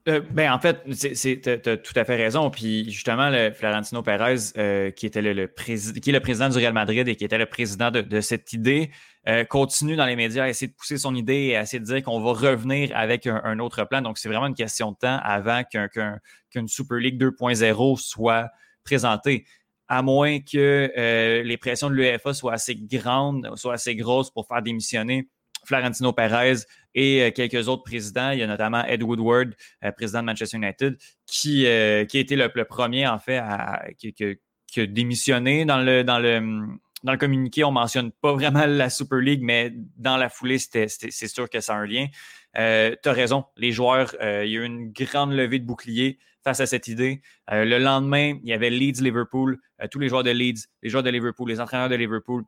euh, 0.09 0.21
ben, 0.31 0.51
en 0.51 0.59
fait, 0.59 0.83
tu 0.85 1.43
as 1.47 1.77
tout 1.77 1.93
à 1.95 2.05
fait 2.05 2.17
raison. 2.17 2.51
Puis 2.51 2.91
justement, 2.91 3.29
le 3.29 3.53
Florentino 3.53 4.03
Pérez, 4.03 4.53
euh, 4.57 4.91
qui, 4.91 5.07
était 5.07 5.21
le, 5.21 5.47
président, 5.47 6.01
qui 6.01 6.11
est 6.11 6.13
le 6.13 6.21
président 6.21 6.49
du 6.49 6.57
Real 6.57 6.73
Madrid 6.73 7.07
et 7.07 7.17
qui 7.17 7.25
était 7.25 7.39
le 7.39 7.47
président 7.47 7.91
de, 7.91 8.21
cette 8.21 8.53
idée, 8.55 8.91
euh, 9.29 9.45
continue 9.45 9.97
dans 9.97 10.07
les 10.07 10.17
médias 10.17 10.45
à 10.45 10.49
essayer 10.49 10.69
de 10.69 10.75
pousser 10.75 10.97
son 10.97 11.15
idée 11.15 11.49
et 11.49 11.57
à 11.57 11.63
essayer 11.63 11.81
de 11.81 11.85
dire 11.85 12.03
qu'on 12.03 12.21
va 12.21 12.33
revenir 12.33 12.91
avec 12.95 13.27
un, 13.27 13.59
autre 13.59 13.85
plan. 13.85 14.01
Donc, 14.01 14.17
c'est 14.17 14.29
vraiment 14.29 14.47
une 14.47 14.55
question 14.55 14.93
de 14.93 14.97
temps 14.97 15.21
avant 15.23 15.63
qu'une 15.65 16.69
Super 16.69 16.97
League 16.97 17.21
2.0 17.23 18.01
soit 18.01 18.49
présentée. 18.85 19.45
À 19.87 20.03
moins 20.03 20.39
que 20.39 21.43
les 21.45 21.57
pressions 21.59 21.91
de 21.91 21.95
l'UEFA 21.95 22.33
soient 22.33 22.55
assez 22.55 22.77
grandes, 22.77 23.51
soient 23.57 23.75
assez 23.75 23.97
grosses 23.97 24.31
pour 24.31 24.47
faire 24.47 24.63
démissionner 24.63 25.29
Florentino 25.65 26.13
Perez 26.13 26.65
et 26.95 27.23
euh, 27.23 27.31
quelques 27.31 27.69
autres 27.69 27.83
présidents. 27.83 28.31
Il 28.31 28.41
y 28.41 28.43
a 28.43 28.47
notamment 28.47 28.85
Ed 28.85 29.03
Woodward, 29.03 29.55
euh, 29.85 29.93
président 29.93 30.21
de 30.21 30.27
Manchester 30.27 30.57
United, 30.57 30.97
qui, 31.27 31.67
euh, 31.67 32.05
qui 32.05 32.19
a 32.19 32.21
été 32.21 32.37
le, 32.37 32.49
premier, 32.65 33.07
en 33.07 33.19
fait, 33.19 33.39
à, 33.39 33.85
qui, 33.97 34.15
dans 34.15 35.79
le, 35.79 36.03
dans 36.03 36.19
le, 36.19 36.67
dans 37.03 37.13
le 37.13 37.19
communiqué. 37.19 37.65
On 37.65 37.71
ne 37.71 37.75
mentionne 37.75 38.13
pas 38.13 38.33
vraiment 38.33 38.67
la 38.67 38.91
Super 38.91 39.19
League, 39.19 39.43
mais 39.43 39.73
dans 39.97 40.17
la 40.17 40.29
foulée, 40.29 40.59
c'est 40.59 41.09
sûr 41.11 41.49
que 41.49 41.61
ça 41.61 41.75
a 41.75 41.79
un 41.79 41.87
lien. 41.87 42.07
tu 42.55 43.09
as 43.09 43.13
raison, 43.13 43.45
les 43.57 43.73
joueurs, 43.73 44.15
il 44.21 44.51
y 44.51 44.57
a 44.57 44.61
eu 44.61 44.65
une 44.65 44.93
grande 44.93 45.33
levée 45.33 45.59
de 45.59 45.65
boucliers 45.65 46.19
face 46.45 46.61
à 46.61 46.67
cette 46.67 46.89
idée. 46.89 47.21
le 47.51 47.79
lendemain, 47.79 48.39
il 48.43 48.49
y 48.49 48.53
avait 48.53 48.71
Leeds-Liverpool, 48.71 49.59
tous 49.91 49.99
les 49.99 50.09
joueurs 50.09 50.23
de 50.23 50.31
Leeds, 50.31 50.69
les 50.83 50.89
joueurs 50.91 51.03
de 51.03 51.11
Liverpool, 51.11 51.49
les 51.49 51.61
entraîneurs 51.61 51.89
de 51.89 51.97
Liverpool 51.97 52.45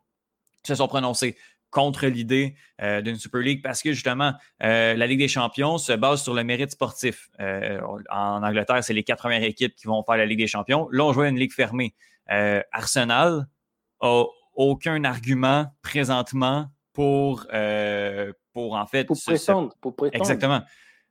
se 0.65 0.75
sont 0.75 0.89
prononcés 0.89 1.37
contre 1.73 2.07
l'idée 2.07 2.55
euh, 2.81 3.01
d'une 3.01 3.17
Super 3.17 3.41
League 3.41 3.63
parce 3.63 3.83
que 3.83 3.93
justement, 3.93 4.35
euh, 4.63 4.95
la 4.95 5.07
Ligue 5.09 5.19
des 5.19 5.27
champions 5.27 5.79
se 5.79 5.93
base 5.93 6.23
sur 6.23 6.35
le 6.35 6.45
mérite 6.45 6.71
sportif. 6.71 7.31
Euh, 7.41 7.81
en 8.11 8.43
Angleterre, 8.45 8.85
c'est 8.85 8.93
les 8.93 9.03
quatre 9.03 9.21
premières 9.21 9.43
équipes 9.43 9.75
qui 9.75 9.89
vont 9.89 10.05
faire 10.05 10.19
la 10.19 10.27
Ligue 10.27 10.39
des 10.39 10.47
champions. 10.47 10.89
Là, 10.93 11.05
on 11.05 11.13
joue 11.13 11.23
à 11.23 11.29
une 11.29 11.39
ligue 11.39 11.53
fermée. 11.53 11.95
Arsenal 12.29 13.47
a 14.01 14.25
aucun 14.55 15.05
argument 15.05 15.67
présentement 15.83 16.69
pour, 16.93 17.47
pour 18.53 18.75
en 18.75 18.87
fait. 18.87 19.05
Pour 19.05 19.19
prétendre. 19.21 19.75
Pour 19.81 19.97
prétendre. 19.97 20.23
Exactement. 20.23 20.63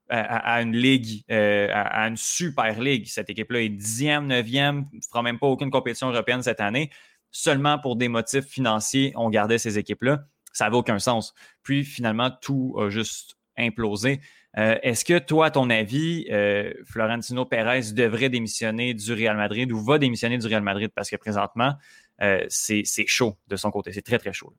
À, 0.10 0.62
une 0.62 0.76
ligue, 0.76 1.24
à, 1.30 2.08
une 2.08 2.18
super 2.18 2.80
ligue. 2.80 3.08
Cette 3.08 3.30
équipe-là 3.30 3.62
est 3.62 3.70
dixième, 3.70 4.28
neuvième, 4.28 4.88
ne 4.94 5.02
fera 5.02 5.22
même 5.22 5.38
pas 5.38 5.48
aucune 5.48 5.70
compétition 5.70 6.10
européenne 6.10 6.42
cette 6.42 6.60
année. 6.60 6.90
Seulement 7.30 7.78
pour 7.78 7.96
des 7.96 8.08
motifs 8.08 8.46
financiers, 8.46 9.14
on 9.16 9.30
gardait 9.30 9.58
ces 9.58 9.78
équipes-là 9.78 10.26
ça 10.54 10.66
n'avait 10.66 10.78
aucun 10.78 11.00
sens. 11.00 11.34
Puis 11.64 11.84
finalement, 11.84 12.30
tout 12.42 12.76
a 12.80 12.90
juste 12.90 13.38
implosé. 13.58 14.22
Euh, 14.58 14.78
est-ce 14.82 15.06
que 15.06 15.18
toi, 15.18 15.48
à 15.48 15.52
ton 15.52 15.70
avis, 15.70 16.28
euh, 16.30 16.74
Florentino 16.86 17.46
Pérez 17.46 17.94
devrait 17.94 18.30
démissionner 18.30 18.94
du 18.94 19.14
Real 19.14 19.38
Madrid 19.38 19.72
ou 19.72 19.80
va 19.80 19.98
démissionner 19.98 20.38
du 20.38 20.48
Real 20.48 20.62
Madrid? 20.62 20.92
Parce 20.94 21.10
que 21.10 21.16
présentement, 21.16 21.74
euh, 22.22 22.46
c'est 22.50 22.84
chaud 23.08 23.36
de 23.48 23.56
son 23.56 23.72
côté. 23.72 23.92
C'est 23.94 24.02
très, 24.02 24.18
très 24.18 24.34
chaud. 24.34 24.54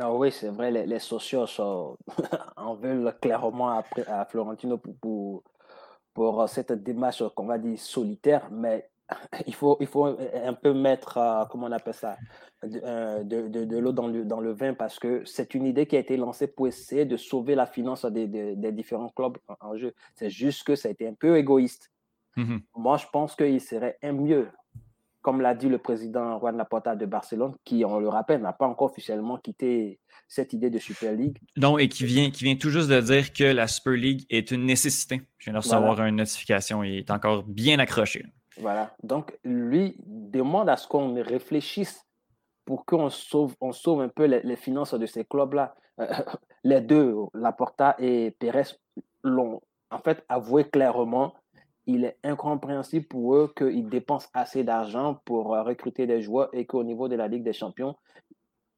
Ah 0.00 0.12
oui, 0.12 0.32
c'est 0.32 0.48
vrai, 0.48 0.70
les, 0.72 0.98
sociaux 0.98 1.46
en 2.56 2.74
veulent 2.74 3.14
clairement 3.20 3.78
à, 4.08 4.24
Florentino 4.24 4.78
pour, 4.78 5.44
pour 6.12 6.48
cette 6.48 6.72
démarche 6.72 7.22
qu'on 7.36 7.46
va 7.46 7.58
dire 7.58 7.78
solitaire, 7.78 8.48
mais 8.50 8.88
il 9.46 9.54
faut, 9.54 9.76
il 9.80 9.86
faut 9.86 10.04
un 10.06 10.54
peu 10.54 10.72
mettre, 10.72 11.18
euh, 11.18 11.44
comment 11.50 11.66
on 11.66 11.72
appelle 11.72 11.94
ça, 11.94 12.16
euh, 12.64 13.22
de, 13.22 13.48
de, 13.48 13.64
de 13.64 13.78
l'eau 13.78 13.92
dans 13.92 14.08
le, 14.08 14.24
dans 14.24 14.40
le 14.40 14.52
vin 14.52 14.74
parce 14.74 14.98
que 14.98 15.22
c'est 15.24 15.54
une 15.54 15.66
idée 15.66 15.86
qui 15.86 15.96
a 15.96 15.98
été 15.98 16.16
lancée 16.16 16.46
pour 16.46 16.66
essayer 16.68 17.04
de 17.04 17.16
sauver 17.16 17.54
la 17.54 17.66
finance 17.66 18.04
des, 18.06 18.26
des, 18.26 18.72
différents 18.72 19.10
clubs 19.10 19.36
en, 19.60 19.76
jeu. 19.76 19.94
C'est 20.14 20.30
juste 20.30 20.64
que 20.64 20.74
ça 20.74 20.88
a 20.88 20.92
été 20.92 21.06
un 21.06 21.14
peu 21.14 21.36
égoïste. 21.36 21.90
Mmh 22.36 22.58
Moi, 22.76 22.96
je 22.96 23.06
pense 23.12 23.36
qu'il 23.36 23.60
serait 23.60 23.98
un 24.02 24.12
mieux 24.12 24.48
comme 25.24 25.40
l'a 25.40 25.54
dit 25.54 25.70
le 25.70 25.78
président 25.78 26.38
Juan 26.38 26.54
Laporta 26.58 26.94
de 26.94 27.06
Barcelone, 27.06 27.54
qui, 27.64 27.82
on 27.86 27.98
le 27.98 28.08
rappelle, 28.10 28.42
n'a 28.42 28.52
pas 28.52 28.66
encore 28.66 28.90
officiellement 28.90 29.38
quitté 29.38 29.98
cette 30.28 30.52
idée 30.52 30.68
de 30.68 30.78
Super 30.78 31.14
League. 31.14 31.38
Non, 31.56 31.78
et 31.78 31.88
qui 31.88 32.04
vient, 32.04 32.30
qui 32.30 32.44
vient 32.44 32.56
tout 32.56 32.68
juste 32.68 32.90
de 32.90 33.00
dire 33.00 33.32
que 33.32 33.44
la 33.44 33.66
Super 33.66 33.94
League 33.94 34.26
est 34.28 34.50
une 34.50 34.66
nécessité. 34.66 35.22
Je 35.38 35.46
viens 35.46 35.54
de 35.54 35.64
recevoir 35.64 36.04
une 36.04 36.16
notification, 36.16 36.84
il 36.84 36.98
est 36.98 37.10
encore 37.10 37.42
bien 37.44 37.78
accroché. 37.78 38.26
Voilà, 38.58 38.94
donc 39.02 39.36
lui 39.44 39.96
demande 40.06 40.68
à 40.68 40.76
ce 40.76 40.86
qu'on 40.86 41.14
réfléchisse 41.14 42.06
pour 42.64 42.84
qu'on 42.84 43.10
sauve, 43.10 43.54
on 43.60 43.72
sauve 43.72 44.00
un 44.00 44.08
peu 44.08 44.24
les, 44.24 44.56
finances 44.56 44.94
de 44.94 45.06
ces 45.06 45.24
clubs-là. 45.24 45.74
les 46.64 46.80
deux, 46.80 47.14
Laporta 47.34 47.96
et 47.98 48.30
Pérez, 48.38 48.76
l'ont 49.22 49.60
en 49.90 49.98
fait 49.98 50.24
avoué 50.28 50.64
clairement. 50.64 51.34
Il 51.86 52.04
est 52.04 52.16
incompréhensible 52.22 53.06
pour 53.06 53.34
eux 53.36 53.52
qu'ils 53.54 53.88
dépensent 53.88 54.28
assez 54.32 54.64
d'argent 54.64 55.20
pour 55.24 55.54
euh, 55.54 55.62
recruter 55.62 56.06
des 56.06 56.22
joueurs 56.22 56.48
et 56.52 56.64
qu'au 56.64 56.82
niveau 56.82 57.08
de 57.08 57.16
la 57.16 57.28
Ligue 57.28 57.44
des 57.44 57.52
Champions, 57.52 57.96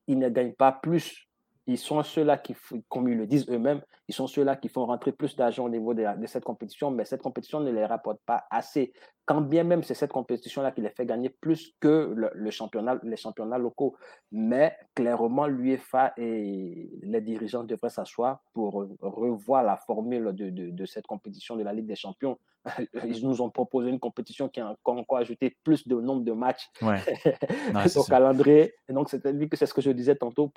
ils 0.09 0.19
ne 0.19 0.29
gagnent 0.29 0.55
pas 0.55 0.73
plus. 0.73 1.29
Ils 1.69 1.79
sont 1.79 2.03
ceux-là 2.03 2.39
qui, 2.39 2.57
comme 2.89 3.09
ils 3.09 3.17
le 3.17 3.27
disent 3.27 3.49
eux-mêmes, 3.49 3.83
ils 4.09 4.15
sont 4.15 4.27
ceux-là 4.27 4.57
qui 4.57 4.69
font 4.69 4.87
rentrer 4.87 5.13
plus 5.13 5.35
d'argent 5.35 5.65
au 5.65 5.69
niveau 5.69 5.93
de, 5.93 6.07
cette 6.27 6.45
compétition, 6.45 6.91
mais 6.91 7.05
cette 7.05 7.23
compétition 7.23 7.61
ne 7.61 7.71
les 7.71 7.85
rapporte 7.85 8.21
pas 8.25 8.45
assez. 8.51 8.93
Quand 9.25 9.41
bien 9.41 9.65
même 9.65 9.83
c'est 9.83 9.95
cette 9.95 10.13
compétition-là 10.13 10.71
qui 10.71 10.81
les 10.81 10.91
fait 10.91 11.07
gagner 11.07 11.29
plus 11.29 11.75
que 11.81 12.15
le, 12.15 12.51
championnat, 12.51 13.01
les 13.03 13.17
championnats 13.17 13.59
locaux. 13.59 13.97
Mais 14.31 14.77
clairement, 14.95 15.47
l'UEFA 15.47 16.13
et 16.17 16.91
les 17.03 17.21
dirigeants 17.21 17.65
devraient 17.65 17.91
s'asseoir 17.91 18.41
pour 18.53 18.87
revoir 19.01 19.65
la 19.65 19.77
formule 19.77 20.33
de, 20.33 20.51
de, 20.51 20.87
cette 20.87 21.09
compétition 21.09 21.57
de 21.57 21.65
la 21.65 21.73
Ligue 21.73 21.87
des 21.87 21.97
Champions. 21.97 22.39
Ils 23.05 23.27
nous 23.27 23.41
ont 23.43 23.51
proposé 23.51 23.91
une 23.91 24.01
compétition 24.01 24.49
qui 24.49 24.61
a 24.61 24.77
encore 24.85 25.19
ajouté 25.19 25.57
plus 25.65 25.87
de 25.87 25.97
nombre 26.01 26.25
de 26.25 26.33
matchs 26.33 26.69
au 26.83 28.05
calendrier. 28.05 28.75
Et 28.89 28.93
donc, 28.93 29.09
c'est-à-dire 29.09 29.49
que 29.49 29.57
c'est 29.57 29.67
ce 29.67 29.75
que 29.75 29.81
je 29.81 29.91
disais 29.91 30.15
tantôt, 30.15 30.53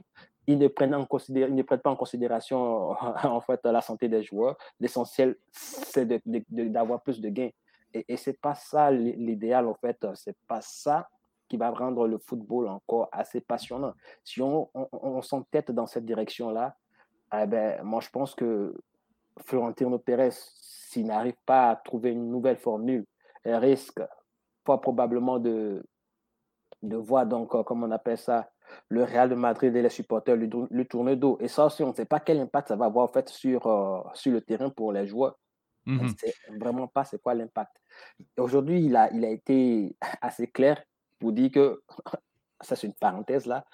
ils 0.48 0.58
ne 0.58 0.68
prennent 0.68 0.96
ils 1.30 1.56
ne 1.56 1.62
prennent 1.64 1.80
pas 1.80 1.92
en 1.92 1.96
considération 1.96 2.92
en 3.24 3.39
fait 3.42 3.64
la 3.66 3.82
santé 3.82 4.08
des 4.08 4.24
joueurs. 4.24 4.58
L'essentiel, 4.80 5.36
c'est 5.52 6.06
d'avoir 6.06 7.02
plus 7.02 7.20
de 7.20 7.30
gains. 7.30 7.50
Et, 7.94 8.06
et 8.08 8.18
c'est 8.18 8.40
pas 8.40 8.56
ça 8.56 8.92
l'idéal 8.92 9.68
en 9.68 9.76
fait. 9.76 10.06
C'est 10.16 10.38
pas 10.48 10.62
ça 10.62 11.10
qui 11.50 11.58
va 11.58 11.72
rendre 11.72 12.08
le 12.08 12.20
football 12.20 12.68
encore 12.68 13.10
assez 13.12 13.42
passionnant. 13.42 13.94
Si 14.24 14.42
on, 14.42 14.70
on, 14.74 15.22
s'entête 15.22 15.72
dans 15.72 15.88
cette 15.88 16.06
direction-là, 16.06 16.76
eh 17.34 17.48
ben, 17.48 17.82
moi 17.84 18.00
je 18.02 18.10
pense 18.10 18.36
que 18.36 18.76
Florentino 19.46 19.98
Pérez, 19.98 20.30
s'il 20.32 21.08
n'arrive 21.08 21.38
pas 21.46 21.72
à 21.72 21.76
trouver 21.76 22.12
une 22.12 22.30
nouvelle 22.30 22.58
formule, 22.58 23.06
risque 23.46 24.02
pas 24.64 24.78
probablement 24.78 25.40
de, 25.40 25.84
de 26.84 26.96
voir 26.96 27.26
donc, 27.26 27.50
comme 27.66 27.84
on 27.84 27.92
appelle 27.92 28.18
ça, 28.18 28.50
le 28.90 29.04
Real 29.04 29.30
de 29.30 29.36
Madrid 29.36 29.76
et 29.76 29.82
les 29.82 29.90
supporters 29.90 30.36
lui, 30.36 30.50
lui 30.72 30.88
tournent 30.88 31.16
dos. 31.16 31.38
Et 31.40 31.48
ça 31.48 31.66
aussi, 31.66 31.84
on 31.84 31.90
ne 31.90 31.94
sait 31.96 32.06
pas 32.06 32.20
quel 32.20 32.40
impact 32.40 32.70
ça 32.70 32.76
va 32.76 32.86
avoir 32.86 33.06
en 33.06 33.12
fait, 33.12 33.30
sur, 33.30 33.68
euh, 33.68 34.02
sur 34.14 34.32
le 34.32 34.42
terrain 34.42 34.70
pour 34.70 34.92
les 34.92 35.08
joueurs. 35.08 35.38
On 35.88 36.04
ne 36.04 36.10
sait 36.10 36.36
vraiment 36.60 36.88
pas 36.88 37.04
c'est 37.04 37.20
quoi 37.20 37.34
l'impact. 37.34 37.82
Aujourd'hui, 38.38 38.86
il 38.86 38.96
a, 38.96 39.12
il 39.12 39.26
a 39.26 39.30
été 39.30 39.96
assez 40.22 40.46
clair 40.46 40.84
pour 41.18 41.32
dire 41.32 41.50
que, 41.52 41.82
ça 42.62 42.76
c'est 42.76 42.86
une 42.86 42.94
parenthèse 42.94 43.48
là, 43.48 43.66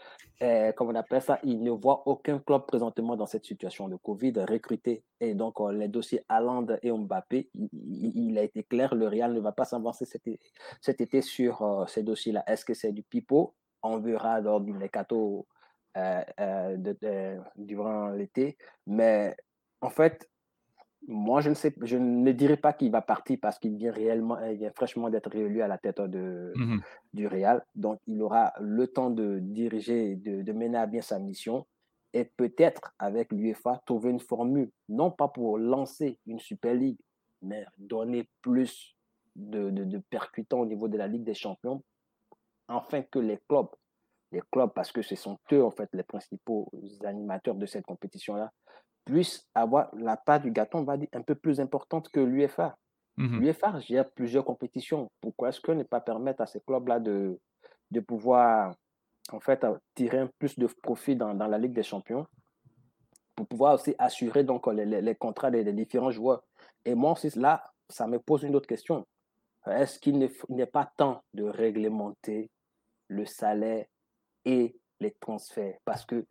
euh, 0.42 0.72
comme 0.74 0.90
on 0.90 0.96
appelle 0.96 1.22
ça, 1.22 1.40
il 1.44 1.62
ne 1.62 1.72
voit 1.72 2.04
aucun 2.08 2.40
club 2.40 2.66
présentement 2.68 3.18
dans 3.18 3.26
cette 3.26 3.46
situation 3.46 3.90
de 3.90 3.98
Covid 3.98 4.34
recruter. 4.48 5.04
Et 5.20 5.34
donc, 5.34 5.60
euh, 5.60 5.72
les 5.74 5.88
dossiers 5.88 6.24
Allende 6.30 6.80
et 6.84 6.92
Mbappé, 6.92 7.50
il, 7.54 8.38
a 8.38 8.44
été 8.44 8.64
clair, 8.64 8.96
le 8.96 9.08
Real 9.08 9.34
ne 9.34 9.40
va 9.40 9.52
pas 9.52 9.66
s'avancer 9.66 10.06
cet, 10.06 10.24
cet, 10.82 11.02
été 11.02 11.22
sur 11.22 11.86
ces 11.90 12.04
dossiers-là. 12.04 12.44
Est-ce 12.48 12.64
que 12.64 12.74
c'est 12.74 12.92
du 12.92 13.04
pipeau? 13.04 13.54
On 13.86 14.00
verra 14.00 14.40
lors 14.42 14.62
du 14.62 14.74
mercato 14.74 15.48
euh, 15.98 16.24
euh, 16.40 17.40
durant 17.56 18.10
l'été. 18.10 18.58
Mais 18.88 19.36
en 19.82 19.90
fait, 19.90 20.30
moi, 21.08 21.42
je 21.42 21.50
ne, 21.50 21.54
sais, 21.54 21.74
je 21.82 21.98
ne 21.98 22.32
dirais 22.32 22.58
pas 22.58 22.74
qu'il 22.74 22.92
va 22.92 23.02
partir 23.02 23.38
parce 23.42 23.60
qu'il 23.60 23.76
vient 23.78 23.92
réellement, 23.92 24.40
il 24.44 24.58
vient 24.58 24.72
fraîchement 24.72 25.10
d'être 25.10 25.30
réélu 25.30 25.62
à 25.62 25.68
la 25.68 25.78
tête 25.78 26.02
de, 26.02 26.52
mmh 26.56 26.80
du 27.14 27.28
Real. 27.28 27.64
Donc, 27.76 28.00
il 28.08 28.22
aura 28.22 28.54
le 28.60 28.88
temps 28.88 29.10
de 29.10 29.40
diriger, 29.40 30.16
de, 30.16 30.42
de 30.42 30.52
mener 30.52 30.78
à 30.78 30.86
bien 30.86 31.02
sa 31.02 31.18
mission 31.18 31.66
et 32.12 32.26
peut-être 32.26 32.94
avec 33.00 33.32
l'UEFA 33.32 33.82
trouver 33.86 34.10
une 34.10 34.20
formule, 34.20 34.70
non 34.90 35.12
pas 35.12 35.30
pour 35.30 35.58
lancer 35.58 36.20
une 36.28 36.40
Super 36.40 36.74
League, 36.74 37.00
mais 37.42 37.66
donner 37.78 38.28
plus 38.42 38.98
de, 39.36 39.70
de, 39.70 39.86
de 39.86 39.98
percutants 40.10 40.60
au 40.60 40.66
niveau 40.66 40.90
de 40.90 40.98
la 40.98 41.08
Ligue 41.08 41.24
des 41.24 41.34
Champions 41.34 41.84
enfin 42.68 43.02
que 43.04 43.20
les 43.20 43.40
clubs, 43.48 43.70
les 44.32 44.42
clubs, 44.52 44.72
parce 44.74 44.92
que 44.92 45.02
ce 45.02 45.16
sont 45.16 45.38
eux 45.52 45.64
en 45.64 45.72
fait 45.72 45.90
les 45.94 46.04
principaux 46.04 46.72
animateurs 47.04 47.56
de 47.56 47.66
cette 47.66 47.86
compétition-là, 47.86 48.52
puissent 49.06 49.48
avoir 49.54 49.90
la 49.96 50.18
part 50.18 50.42
du 50.42 50.52
gâteau, 50.52 50.80
on 50.80 50.84
va 50.84 50.98
dire, 50.98 51.08
un 51.14 51.22
peu 51.22 51.36
plus 51.36 51.60
importante 51.60 52.10
que 52.10 52.20
l'UFA. 52.20 52.76
Mmh 53.18 53.40
L'UFA 53.40 53.80
gère 53.80 54.10
plusieurs 54.12 54.44
compétitions. 54.44 55.10
Pourquoi 55.22 55.50
est-ce 55.50 55.62
que 55.62 55.72
ne 55.72 55.84
pas 55.84 56.02
permettre 56.02 56.42
à 56.42 56.48
ces 56.48 56.60
clubs-là 56.60 57.00
de, 57.00 57.40
de 57.92 58.00
pouvoir 58.00 58.76
en 59.32 59.40
fait 59.40 59.66
tirer 59.94 60.20
un 60.20 60.30
plus 60.40 60.58
de 60.60 60.68
profit 60.82 61.16
dans, 61.16 61.34
dans, 61.34 61.48
la 61.48 61.58
Ligue 61.58 61.74
des 61.74 61.84
Champions 61.84 62.28
pour 63.36 63.48
pouvoir 63.48 63.76
aussi 63.76 63.96
assurer 63.98 64.44
donc 64.44 64.68
les, 64.68 64.86
les, 64.86 65.16
contrats 65.16 65.52
des, 65.52 65.64
des, 65.64 65.74
différents 65.74 66.12
joueurs? 66.12 66.44
Et 66.84 66.96
moi 66.96 67.14
aussi, 67.14 67.30
là, 67.40 67.64
ça 67.90 68.08
me 68.08 68.20
pose 68.20 68.44
une 68.44 68.56
autre 68.56 68.68
question. 68.68 69.06
Est-ce 69.68 70.00
qu'il 70.00 70.20
n'est 70.50 70.66
pas 70.66 70.92
temps 70.98 71.24
de 71.34 71.44
réglementer 71.44 72.50
le 73.08 73.26
salaire 73.26 73.86
et 74.46 74.76
les 75.00 75.12
transferts. 75.12 75.78
Parce 75.86 76.06
que 76.06 76.26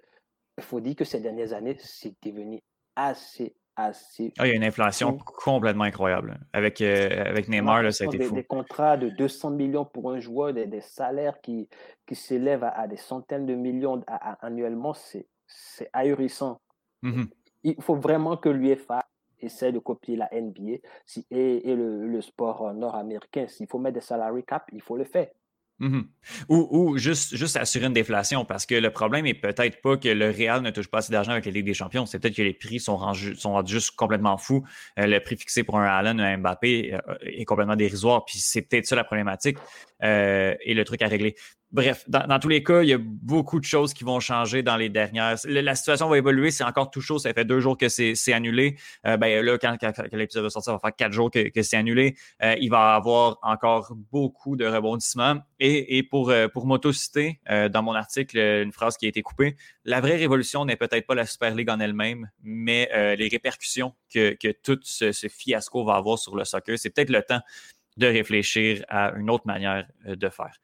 il 0.59 0.65
faut 0.65 0.81
dire 0.81 0.95
que 0.97 1.05
ces 1.05 1.21
dernières 1.21 1.53
années, 1.53 1.77
c'est 1.81 2.15
devenu 2.23 2.63
assez, 2.95 3.57
assez. 3.75 4.33
Ah, 4.39 4.47
il 4.47 4.51
y 4.51 4.53
a 4.53 4.57
une 4.57 4.65
inflation 4.65 5.19
complètement 5.19 5.85
incroyable. 5.85 6.39
Avec, 6.53 6.81
euh, 6.81 7.25
avec 7.25 7.49
Neymar, 7.49 7.83
là, 7.83 7.91
ça 7.91 8.05
a 8.05 8.07
été 8.07 8.19
des, 8.19 8.25
fou. 8.25 8.35
Des 8.35 8.45
contrats 8.45 8.97
de 8.97 9.09
200 9.09 9.51
millions 9.51 9.85
pour 9.85 10.13
un 10.13 10.21
joueur, 10.21 10.53
des, 10.53 10.67
des 10.67 10.81
salaires 10.81 11.41
qui, 11.41 11.69
qui 12.07 12.15
s'élèvent 12.15 12.65
à, 12.65 12.87
des 12.87 12.97
centaines 12.97 13.47
de 13.47 13.55
millions 13.55 14.05
annuellement, 14.41 14.95
c'est 14.95 15.27
ahurissant. 15.93 16.61
Mmh 17.03 17.25
il 17.65 17.83
faut 17.83 17.97
vraiment 17.97 18.37
que 18.37 18.51
l'UEFA 18.51 19.07
essaie 19.41 19.73
de 19.73 19.79
copier 19.79 20.17
la 20.17 20.29
NBA 20.33 20.77
si, 21.07 21.27
et, 21.31 21.71
et 21.71 21.75
le, 21.75 22.07
le, 22.07 22.21
sport 22.21 22.73
nord-américain. 22.75 23.47
S'il 23.49 23.67
faut 23.67 23.79
mettre 23.79 23.95
des 23.95 24.01
salary 24.01 24.45
cap, 24.45 24.69
il 24.73 24.83
faut 24.83 24.97
le 24.97 25.05
faire. 25.05 25.29
Mhm. 25.81 26.07
Ou, 26.49 26.97
juste, 26.99 27.37
juste 27.37 27.57
assurer 27.57 27.87
une 27.87 27.93
déflation, 27.93 28.45
parce 28.45 28.65
que 28.65 28.77
le 28.77 28.91
problème 28.91 29.27
est 29.27 29.35
peut-être 29.35 29.83
pas 29.83 29.97
que 29.97 30.09
le 30.09 30.31
Real 30.31 30.63
ne 30.63 30.71
touche 30.71 30.89
pas 30.89 30.99
assez 30.99 31.13
d'argent 31.13 31.33
avec 31.33 31.47
la 31.47 31.51
Ligue 31.51 31.67
des 31.67 31.75
Champions, 31.75 32.07
c'est 32.07 32.21
peut-être 32.21 32.37
que 32.37 32.43
les 32.43 32.55
prix 32.55 32.79
sont, 32.79 32.97
rendus, 32.97 33.35
juste 33.67 33.97
complètement 33.97 34.39
fous. 34.39 34.65
Euh, 34.99 35.07
le 35.07 35.19
prix 35.21 35.37
fixé 35.37 35.65
pour 35.65 35.79
un 35.79 35.87
Allen, 35.87 36.21
un 36.21 36.39
Mbappé 36.39 36.95
euh, 36.95 37.15
est 37.23 37.45
complètement 37.45 37.77
dérisoire, 37.77 38.25
puis 38.25 38.39
c'est 38.39 38.63
peut-être 38.63 38.87
ça 38.87 38.95
la 38.95 39.05
problématique 39.05 39.59
euh, 40.05 40.55
et 40.65 40.75
le 40.75 40.85
truc 40.85 41.03
à 41.03 41.09
régler. 41.09 41.35
Bref, 41.75 42.05
dans, 42.07 42.39
tous 42.39 42.49
les 42.49 42.63
cas, 42.63 42.83
il 42.83 42.89
y 42.89 42.93
a 42.93 42.99
beaucoup 43.01 43.59
de 43.59 43.65
choses 43.65 43.95
qui 43.95 44.05
vont 44.05 44.21
changer 44.21 44.63
dans 44.63 44.77
les 44.77 44.89
dernières. 44.89 45.35
La, 45.45 45.75
situation 45.75 46.09
va 46.09 46.17
évoluer, 46.17 46.53
c'est 46.53 46.63
encore 46.63 46.89
tout 46.89 47.01
chaud. 47.01 47.19
Ça 47.19 47.35
fait 47.35 47.45
deux 47.45 47.59
jours 47.59 47.77
que 47.77 47.89
c'est 47.89 48.33
annulé. 48.33 48.77
Euh, 49.09 49.17
ben 49.17 49.45
là, 49.45 49.59
quand, 49.59 49.77
l'épisode 50.13 50.45
va 50.45 50.51
sortir, 50.51 50.67
ça 50.67 50.73
va 50.75 50.79
faire 50.79 50.95
quatre 50.95 51.11
jours 51.11 51.33
que, 51.33 51.63
c'est 51.63 51.77
annulé. 51.77 52.15
Euh, 52.45 52.55
il 52.61 52.71
va 52.71 52.93
y 52.93 52.97
avoir 52.97 53.41
encore 53.43 53.93
beaucoup 54.13 54.55
de 54.55 54.65
rebondissements. 54.65 55.39
Et, 55.59 56.05
pour, 56.05 56.31
euh, 56.31 56.47
pour 56.47 56.65
m'autociter, 56.69 57.41
dans 57.51 57.83
mon 57.83 57.95
article, 57.95 58.39
une 58.39 58.73
phrase 58.73 58.97
qui 58.97 59.07
a 59.07 59.09
été 59.09 59.23
coupée, 59.23 59.57
la 59.85 60.01
vraie 60.01 60.17
révolution 60.17 60.65
n'est 60.65 60.77
peut-être 60.77 61.09
pas 61.09 61.17
la 61.17 61.27
Super 61.27 61.57
League 61.57 61.71
en 61.71 61.81
elle-même, 61.81 62.31
mais 62.45 62.89
les 63.17 63.27
répercussions 63.27 63.95
que, 64.13 64.35
que 64.35 64.53
tout 64.63 64.79
ce 64.85 65.11
fiasco 65.29 65.85
va 65.85 65.95
avoir 65.95 66.21
sur 66.21 66.37
le 66.37 66.45
soccer. 66.45 66.79
C'est 66.79 66.91
peut-être 66.91 67.11
le 67.11 67.23
temps 67.23 67.41
de 67.97 68.07
réfléchir 68.07 68.85
à 68.89 69.13
une 69.17 69.29
autre 69.29 69.49
manière 69.49 69.89
de 70.07 70.29
faire. 70.29 70.57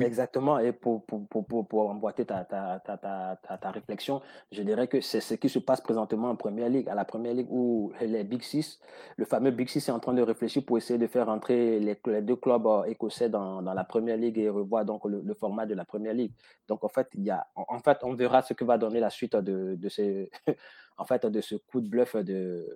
Exactement. 0.00 0.58
Et 0.58 0.72
pour, 0.72 1.04
pour, 1.04 1.26
pour, 1.28 1.68
pour 1.68 1.90
emboîter 1.90 2.24
ta, 2.24 2.44
ta, 2.44 2.80
ta, 2.80 3.36
ta, 3.58 3.70
réflexion, 3.70 4.22
je 4.50 4.62
dirais 4.62 4.88
que 4.88 5.02
c'est 5.02 5.20
ce 5.20 5.34
qui 5.34 5.50
se 5.50 5.58
passe 5.58 5.82
présentement 5.82 6.30
en 6.30 6.36
Première 6.36 6.70
Ligue. 6.70 6.88
À 6.88 6.94
la 6.94 7.04
Première 7.04 7.34
Ligue 7.34 7.48
où 7.50 7.92
les 8.00 8.24
Big 8.24 8.42
Six, 8.42 8.80
le 9.16 9.26
fameux 9.26 9.50
Big 9.50 9.68
Six 9.68 9.88
est 9.88 9.92
en 9.92 10.00
train 10.00 10.14
de 10.14 10.22
réfléchir 10.22 10.64
pour 10.64 10.78
essayer 10.78 10.98
de 10.98 11.06
faire 11.06 11.28
entrer 11.28 11.78
les, 11.78 11.98
les 12.06 12.22
deux 12.22 12.36
clubs 12.36 12.66
euh, 12.66 12.84
écossais 12.84 13.28
dans, 13.28 13.60
dans, 13.60 13.74
la 13.74 13.84
Première 13.84 14.16
Ligue 14.16 14.38
et 14.38 14.48
revoir 14.48 14.86
donc 14.86 15.04
le, 15.04 15.34
format 15.34 15.66
de 15.66 15.74
la 15.74 15.84
Première 15.84 16.14
Ligue. 16.14 16.32
Donc 16.68 16.84
en 16.84 16.88
fait, 16.88 17.08
il 17.14 17.24
y 17.24 17.30
a, 17.30 17.46
en 17.54 17.78
fait, 17.80 17.98
on 18.02 18.14
verra 18.14 18.40
ce 18.40 18.54
que 18.54 18.64
va 18.64 18.78
donner 18.78 19.00
la 19.00 19.10
suite 19.10 19.36
de, 19.36 19.74
de, 19.74 19.88
ce, 19.90 20.26
en 20.96 21.04
fait, 21.04 21.26
de 21.26 21.40
ce 21.42 21.56
coup 21.56 21.82
de 21.82 21.88
bluff 21.88 22.16
de, 22.16 22.66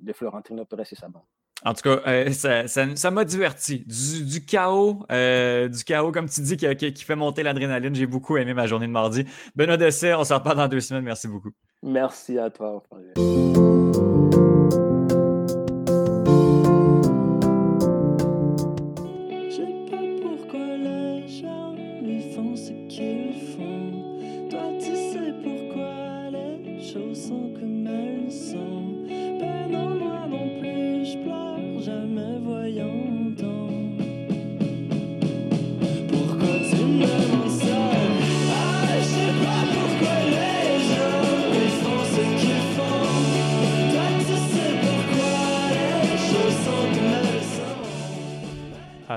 de 0.00 0.12
Florentino 0.12 0.64
Pérez 0.64 0.88
et 0.90 0.96
sa 0.96 1.08
bande. 1.08 1.22
En 1.64 1.72
tout 1.74 1.82
cas, 1.82 2.00
euh, 2.06 2.30
ça, 2.32 3.10
m'a 3.10 3.24
diverti. 3.24 3.84
Du, 3.86 4.44
chaos, 4.44 5.04
euh, 5.10 5.68
du 5.68 5.82
chaos, 5.84 6.12
comme 6.12 6.28
tu 6.28 6.40
dis, 6.42 6.56
qui, 6.56 7.04
fait 7.04 7.16
monter 7.16 7.42
l'adrénaline. 7.42 7.94
J'ai 7.94 8.06
beaucoup 8.06 8.36
aimé 8.36 8.54
ma 8.54 8.66
journée 8.66 8.86
de 8.86 8.92
mardi. 8.92 9.24
Benoît 9.54 9.76
Dessert, 9.76 10.20
on 10.20 10.24
se 10.24 10.34
reparle 10.34 10.58
dans 10.58 10.68
deux 10.68 10.80
semaines. 10.80 11.04
Merci 11.04 11.28
beaucoup. 11.28 11.50
Merci 11.82 12.38
à 12.38 12.50
toi, 12.50 12.82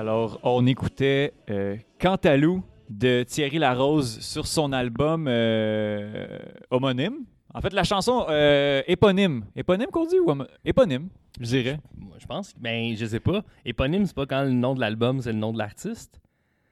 Alors, 0.00 0.40
on 0.44 0.66
écoutait 0.66 1.34
euh, 1.50 1.76
Cantalou 2.00 2.62
de 2.88 3.22
Thierry 3.22 3.58
Larose 3.58 4.18
sur 4.20 4.46
son 4.46 4.72
album 4.72 5.26
euh, 5.28 6.38
homonyme. 6.70 7.26
En 7.52 7.60
fait, 7.60 7.74
la 7.74 7.84
chanson 7.84 8.24
euh, 8.30 8.80
éponyme. 8.86 9.44
Éponyme 9.54 9.88
qu'on 9.92 10.06
dit 10.06 10.18
ou 10.18 10.32
éponyme, 10.64 11.08
je 11.38 11.44
dirais. 11.48 11.80
Moi, 11.98 12.16
je 12.18 12.24
pense. 12.24 12.54
Ben, 12.58 12.96
je 12.96 13.04
sais 13.04 13.20
pas. 13.20 13.44
Éponyme, 13.66 14.06
c'est 14.06 14.16
pas 14.16 14.24
quand 14.24 14.42
le 14.42 14.52
nom 14.52 14.74
de 14.74 14.80
l'album, 14.80 15.20
c'est 15.20 15.32
le 15.32 15.38
nom 15.38 15.52
de 15.52 15.58
l'artiste? 15.58 16.18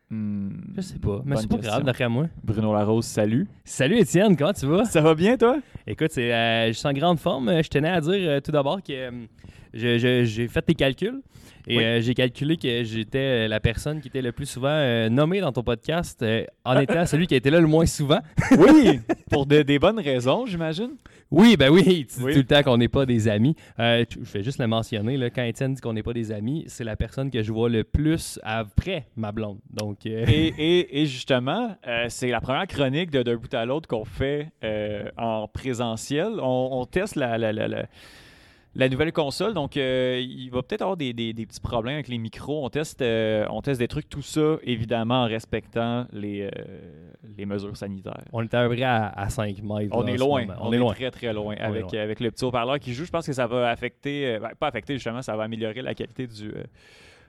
Hmm, 0.08 0.48
Je 0.74 0.80
sais 0.80 0.98
pas. 0.98 1.20
Mais 1.26 1.36
c'est 1.36 1.48
pas 1.48 1.56
question. 1.56 1.70
grave, 1.72 1.84
d'après 1.84 2.08
moi. 2.08 2.28
Bruno 2.42 2.72
Larose, 2.72 3.04
salut. 3.04 3.46
Salut 3.62 3.98
Étienne, 3.98 4.38
comment 4.38 4.54
tu 4.54 4.64
vas? 4.64 4.86
Ça 4.86 5.02
va 5.02 5.14
bien, 5.14 5.36
toi? 5.36 5.58
Écoute, 5.86 6.12
c'est, 6.12 6.32
euh, 6.32 6.68
je 6.68 6.72
suis 6.72 6.88
en 6.88 6.94
grande 6.94 7.18
forme. 7.18 7.62
Je 7.62 7.68
tenais 7.68 7.90
à 7.90 8.00
dire 8.00 8.40
tout 8.40 8.52
d'abord 8.52 8.82
que 8.82 9.10
j'ai 9.74 10.48
fait 10.48 10.62
tes 10.62 10.74
calculs 10.74 11.20
et 11.68 11.76
Oui. 11.76 11.84
euh, 11.84 12.00
j'ai 12.00 12.14
calculé 12.14 12.56
que 12.56 12.82
j'étais 12.84 13.18
euh, 13.18 13.48
la 13.48 13.60
personne 13.60 14.00
qui 14.00 14.08
était 14.08 14.22
le 14.22 14.32
plus 14.32 14.46
souvent 14.46 14.68
euh, 14.70 15.08
nommée 15.08 15.40
dans 15.40 15.52
ton 15.52 15.62
podcast 15.62 16.22
euh, 16.22 16.44
en 16.64 16.76
étant 16.80 17.04
celui 17.06 17.26
qui 17.26 17.34
a 17.34 17.36
été 17.36 17.50
là 17.50 17.60
le 17.60 17.66
moins 17.66 17.86
souvent. 17.86 18.20
Oui, 18.58 19.00
pour 19.30 19.46
de- 19.46 19.62
des 19.62 19.78
bonnes 19.78 20.00
raisons, 20.00 20.46
j'imagine. 20.46 20.90
Oui, 21.30 21.58
ben 21.58 21.68
oui, 21.70 22.06
tu 22.06 22.20
dis 22.20 22.32
tout 22.32 22.38
le 22.38 22.42
temps 22.44 22.62
qu'on 22.62 22.78
n'est 22.78 22.88
pas 22.88 23.04
des 23.04 23.28
amis. 23.28 23.54
Je 23.78 24.04
vais 24.32 24.42
juste 24.42 24.58
le 24.58 24.66
mentionner, 24.66 25.18
là, 25.18 25.28
quand 25.28 25.42
Étienne 25.42 25.74
dit 25.74 25.80
qu'on 25.82 25.92
n'est 25.92 26.02
pas 26.02 26.14
des 26.14 26.32
amis, 26.32 26.64
c'est 26.68 26.84
la 26.84 26.96
personne 26.96 27.30
que 27.30 27.42
je 27.42 27.52
vois 27.52 27.68
le 27.68 27.84
plus 27.84 28.40
après 28.42 29.04
ma 29.14 29.30
blonde. 29.30 29.58
Donc, 29.70 30.06
Et, 30.06 30.22
et- 30.58 31.02
et 31.02 31.04
justement, 31.04 31.76
c'est 32.08 32.28
la 32.28 32.40
première 32.40 32.66
chronique 32.66 33.10
de 33.10 33.22
d'un 33.22 33.36
bout 33.36 33.52
à 33.52 33.66
l'autre 33.66 33.86
qu'on 33.88 34.06
fait 34.06 34.48
en 35.18 35.46
présentiel. 35.48 36.28
On, 36.40 36.68
on 36.72 36.86
teste 36.86 37.16
la, 37.16 37.36
la- 37.36 37.52
la- 37.52 37.68
la- 37.68 37.86
la 38.74 38.88
nouvelle 38.88 39.12
console, 39.12 39.54
donc 39.54 39.76
euh, 39.76 40.20
il 40.20 40.50
va 40.50 40.62
peut-être 40.62 40.82
avoir 40.82 40.96
des, 40.96 41.12
des- 41.12 41.32
des 41.32 41.46
petits 41.46 41.60
problèmes 41.60 41.94
avec 41.94 42.08
les 42.08 42.18
micros. 42.18 42.64
On 42.64 42.68
teste, 42.68 43.02
euh, 43.02 43.44
on 43.50 43.60
teste 43.62 43.80
des 43.80 43.88
trucs, 43.88 44.08
tout 44.08 44.22
ça, 44.22 44.56
évidemment, 44.62 45.22
en 45.22 45.26
respectant 45.26 46.06
les, 46.12 46.42
euh, 46.42 46.50
les 47.36 47.46
mesures 47.46 47.76
sanitaires. 47.76 48.22
on 48.32 48.42
est 48.42 48.54
à 48.54 48.68
peu 48.68 48.74
près 48.74 48.84
à, 48.84 49.08
à 49.08 49.28
5 49.30 49.62
mètres. 49.62 49.88
On 49.96 50.02
là, 50.02 50.12
est 50.12 50.16
loin. 50.16 50.46
On, 50.60 50.72
est, 50.72 50.94
très 50.94 51.10
très 51.10 51.32
loin 51.32 51.56
avec, 51.58 51.90
loin. 51.92 52.00
avec 52.00 52.20
le 52.20 52.30
petit 52.30 52.44
haut-parleur 52.44 52.78
qui 52.78 52.94
joue. 52.94 53.04
Je 53.04 53.10
pense 53.10 53.26
que 53.26 53.32
ça 53.32 53.46
va 53.46 53.68
affecter, 53.70 54.38
ben, 54.40 54.50
pas 54.58 54.68
affecter 54.68 54.94
justement, 54.94 55.22
ça 55.22 55.34
va 55.36 55.44
améliorer 55.44 55.82
la 55.82 55.94
qualité 55.94 56.26
du, 56.26 56.52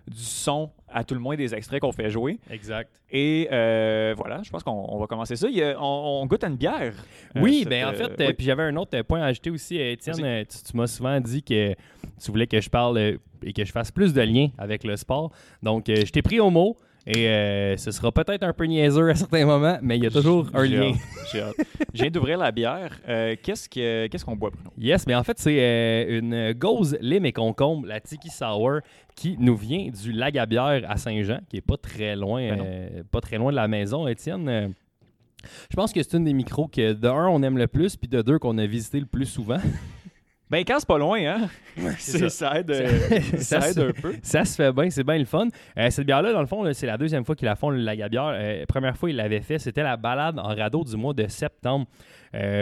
du 0.08 0.22
son, 0.24 0.72
à 0.92 1.04
tout 1.04 1.14
le 1.14 1.20
moins 1.20 1.36
des 1.36 1.54
extraits 1.54 1.82
qu'on 1.82 1.92
fait 1.92 2.10
jouer. 2.10 2.40
Exact. 2.50 2.90
Et 3.12 3.48
euh, 3.52 4.14
voilà, 4.18 4.42
je 4.44 4.50
pense 4.50 4.64
qu'on 4.64 4.86
on 4.90 4.98
va 5.00 5.06
commencer 5.08 5.36
ça. 5.36 5.48
Il 5.50 5.62
on, 5.80 6.22
on 6.22 6.26
goûte 6.26 6.44
à 6.44 6.48
une 6.48 6.56
bière. 6.56 6.94
euh, 7.36 7.42
Oui, 7.42 7.66
ben 7.70 7.86
en 7.86 7.90
euh, 7.90 7.94
fait, 7.94 8.22
euh, 8.22 8.28
oui. 8.28 8.34
puis 8.34 8.46
j'avais 8.46 8.64
un 8.64 8.76
autre 8.76 9.00
point 9.04 9.22
à 9.22 9.26
ajouter 9.26 9.52
aussi, 9.52 9.80
euh, 9.80 9.92
Étienne. 9.92 10.46
Tu, 10.46 10.64
tu 10.72 10.78
m'as 10.78 10.88
souvent 10.88 11.20
dit 11.20 11.44
que 11.44 11.74
tu 11.74 12.32
voulais 12.32 12.48
que 12.48 12.60
je 12.60 12.70
parle 12.70 12.98
et 13.44 13.54
que 13.54 13.64
je 13.64 13.72
fasse 13.72 13.92
plus 13.92 14.14
de 14.14 14.22
liens 14.22 14.50
avec 14.58 14.84
le 14.84 14.96
sport. 14.98 15.32
Donc, 15.64 15.86
je 15.88 16.10
t'ai 16.12 16.22
pris 16.22 16.40
au 16.40 16.50
mot 16.50 16.76
et 17.10 17.28
euh, 17.28 17.76
ce 17.78 17.90
sera 17.92 18.12
peut-être 18.12 18.44
un 18.44 18.54
peu 18.54 18.66
niaiseux 18.66 19.10
à 19.10 19.16
certains 19.16 19.46
moments, 19.46 19.78
mais 19.82 19.98
il 19.98 20.04
y 20.04 20.08
a 20.08 20.12
toujours 20.12 20.48
un 20.54 20.64
J'ai 20.66 20.78
lien. 20.78 20.90
hâte, 20.92 20.96
J'ai 21.32 21.42
hâte. 21.42 21.56
Je 21.94 22.02
viens 22.04 22.12
d'ouvrir 22.12 22.38
la 22.38 22.52
bière. 22.52 22.92
Euh, 23.10 23.36
qu'est-ce 23.42 23.68
que- 23.68 24.08
qu'est-ce 24.08 24.24
qu'on 24.24 24.36
boit, 24.36 24.52
Bruno? 24.52 24.72
Yes, 24.78 25.08
mais 25.08 25.16
en 25.16 25.24
fait, 25.24 25.40
c'est 25.40 25.58
euh, 25.60 26.20
une 26.20 26.54
gauze 26.54 26.98
lime 27.02 27.26
et 27.26 27.34
concombre, 27.34 27.88
la 27.88 28.00
Tiki 28.00 28.30
Sour, 28.30 28.80
qui 29.16 29.36
nous 29.40 29.58
vient 29.58 29.90
du 29.90 30.12
Lagabière 30.12 30.84
à 30.88 30.98
Saint-Jean, 30.98 31.40
qui 31.50 31.58
est 31.58 31.62
pas 31.62 31.78
très 31.78 32.16
loin, 32.16 32.48
Ben 32.48 32.62
euh, 32.64 33.04
pas 33.12 33.22
très 33.22 33.38
loin 33.38 33.52
de 33.52 33.56
la 33.58 33.68
maison, 33.68 34.08
Étienne. 34.08 34.74
Je 35.72 35.76
pense 35.76 35.92
que 35.94 36.04
c'est 36.04 36.18
une 36.18 36.26
des 36.26 36.34
micros 36.34 36.68
que, 36.68 36.94
de 36.94 37.08
un, 37.08 37.28
on 37.28 37.42
aime 37.44 37.58
le 37.58 37.68
plus, 37.68 37.96
puis 37.96 38.08
de 38.10 38.22
deux, 38.22 38.40
qu'on 38.40 38.58
a 38.58 38.66
visité 38.66 39.00
le 39.00 39.06
plus 39.06 39.26
souvent. 39.26 39.58
Ben, 40.50 40.64
quand 40.66 40.80
c'est 40.80 40.88
pas 40.88 40.98
loin, 40.98 41.20
hein? 41.24 41.48
C'est- 42.00 42.18
ça. 42.18 42.30
ça. 42.30 42.60
aide, 42.60 42.72
euh, 42.72 43.20
Ça- 43.38 43.62
ça 43.62 43.70
aide 43.70 43.74
ça- 43.76 43.82
un 43.86 43.92
peu. 43.92 44.16
Ça 44.24 44.46
se 44.46 44.56
fait 44.56 44.72
bien, 44.72 44.90
c'est 44.90 45.04
bien 45.04 45.18
le 45.20 45.26
fun. 45.26 45.48
Euh, 45.78 45.90
cette 45.92 46.06
bière-là, 46.08 46.34
dans 46.34 46.40
le 46.42 46.48
fond, 46.48 46.66
c'est 46.74 46.88
la 46.88 46.98
deuxième 46.98 47.24
fois 47.24 47.36
qu'ils 47.36 47.46
la 47.46 47.56
font, 47.56 47.70
le 47.70 47.78
Lagabière. 47.78 48.32
Euh, 48.34 48.66
première 48.68 48.98
fois, 48.98 49.12
ils 49.12 49.16
l'avaient 49.16 49.42
fait, 49.42 49.60
c'était 49.60 49.84
la 49.84 49.96
balade 49.96 50.40
en 50.40 50.48
radeau 50.56 50.84
du 50.84 50.98
mois 50.98 51.14
de 51.14 51.28
septembre. 51.28 51.86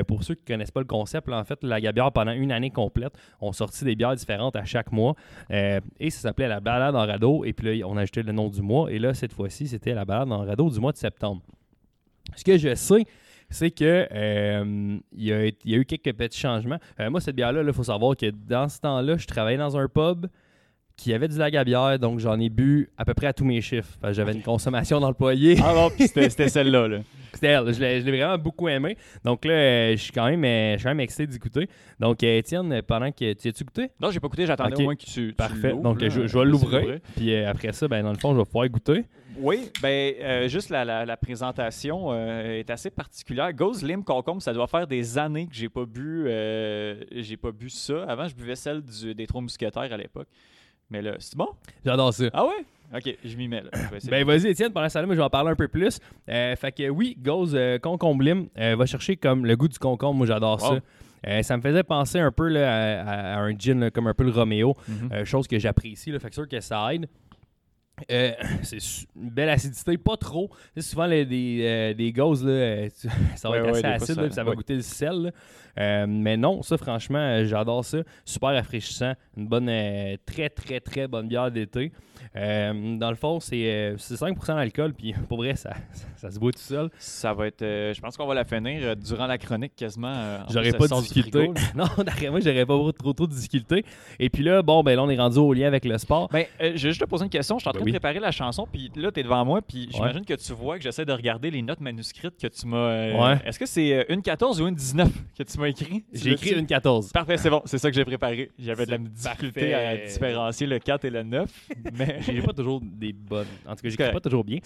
Pour 0.08 0.24
ceux 0.24 0.36
qui 0.36 0.44
ne 0.44 0.56
connaissent 0.56 0.72
pas 0.72 0.80
le 0.80 0.86
concept, 0.86 1.28
là, 1.28 1.38
en 1.40 1.44
fait, 1.44 1.62
le 1.62 1.68
Lagabière, 1.70 2.12
pendant 2.14 2.32
une 2.32 2.54
année 2.54 2.70
complète, 2.72 3.12
ont 3.42 3.52
sorti 3.52 3.84
des 3.84 3.96
bières 3.98 4.16
différentes 4.16 4.56
à 4.56 4.64
chaque 4.64 4.92
mois. 4.94 5.14
Et 5.50 6.10
ça 6.10 6.20
s'appelait 6.22 6.48
la 6.48 6.60
balade 6.62 6.96
en 6.96 7.06
radeau. 7.06 7.44
Et 7.44 7.52
puis 7.54 7.80
là, 7.80 7.86
on 7.88 7.98
a 7.98 8.02
ajouté 8.02 8.24
le 8.24 8.32
nom 8.32 8.48
du 8.50 8.62
mois. 8.62 8.90
Et 8.92 8.98
là, 9.00 9.14
cette 9.14 9.34
fois-ci, 9.34 9.68
c'était 9.68 9.94
la 9.94 10.06
balade 10.06 10.32
en 10.32 10.46
radeau 10.46 10.70
du 10.70 10.80
mois 10.80 10.94
de 10.94 10.98
septembre. 10.98 11.42
Ce 12.36 12.44
que 12.46 12.58
je 12.58 12.76
sais, 12.76 13.04
c'est 13.50 13.72
que 13.72 14.08
euh, 14.12 14.98
il, 15.14 15.24
y 15.24 15.34
a, 15.34 15.78
eu 15.78 15.86
quelques 15.86 16.14
petits 16.14 16.40
changements. 16.40 16.80
Euh, 17.00 17.10
moi, 17.10 17.22
cette 17.22 17.36
bière-là, 17.36 17.64
il 17.66 17.74
faut 17.74 17.84
savoir 17.84 18.16
que 18.16 18.30
dans 18.30 18.68
ce 18.68 18.80
temps-là, 18.82 19.18
je 19.18 19.28
travaillais 19.28 19.58
dans 19.58 19.78
un 19.78 19.88
pub 19.88 20.28
qui 20.98 21.14
avait 21.14 21.28
du 21.28 21.38
lagabière, 21.38 22.00
donc 22.00 22.20
j'en 22.20 22.40
ai 22.40 22.50
bu 22.50 22.90
à 22.98 23.06
peu 23.06 23.14
près 23.14 23.28
à 23.28 23.34
tous 23.34 23.46
mes 23.46 23.62
chiffres. 23.62 23.98
J'avais 24.12 24.34
une 24.34 24.42
consommation 24.42 25.00
d'employés. 25.00 25.56
Ah 25.64 25.74
bon, 25.74 25.90
puis 25.90 26.08
c'était 26.08 26.30
c'était 26.30 26.50
celle-là. 26.50 26.88
Là. 26.88 26.98
C'était 27.34 27.48
elle. 27.50 27.72
Je 27.72 27.80
l'ai 27.80 28.02
je 28.02 28.06
l'ai 28.06 28.18
vraiment 28.18 28.38
beaucoup 28.40 28.68
aimé. 28.68 28.98
Donc 29.24 29.46
là, 29.46 29.54
euh, 29.54 29.92
je 29.92 29.98
suis 29.98 30.12
quand 30.12 30.26
même, 30.26 30.44
euh, 30.44 30.72
je 30.74 30.78
suis 30.78 30.84
quand 30.86 30.90
même 30.90 31.02
excité 31.02 31.28
d'y 31.28 31.38
goûter. 31.38 31.70
Donc, 32.00 32.24
euh, 32.24 32.38
Étienne, 32.40 32.82
pendant 32.82 33.12
que 33.12 33.34
tu 33.34 33.48
as-tu 33.50 33.64
goûté? 33.64 33.92
Non, 34.02 34.10
j'ai 34.10 34.20
pas 34.20 34.26
écouté, 34.26 34.48
j'attendais 34.48 34.76
au 34.76 34.82
moins 34.82 34.96
que 34.96 35.04
tu. 35.06 35.12
tu 35.12 35.34
Parfait. 35.34 35.74
Donc, 35.74 36.02
là. 36.02 36.10
je, 36.10 36.26
je 36.26 36.36
vais 36.40 36.46
l'ouvrir. 36.46 36.80
l'ouvrir. 36.80 37.00
Puis 37.16 37.36
euh, 37.36 37.48
après 37.52 37.74
ça, 37.74 37.88
ben, 37.88 38.02
dans 38.02 38.12
le 38.12 38.18
fond, 38.18 38.34
je 38.34 38.40
vais 38.40 38.46
pouvoir 38.46 38.68
goûter. 38.70 39.04
Oui, 39.40 39.70
ben 39.84 40.16
euh, 40.20 40.48
juste 40.48 40.70
la, 40.72 40.84
la- 40.84 41.06
la 41.06 41.16
présentation 41.18 42.08
euh, 42.12 42.58
est 42.58 42.72
assez 42.72 42.90
particulière. 42.90 43.54
Ghost 43.54 43.84
Lim 43.84 44.04
Concombre, 44.04 44.42
ça 44.42 44.52
doit 44.52 44.66
faire 44.66 44.88
des 44.88 45.20
années 45.20 45.46
que 45.46 45.54
j'ai 45.54 45.70
pas 45.70 45.86
bu 45.86 46.24
euh, 46.26 46.96
j'ai 47.12 47.38
pas 47.38 47.52
bu 47.52 47.70
ça. 47.70 48.04
Avant, 48.08 48.28
je 48.28 48.34
buvais 48.34 48.56
celle 48.56 48.82
du- 48.82 49.14
des 49.14 49.28
trois 49.28 49.42
mousquetaires 49.42 49.94
à 49.94 49.98
l'époque. 49.98 50.28
Mais 50.90 51.02
là, 51.02 51.16
c'est 51.20 51.36
bon? 51.36 51.50
J'adore 51.86 52.14
ça. 52.14 52.26
Ah 52.34 52.46
ouais? 52.46 52.66
Ok, 52.96 53.18
je 53.26 53.36
m'y 53.36 53.50
mets 53.50 53.62
là. 53.64 53.70
Ben 54.10 54.24
vas-y 54.26 54.48
Étienne, 54.48 54.72
pendant 54.72 54.88
ça 54.88 55.02
là, 55.02 55.06
moi 55.08 55.14
je 55.16 55.20
vais 55.20 55.26
en 55.26 55.30
parler 55.30 55.52
un 55.52 55.56
peu 55.58 55.68
plus. 55.68 56.00
Euh, 56.30 56.56
fait 56.56 56.72
que 56.72 56.88
oui, 56.90 57.18
Gauze 57.22 57.54
euh, 57.54 57.78
concombre 57.80 58.24
lime, 58.24 58.48
euh, 58.58 58.78
va 58.78 58.86
chercher 58.86 59.18
comme 59.18 59.46
le 59.46 59.58
goût 59.58 59.68
du 59.68 59.78
concombre, 59.78 60.16
moi 60.16 60.26
j'adore 60.28 60.62
Wow. 60.64 60.76
ça. 60.76 60.80
Euh, 61.28 61.42
ça 61.44 61.58
me 61.58 61.62
faisait 61.62 61.84
penser 61.84 62.20
un 62.20 62.32
peu 62.32 62.48
là, 62.48 63.02
à, 63.36 63.40
un 63.42 63.52
gin 63.58 63.82
là, 63.82 63.92
comme 63.92 64.08
un 64.08 64.14
peu 64.14 64.24
le 64.24 64.32
Romeo, 64.32 64.76
Mhm. 64.88 65.26
chose 65.26 65.48
que 65.48 65.60
j'apprécie, 65.60 66.14
fait 66.18 66.30
que 66.30 66.34
sûr 66.34 66.48
que 66.48 66.62
ça 66.62 66.94
aide. 66.94 67.08
Euh, 68.12 68.32
c'est 68.62 68.78
une 69.16 69.32
belle 69.32 69.50
acidité, 69.50 69.98
pas 69.98 70.16
trop. 70.18 70.52
Souvent 70.78 71.08
les, 71.08 71.26
des, 71.26 71.62
euh, 71.64 71.94
des 71.96 72.14
gauzes, 72.14 72.46
là, 72.46 72.88
ça 73.36 73.50
va 73.50 73.56
Ouais, 73.56 73.58
être 73.58 73.66
ouais, 73.66 73.70
assez 73.72 73.82
fois, 73.82 73.90
acide, 73.90 74.16
ça- 74.16 74.22
là, 74.22 74.28
puis 74.28 74.36
ça 74.36 74.44
va 74.44 74.50
ouais. 74.52 74.56
goûter 74.56 74.76
le 74.76 74.82
sel. 74.82 75.14
là. 75.24 75.32
Euh, 75.78 76.06
mais 76.08 76.38
non, 76.38 76.62
ça 76.64 76.78
franchement, 76.78 77.20
euh, 77.20 77.46
j'adore 77.46 77.86
ça. 77.86 78.00
Super 78.26 78.54
rafraîchissant. 78.54 79.14
Une 79.36 79.48
bonne, 79.48 79.70
euh, 79.70 80.16
très 80.26 80.50
très 80.50 80.80
très 80.80 81.08
bonne 81.08 81.28
bière 81.28 81.52
d'été. 81.52 81.92
Dans 82.36 83.10
le 83.10 83.16
fond, 83.16 83.40
c'est 83.40 83.66
euh, 83.72 83.96
c'est 83.98 84.14
5% 84.16 84.56
d'alcool, 84.56 84.94
puis 84.94 85.14
pour 85.30 85.38
vrai, 85.38 85.56
ça, 85.56 85.72
ça, 85.92 86.06
ça 86.16 86.32
se 86.32 86.40
boit 86.40 86.52
tout 86.52 86.60
seul. 86.60 86.90
Ça 86.98 87.34
va 87.34 87.48
être. 87.48 87.62
je 87.62 88.00
pense 88.00 88.16
qu'on 88.18 88.28
va 88.28 88.36
la 88.36 88.46
finir 88.46 88.96
durant 88.96 89.26
la 89.28 89.38
chronique 89.38 89.74
quasiment. 89.76 90.12
en 90.12 90.50
J'aurais 90.52 90.72
pas 90.74 90.88
de 90.88 91.02
difficulté. 91.02 91.50
non, 91.76 91.86
d'après 91.98 92.30
moi, 92.30 92.40
j'aurais 92.40 92.66
pas 92.66 92.74
trop, 92.94 93.14
trop, 93.14 93.28
de 93.28 93.34
difficulté. 93.34 93.84
Et 94.20 94.30
puis 94.30 94.44
là, 94.44 94.62
bon, 94.62 94.84
ben 94.84 94.96
là, 94.96 95.04
on 95.04 95.10
est 95.10 95.18
rendu 95.18 95.38
au 95.40 95.54
lien 95.54 95.68
avec 95.68 95.86
le 95.86 95.98
sport. 95.98 96.28
Ben, 96.30 96.46
euh, 96.62 96.74
je 96.76 96.84
vais 96.84 96.90
juste 96.90 97.02
te 97.02 97.06
poser 97.06 97.24
une 97.24 97.30
question. 97.30 97.58
Je 97.58 97.62
suis 97.62 97.70
en 97.70 97.72
train 97.72 97.80
Ben 97.82 97.86
oui. 97.86 97.92
de 97.92 97.98
préparer 97.98 98.20
la 98.20 98.32
chanson, 98.32 98.68
puis 98.72 98.92
là, 98.96 99.12
tu 99.12 99.20
es 99.20 99.24
devant 99.24 99.44
moi, 99.46 99.62
puis 99.62 99.90
j'imagine 99.92 100.26
que 100.26 100.34
tu 100.34 100.54
vois 100.54 100.78
que 100.78 100.84
j'essaie 100.84 101.06
de 101.06 101.14
regarder 101.14 101.50
les 101.52 101.62
notes 101.62 101.82
manuscrites 101.82 102.38
que 102.40 102.48
tu 102.48 102.68
m'as. 102.68 102.78
euh, 102.78 103.18
Ouais. 103.18 103.38
Est-ce 103.46 103.58
que 103.60 103.66
c'est 103.66 104.06
une 104.10 104.22
14 104.22 104.62
ou 104.62 104.68
une 104.68 104.76
19 104.76 105.10
que 105.38 105.44
tu 105.44 105.60
m'as 105.60 105.67
écrit? 105.68 106.04
J'ai 106.12 106.32
écrit 106.32 106.52
une 106.52 106.66
14. 106.66 107.12
Parfait, 107.12 107.38
c'est 107.38 107.50
bon, 107.50 107.62
c'est 107.66 107.78
ça 107.78 107.90
que 107.90 107.96
j'ai 107.96 108.06
préparé. 108.06 108.52
J'avais 108.60 108.86
de 108.86 108.92
la 108.92 108.98
difficulté 108.98 109.74
à 109.74 109.98
différencier 109.98 110.68
le 110.68 110.80
4 110.80 111.06
et 111.06 111.10
le 111.10 111.24
9, 111.24 111.50
mais 111.98 112.20
J'ai 112.22 112.42
pas 112.42 112.54
toujours 112.54 112.82
des 112.82 113.14
bonnes. 113.14 113.48
En 113.66 113.76
tout 113.76 113.82
cas, 113.84 113.90
j'écris 113.90 114.12
pas 114.12 114.20
toujours 114.20 114.44
bien. 114.44 114.60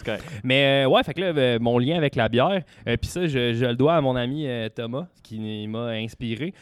Mais 0.44 0.86
euh, 0.86 0.90
ouais, 0.90 1.04
fait 1.04 1.14
que 1.14 1.22
là, 1.22 1.28
euh, 1.28 1.60
mon 1.60 1.78
lien 1.78 1.98
avec 1.98 2.16
la 2.16 2.30
bière, 2.30 2.62
euh, 2.88 2.98
puis 2.98 3.10
ça, 3.10 3.28
je, 3.28 3.54
je 3.54 3.66
le 3.66 3.76
dois 3.76 3.96
à 3.96 4.02
mon 4.02 4.16
ami 4.16 4.48
Thomas, 4.76 5.08
qui 5.24 5.68
m'a 5.68 5.88
inspiré. 5.90 6.54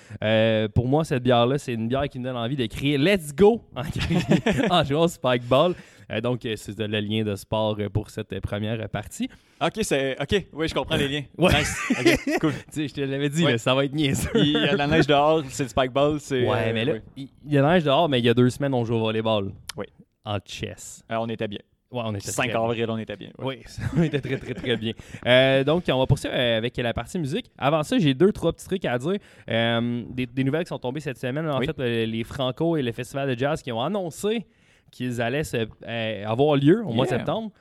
Pour 0.73 0.87
moi, 0.87 1.03
cette 1.03 1.23
bière-là, 1.23 1.57
c'est 1.57 1.73
une 1.73 1.87
bière 1.87 2.07
qui 2.09 2.19
me 2.19 2.23
donne 2.25 2.37
envie 2.37 2.55
de 2.55 2.65
crier 2.65 2.97
Let's 2.97 3.33
go 3.35 3.63
en, 3.75 3.81
en 4.69 4.83
jouant 4.83 5.03
au 5.03 5.07
Spikeball. 5.07 5.71
Euh, 5.71 5.73
donc, 6.21 6.45
euh, 6.45 6.55
c'est 6.55 6.77
le 6.79 6.99
lien 6.99 7.23
de 7.23 7.35
sport 7.35 7.75
euh, 7.79 7.89
pour 7.89 8.09
cette 8.09 8.33
euh, 8.33 8.39
première 8.41 8.87
partie. 8.89 9.29
Ok, 9.61 9.79
c'est. 9.83 10.17
Ok, 10.21 10.45
oui, 10.53 10.67
je 10.67 10.73
comprends 10.73 10.95
les 10.95 11.07
liens. 11.07 11.23
Ouais. 11.37 11.53
Nice. 11.59 11.77
Ok, 11.91 12.39
cool. 12.41 12.53
Tu 12.71 12.73
sais, 12.73 12.87
je 12.87 12.93
te 12.95 13.01
l'avais 13.01 13.29
dit, 13.29 13.43
Ouais. 13.45 13.51
là, 13.53 13.57
ça 13.57 13.75
va 13.75 13.85
être 13.85 13.93
niaiseux. 13.93 14.29
Il 14.35 14.51
y 14.51 14.57
a 14.57 14.71
de 14.73 14.77
la 14.77 14.87
neige 14.87 15.07
dehors, 15.07 15.43
c'est 15.49 15.63
le 15.63 15.69
spikeball, 15.69 16.19
c'est. 16.19 16.47
Ouais, 16.47 16.69
euh, 16.69 16.73
mais 16.73 16.85
là, 16.85 16.93
oui. 17.17 17.29
il 17.45 17.53
y 17.53 17.57
a 17.57 17.61
neige 17.61 17.83
dehors, 17.83 18.09
mais 18.09 18.19
il 18.19 18.25
y 18.25 18.29
a 18.29 18.33
deux 18.33 18.49
semaines, 18.49 18.73
on 18.73 18.83
joue 18.85 18.95
au 18.95 18.99
volleyball. 18.99 19.51
Oui. 19.77 19.85
En 20.25 20.37
chess. 20.45 21.03
Euh, 21.11 21.15
on 21.19 21.27
était 21.29 21.47
bien. 21.47 21.59
Ouais, 21.91 22.01
on 22.05 22.13
était 22.13 22.29
5 22.29 22.43
très 22.43 22.51
bien. 22.53 22.61
avril, 22.63 22.85
on 22.89 22.97
était 22.99 23.15
bien. 23.15 23.29
ouais. 23.39 23.61
Oui, 23.65 23.73
on 23.97 24.03
était 24.03 24.21
très, 24.21 24.37
très, 24.37 24.53
très 24.53 24.77
bien. 24.77 24.93
Euh, 25.25 25.63
donc, 25.63 25.85
on 25.89 25.97
va 25.97 26.05
poursuivre 26.05 26.35
euh, 26.37 26.57
avec 26.59 26.77
la 26.77 26.93
partie 26.93 27.17
musique. 27.17 27.49
Avant 27.57 27.81
ça, 27.81 27.97
j'ai 27.97 28.13
deux, 28.13 28.31
trois 28.31 28.53
petits 28.53 28.65
trucs 28.67 28.85
à 28.85 28.95
dire. 28.99 29.17
Euh, 29.49 30.03
des, 30.09 30.27
des 30.27 30.43
nouvelles 30.43 30.65
qui 30.65 30.69
sont 30.69 30.77
tombées 30.77 30.99
cette 30.99 31.17
semaine. 31.17 31.49
En 31.49 31.57
Oui. 31.57 31.65
fait, 31.65 31.79
euh, 31.79 32.05
les 32.05 32.23
Franco 32.23 32.77
et 32.77 32.83
le 32.83 32.91
Festival 32.91 33.33
de 33.33 33.39
jazz 33.39 33.63
qui 33.63 33.71
ont 33.71 33.81
annoncé 33.81 34.45
qu'ils 34.91 35.21
allaient 35.21 35.43
se- 35.43 35.67
euh, 35.87 36.25
avoir 36.25 36.55
lieu 36.55 36.83
au 36.85 36.91
mois 36.93 37.05
de 37.05 37.11
Yeah. 37.11 37.19
septembre. 37.19 37.51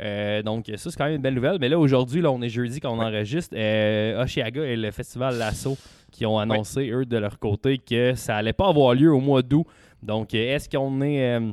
Euh, 0.00 0.42
donc, 0.42 0.66
ça, 0.76 0.90
c'est 0.90 0.96
quand 0.96 1.06
même 1.06 1.16
une 1.16 1.22
belle 1.22 1.34
nouvelle. 1.34 1.58
Mais 1.60 1.68
là, 1.68 1.78
aujourd'hui, 1.78 2.20
là, 2.20 2.30
on 2.30 2.40
est 2.42 2.48
jeudi 2.48 2.78
quand 2.80 2.92
on 2.96 3.00
enregistre. 3.00 3.54
Euh, 3.58 4.22
Oshiaga 4.22 4.62
et 4.64 4.76
le 4.76 4.90
Festival 4.92 5.36
Lasso 5.36 5.76
qui 6.12 6.24
ont 6.24 6.38
annoncé, 6.38 6.88
eux, 6.90 7.04
de 7.04 7.16
leur 7.18 7.38
côté, 7.38 7.78
que 7.78 8.14
ça 8.14 8.36
allait 8.36 8.52
pas 8.52 8.68
avoir 8.68 8.94
lieu 8.94 9.12
au 9.12 9.20
mois 9.20 9.42
d'août. 9.42 9.66
Donc, 10.02 10.34
euh, 10.34 10.54
est-ce 10.54 10.68
qu'on 10.68 11.00
est. 11.00 11.36
euh, 11.38 11.50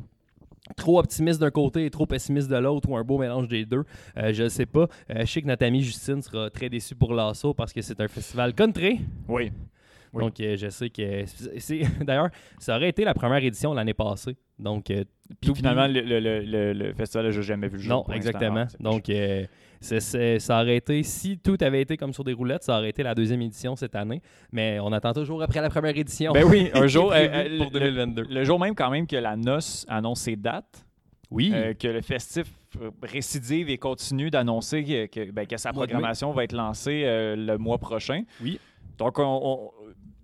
trop 0.76 0.98
optimiste 0.98 1.40
d'un 1.40 1.52
côté 1.52 1.86
et 1.86 1.92
trop 1.92 2.08
pessimiste 2.08 2.50
de 2.50 2.56
l'autre 2.56 2.90
ou 2.90 2.98
un 2.98 3.04
beau 3.04 3.20
mélange 3.20 3.48
des 3.48 3.66
deux? 3.66 3.84
Euh, 4.18 4.34
je 4.34 4.44
ne 4.44 4.50
sais 4.50 4.66
pas. 4.66 4.88
Euh, 5.12 5.20
je 5.20 5.26
sais 5.26 5.42
que 5.44 5.48
notre 5.48 5.64
amie 5.64 5.84
Justine 5.84 6.24
sera 6.24 6.50
très 6.50 6.70
déçue 6.70 6.96
pour 6.96 7.14
l'assaut 7.14 7.54
parce 7.54 7.72
que 7.72 7.82
c'est 7.84 8.00
un 8.02 8.08
festival 8.08 8.52
country. 8.56 9.00
Oui. 9.28 9.52
Oui. 10.16 10.24
Donc, 10.24 10.40
euh, 10.40 10.56
je 10.58 10.70
sais 10.70 10.90
que. 10.90 11.26
c'est 11.60 11.82
D'ailleurs, 12.04 12.30
ça 12.60 12.76
aurait 12.78 12.90
été 12.90 13.04
la 13.04 13.14
première 13.14 13.44
édition 13.44 13.74
l'année 13.74 13.94
passée. 13.94 14.36
Donc, 14.58 14.90
euh, 14.90 15.04
Puis 15.42 15.54
finalement, 15.56 15.88
le, 15.88 16.02
le, 16.02 16.20
le, 16.20 16.74
le- 16.74 16.94
festival, 16.94 17.30
j'ai 17.32 17.44
jamais 17.44 17.68
vu 17.68 17.78
le 17.78 17.84
jour. 17.84 18.06
non, 18.08 18.14
exactement. 18.16 18.66
Ah, 18.70 18.78
Donc, 18.80 19.10
euh, 19.10 19.46
ça 19.82 20.62
aurait 20.62 20.78
été, 20.78 21.04
si 21.04 21.38
tout 21.38 21.58
avait 21.62 21.82
été 21.82 21.98
comme 21.98 22.14
sur 22.14 22.24
des 22.24 22.34
roulettes, 22.34 22.64
ça 22.64 22.78
aurait 22.78 22.90
été 22.90 23.04
la 23.04 23.14
deuxième 23.14 23.42
édition 23.42 23.76
cette 23.76 23.96
année. 23.96 24.22
Mais 24.52 24.80
on 24.80 24.92
attend 24.94 25.14
toujours 25.14 25.44
après 25.44 25.62
la 25.62 25.70
première 25.70 25.96
édition. 25.98 26.32
Ben 26.32 26.46
oui, 26.46 26.70
un 26.74 26.88
jour, 26.88 27.12
euh, 27.14 27.58
pour 27.58 27.66
le- 27.72 27.80
2022. 27.80 28.24
Le 28.30 28.44
jour 28.46 28.60
même, 28.60 28.76
quand 28.76 28.90
même, 28.90 29.06
que 29.08 29.18
la 29.18 29.36
noce 29.36 29.86
annonce 29.90 30.22
ses 30.22 30.36
dates, 30.38 30.86
Oui. 31.30 31.52
euh, 31.54 31.74
que 31.74 31.88
le 31.90 32.02
festif 32.02 32.48
récidive 33.04 33.70
et 33.70 33.78
continue 33.78 34.30
d'annoncer 34.30 34.84
que, 34.84 35.06
que, 35.08 35.32
ben, 35.32 35.46
que 35.46 35.58
sa 35.58 35.72
programmation 35.74 36.32
va 36.32 36.44
être 36.46 36.54
lancée 36.54 37.04
le 37.06 37.58
mois 37.58 37.78
prochain. 37.78 38.24
Oui. 38.42 38.60
Donc, 38.98 39.20
on, 39.20 39.24
on- 39.44 39.72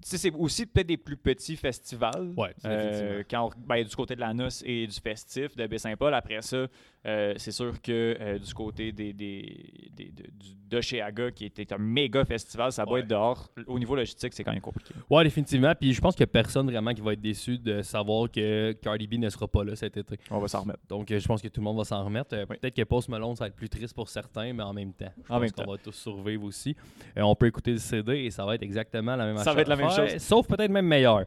c'est 0.03 0.34
aussi 0.34 0.65
peut-être 0.65 0.88
des 0.88 0.98
plus 0.98 1.18
petits 1.18 1.56
festivals. 1.56 2.34
Ouais, 2.38 2.53
Euh, 2.65 2.78
définitivement. 2.91 3.23
quand 3.30 3.48
on- 3.57 3.68
ben, 3.68 3.84
du 3.84 3.95
côté 3.95 4.15
de 4.15 4.19
la 4.19 4.34
noce 4.34 4.64
et 4.65 4.88
du 4.88 4.99
festif 4.99 5.56
de 5.56 5.68
Baie-Saint-Paul. 5.68 6.14
Après 6.14 6.41
ça, 6.41 6.68
euh, 7.06 7.34
c'est 7.38 7.52
sûr 7.52 7.82
que 7.82 8.15
euh, 8.19 8.38
du 8.40 8.53
côté 8.53 8.91
des, 8.91 9.14
des, 9.14 9.90
des- 9.95 10.11
de, 10.11 10.23
de 10.69 10.82
chez 10.82 11.02
Aga, 11.02 11.32
qui 11.32 11.45
était 11.45 11.73
un 11.73 11.78
méga 11.78 12.23
festival, 12.23 12.72
ça 12.72 12.88
Ouais. 12.88 13.02
être 13.02 13.07
dehors. 13.07 13.49
Au 13.68 13.78
niveau 13.80 13.95
logistique, 13.95 14.34
c'est 14.34 14.44
quand 14.44 14.52
même 14.53 14.61
compliqué. 14.61 14.94
Ouais, 15.10 15.23
définitivement. 15.23 15.73
Puis 15.80 15.94
je 15.94 15.99
pense 16.02 16.15
qu'il 16.15 16.23
n'y 16.23 16.30
a 16.30 16.34
personne 16.34 16.65
vraiment 16.69 16.94
qui 16.94 17.02
va 17.02 17.14
être 17.14 17.22
déçu 17.22 17.57
de 17.57 17.82
savoir 17.82 18.30
que 18.32 18.72
Cardi 18.82 19.07
B 19.07 19.14
ne 19.15 19.30
sera 19.30 19.48
pas 19.48 19.64
là 19.64 19.76
cet 19.76 19.98
été. 19.98 20.15
On 20.30 20.40
va 20.40 20.48
s'en 20.48 20.61
remettre. 20.61 20.80
Donc 20.88 21.10
euh, 21.11 21.19
je 21.19 21.28
pense 21.28 21.41
que 21.41 21.48
tout 21.49 21.60
le 21.60 21.65
monde 21.65 21.78
va 21.78 21.84
s'en 21.84 22.03
remettre. 22.06 22.36
Euh, 22.36 22.45
Oui. 22.49 22.57
Peut-être 22.61 22.76
que 22.76 22.84
Post 22.84 23.10
Malone, 23.10 23.36
ça 23.36 23.44
va 23.45 23.48
être 23.49 23.56
plus 23.56 23.69
triste 23.69 23.94
pour 23.95 24.07
certains, 24.10 24.53
mais 24.53 24.64
en 24.64 24.73
même 24.73 24.94
temps. 24.94 25.11
Je 25.28 25.34
En 25.34 25.40
pense 25.41 25.52
qu'on 25.52 25.72
va 25.72 25.78
tous 25.78 25.91
survivre 25.91 26.44
aussi. 26.44 26.76
On 27.18 27.36
peut 27.36 27.48
écouter 27.48 27.72
le 27.72 27.78
CD 27.78 28.19
et 28.26 28.32
ça 28.32 28.45
va 28.45 28.56
être 28.56 28.64
exactement 28.64 29.15
la 29.15 29.26
même 29.26 29.38
Ça 29.38 29.53
va 29.53 29.61
être 29.61 29.68
la 29.68 29.76
même 29.76 29.90
chose. 29.91 30.18
Sauf 30.19 30.48
peut-être 30.48 30.72
même 30.72 30.86
meilleur. 30.88 31.26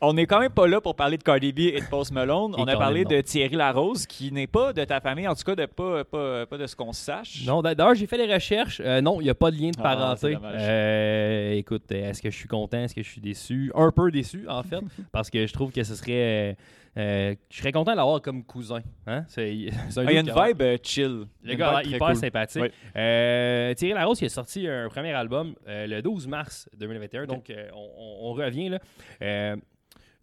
On 0.00 0.12
n'est 0.12 0.26
quand 0.26 0.40
même 0.40 0.52
pas 0.52 0.66
là 0.68 0.80
pour 0.80 0.94
parler 0.94 1.16
de 1.18 1.22
Cardi 1.22 1.52
B 1.52 1.58
et 1.60 1.80
de 1.80 1.86
Post 1.90 2.12
Malone. 2.12 2.54
On 2.56 2.64
a 2.64 2.76
parlé 2.76 3.04
non. 3.04 3.10
de 3.10 3.20
Thierry 3.20 3.56
Larose, 3.56 4.06
qui 4.06 4.30
n'est 4.32 4.46
pas 4.46 4.72
de 4.72 4.84
ta 4.84 5.00
famille, 5.00 5.15
en 5.26 5.34
tout 5.34 5.44
cas 5.44 5.54
de 5.54 5.66
pas, 5.66 6.04
pas, 6.04 6.46
pas 6.46 6.58
de 6.58 6.66
ce 6.66 6.74
qu'on 6.74 6.92
sache. 6.92 7.44
Non, 7.46 7.62
d'ailleurs, 7.62 7.94
j'ai 7.94 8.06
fait 8.06 8.18
des 8.18 8.32
recherches. 8.32 8.80
Euh, 8.84 9.00
non, 9.00 9.20
il 9.20 9.24
n'y 9.24 9.30
a 9.30 9.34
pas 9.34 9.50
de 9.50 9.56
lien 9.56 9.68
de 9.70 9.76
Ah, 9.78 9.82
parenté. 9.82 10.36
Euh, 10.42 11.52
écoute, 11.52 11.84
euh, 11.92 12.10
est-ce 12.10 12.20
que 12.20 12.30
je 12.30 12.36
suis 12.36 12.48
content? 12.48 12.78
Est-ce 12.78 12.94
que 12.94 13.02
je 13.02 13.08
suis 13.10 13.20
déçu? 13.20 13.70
Un 13.74 13.90
peu 13.92 14.10
déçu, 14.10 14.46
en 14.48 14.62
fait, 14.62 14.80
parce 15.12 15.30
que 15.30 15.46
je 15.46 15.52
trouve 15.52 15.70
que 15.72 15.82
ce 15.84 15.94
serait. 15.94 16.56
euh, 16.98 17.34
je 17.50 17.56
serais 17.58 17.72
content 17.72 17.92
de 17.92 17.96
l'avoir 17.96 18.20
comme 18.22 18.42
cousin. 18.44 18.80
Hein? 19.06 19.24
C'est 19.28 19.42
Ah, 19.96 20.02
il 20.04 20.12
y 20.12 20.16
a 20.16 20.20
une 20.20 20.30
a- 20.30 20.46
vibe 20.48 20.62
chill. 20.82 21.24
Le 21.44 21.54
gars 21.54 21.82
hyper 21.84 21.98
cool. 22.08 22.16
sympathique. 22.16 22.62
Oui. 22.62 22.68
Euh, 22.96 23.74
Thierry 23.74 23.94
Larose, 23.94 24.20
il 24.22 24.26
a 24.26 24.28
sorti 24.30 24.66
un 24.66 24.88
premier 24.88 25.12
album 25.12 25.54
euh, 25.68 25.86
le 25.86 26.02
12 26.02 26.26
mars 26.26 26.68
2021. 26.78 27.26
Donc, 27.26 27.52
on, 27.74 27.78
on- 27.78 28.28
on 28.30 28.32
revient 28.32 28.70
là. 28.70 28.78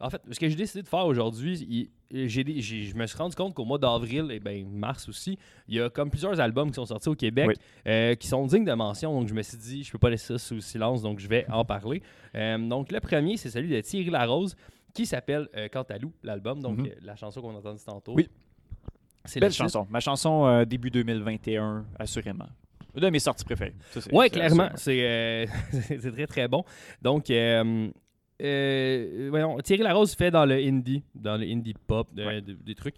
En 0.04 0.10
fait, 0.10 0.22
ce 0.30 0.40
que 0.40 0.50
j'ai 0.50 0.56
décidé 0.56 0.84
de 0.84 0.88
faire 0.88 1.06
aujourd'hui, 1.06 1.90
je 2.12 2.96
me 2.98 3.08
suis 3.08 3.18
rendu 3.18 3.36
compte 3.36 3.54
qu'au 3.56 3.64
mois 3.66 3.78
d'avril 3.78 4.28
et 4.32 4.40
ben 4.40 4.68
mars 4.70 5.08
aussi, 5.08 5.38
il 5.68 5.76
y 5.76 5.82
a 5.82 5.90
comme 5.90 6.10
plusieurs 6.10 6.40
albums 6.40 6.70
qui 6.70 6.76
sont 6.76 6.86
sortis 6.86 7.10
au 7.10 7.16
Québec 7.16 7.48
Oui. 7.48 7.56
euh, 7.88 8.14
qui 8.16 8.28
sont 8.28 8.46
dignes 8.46 8.66
de 8.66 8.74
mention. 8.74 9.18
Donc, 9.18 9.28
je 9.30 9.34
me 9.34 9.42
suis 9.42 9.58
dit, 9.58 9.84
je 9.84 9.92
peux 9.92 9.98
pas 9.98 10.10
laisser 10.10 10.28
ça 10.28 10.38
sous 10.38 10.60
silence, 10.60 11.02
donc 11.02 11.20
je 11.20 11.28
vais 11.28 11.46
en 11.50 11.64
parler. 11.64 12.02
Euh, 12.36 12.58
donc, 12.58 12.92
le 12.92 13.00
premier, 13.00 13.38
c'est 13.38 13.50
celui 13.50 13.70
de 13.70 13.80
Thierry 13.82 14.10
Larose 14.10 14.56
qui 14.94 15.06
s'appelle 15.06 15.48
euh, 15.56 15.68
Cantalou, 15.70 16.12
l'album. 16.22 16.62
Donc, 16.62 16.80
Mhm. 16.80 16.86
euh, 16.88 16.90
la 17.02 17.16
chanson 17.16 17.42
qu'on 17.42 17.56
a 17.56 17.60
entendue 17.60 17.82
tantôt. 17.86 18.14
Oui. 18.14 18.28
C'est 19.26 19.40
Belle 19.40 19.54
chanson. 19.54 19.88
Ma 19.90 20.02
chanson 20.02 20.66
début 20.66 20.92
2021, 20.92 21.86
assurément. 21.98 22.50
Une 22.96 23.02
de 23.02 23.10
mes 23.10 23.20
sorties 23.20 23.46
préférées. 23.46 23.74
Oui, 24.12 24.30
clairement. 24.30 24.70
C'est 24.76 25.00
euh, 25.02 25.46
très, 26.14 26.28
très 26.28 26.48
bon. 26.48 26.64
Donc, 27.02 27.30
euh, 27.32 27.90
euh, 28.44 29.28
voyons, 29.30 29.57
Thierry 29.60 29.84
Larose 29.84 30.14
fait 30.15 30.32
dans 30.32 30.45
le 30.45 30.56
indie, 30.56 31.03
dans 31.15 31.38
le 31.38 31.45
indie 31.45 31.74
pop, 31.88 32.07
de- 32.14 32.26
Ouais. 32.26 32.41
de- 32.41 32.53
des 32.53 32.76
trucs. 32.76 32.95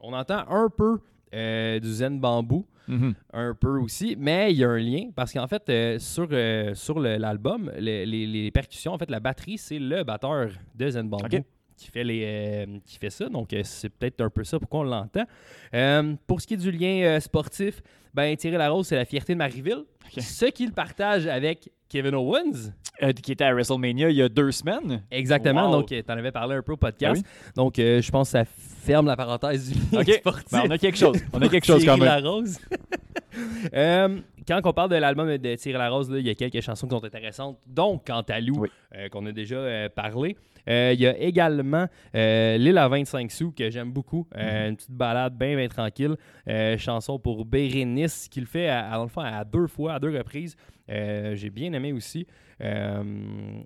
On 0.00 0.12
entend 0.12 0.44
un 0.48 0.68
peu 0.68 0.98
euh, 1.34 1.80
du 1.80 1.88
Zen 1.90 2.20
Bamboo, 2.20 2.66
Mhm. 2.88 3.14
un 3.32 3.54
peu 3.54 3.78
aussi, 3.78 4.16
mais 4.18 4.52
il 4.52 4.58
y 4.58 4.64
a 4.64 4.68
un 4.68 4.78
lien 4.78 5.10
parce 5.14 5.32
qu'en 5.32 5.46
fait, 5.46 5.62
euh, 5.70 5.98
sur, 5.98 6.28
sur 6.76 7.00
le- 7.00 7.16
l'album, 7.16 7.72
les, 7.78 8.04
les- 8.04 8.26
les 8.26 8.50
percussions, 8.50 8.92
en 8.92 8.98
fait, 8.98 9.10
la 9.10 9.20
batterie, 9.20 9.56
c'est 9.56 9.78
le 9.78 10.02
batteur 10.04 10.48
de 10.74 10.90
Zen 10.90 11.08
Bamboo. 11.08 11.24
Ok. 11.24 11.42
Qui 11.74 11.90
fait, 11.90 12.04
les, 12.04 12.68
qui 12.84 12.98
fait 12.98 13.08
ça, 13.10 13.28
donc 13.28 13.48
c'est 13.64 13.88
peut-être 13.88 14.20
un 14.20 14.28
peu 14.30 14.44
ça 14.44 14.58
pourquoi 14.60 14.80
on 14.80 14.84
l'entend. 14.84 15.24
Pour 16.26 16.40
ce 16.40 16.46
qui 16.46 16.54
est 16.54 16.56
du 16.58 16.70
lien 16.70 17.18
sportif, 17.18 17.82
ben 18.14 18.36
Thierry 18.36 18.56
Larose, 18.58 18.86
c'est 18.88 18.96
la 18.96 19.04
fierté 19.06 19.32
de 19.32 19.38
Marieville. 19.38 19.84
Ce 20.18 20.44
qu'il 20.46 20.72
partage 20.72 21.26
avec 21.26 21.70
Kevin 21.92 22.14
Owens. 22.14 22.72
Euh, 23.02 23.12
qui 23.12 23.32
était 23.32 23.44
à 23.44 23.52
WrestleMania 23.52 24.10
il 24.10 24.16
y 24.16 24.22
a 24.22 24.28
deux 24.28 24.52
semaines. 24.52 25.02
Exactement. 25.10 25.66
Wow. 25.70 25.78
Donc, 25.78 25.86
tu 25.88 26.02
en 26.08 26.12
avais 26.12 26.30
parlé 26.30 26.54
un 26.56 26.62
peu 26.62 26.72
au 26.72 26.76
podcast. 26.76 27.24
Ah 27.26 27.50
Donc, 27.56 27.78
euh, 27.78 28.00
je 28.00 28.10
pense 28.10 28.28
que 28.32 28.38
ça 28.38 28.44
ferme 28.44 29.06
la 29.06 29.16
parenthèse 29.16 29.70
du 29.72 29.78
lien 29.96 30.02
OK. 30.02 30.10
sportif. 30.20 30.52
Ben, 30.52 30.62
on 30.66 30.70
a 30.70 30.78
quelque 30.78 30.98
chose. 30.98 31.16
On 31.32 31.40
a 31.42 31.48
quelque 31.48 31.64
chose 31.66 31.84
quand 31.84 31.96
même. 31.96 32.04
Larose. 32.06 32.58
Euh, 33.74 34.18
quand 34.46 34.60
on 34.64 34.72
parle 34.72 34.90
de 34.90 34.96
l'album 34.96 35.36
de 35.38 35.54
Thierry 35.54 35.78
Larose, 35.78 36.10
là, 36.10 36.18
il 36.18 36.26
y 36.26 36.30
a 36.30 36.34
quelques 36.34 36.60
chansons 36.60 36.86
qui 36.86 36.94
sont 36.94 37.04
intéressantes, 37.04 37.58
dont 37.66 37.98
Cantalou, 37.98 38.56
Oui. 38.58 38.68
euh, 38.94 39.08
qu'on 39.08 39.24
a 39.26 39.32
déjà 39.32 39.56
euh, 39.56 39.88
parlé. 39.88 40.36
Euh, 40.68 40.92
il 40.94 41.00
y 41.00 41.06
a 41.06 41.16
également 41.18 41.86
euh, 42.14 42.56
L'île 42.58 42.76
à 42.78 42.88
25 42.88 43.30
sous, 43.32 43.52
que 43.52 43.70
j'aime 43.70 43.90
beaucoup. 43.90 44.26
Euh, 44.36 44.42
Mm-hmm. 44.42 44.68
Une 44.68 44.76
petite 44.76 44.90
balade 44.92 45.34
bien, 45.38 45.56
bien 45.56 45.68
tranquille. 45.68 46.14
Euh, 46.48 46.76
chanson 46.78 47.18
pour 47.18 47.44
Bérénice, 47.46 48.28
qu'il 48.28 48.46
fait 48.46 48.68
à, 48.68 48.90
à- 48.92 48.96
dans 48.96 49.04
le 49.04 49.08
fond, 49.08 49.22
à 49.22 49.44
deux 49.44 49.66
fois, 49.66 49.94
à 49.94 49.98
deux 49.98 50.14
reprises. 50.16 50.56
Euh, 50.90 51.34
J'ai 51.36 51.50
bien 51.50 51.72
aimé 51.72 51.92
aussi. 51.92 52.26
Euh, 52.60 53.02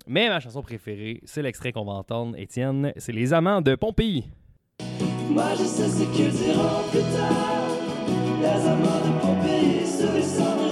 mais 0.07 0.29
ma 0.29 0.39
chanson 0.39 0.61
préférée, 0.61 1.21
c'est 1.25 1.41
l'extrait 1.41 1.71
qu'on 1.71 1.85
va 1.85 1.93
entendre, 1.93 2.37
Étienne. 2.37 2.93
C'est 2.97 3.11
Les 3.11 3.33
Amants 3.33 3.61
de 3.61 3.75
Pompéi. 3.75 4.29
Moi 5.29 5.51
je 5.57 5.63
sais 5.63 5.87
ce 5.87 6.03
plus 6.05 7.01
tard. 7.15 7.67
Les 8.41 8.67
amants 8.67 9.01
de 9.05 9.19
Pompéi, 9.21 10.66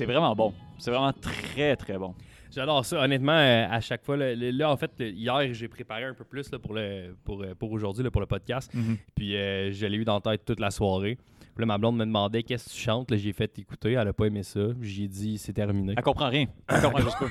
C'est 0.00 0.06
vraiment 0.06 0.34
bon. 0.34 0.54
C'est 0.78 0.90
vraiment 0.90 1.12
très, 1.12 1.76
très 1.76 1.98
bon. 1.98 2.14
J'adore 2.50 2.86
ça. 2.86 3.02
Honnêtement, 3.02 3.36
euh, 3.36 3.66
à 3.70 3.82
chaque 3.82 4.02
fois, 4.02 4.16
là, 4.16 4.70
en 4.70 4.76
fait, 4.78 4.90
hier, 4.98 5.52
j'ai 5.52 5.68
préparé 5.68 6.04
un 6.04 6.14
peu 6.14 6.24
plus 6.24 6.50
là, 6.50 6.58
pour, 6.58 6.72
le, 6.72 7.14
pour, 7.22 7.42
euh, 7.42 7.54
pour 7.54 7.70
aujourd'hui, 7.70 8.08
pour 8.08 8.22
le 8.22 8.26
podcast. 8.26 8.72
Puis 9.14 9.36
euh, 9.36 9.70
je 9.70 9.84
l'ai 9.84 9.98
eu 9.98 10.06
dans 10.06 10.14
la 10.14 10.20
tête 10.22 10.46
toute 10.46 10.58
la 10.58 10.70
soirée. 10.70 11.18
Puis 11.54 11.60
là, 11.60 11.66
ma 11.66 11.76
blonde 11.76 11.98
me 11.98 12.06
demandait 12.06 12.42
qu'est-ce 12.42 12.70
que 12.70 12.74
tu 12.74 12.80
chantes? 12.80 13.14
J'ai 13.14 13.34
fait 13.34 13.58
écouter. 13.58 13.92
Elle 13.92 14.08
a 14.08 14.14
pas 14.14 14.24
aimé 14.24 14.42
ça. 14.42 14.60
J'ai 14.80 15.06
dit 15.06 15.36
c'est 15.36 15.52
terminé. 15.52 15.92
Elle 15.94 16.02
comprend 16.02 16.30
rien. 16.30 16.46
Elle 16.70 16.80
comprend 16.80 17.00
juste 17.00 17.18
pas. 17.18 17.26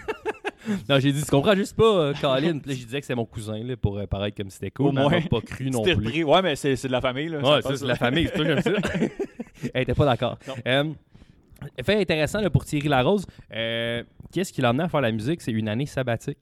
Non, 0.87 0.99
j'ai 0.99 1.11
dit 1.11 1.23
tu 1.23 1.31
comprends 1.31 1.55
juste 1.55 1.75
pas, 1.75 1.83
euh, 1.83 2.13
Colin. 2.21 2.59
Puis 2.59 2.69
là, 2.69 2.75
j'ai 2.75 2.85
disais 2.85 2.99
que 2.99 3.07
c'est 3.07 3.15
mon 3.15 3.25
cousin 3.25 3.63
là, 3.63 3.77
pour 3.77 3.99
paraître 4.07 4.37
comme 4.37 4.51
si 4.51 4.57
c'était 4.57 4.69
cool. 4.69 4.89
Au 4.89 4.91
moins. 4.91 5.21
pas 5.21 5.41
cru 5.41 5.69
non 5.71 5.81
plus. 5.81 5.93
repris. 5.93 6.23
Ouais, 6.23 6.43
mais 6.43 6.55
c'est 6.55 6.75
de 6.75 6.91
la 6.91 7.01
famille. 7.01 7.29
Là. 7.29 7.39
Ouais, 7.39 7.61
c'est 7.63 7.81
là. 7.81 7.87
la 7.87 7.95
famille, 7.95 8.29
c'est 8.31 8.37
tout 8.37 8.45
comme 8.45 8.61
ça. 8.61 8.71
Elle 9.73 9.81
était 9.81 9.95
pas 9.95 10.05
d'accord. 10.05 10.37
Fait 11.83 11.99
intéressant 12.01 12.41
là, 12.41 12.49
pour 12.49 12.65
Thierry 12.65 12.87
Larose. 12.87 13.25
euh, 13.53 14.03
Qu'est-ce 14.31 14.51
qui 14.53 14.61
l'a 14.61 14.69
amené 14.69 14.83
à 14.83 14.89
faire 14.89 15.01
la 15.01 15.11
musique? 15.11 15.41
C'est 15.41 15.51
une 15.51 15.67
année 15.69 15.85
sabbatique. 15.85 16.37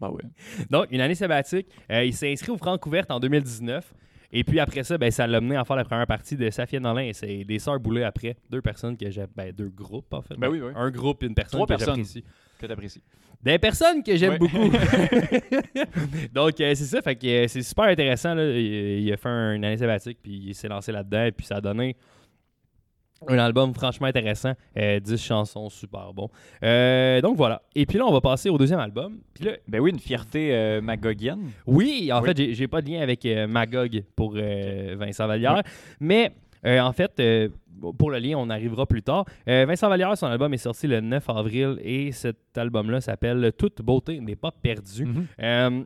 Ben 0.00 0.08
ouais. 0.10 0.22
Donc, 0.70 0.86
une 0.90 1.00
année 1.00 1.14
sabbatique. 1.14 1.66
Euh, 1.90 2.04
il 2.04 2.14
s'est 2.14 2.30
inscrit 2.32 2.50
au 2.50 2.56
Francouverte 2.56 3.10
en 3.10 3.20
2019. 3.20 3.92
Et 4.32 4.44
puis 4.44 4.60
après 4.60 4.84
ça, 4.84 4.96
ben, 4.96 5.10
ça 5.10 5.26
l'a 5.26 5.40
mené 5.40 5.56
à 5.56 5.64
faire 5.64 5.74
la 5.76 5.84
première 5.84 6.06
partie 6.06 6.36
de 6.36 6.48
Safia 6.50 6.78
Nolin 6.78 7.02
et 7.02 7.12
c'est 7.12 7.42
des 7.44 7.58
Sœurs 7.58 7.80
Boulay 7.80 8.04
après. 8.04 8.36
Deux 8.48 8.62
personnes 8.62 8.96
que 8.96 9.10
j'ai. 9.10 9.24
Ben, 9.36 9.50
deux 9.52 9.68
groupes 9.68 10.12
en 10.14 10.22
fait. 10.22 10.34
Ben 10.38 10.48
oui, 10.48 10.60
oui. 10.62 10.70
Un 10.76 10.90
groupe 10.90 11.22
et 11.24 11.26
une 11.26 11.34
personne 11.34 11.58
Trois 11.58 11.66
que 11.66 11.72
personnes. 11.72 11.96
j'apprécie. 11.96 12.24
Que 12.60 12.66
t'apprécies. 12.66 13.02
Des 13.42 13.58
personnes 13.58 14.02
que 14.04 14.14
j'aime 14.16 14.38
beaucoup. 14.38 14.70
Donc, 16.32 16.60
euh, 16.60 16.74
c'est 16.74 16.84
ça. 16.84 17.02
Fait 17.02 17.16
que 17.16 17.26
euh, 17.26 17.48
c'est 17.48 17.62
super 17.62 17.84
intéressant. 17.86 18.34
Là. 18.34 18.44
Il, 18.50 19.00
il 19.02 19.12
a 19.12 19.16
fait 19.16 19.28
un- 19.28 19.54
une 19.54 19.64
année 19.64 19.78
sabbatique, 19.78 20.18
puis 20.22 20.32
il 20.48 20.54
s'est 20.54 20.68
lancé 20.68 20.92
là-dedans, 20.92 21.24
et 21.24 21.32
puis 21.32 21.46
ça 21.46 21.56
a 21.56 21.60
donné 21.60 21.96
un 23.28 23.38
album 23.38 23.74
franchement 23.74 24.06
intéressant. 24.06 24.52
Euh, 24.76 24.98
10 25.00 25.22
chansons 25.22 25.68
super 25.68 26.12
bon. 26.14 26.28
Euh, 26.62 27.20
donc 27.20 27.36
voilà. 27.36 27.62
Et 27.74 27.84
puis 27.86 27.98
là, 27.98 28.06
on 28.06 28.12
va 28.12 28.20
passer 28.20 28.48
au 28.48 28.58
deuxième 28.58 28.80
album. 28.80 29.18
Puis 29.34 29.44
là, 29.44 29.52
Ben 29.68 29.80
oui, 29.80 29.90
une 29.90 29.98
fierté 29.98 30.54
euh, 30.54 30.80
magogienne. 30.80 31.50
oui, 31.66 32.10
en 32.12 32.20
Oui. 32.22 32.28
fait, 32.34 32.52
j'ai- 32.54 32.68
pas 32.68 32.80
de 32.82 32.88
lien 32.90 33.00
avec 33.02 33.24
euh, 33.26 33.46
Magog 33.46 34.02
pour 34.16 34.34
euh, 34.36 34.94
Vincent 34.98 35.26
Vallière, 35.26 35.62
mais 36.00 36.32
Euh, 36.66 36.78
en 36.80 36.92
fait, 36.92 37.18
euh, 37.20 37.48
pour 37.96 38.10
le 38.10 38.18
lien, 38.18 38.36
on 38.36 38.50
arrivera 38.50 38.84
plus 38.84 39.02
tard. 39.02 39.24
Euh, 39.48 39.64
Vincent 39.66 39.88
Vallière, 39.88 40.14
son 40.18 40.26
album 40.26 40.52
est 40.52 40.58
sorti 40.58 40.86
le 40.86 41.00
9 41.00 41.26
avril 41.30 41.78
et 41.82 42.12
cet 42.12 42.36
album-là 42.58 43.00
s'appelle 43.00 43.50
Toute 43.56 43.80
beauté 43.80 44.20
n'est 44.20 44.36
pas 44.36 44.50
perdue. 44.50 45.06
Mhm. 45.06 45.26
Euh, 45.42 45.82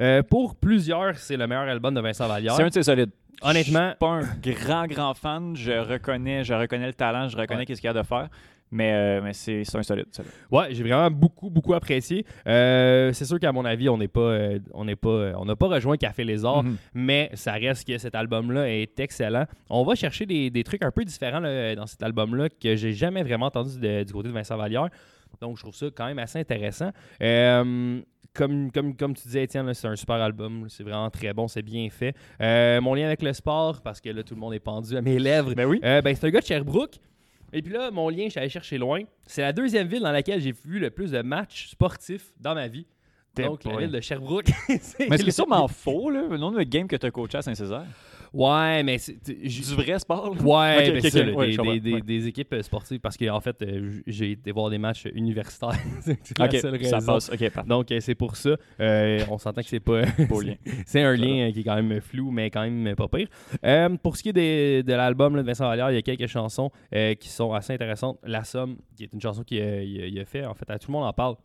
euh, 0.00 0.22
pour 0.24 0.56
plusieurs, 0.56 1.16
c'est 1.18 1.36
le 1.36 1.46
meilleur 1.46 1.68
album 1.68 1.94
de 1.94 2.00
Vincent 2.00 2.26
Vallière. 2.26 2.54
C'est 2.56 2.64
un 2.64 2.68
de 2.68 2.72
ses 2.72 2.82
solides. 2.82 3.10
Honnêtement- 3.40 3.88
Je 3.88 3.90
suis 3.90 3.98
pas 3.98 4.06
un 4.08 4.64
grand, 4.64 4.86
grand 4.86 5.14
fan. 5.14 5.56
Je 5.56 5.72
reconnais, 5.72 6.44
je 6.44 6.54
reconnais 6.54 6.86
le 6.86 6.94
talent, 6.94 7.28
je 7.28 7.36
reconnais 7.36 7.60
Ouais. 7.60 7.66
qu'est-ce 7.66 7.80
qu'il 7.80 7.88
y 7.88 7.90
a 7.90 7.94
de 7.94 8.02
faire. 8.06 8.28
Mais, 8.74 8.92
euh, 8.94 9.20
mais 9.22 9.34
c'est 9.34 9.60
un 9.76 9.82
solide. 9.82 10.06
solide. 10.12 10.30
Ouais, 10.50 10.68
j'ai 10.70 10.82
vraiment 10.82 11.10
beaucoup, 11.10 11.50
beaucoup 11.50 11.74
apprécié. 11.74 12.24
Euh, 12.46 13.12
c'est 13.12 13.26
sûr 13.26 13.38
qu'à 13.38 13.52
mon 13.52 13.66
avis, 13.66 13.90
on 13.90 13.98
n'est 13.98 14.08
pas, 14.08 14.20
euh, 14.20 14.58
on 14.72 14.86
n'est 14.86 14.96
pas, 14.96 15.32
on 15.36 15.44
n'a 15.44 15.56
pas 15.56 15.66
rejoint 15.66 15.98
Café 15.98 16.24
Les 16.24 16.42
Arts, 16.46 16.62
Mhm. 16.62 16.76
mais 16.94 17.30
ça 17.34 17.52
reste 17.52 17.86
que 17.86 17.98
cet 17.98 18.14
album-là 18.14 18.70
est 18.70 18.98
excellent. 18.98 19.44
On 19.68 19.84
va 19.84 19.94
chercher 19.94 20.24
des, 20.24 20.48
des 20.48 20.64
trucs 20.64 20.82
un 20.82 20.90
peu 20.90 21.04
différents 21.04 21.40
là, 21.40 21.74
dans 21.74 21.86
cet 21.86 22.02
album-là 22.02 22.48
que 22.48 22.74
j'ai 22.74 22.92
jamais 22.94 23.22
vraiment 23.22 23.46
entendu 23.46 23.78
de- 23.78 24.04
du 24.04 24.12
côté 24.12 24.28
de 24.28 24.32
Vincent 24.32 24.56
Vallière. 24.56 24.88
Donc, 25.42 25.58
je 25.58 25.62
trouve 25.64 25.74
ça 25.74 25.86
quand 25.94 26.06
même 26.06 26.18
assez 26.20 26.38
intéressant. 26.38 26.92
Euh, 27.22 28.00
comme, 28.34 28.70
comme, 28.72 28.96
comme 28.96 29.14
tu 29.14 29.24
disais, 29.24 29.44
Étienne, 29.44 29.72
c'est 29.74 29.86
un 29.86 29.96
super 29.96 30.16
album. 30.16 30.66
C'est 30.68 30.82
vraiment 30.82 31.10
très 31.10 31.32
bon, 31.32 31.48
c'est 31.48 31.62
bien 31.62 31.88
fait. 31.90 32.14
Euh, 32.40 32.80
mon 32.80 32.94
lien 32.94 33.06
avec 33.06 33.22
le 33.22 33.32
sport, 33.32 33.80
parce 33.82 34.00
que 34.00 34.08
là, 34.08 34.22
tout 34.22 34.34
le 34.34 34.40
monde 34.40 34.54
est 34.54 34.60
pendu 34.60 34.96
à 34.96 35.02
mes 35.02 35.18
lèvres. 35.18 35.54
Ben 35.54 35.66
oui. 35.66 35.80
Euh, 35.84 36.00
ben, 36.00 36.14
c'est 36.14 36.26
un 36.26 36.30
gars 36.30 36.40
de 36.40 36.46
Sherbrooke. 36.46 36.98
Et 37.52 37.60
puis 37.60 37.72
là, 37.72 37.90
mon 37.90 38.08
lien, 38.08 38.24
je 38.24 38.30
suis 38.30 38.40
allé 38.40 38.48
chercher 38.48 38.78
loin. 38.78 39.02
C'est 39.26 39.42
la 39.42 39.52
deuxième 39.52 39.86
ville 39.86 40.00
dans 40.00 40.12
laquelle 40.12 40.40
j'ai 40.40 40.52
vu 40.52 40.78
le 40.78 40.90
plus 40.90 41.10
de 41.10 41.20
matchs 41.20 41.68
sportifs 41.68 42.32
dans 42.40 42.54
ma 42.54 42.68
vie. 42.68 42.86
Donc, 43.36 43.64
la 43.64 43.76
ville 43.76 43.90
de 43.90 44.00
Sherbrooke. 44.00 44.50
C'est 44.80 45.08
Mais 45.08 45.16
c'est 45.16 45.30
sûrement 45.30 45.66
faux, 45.66 46.10
là, 46.10 46.26
le 46.28 46.36
nom 46.36 46.50
de 46.50 46.62
game 46.64 46.86
que 46.86 46.96
tu 46.96 47.06
as 47.06 47.10
coaché 47.10 47.38
à 47.38 47.42
Saint-Césaire? 47.42 47.86
Ouais, 48.32 48.82
mais 48.82 48.98
c'est. 48.98 49.22
Du 49.22 49.62
vrai 49.74 49.98
sport. 49.98 50.30
Ouais, 50.30 50.36
Ok, 50.38 50.44
ben, 50.44 50.96
ok, 50.96 51.00
c'est 51.02 51.10
ça, 51.10 51.20
ok. 51.20 51.26
là, 51.26 51.62
Ouais, 51.62 52.00
des, 52.00 52.26
équipes 52.28 52.52
euh, 52.54 52.62
sportives 52.62 52.98
parce 53.00 53.16
qu'en 53.16 53.40
fait, 53.40 53.60
euh, 53.62 54.00
j'ai 54.06 54.32
été 54.32 54.52
voir 54.52 54.70
des 54.70 54.78
matchs 54.78 55.06
universitaires. 55.14 55.72
c'est 56.00 56.38
la 56.38 56.46
Ok, 56.46 56.56
seule 56.56 56.84
ça 56.84 57.00
passe. 57.00 57.30
Donc, 57.66 57.92
euh, 57.92 58.00
c'est 58.00 58.14
pour 58.14 58.36
ça. 58.36 58.56
Euh, 58.80 59.24
on 59.30 59.38
s'entend 59.38 59.60
que 59.60 59.68
c'est 59.68 59.80
pas. 59.80 60.02
C'est 60.86 61.02
un 61.02 61.14
lien 61.16 61.50
qui 61.52 61.60
est 61.60 61.64
quand 61.64 61.80
même 61.80 62.00
flou, 62.00 62.30
mais 62.30 62.50
quand 62.50 62.62
même 62.68 62.94
pas 62.96 63.08
pire. 63.08 63.28
Euh, 63.64 63.90
pour 64.02 64.16
ce 64.16 64.22
qui 64.22 64.30
est 64.30 64.32
des- 64.32 64.82
de 64.82 64.92
l'album 64.94 65.34
de 65.36 65.42
Vincent 65.42 65.68
Vallière, 65.68 65.90
il 65.90 65.94
y 65.94 65.98
a 65.98 66.02
quelques 66.02 66.26
chansons 66.26 66.70
euh, 66.94 67.14
qui 67.14 67.28
sont 67.28 67.52
assez 67.52 67.72
intéressantes. 67.74 68.18
La 68.24 68.44
Somme, 68.44 68.76
qui 68.96 69.04
est 69.04 69.12
une 69.12 69.20
chanson 69.20 69.42
qu'il 69.42 69.60
a, 69.60 69.82
il 69.82 70.00
a- 70.02 70.06
il 70.06 70.18
a 70.20 70.24
fait, 70.24 70.44
en 70.44 70.54
fait, 70.54 70.68
à 70.70 70.78
tout 70.78 70.90
le 70.90 70.92
monde 70.92 71.04
en 71.06 71.12
parle. 71.12 71.36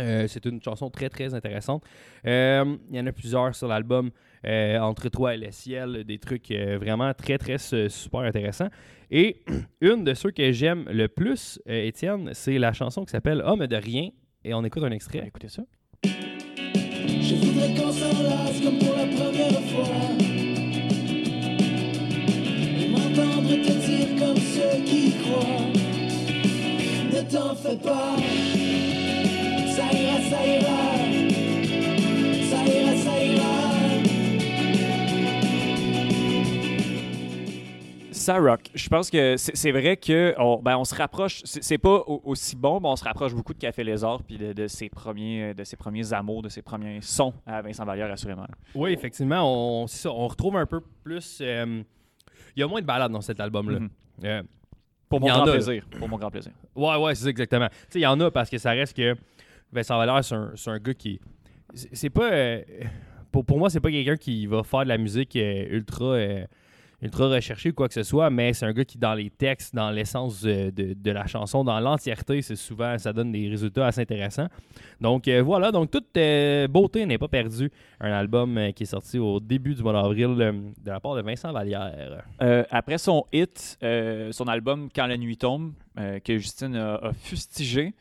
Euh, 0.00 0.26
c'est 0.26 0.44
une 0.46 0.60
chanson 0.60 0.90
très 0.90 1.08
très 1.08 1.34
intéressante. 1.34 1.84
Euh, 2.26 2.76
il 2.90 2.96
y 2.96 3.00
en 3.00 3.06
a 3.06 3.12
plusieurs 3.12 3.54
sur 3.54 3.68
l'album, 3.68 4.10
euh, 4.44 4.78
Entre 4.80 5.08
toi 5.08 5.34
et 5.34 5.38
le 5.38 5.50
ciel, 5.50 6.04
des 6.04 6.18
trucs 6.18 6.50
euh, 6.50 6.78
vraiment 6.78 7.12
très 7.14 7.38
très 7.38 7.58
su- 7.58 7.88
super 7.90 8.20
intéressants. 8.20 8.68
Et 9.10 9.42
une 9.80 10.04
de 10.04 10.14
ceux 10.14 10.30
que 10.30 10.52
j'aime 10.52 10.84
le 10.90 11.08
plus, 11.08 11.60
euh, 11.68 11.86
Étienne, 11.86 12.30
c'est 12.32 12.58
la 12.58 12.72
chanson 12.72 13.04
qui 13.04 13.10
s'appelle 13.12 13.42
Homme 13.44 13.66
de 13.66 13.76
rien. 13.76 14.08
Et 14.44 14.52
on 14.54 14.62
écoute 14.64 14.82
un 14.82 14.88
Ben, 14.88 14.94
extrait. 14.94 15.24
écoutez 15.26 15.48
ça. 15.48 15.62
Je 16.04 17.34
voudrais 17.36 17.74
qu'on 17.74 17.90
s'en 17.92 18.22
lasse 18.22 18.60
comme 18.62 18.78
pour 18.78 18.94
la 18.96 19.06
première 19.06 19.60
fois. 19.70 19.88
Et 22.78 22.88
m'entendre 22.88 23.48
te 23.48 23.72
dire 23.86 24.08
comme 24.18 24.36
ceux 24.36 24.84
qui 24.84 25.12
croient. 25.22 25.72
Ne 27.12 27.22
t'en 27.30 27.54
fais 27.54 27.76
pas. 27.76 28.16
Ça 38.24 38.38
rock. 38.38 38.60
Je 38.74 38.88
pense 38.88 39.10
que 39.10 39.36
c'est 39.36 39.70
vrai 39.72 39.96
que 39.96 40.34
on, 40.38 40.60
ben, 40.62 40.76
on 40.78 40.84
se 40.84 40.94
rapproche. 40.94 41.42
C'est 41.44 41.78
pas 41.78 41.96
au- 42.06 42.22
aussi 42.24 42.56
bon, 42.56 42.80
mais 42.80 42.88
on 42.88 42.96
se 42.96 43.04
rapproche 43.04 43.34
beaucoup 43.34 43.52
de 43.52 43.58
Café 43.58 43.84
Lézard 43.84 44.22
puis 44.22 44.38
de, 44.38 44.52
de 44.52 44.66
ses 44.66 44.88
premiers, 44.88 45.52
de 45.54 45.62
ses 45.64 45.76
premiers 45.76 46.12
amours, 46.12 46.42
de 46.42 46.48
ses 46.48 46.62
premiers 46.62 47.00
sons 47.02 47.34
à 47.46 47.60
Vincent 47.62 47.84
Vallière, 47.84 48.10
assurément. 48.10 48.46
Oui, 48.74 48.92
effectivement, 48.92 49.42
on, 49.82 49.86
c'est 49.86 49.98
ça, 50.02 50.10
on 50.12 50.26
retrouve 50.28 50.56
un 50.56 50.66
peu 50.66 50.80
plus. 51.02 51.38
euh, 51.42 51.82
Il 52.56 52.60
y 52.60 52.62
a 52.62 52.66
moins 52.66 52.80
de 52.80 52.86
balades 52.86 53.12
dans 53.12 53.20
cet 53.20 53.40
album-là. 53.40 53.80
Mhm. 53.80 53.90
Euh, 54.24 54.42
Pour 55.08 55.20
mon 55.20 55.26
grand 55.26 55.46
a. 55.46 55.52
plaisir. 55.52 55.84
Pour 55.98 56.08
mon 56.08 56.16
grand 56.18 56.30
plaisir. 56.30 56.52
ouais, 56.76 56.96
ouais, 56.96 57.14
c'est 57.14 57.24
ça 57.24 57.30
exactement. 57.30 57.68
Tu 57.68 57.74
sais, 57.90 57.98
il 57.98 58.02
y 58.02 58.06
en 58.06 58.18
a 58.20 58.30
parce 58.30 58.48
que 58.48 58.58
ça 58.58 58.70
reste 58.70 58.96
que 58.96 59.14
Vincent 59.72 59.98
Valère, 59.98 60.24
c'est 60.24 60.70
un, 60.70 60.78
gars 60.78 60.94
qui. 60.94 61.20
C'est 61.74 61.94
c'est 61.94 62.10
pas. 62.10 62.30
euh, 62.32 62.62
pour, 63.32 63.44
pour 63.44 63.58
moi, 63.58 63.68
c'est 63.70 63.80
pas 63.80 63.90
quelqu'un 63.90 64.16
qui 64.16 64.46
va 64.46 64.62
faire 64.62 64.84
de 64.84 64.88
la 64.88 64.98
musique 64.98 65.34
euh, 65.36 65.66
ultra. 65.70 66.04
euh, 66.04 66.44
ultra 67.04 67.28
recherchée 67.28 67.70
ou 67.70 67.74
quoi 67.74 67.86
que 67.86 67.94
ce 67.94 68.02
soit, 68.02 68.30
mais 68.30 68.52
c'est 68.54 68.66
un 68.66 68.72
gars 68.72 68.84
qui, 68.84 68.98
dans 68.98 69.14
les 69.14 69.30
textes, 69.30 69.74
dans 69.74 69.90
l'essence 69.90 70.42
de, 70.42 70.70
de- 70.70 71.10
la 71.10 71.26
chanson, 71.26 71.62
dans 71.62 71.78
l'entièreté, 71.78 72.42
c'est 72.42 72.56
souvent, 72.56 72.96
ça 72.98 73.12
donne 73.12 73.30
des 73.30 73.48
résultats 73.48 73.86
assez 73.86 74.00
intéressants. 74.00 74.48
Donc 75.00 75.28
euh, 75.28 75.42
voilà, 75.42 75.70
donc 75.70 75.90
toute 75.90 76.16
euh, 76.16 76.66
beauté 76.66 77.04
n'est 77.06 77.18
pas 77.18 77.28
perdue. 77.28 77.70
Un 78.00 78.10
album 78.10 78.56
euh, 78.58 78.72
qui 78.72 78.82
est 78.84 78.86
sorti 78.86 79.18
au 79.18 79.38
début 79.38 79.74
du 79.74 79.82
mois 79.82 79.92
d'avril 79.92 80.34
de 80.36 80.90
la 80.90 80.98
part 80.98 81.14
de 81.14 81.22
Vincent 81.22 81.52
Vallière. 81.52 82.24
Après 82.70 82.98
son 82.98 83.24
hit, 83.32 83.78
son 84.30 84.48
album 84.48 84.88
Quand 84.94 85.06
la 85.06 85.16
nuit 85.16 85.36
tombe, 85.36 85.72
que 85.96 86.38
Justine 86.38 86.74
a, 86.74 86.94
a 86.96 87.12
fustigé, 87.12 87.94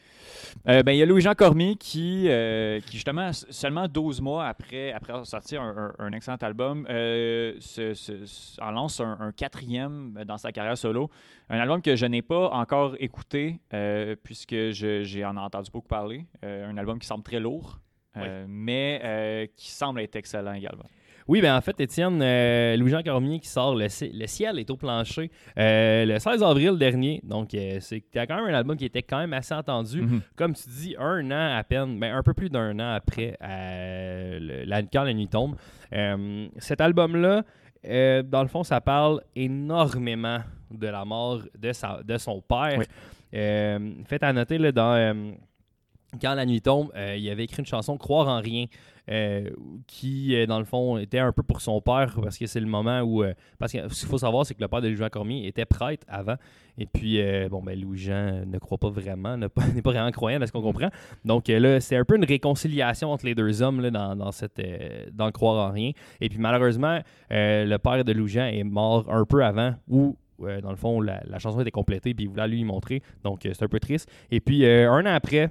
euh, 0.68 0.84
ben, 0.84 0.92
il 0.94 0.98
y 0.98 1.02
a 1.02 1.06
Louis-Jean 1.06 1.34
Cormier 1.34 1.76
qui, 1.76 2.26
euh, 2.28 2.80
qui 2.82 2.94
justement, 2.94 3.32
seulement 3.34 3.88
12 3.88 4.22
mois 4.22 4.48
après, 4.48 4.92
après 4.94 5.12
avoir 5.14 5.26
sorti 5.26 5.56
un, 5.58 5.64
un- 5.64 5.94
un 6.00 6.12
excellent 6.14 6.38
album, 6.42 6.86
euh, 6.90 7.56
se- 7.60 7.94
se- 7.94 8.26
se- 8.26 8.62
en 8.62 8.72
lance 8.72 9.00
un, 9.00 9.18
un 9.20 9.32
quatrième 9.32 10.24
dans 10.26 10.38
sa 10.38 10.52
carrière 10.52 10.78
solo. 10.78 11.10
Un 11.50 11.60
album 11.60 11.82
que 11.82 11.96
je 11.96 12.06
n'ai 12.06 12.22
pas 12.22 12.50
encore 12.50 12.96
écouté, 13.00 13.60
puisque 14.24 14.56
j'ai 14.72 15.26
en 15.26 15.38
entendu 15.38 15.70
beaucoup 15.72 15.88
parler. 15.88 16.26
Un 16.42 16.78
album 16.78 17.00
qui 17.00 17.08
semble 17.08 17.24
très 17.24 17.40
lourd, 17.40 17.80
mais 18.48 19.50
qui 19.56 19.72
semble 19.72 20.02
être 20.02 20.16
excellent 20.16 20.54
également. 20.54 20.86
Oui, 21.28 21.42
ben 21.42 21.56
en 21.56 21.62
fait, 21.62 21.80
Étienne, 21.80 22.20
euh, 22.22 22.76
Louis-Jean 22.78 23.02
Cormier 23.04 23.40
qui 23.40 23.48
sort 23.48 23.76
le, 23.76 23.88
Ci- 23.90 24.12
Le 24.14 24.28
ciel 24.28 24.60
est 24.60 24.70
au 24.70 24.76
plancher 24.78 25.32
euh, 25.58 26.06
le 26.06 26.20
16 26.20 26.44
avril 26.44 26.78
dernier. 26.78 27.22
Donc, 27.24 27.54
euh, 27.54 27.78
c'était 27.80 28.28
quand 28.28 28.36
même 28.44 28.54
un 28.54 28.58
album 28.58 28.76
qui 28.78 28.86
était 28.86 29.04
quand 29.04 29.20
même 29.20 29.34
assez 29.34 29.54
entendu. 29.54 30.02
Mhm. 30.02 30.22
Comme 30.36 30.54
tu 30.54 30.64
dis, 30.70 30.96
un 31.00 31.32
an 31.32 31.58
à 31.58 31.64
peine, 31.64 32.00
ben, 32.00 32.14
un 32.14 32.24
peu 32.24 32.34
plus 32.34 32.50
d'un 32.50 32.78
an 32.80 32.94
après 32.94 33.38
euh, 33.42 34.40
le- 34.40 34.64
la, 34.66 34.82
quand 34.84 35.04
la 35.04 35.14
nuit 35.14 35.28
tombe. 35.28 35.56
Cet 36.58 36.82
album-là, 36.82 37.44
euh, 37.86 38.24
dans 38.24 38.42
le 38.42 38.48
fond, 38.48 38.64
ça 38.64 38.82
parle 38.82 39.22
énormément 39.36 40.40
de 40.72 40.88
la 40.88 41.06
mort 41.06 41.42
de, 41.58 41.72
sa, 41.72 42.02
de 42.04 42.18
son 42.18 42.42
père. 42.42 42.78
Oui. 42.80 42.86
Faites 44.06 44.24
à 44.24 44.34
noter, 44.34 44.58
là, 44.58 44.72
dans, 44.72 45.36
quand 46.22 46.34
la 46.36 46.46
nuit 46.46 46.62
tombe, 46.62 46.92
euh, 46.96 47.16
il 47.18 47.30
avait 47.30 47.44
écrit 47.44 47.60
une 47.60 47.66
chanson 47.66 47.98
Croire 47.98 48.28
en 48.28 48.40
rien. 48.40 48.66
euh, 49.10 49.50
qui, 49.86 50.34
euh, 50.34 50.46
dans 50.46 50.60
le 50.60 50.66
fond, 50.66 50.98
était 50.98 51.20
un 51.20 51.34
peu 51.34 51.44
pour 51.44 51.60
son 51.60 51.82
père, 51.82 52.16
parce 52.22 52.38
que 52.38 52.46
c'est 52.46 52.62
le 52.62 52.68
moment 52.68 53.02
où... 53.02 53.24
parce 53.60 53.74
que 53.74 53.90
ce 53.90 54.00
qu'il 54.00 54.08
faut 54.10 54.18
savoir, 54.18 54.46
c'est 54.46 54.54
que 54.54 54.62
le 54.62 54.70
père 54.70 54.82
de 54.82 54.88
Louis-Jean 54.88 55.10
Cormier 55.10 55.46
était 55.46 55.66
prêtre 55.66 56.06
avant, 56.08 56.36
et 56.78 56.86
puis, 56.86 57.20
bon, 57.50 57.62
ben, 57.62 57.80
Louis-Jean 57.80 58.46
ne 58.46 58.58
croit 58.60 58.78
pas 58.78 58.90
vraiment, 58.90 59.36
n'est 59.38 59.50
pas, 59.50 59.64
vraiment 59.84 60.12
croyant, 60.12 60.42
est 60.42 60.48
ce 60.48 60.54
qu'on 60.54 60.62
comprend. 60.62 60.90
Donc 61.26 61.50
là, 61.50 61.82
c'est 61.82 61.98
un 61.98 62.06
peu 62.06 62.16
une 62.16 62.24
réconciliation 62.26 63.12
entre 63.12 63.26
les 63.26 63.36
deux 63.36 63.62
hommes 63.62 63.82
là, 63.82 63.92
dans, 63.92 64.32
cette, 64.32 64.62
dans 65.12 65.32
croire 65.32 65.70
en 65.70 65.74
rien. 65.74 65.92
Et 66.22 66.30
puis, 66.30 66.40
malheureusement, 66.40 67.00
le 67.30 67.78
père 67.78 68.06
de 68.06 68.14
Louis-Jean 68.14 68.46
est 68.46 68.64
mort 68.64 69.06
un 69.10 69.26
peu 69.26 69.44
avant, 69.44 69.76
où... 69.90 70.16
euh, 70.44 70.62
dans 70.62 70.72
le 70.72 70.78
fond, 70.78 71.02
la, 71.02 71.22
la 71.28 71.40
chanson 71.40 71.60
était 71.60 71.72
complétée, 71.72 72.14
puis 72.14 72.26
il 72.26 72.30
voulait 72.30 72.48
lui 72.48 72.64
montrer. 72.64 73.02
Donc, 73.24 73.42
c'est 73.44 73.64
un 73.64 73.68
peu 73.68 73.80
triste. 73.80 74.10
Et 74.32 74.40
puis, 74.40 74.66
un 74.66 75.06
an 75.06 75.14
après, 75.14 75.50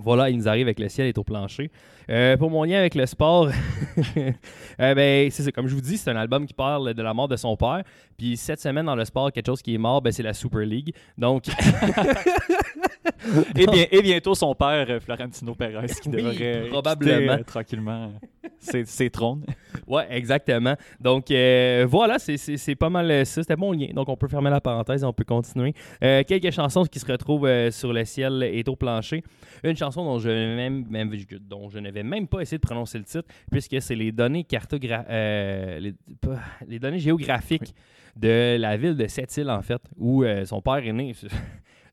voilà, 0.00 0.30
il 0.30 0.38
nous 0.38 0.48
arrive 0.48 0.66
avec 0.66 0.78
le 0.78 0.88
ciel 0.88 1.06
est 1.06 1.18
au 1.18 1.24
plancher. 1.24 1.70
Euh, 2.10 2.36
pour 2.36 2.50
mon 2.50 2.64
lien 2.64 2.78
avec 2.78 2.94
le 2.94 3.06
sport, 3.06 3.48
euh, 4.16 4.94
ben, 4.94 5.30
c'est 5.30 5.52
comme 5.52 5.68
je 5.68 5.74
vous 5.74 5.80
dis, 5.80 5.98
c'est 5.98 6.10
un 6.10 6.16
album 6.16 6.46
qui 6.46 6.54
parle 6.54 6.94
de 6.94 7.02
la 7.02 7.14
mort 7.14 7.28
de 7.28 7.36
son 7.36 7.56
père. 7.56 7.82
Puis 8.16 8.36
cette 8.36 8.60
semaine 8.60 8.86
dans 8.86 8.96
le 8.96 9.04
sport, 9.04 9.30
quelque 9.32 9.46
chose 9.46 9.62
qui 9.62 9.74
est 9.74 9.78
mort, 9.78 10.02
ben, 10.02 10.12
c'est 10.12 10.22
la 10.22 10.34
Super 10.34 10.62
League. 10.62 10.94
Donc, 11.18 11.44
Et, 13.56 13.66
bien, 13.66 13.84
et 13.90 14.02
bientôt 14.02 14.34
son 14.34 14.54
père, 14.54 14.86
euh, 14.88 15.00
Florentino 15.00 15.54
Perez, 15.54 15.86
qui 16.02 16.08
Oui, 16.08 16.22
devrait 16.22 16.68
probablement. 16.68 17.18
quitter, 17.32 17.40
euh, 17.40 17.44
tranquillement 17.44 18.12
ses, 18.58 18.84
ses 18.84 19.10
trônes. 19.10 19.44
ouais, 19.88 20.06
exactement. 20.10 20.76
Donc 21.00 21.30
euh, 21.30 21.84
voilà, 21.88 22.18
c'est- 22.18 22.74
pas 22.76 22.90
mal 22.90 23.10
euh, 23.10 23.24
ça. 23.24 23.42
C'était 23.42 23.56
mon 23.56 23.72
lien. 23.72 23.88
Donc 23.94 24.08
on 24.08 24.16
peut 24.16 24.28
fermer 24.28 24.50
la 24.50 24.60
parenthèse 24.60 25.02
et 25.02 25.06
on 25.06 25.12
peut 25.12 25.24
continuer. 25.24 25.74
Euh, 26.04 26.22
quelques 26.26 26.52
chansons 26.52 26.84
qui 26.84 26.98
se 27.00 27.10
retrouvent 27.10 27.46
euh, 27.46 27.70
sur 27.72 27.92
le 27.92 28.04
ciel 28.04 28.42
et 28.44 28.62
au 28.68 28.76
plancher. 28.76 29.22
Une 29.64 29.76
chanson 29.76 30.04
dont 30.04 30.18
je, 30.18 30.28
n'avais 30.28 30.54
même, 30.56 30.84
même, 30.88 31.12
dont 31.40 31.68
je 31.68 31.78
n'avais 31.80 32.02
même 32.04 32.28
pas 32.28 32.40
essayé 32.40 32.58
de 32.58 32.62
prononcer 32.66 32.98
le 32.98 33.04
titre, 33.04 33.26
puisque 33.50 33.80
c'est 33.82 33.96
les 33.96 34.12
données 34.12 34.44
cartogra 34.44 35.04
euh, 35.08 35.80
les, 35.80 35.94
pas- 36.20 36.38
les 36.68 36.78
données 36.78 36.98
géographiques 37.00 37.74
de 38.16 38.56
la 38.58 38.76
ville 38.76 38.96
de 38.96 39.06
Sept-Îles, 39.06 39.50
en 39.50 39.62
fait, 39.62 39.80
où 39.96 40.22
euh, 40.22 40.44
son 40.44 40.60
père 40.60 40.76
est 40.86 40.92
né. 40.92 41.14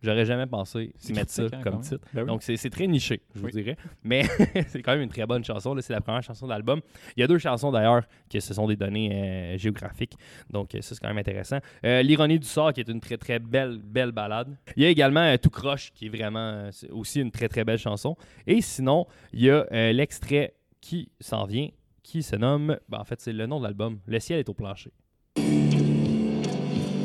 J'aurais 0.01 0.25
jamais 0.25 0.45
pensé 0.47 0.93
C'est 0.97 1.13
mettre 1.13 1.31
ça 1.31 1.43
hein, 1.43 1.61
comme 1.61 1.81
titre. 1.81 1.99
Ben 2.13 2.21
oui. 2.21 2.27
Donc, 2.27 2.41
c'est 2.43 2.69
très 2.69 2.87
niché, 2.87 3.21
je 3.35 3.39
vous 3.39 3.47
Oui. 3.47 3.51
dirais. 3.51 3.75
Mais 4.03 4.23
c'est 4.69 4.81
quand 4.81 4.93
même 4.93 5.01
une 5.01 5.09
très 5.09 5.25
bonne 5.25 5.43
chanson. 5.43 5.75
C'est 5.81 5.91
la 5.93 5.99
première 5.99 6.23
chanson 6.23 6.45
de 6.45 6.51
l'album. 6.51 6.79
Il 7.17 7.19
y 7.19 7.23
a 7.23 7.27
deux 7.27 7.37
chansons 7.37 7.71
d'ailleurs 7.71 8.03
que 8.31 8.39
ce 8.39 8.53
sont 8.53 8.65
des 8.67 8.77
données 8.77 9.11
euh, 9.53 9.57
géographiques. 9.57 10.13
Donc, 10.49 10.69
ça, 10.71 10.81
c'est 10.81 10.99
quand 10.99 11.09
même 11.09 11.17
intéressant. 11.17 11.59
Euh, 11.85 12.01
L'ironie 12.01 12.39
du 12.39 12.47
sort, 12.47 12.71
qui 12.71 12.79
est 12.79 12.87
une 12.87 13.01
très, 13.01 13.17
très 13.17 13.39
belle, 13.39 13.77
belle 13.83 14.11
balade. 14.13 14.55
Il 14.77 14.83
y 14.83 14.85
a 14.85 14.89
également 14.89 15.19
euh, 15.21 15.35
Tout 15.37 15.49
croche, 15.49 15.91
qui 15.93 16.05
est 16.05 16.09
vraiment 16.09 16.39
euh, 16.39 16.71
aussi 16.91 17.19
une 17.19 17.31
très, 17.31 17.49
très 17.49 17.65
belle 17.65 17.77
chanson. 17.77 18.15
Et 18.47 18.61
sinon, 18.61 19.05
il 19.33 19.41
y 19.41 19.49
a 19.49 19.65
euh, 19.71 19.91
l'extrait 19.91 20.53
qui 20.79 21.09
s'en 21.19 21.45
vient, 21.45 21.67
qui 22.03 22.23
se 22.23 22.37
nomme, 22.37 22.77
ben, 22.87 22.99
en 22.99 23.03
fait, 23.03 23.19
c'est 23.19 23.33
le 23.33 23.45
nom 23.47 23.59
de 23.59 23.65
l'album, 23.65 23.99
Le 24.07 24.19
ciel 24.19 24.39
est 24.39 24.47
au 24.47 24.53
plancher. 24.53 24.91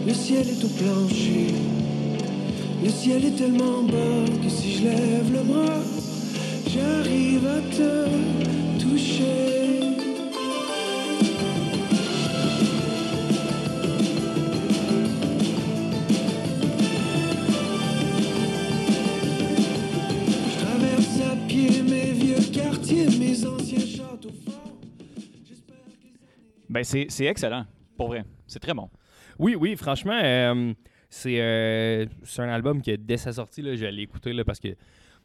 Le 0.07 0.13
ciel 0.13 0.47
est 0.49 0.65
au 0.65 0.69
plancher. 0.69 1.74
Le 2.85 2.91
ciel 2.91 3.25
est 3.25 3.37
tellement 3.37 3.83
bas 3.83 4.25
que 4.43 4.49
si 4.51 4.75
je 4.75 4.85
lève 4.85 5.33
le 5.33 5.43
bras, 5.43 5.81
j'arrive 6.69 7.47
à 7.47 7.61
te 7.75 8.09
toucher. 8.79 9.81
Je 20.51 20.59
traverse 20.61 21.21
à 21.33 21.37
pied 21.49 21.83
mes 21.83 22.13
vieux 22.13 22.43
quartiers, 22.53 23.07
mes 23.19 23.47
anciens 23.47 23.79
châteaux 23.79 24.29
forts. 24.45 24.73
Ben, 26.69 26.85
c'est 26.85 27.07
c'est 27.09 27.25
excellent, 27.25 27.65
pour 27.97 28.09
vrai. 28.09 28.25
C'est 28.47 28.61
très 28.61 28.75
bon. 28.75 28.91
Oui, 29.39 29.55
oui, 29.55 29.75
franchement, 29.75 30.21
euh, 30.23 30.75
c'est 31.15 31.41
euh, 31.41 32.07
c'est 32.25 32.43
un 32.43 32.49
album 32.49 32.83
que 32.83 32.97
dès 32.97 33.17
sa 33.17 33.33
sortie, 33.33 33.63
là, 33.63 33.77
je 33.77 33.87
l'ai 33.87 34.03
écouté 34.03 34.33
là, 34.33 34.45
parce 34.45 34.59
que 34.59 34.69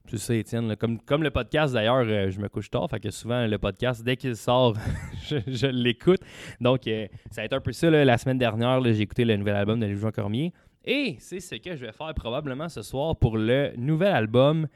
tu 0.08 0.18
sais, 0.18 0.40
Étienne, 0.40 0.68
là, 0.68 0.76
comme, 0.76 1.00
comme 1.00 1.24
le 1.24 1.32
podcast 1.32 1.74
d'ailleurs, 1.74 2.06
euh, 2.08 2.30
je 2.30 2.40
me 2.40 2.48
couche 2.48 2.70
tard, 2.70 2.88
fait 2.90 3.00
que 3.00 3.10
souvent 3.10 3.46
le 3.48 3.58
podcast, 3.58 4.04
dès 4.04 4.16
qu'il 4.16 4.36
sort, 4.36 4.76
je, 5.30 5.38
je 5.48 5.68
l'écoute. 5.68 6.22
Donc, 6.62 6.88
euh, 6.88 7.08
ça 7.32 7.42
a 7.42 7.46
été 7.46 7.56
un 7.56 7.60
peu 7.60 7.72
ça 7.72 7.90
là, 7.90 8.06
la 8.06 8.18
semaine 8.18 8.38
dernière, 8.38 8.84
j'ai 8.84 9.02
écouté 9.02 9.26
le 9.26 9.36
nouvel 9.36 9.56
album 9.56 9.80
de 9.80 9.88
Louis-Jean 9.88 10.12
Cormier. 10.12 10.54
Et 10.86 11.16
c'est 11.20 11.40
ce 11.40 11.56
que 11.56 11.76
je 11.76 11.86
vais 11.86 11.92
faire 11.92 12.14
probablement 12.14 12.70
ce 12.70 12.82
soir 12.84 13.16
pour 13.16 13.38
le 13.38 13.74
nouvel 13.76 14.14
album 14.14 14.68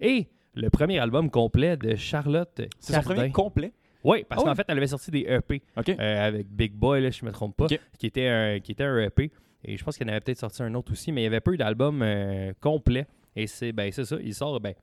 et 0.00 0.26
le 0.54 0.68
premier 0.68 0.98
album 0.98 1.30
complet 1.30 1.76
de 1.76 1.94
Charlotte 1.94 2.60
C'est 2.80 2.92
son 2.92 3.02
premier 3.02 3.30
complet? 3.30 3.72
Oui, 4.02 4.24
parce 4.28 4.42
Ah 4.42 4.48
qu'en 4.48 4.54
fait, 4.54 4.64
elle 4.68 4.76
avait 4.76 4.86
sorti 4.86 5.10
des 5.10 5.26
EP 5.28 5.62
euh, 5.76 6.26
avec 6.26 6.48
Big 6.48 6.72
Boy, 6.72 7.02
là, 7.02 7.10
si 7.10 7.20
je 7.20 7.24
ne 7.24 7.30
me 7.30 7.34
trompe 7.34 7.56
pas, 7.56 7.66
qui, 7.98 8.06
était 8.06 8.28
un, 8.28 8.60
qui 8.60 8.72
était 8.72 8.84
un 8.84 8.98
EP. 8.98 9.30
Et 9.64 9.76
je 9.76 9.84
pense 9.84 9.96
qu'il 9.96 10.06
en 10.06 10.10
avait 10.10 10.20
peut-être 10.20 10.38
sorti 10.38 10.62
un 10.62 10.74
autre 10.74 10.92
aussi, 10.92 11.10
mais 11.12 11.22
il 11.22 11.24
y 11.24 11.26
avait 11.26 11.40
peu 11.40 11.56
d'albums 11.56 12.02
euh, 12.02 12.52
complets. 12.60 13.06
Et 13.34 13.46
c'est 13.46 13.72
ben, 13.72 13.90
ça, 13.90 14.02
il 14.22 14.34
sort 14.34 14.60
ben, 14.60 14.74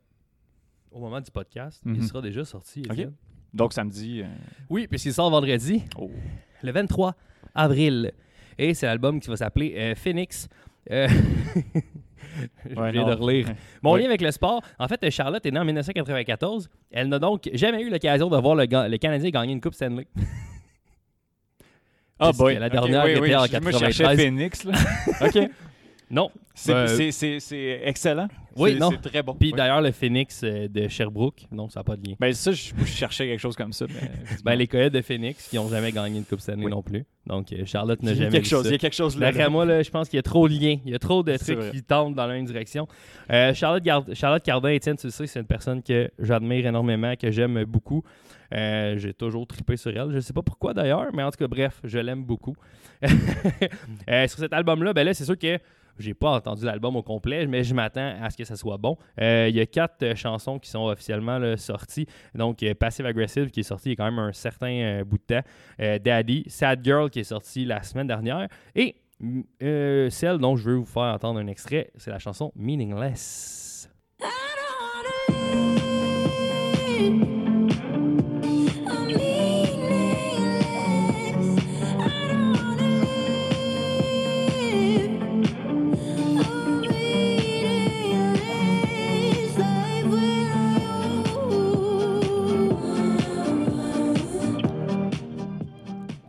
au 0.92 1.00
moment 1.00 1.22
du 1.22 1.32
podcast. 1.32 1.82
Il 1.86 1.92
Mhm. 1.94 2.02
sera 2.04 2.22
déjà 2.22 2.44
sorti. 2.46 2.84
Donc, 3.54 3.74
samedi. 3.74 4.22
euh, 4.22 4.28
Oui, 4.70 4.88
puisqu'il 4.88 5.14
sort 5.14 5.30
vendredi, 5.30 5.84
oh. 5.98 6.10
le 6.64 6.72
23 6.72 7.16
avril. 7.56 8.12
Et 8.58 8.74
c'est 8.74 8.86
l'album 8.88 9.20
qui 9.20 9.30
va 9.30 9.38
s'appeler 9.38 9.74
euh, 9.78 9.96
Phoenix. 9.96 10.48
Euh, 10.92 11.08
je 12.70 12.76
Ouais, 12.76 12.92
de 12.92 13.00
relire. 13.00 13.48
Mon 13.82 13.96
lien 13.96 14.06
avec 14.06 14.22
le 14.22 14.32
sport, 14.32 14.62
en 14.80 14.88
fait, 14.88 15.08
Charlotte 15.12 15.46
est 15.46 15.52
née 15.52 15.60
en 15.60 15.66
1994. 15.66 16.70
Elle 16.92 17.08
n'a 17.10 17.20
donc 17.20 17.50
jamais 17.54 17.82
eu 17.84 17.90
l'occasion 17.90 18.30
de 18.30 18.38
voir 18.38 18.56
le, 18.56 18.64
le 18.66 18.98
Canadien 18.98 19.30
gagner 19.30 19.54
une 19.54 19.62
Coupe 19.62 19.76
Stanley. 19.76 20.08
Ah, 22.20 22.26
Parce 22.28 22.38
boy. 22.38 22.56
la 22.60 22.70
dernière 22.70 23.04
oui, 23.06 23.12
était 23.12 23.20
oui, 23.22 23.36
en 23.36 23.46
je- 23.46 23.60
Moi, 23.60 23.72
je 23.72 23.78
93. 23.78 23.96
cherchais 23.96 24.18
Phoenix. 24.18 24.64
Là. 24.64 24.74
OK. 25.28 25.50
Non. 26.12 26.32
C'est 26.54 26.74
Euh, 26.74 27.80
excellent. 27.84 28.28
Oui, 28.56 28.76
non. 28.76 28.92
C'est 28.92 29.10
très 29.10 29.24
bon. 29.24 29.34
Puis 29.34 29.52
d'ailleurs, 29.52 29.82
le 29.82 29.92
Phoenix 29.92 30.42
euh, 30.44 30.68
de 30.68 30.88
Sherbrooke, 30.88 31.48
non, 31.52 31.70
ça 31.70 31.80
n'a 31.80 31.84
pas 31.84 31.96
de 31.96 32.08
lien. 32.08 32.16
Ben, 32.20 32.34
ça, 32.34 32.52
je, 32.52 32.72
je 32.80 32.86
cherchais 32.86 33.26
quelque 33.28 33.40
chose 33.40 33.56
comme 33.56 33.74
ça. 33.74 33.86
Mais, 33.90 34.12
Ben, 34.46 34.56
les 34.56 34.68
Coyotes 34.68 34.94
de 34.94 35.02
Phoenix 35.02 35.48
qui 35.50 35.56
n'ont 35.56 35.68
jamais 35.70 35.92
gagné 35.92 36.18
une 36.20 36.26
Coupe 36.26 36.40
Stanley 36.42 36.66
Oui. 36.66 36.72
non 36.72 36.82
plus. 36.82 37.06
Donc, 37.26 37.52
euh, 37.54 37.66
Charlotte 37.66 38.00
il 38.02 38.06
n'a 38.06 38.12
y 38.12 38.14
a 38.16 38.18
jamais 38.18 38.32
quelque 38.32 38.48
chose. 38.48 38.64
ça. 38.64 38.70
Il 38.70 38.74
y 38.74 38.76
a 38.76 38.78
quelque 38.78 38.96
chose 38.96 39.18
là. 39.18 39.32
D'après 39.32 39.50
moi, 39.50 39.66
là, 39.66 39.82
je 39.82 39.90
pense 39.90 40.10
qu'il 40.10 40.18
y 40.18 40.20
a 40.20 40.24
trop 40.24 40.48
de 40.50 40.54
liens. 40.54 40.78
Il 40.86 40.92
y 40.92 40.96
a 40.96 41.00
trop 41.00 41.24
de 41.24 41.36
trucs 41.38 41.58
vrai. 41.58 41.72
qui 41.72 41.82
tentent 41.84 42.16
dans 42.16 42.28
la 42.28 42.34
même 42.34 42.46
direction. 42.46 42.88
Euh, 43.32 43.54
Charlotte, 43.54 43.84
Gard- 43.84 44.06
Charlotte 44.14 44.44
Cardin, 44.44 44.70
Étienne, 44.70 44.98
tu 44.98 45.10
sais, 45.10 45.26
c'est 45.28 45.40
une 45.40 45.46
personne 45.46 45.82
que 45.82 46.12
j'admire 46.20 46.66
énormément, 46.68 47.16
que 47.16 47.32
j'aime 47.32 47.64
beaucoup. 47.64 48.04
Euh, 48.54 48.98
J'ai 49.00 49.14
toujours 49.16 49.48
trippé 49.48 49.78
sur 49.78 49.90
elle. 49.90 50.10
Je 50.12 50.16
ne 50.16 50.20
sais 50.20 50.34
pas 50.34 50.44
pourquoi 50.44 50.74
d'ailleurs, 50.76 51.08
mais 51.14 51.24
en 51.24 51.32
tout 51.32 51.38
cas, 51.38 51.48
bref, 51.48 51.80
je 51.84 51.98
l'aime 51.98 52.24
beaucoup. 52.24 52.56
Euh, 54.10 54.28
sur 54.28 54.40
cet 54.40 54.54
album-là, 54.54 54.94
ben 54.94 55.04
là, 55.06 55.14
c'est 55.14 55.26
sûr 55.26 55.38
que 55.38 55.58
j'ai 56.00 56.14
pas 56.14 56.32
entendu 56.32 56.66
l'album 56.66 56.96
au 56.96 57.04
complet, 57.04 57.46
mais 57.48 57.64
je 57.64 57.74
m'attends 57.74 58.16
à 58.22 58.30
ce 58.30 58.38
que 58.38 58.44
ça 58.44 58.56
soit 58.56 58.78
bon. 58.78 58.98
Euh, 59.22 59.48
Il 59.50 59.56
y 59.56 59.60
a 59.60 59.66
quatre 59.66 60.04
euh, 60.04 60.16
chansons 60.16 60.60
qui 60.60 60.70
sont 60.70 60.86
officiellement 60.86 61.40
sorties. 61.58 62.08
Donc, 62.36 62.64
euh, 62.64 62.74
Passive 62.74 63.06
Aggressive 63.06 63.50
qui 63.50 63.62
est 63.62 63.64
sorti 63.64 63.90
il 63.90 63.92
y 63.92 63.94
a 63.94 63.96
quand 63.98 64.12
même 64.12 64.20
un 64.20 64.34
certain 64.34 65.04
bout 65.06 65.18
de 65.18 65.36
temps. 65.36 65.98
Daddy, 66.04 66.44
Sad 66.48 66.84
Girl 66.84 67.10
qui 67.10 67.20
est 67.20 67.24
sorti 67.24 67.66
la 67.66 67.84
semaine 67.84 68.08
dernière. 68.08 68.48
Et 68.76 68.96
mm, 69.20 69.42
celle 70.10 70.38
dont 70.38 70.56
je 70.56 70.70
veux 70.70 70.76
vous 70.76 70.86
faire 70.86 71.04
entendre 71.04 71.40
un 71.40 71.48
extrait, 71.48 71.92
c'est 71.98 72.12
la 72.12 72.20
chanson 72.20 72.52
Meaningless. 72.56 73.90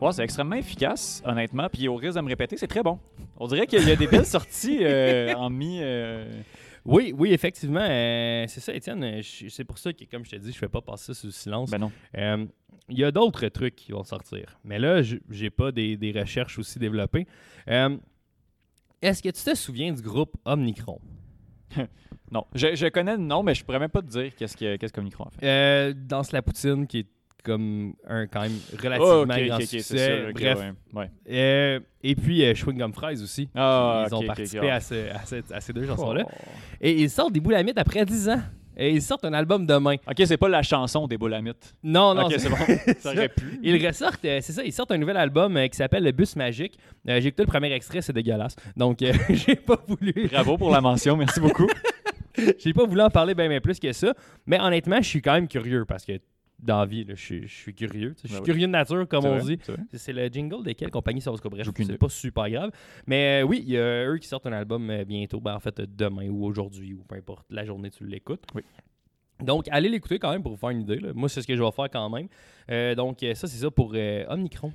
Ouais, 0.04 0.12
c'est 0.12 0.22
extrêmement 0.24 0.56
efficace, 0.56 1.22
honnêtement. 1.24 1.68
Puis 1.72 1.88
au 1.88 1.96
risque 1.96 2.16
de 2.16 2.20
me 2.22 2.28
répéter, 2.28 2.56
c'est 2.56 2.66
très 2.66 2.82
bon. 2.82 2.98
On 3.36 3.46
dirait 3.46 3.66
qu'il 3.66 3.86
y 3.86 3.90
a 3.90 3.96
des 3.96 4.06
belles 4.06 4.26
sorties 4.26 4.78
euh, 4.82 5.32
en 5.36 5.50
mi. 5.50 5.78
euh, 5.80 6.30
Oui, 6.84 7.14
oui, 7.16 7.32
effectivement. 7.32 7.80
euh, 7.80 8.44
c'est 8.48 8.60
ça, 8.60 8.74
Étienne. 8.74 9.20
C'est 9.22 9.64
pour 9.64 9.78
ça 9.78 9.92
que, 9.92 10.04
comme 10.04 10.24
je 10.24 10.30
te 10.32 10.36
dis, 10.36 10.50
je 10.50 10.56
ne 10.56 10.60
fais 10.60 10.68
pas 10.68 10.80
passer 10.82 11.14
ça 11.14 11.20
sous 11.20 11.30
silence. 11.30 11.70
Ben 11.70 11.78
non. 11.78 11.90
Il 12.90 12.98
y 12.98 13.04
a 13.04 13.10
d'autres 13.10 13.48
trucs 13.48 13.76
qui 13.76 13.92
vont 13.92 14.04
sortir. 14.04 14.58
Mais 14.62 14.78
là, 14.78 15.00
j'ai 15.02 15.50
pas 15.50 15.72
des, 15.72 15.96
des 15.96 16.12
recherches 16.12 16.58
aussi 16.58 16.78
développées. 16.78 17.26
Est-ce 17.66 19.22
que 19.22 19.28
tu 19.30 19.42
te 19.42 19.54
souviens 19.54 19.92
du 19.92 20.02
groupe 20.02 20.36
Omnicron? 20.44 21.00
Non. 22.30 22.44
Je, 22.54 22.74
je 22.74 22.86
connais 22.86 23.12
le 23.12 23.22
nom, 23.22 23.42
mais 23.42 23.54
je 23.54 23.64
pourrais 23.64 23.78
même 23.78 23.90
pas 23.90 24.00
te 24.02 24.06
dire 24.08 24.34
qu'est-ce 24.34 24.56
que 24.56 24.76
qu'est-ce 24.76 24.92
qu'Omnicron 24.92 25.24
a 25.24 25.30
fait. 25.30 25.46
Euh, 25.46 25.92
Danse 25.94 26.32
la 26.32 26.42
poutine, 26.42 26.86
qui 26.86 27.00
est 27.00 27.06
comme 27.44 27.94
un 28.08 28.26
quand 28.26 28.40
même 28.40 28.52
relativement 28.82 29.14
Oh, 29.18 29.22
ok, 29.22 29.28
grand 29.28 29.36
ok, 29.36 29.52
ok, 29.54 29.60
succès. 29.62 29.80
c'est 29.82 30.16
sûr. 30.18 30.28
ok, 30.30 30.40
Bref. 30.40 30.58
ouais. 30.94 31.10
Euh, 31.30 31.80
et 32.02 32.14
puis 32.16 32.44
euh, 32.44 32.54
Chewing 32.54 32.78
Gum 32.78 32.92
Fries 32.92 33.22
aussi. 33.22 33.48
Ah, 33.54 34.06
ils 34.08 34.14
ont 34.14 34.22
participé 34.26 34.70
à, 34.70 34.80
ce- 34.80 35.10
à 35.14 35.24
cette- 35.24 35.52
à 35.52 35.60
ces 35.60 35.72
deux 35.72 35.86
chansons-là. 35.86 36.24
Oh. 36.26 36.30
Et 36.80 36.92
ils 37.00 37.10
sortent 37.10 37.32
des 37.32 37.40
boulamites 37.40 37.78
après 37.78 38.04
10 38.04 38.28
ans. 38.30 38.40
Et 38.76 38.90
ils 38.90 39.02
sortent 39.02 39.24
un 39.24 39.32
album 39.34 39.66
demain. 39.66 39.94
Ok, 40.10 40.20
c'est 40.26 40.36
pas 40.36 40.48
la 40.48 40.62
chanson 40.64 41.06
des 41.06 41.16
Boulamites. 41.16 41.76
Non, 41.84 42.12
non, 42.12 42.24
ok, 42.26 42.34
c'est- 42.38 42.48
bon. 42.48 42.56
Ça 42.98 43.12
aurait 43.12 43.28
pu. 43.28 43.60
Ils 43.62 43.86
ressortent, 43.86 44.24
euh, 44.24 44.40
c'est 44.42 44.52
ça, 44.52 44.64
ils 44.64 44.72
sortent 44.72 44.90
un 44.90 44.98
nouvel 44.98 45.16
album 45.16 45.56
euh, 45.56 45.68
qui 45.68 45.76
s'appelle 45.76 46.02
Le 46.02 46.10
Bus 46.10 46.34
Magique. 46.34 46.76
Euh, 47.08 47.20
j'ai 47.20 47.28
écouté 47.28 47.44
le 47.44 47.46
premier 47.46 47.70
extrait, 47.72 48.02
c'est 48.02 48.12
dégueulasse. 48.12 48.56
Donc, 48.76 48.98
j'ai 49.30 49.54
pas 49.54 49.78
voulu. 49.86 50.28
Bravo 50.28 50.58
pour 50.58 50.72
la 50.72 50.80
mention, 50.80 51.16
merci 51.16 51.38
beaucoup. 51.38 51.68
J'ai 52.58 52.72
pas 52.74 52.84
voulu 52.84 53.00
en 53.00 53.10
parler 53.10 53.32
bien 53.32 53.60
plus 53.60 53.78
que 53.78 53.92
ça. 53.92 54.12
Mais 54.44 54.58
honnêtement, 54.60 54.96
je 55.00 55.06
suis 55.08 55.22
quand 55.22 55.34
même 55.34 55.46
curieux 55.46 55.84
parce 55.84 56.04
que 56.04 56.14
dans 56.64 56.80
la 56.80 56.86
vie, 56.86 57.04
là, 57.04 57.14
je 57.14 57.20
suis- 57.22 57.46
je 57.48 57.54
suis 57.54 57.74
curieux. 57.74 58.14
Je 58.22 58.26
suis 58.28 58.36
Ben 58.36 58.40
oui. 58.40 58.44
curieux 58.44 58.66
de 58.66 58.72
nature, 58.72 59.06
comme 59.08 59.24
on 59.26 59.38
vrai, 59.38 59.56
dit. 59.56 59.62
c'est 59.92 60.12
le 60.12 60.26
jingle 60.28 60.64
de 60.64 60.72
quelle 60.72 60.90
compagnie 60.90 61.20
ça 61.20 61.30
va 61.30 61.36
se 61.36 61.42
Bref, 61.48 61.68
c'est 61.76 61.98
pas 61.98 62.08
super 62.08 62.48
grave. 62.50 62.70
Mais 63.06 63.42
euh, 63.42 63.46
oui, 63.46 63.62
il 63.66 63.72
y 63.72 63.78
a 63.78 64.06
eux 64.08 64.18
qui 64.18 64.26
sortent 64.26 64.46
un 64.46 64.52
album 64.52 64.88
euh, 64.90 65.04
bientôt. 65.04 65.40
Ben, 65.40 65.54
en 65.54 65.60
fait, 65.60 65.80
demain 65.80 66.28
ou 66.28 66.44
aujourd'hui 66.44 66.94
ou 66.94 67.04
peu 67.04 67.14
importe 67.16 67.46
la 67.50 67.64
journée 67.64 67.90
tu 67.90 68.06
l'écoutes. 68.06 68.44
Oui. 68.54 68.62
Donc, 69.42 69.66
allez 69.70 69.88
l'écouter 69.88 70.18
quand 70.18 70.30
même 70.30 70.42
pour 70.42 70.52
vous 70.52 70.58
faire 70.58 70.70
une 70.70 70.80
idée. 70.82 70.96
là. 71.00 71.12
Moi, 71.14 71.28
c'est 71.28 71.42
ce 71.42 71.46
que 71.46 71.56
je 71.56 71.62
vais 71.62 71.72
faire 71.72 71.90
quand 71.90 72.08
même. 72.08 72.28
Euh, 72.70 72.94
donc, 72.94 73.18
ça, 73.20 73.46
c'est 73.46 73.58
ça 73.58 73.70
pour 73.70 73.92
euh, 73.94 74.24
Omnicron, 74.28 74.72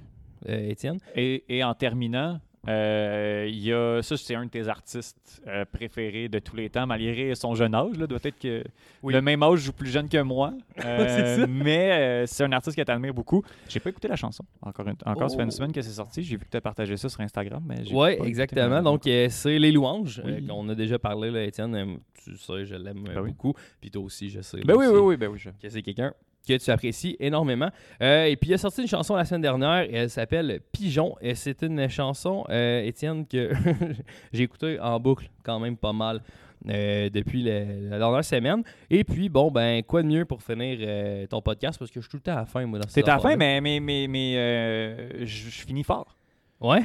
euh, 0.48 0.70
Étienne. 0.70 0.98
Et, 1.16 1.44
et 1.50 1.64
en 1.64 1.74
terminant, 1.74 2.40
euh, 2.68 3.46
il 3.50 3.60
y 3.60 3.72
a 3.74 4.02
ça, 4.02 4.18
c'est 4.18 4.36
un 4.36 4.46
de 4.46 4.50
tes 4.50 4.68
artistes 4.68 5.42
euh, 5.48 5.64
préférés 5.72 6.28
de 6.28 6.40
tous 6.40 6.56
les 6.56 6.70
temps, 6.70 6.86
malgré 6.86 7.34
son 7.36 7.56
jeune 7.56 7.74
âge. 7.74 7.98
Là, 7.98 8.06
doit 8.06 8.20
être 8.24 8.38
que 8.38 8.64
Oui. 9.02 9.14
le 9.14 9.22
même 9.22 9.42
âge 9.44 9.68
ou 9.70 9.74
plus 9.74 9.90
jeune 9.90 10.10
que 10.10 10.22
moi. 10.22 10.54
Euh. 10.86 11.46
Mais 11.50 12.26
c'est 12.28 12.44
un 12.44 12.52
artiste 12.52 12.76
que 12.78 12.82
tu 12.82 12.92
admires 12.92 13.14
beaucoup. 13.14 13.44
J'ai 13.68 13.80
pas 13.80 13.90
écouté 13.90 14.08
la 14.08 14.16
chanson. 14.16 14.44
Encore, 14.62 14.88
une, 14.88 14.96
encore 15.06 15.30
ça 15.30 15.36
fait 15.38 15.42
Oh. 15.44 15.46
une 15.46 15.52
semaine 15.52 15.72
que 15.74 15.82
c'est 15.82 15.90
sorti. 15.92 16.24
J'ai 16.24 16.38
vu 16.38 16.46
que 16.46 16.50
tu 16.52 16.58
as 16.58 16.62
partagé 16.62 16.96
ça 16.98 17.10
sur 17.10 17.20
Instagram. 17.22 17.62
Oui, 17.92 18.10
exactement. 18.24 18.82
Donc, 18.82 19.02
c'est 19.06 19.60
Les 19.60 19.72
Louanges, 19.72 20.22
Oui. 20.26 20.46
qu'on 20.46 20.68
a 20.70 20.76
déjà 20.76 20.98
parlé, 21.00 21.32
là, 21.32 21.44
Étienne. 21.44 22.00
Tu 22.24 22.38
sais, 22.38 22.66
je 22.66 22.76
l'aime 22.76 23.04
Ben 23.06 23.22
oui. 23.22 23.30
beaucoup. 23.32 23.54
Puis 23.82 23.90
toi 23.92 24.04
aussi, 24.04 24.30
je 24.30 24.42
sais. 24.42 24.60
Ben 24.66 24.76
oui, 24.76 24.86
oui, 24.88 25.00
oui, 25.00 25.18
ben 25.18 25.28
oui. 25.30 25.40
je- 25.40 25.50
Que 25.50 25.70
c'est 25.70 25.82
quelqu'un 25.82 26.14
que 26.48 26.58
tu 26.58 26.72
apprécies 26.72 27.16
énormément. 27.20 27.70
Euh, 28.02 28.26
et 28.26 28.36
puis, 28.36 28.50
il 28.50 28.54
a 28.54 28.58
sorti 28.58 28.82
une 28.82 28.88
chanson 28.88 29.16
la 29.16 29.26
semaine 29.26 29.42
dernière. 29.42 29.82
et 29.84 29.94
Elle 29.94 30.10
s'appelle 30.10 30.60
Pigeon. 30.72 31.16
Et 31.22 31.36
c'est 31.36 31.62
une 31.62 31.88
chanson, 31.90 32.44
euh, 32.50 32.82
Étienne, 32.84 33.26
que 33.28 33.52
j'ai 34.34 34.44
écouté 34.44 34.80
en 34.80 35.00
boucle 35.00 35.30
quand 35.44 35.60
même 35.60 35.78
pas 35.78 35.94
mal. 35.94 36.22
euh, 36.68 37.10
depuis 37.10 37.42
le- 37.44 37.90
la 37.90 37.98
dernière 38.00 38.26
semaine. 38.26 38.64
Et 38.90 39.06
puis, 39.06 39.30
bon, 39.30 39.50
ben, 39.50 39.82
quoi 39.82 40.04
de 40.04 40.08
mieux 40.10 40.26
pour 40.26 40.44
finir 40.44 40.78
euh, 40.82 41.26
ton 41.28 41.42
podcast? 41.42 41.80
Parce 41.80 41.90
que 41.90 42.02
je 42.02 42.06
suis 42.06 42.10
tout 42.12 42.18
le 42.18 42.22
temps 42.22 42.34
à 42.34 42.42
la 42.42 42.46
fin, 42.46 42.66
moi, 42.66 42.80
dans 42.80 42.88
C'est 42.90 43.08
à 43.08 43.14
la 43.14 43.20
fin, 43.20 43.38
mais, 43.38 43.62
mais, 43.62 43.80
mais, 43.80 44.08
mais 44.10 44.34
euh, 44.36 45.26
je 45.26 45.50
je 45.50 45.62
finis 45.66 45.86
fort. 45.86 46.18
Ouais. 46.60 46.82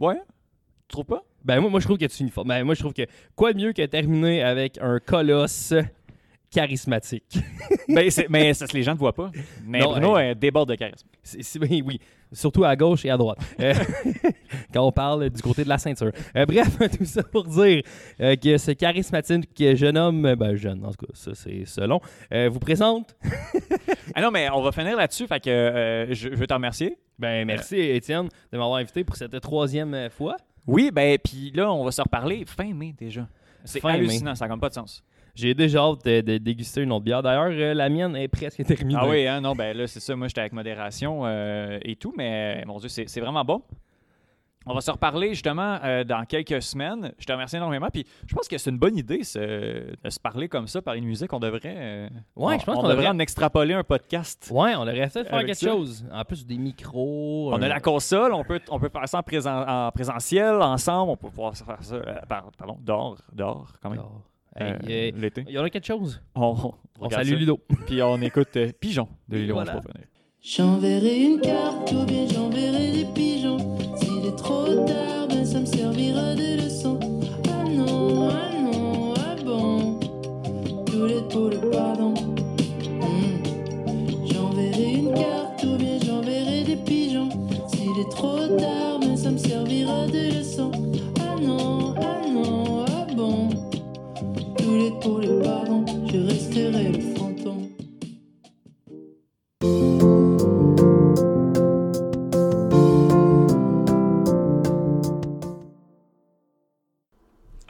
Ouais? 0.00 0.16
Tu 0.88 0.92
trouves 0.92 1.04
pas? 1.04 1.22
Ben, 1.44 1.60
moi, 1.60 1.68
moi, 1.68 1.80
je 1.80 1.84
trouve 1.84 1.98
que 1.98 2.06
tu 2.06 2.16
finis 2.16 2.30
fort. 2.30 2.46
Ben, 2.46 2.64
moi, 2.64 2.74
je 2.74 2.80
trouve 2.80 2.94
que 2.94 3.02
quoi 3.36 3.52
de 3.52 3.58
mieux 3.58 3.72
que 3.74 3.84
terminer 3.84 4.42
avec 4.42 4.78
un 4.80 4.98
colosse 4.98 5.74
charismatique. 6.52 7.38
ben, 7.88 8.10
mais 8.28 8.54
ça, 8.54 8.66
les 8.72 8.82
gens 8.82 8.92
ne 8.92 8.98
voient 8.98 9.14
pas. 9.14 9.30
Mais 9.64 9.80
Non, 9.80 9.92
Bruno 9.92 10.16
euh, 10.16 10.34
déborde 10.34 10.68
de 10.68 10.74
charisme. 10.74 11.08
Oui, 11.60 11.82
oui. 11.84 12.00
Surtout 12.32 12.64
à 12.64 12.74
gauche 12.76 13.04
et 13.04 13.10
à 13.10 13.16
droite. 13.16 13.38
Euh, 13.60 13.74
quand 14.72 14.86
on 14.86 14.92
parle 14.92 15.28
du 15.28 15.42
côté 15.42 15.64
de 15.64 15.68
la 15.68 15.78
ceinture. 15.78 16.12
Euh, 16.34 16.46
bref, 16.46 16.78
tout 16.98 17.04
ça 17.04 17.22
pour 17.22 17.44
dire 17.44 17.82
euh, 18.20 18.36
que 18.36 18.56
ce 18.56 18.70
charismatique 18.72 19.50
jeune 19.76 19.98
homme, 19.98 20.34
ben 20.34 20.54
jeune, 20.54 20.84
en 20.84 20.90
tout 20.92 21.06
cas, 21.06 21.12
ça 21.14 21.34
c'est 21.34 21.64
selon, 21.66 22.00
vous 22.30 22.58
présente. 22.58 23.14
Ah 24.14 24.22
non, 24.22 24.30
mais 24.30 24.48
on 24.50 24.62
va 24.62 24.72
finir 24.72 24.96
là-dessus. 24.96 25.26
Fait 25.26 25.40
que 25.40 26.06
je, 26.10 26.14
je 26.14 26.28
veux 26.34 26.46
te 26.46 26.54
remercier. 26.54 26.96
Ben 27.18 27.46
merci 27.46 27.78
Étienne 27.78 28.28
de 28.50 28.58
m'avoir 28.58 28.76
invité 28.76 29.04
pour 29.04 29.16
cette 29.16 29.38
troisième 29.40 30.08
fois. 30.10 30.36
Oui, 30.66 30.90
ben, 30.92 31.18
puis 31.18 31.50
là, 31.54 31.72
on 31.72 31.84
va 31.84 31.90
se 31.90 32.00
reparler 32.00 32.44
fin 32.46 32.72
mai 32.72 32.94
déjà. 32.98 33.26
C'est 33.64 33.82
mai. 33.84 33.92
hallucinant, 33.92 34.34
ça 34.34 34.48
n'a 34.48 34.56
pas 34.56 34.68
de 34.68 34.74
sens. 34.74 35.04
J'ai 35.34 35.54
déjà 35.54 35.80
hâte 35.80 36.04
de, 36.04 36.20
de 36.20 36.38
déguster 36.38 36.82
une 36.82 36.92
autre 36.92 37.04
bière. 37.04 37.22
D'ailleurs, 37.22 37.48
euh, 37.50 37.72
la 37.74 37.88
mienne 37.88 38.14
est 38.16 38.28
presque 38.28 38.62
terminée. 38.66 38.98
Ah 39.00 39.08
oui, 39.08 39.26
hein, 39.26 39.40
non, 39.40 39.54
ben 39.54 39.76
là, 39.76 39.86
c'est 39.86 40.00
ça. 40.00 40.14
Moi, 40.14 40.28
j'étais 40.28 40.40
avec 40.42 40.52
modération 40.52 41.22
euh, 41.24 41.78
et 41.82 41.96
tout, 41.96 42.12
mais 42.16 42.62
mon 42.66 42.78
Dieu, 42.78 42.88
c'est 42.88 43.20
vraiment 43.20 43.44
bon. 43.44 43.62
On 44.64 44.74
va 44.74 44.80
se 44.80 44.92
reparler 44.92 45.30
justement 45.30 45.80
euh, 45.82 46.04
dans 46.04 46.24
quelques 46.24 46.62
semaines. 46.62 47.12
Je 47.18 47.24
te 47.26 47.32
remercie 47.32 47.56
énormément. 47.56 47.88
Puis 47.92 48.06
je 48.28 48.32
pense 48.32 48.46
que 48.46 48.56
c'est 48.58 48.70
une 48.70 48.78
bonne 48.78 48.96
idée 48.96 49.24
ce- 49.24 49.90
de 50.00 50.08
se 50.10 50.20
parler 50.20 50.48
comme 50.48 50.68
ça, 50.68 50.80
parler 50.80 51.00
de 51.00 51.06
musique. 51.06 51.32
On 51.32 51.40
devrait. 51.40 51.60
euh, 51.64 52.08
Ouais, 52.36 52.54
on- 52.54 52.58
je 52.60 52.64
pense 52.64 52.76
on 52.76 52.80
qu'on 52.82 52.88
devrait 52.88 52.96
devrait- 53.06 53.08
en 53.08 53.18
extrapoler 53.18 53.74
un 53.74 53.82
podcast. 53.82 54.48
Ouais, 54.54 54.76
on 54.76 54.82
aurait 54.82 55.08
peut-être 55.08 55.30
faire 55.30 55.44
quelque 55.44 55.54
ça. 55.54 55.66
chose. 55.68 56.06
En 56.12 56.24
plus 56.24 56.46
des 56.46 56.58
micros. 56.58 57.50
On 57.52 57.60
a 57.60 57.66
la 57.66 57.80
console, 57.80 58.32
on 58.34 58.44
peut, 58.44 58.60
on 58.70 58.78
peut 58.78 58.88
faire 58.88 59.08
ça 59.08 59.18
en, 59.18 59.22
présent- 59.24 59.66
en 59.66 59.90
présentiel 59.90 60.54
ensemble. 60.62 61.10
On 61.10 61.16
peut 61.16 61.28
pouvoir 61.30 61.56
se 61.56 61.64
faire 61.64 61.82
ça 61.82 61.96
euh, 61.96 62.14
par- 62.28 62.52
pardon, 62.56 62.78
dehors, 62.80 63.16
dehors 63.32 63.72
quand 63.82 63.90
même. 63.90 64.00
Oh. 64.04 64.20
Hey, 64.56 65.12
Euh, 65.14 65.18
L'été. 65.18 65.44
Il 65.48 65.54
y 65.54 65.58
en 65.58 65.64
a 65.64 65.70
quelque 65.70 65.86
chose? 65.86 66.20
On, 66.34 66.54
on 66.64 66.74
On 67.06 67.10
salue 67.10 67.30
ça. 67.30 67.34
Ludo. 67.36 67.58
Puis 67.86 68.02
on 68.02 68.20
écoute 68.20 68.56
euh, 68.56 68.70
Pigeon 68.78 69.08
de 69.28 69.38
Lilo 69.38 69.54
voilà. 69.54 69.80
J'enverrai 70.42 71.22
une 71.22 71.40
carte 71.40 71.92
ou 71.92 72.04
bien 72.04 72.26
j'enverrai 72.28 72.90
des 72.92 73.04
pigeons. 73.14 73.78
S'il 73.96 74.26
est 74.26 74.36
trop 74.36 74.84
tard, 74.86 75.28
ben 75.28 75.44
ça 75.44 75.60
me 75.60 75.66
servira 75.66 76.34
de 76.34 76.64
leçon. 76.64 76.98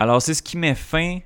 Alors, 0.03 0.21
c'est 0.21 0.35
ce 0.35 0.43
qui 0.43 0.57
met 0.57 0.75
fin 0.75 1.21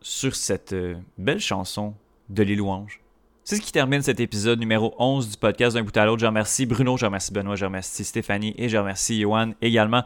sur 0.00 0.34
cette 0.34 0.72
euh, 0.72 0.94
belle 1.18 1.38
chanson 1.38 1.92
de 2.30 2.42
Les 2.42 2.56
Louanges. 2.56 3.02
C'est 3.44 3.56
ce 3.56 3.60
qui 3.60 3.72
termine 3.72 4.00
cet 4.00 4.20
épisode 4.20 4.58
numéro 4.58 4.94
11 4.98 5.32
du 5.32 5.36
podcast 5.36 5.76
d'un 5.76 5.82
bout 5.82 5.94
à 5.94 6.06
l'autre. 6.06 6.22
Je 6.22 6.26
remercie 6.26 6.64
Bruno, 6.64 6.96
je 6.96 7.04
remercie 7.04 7.30
Benoît, 7.30 7.56
je 7.56 7.66
remercie 7.66 8.04
Stéphanie 8.04 8.54
et 8.56 8.70
je 8.70 8.78
remercie 8.78 9.20
Johan 9.20 9.52
également. 9.60 10.02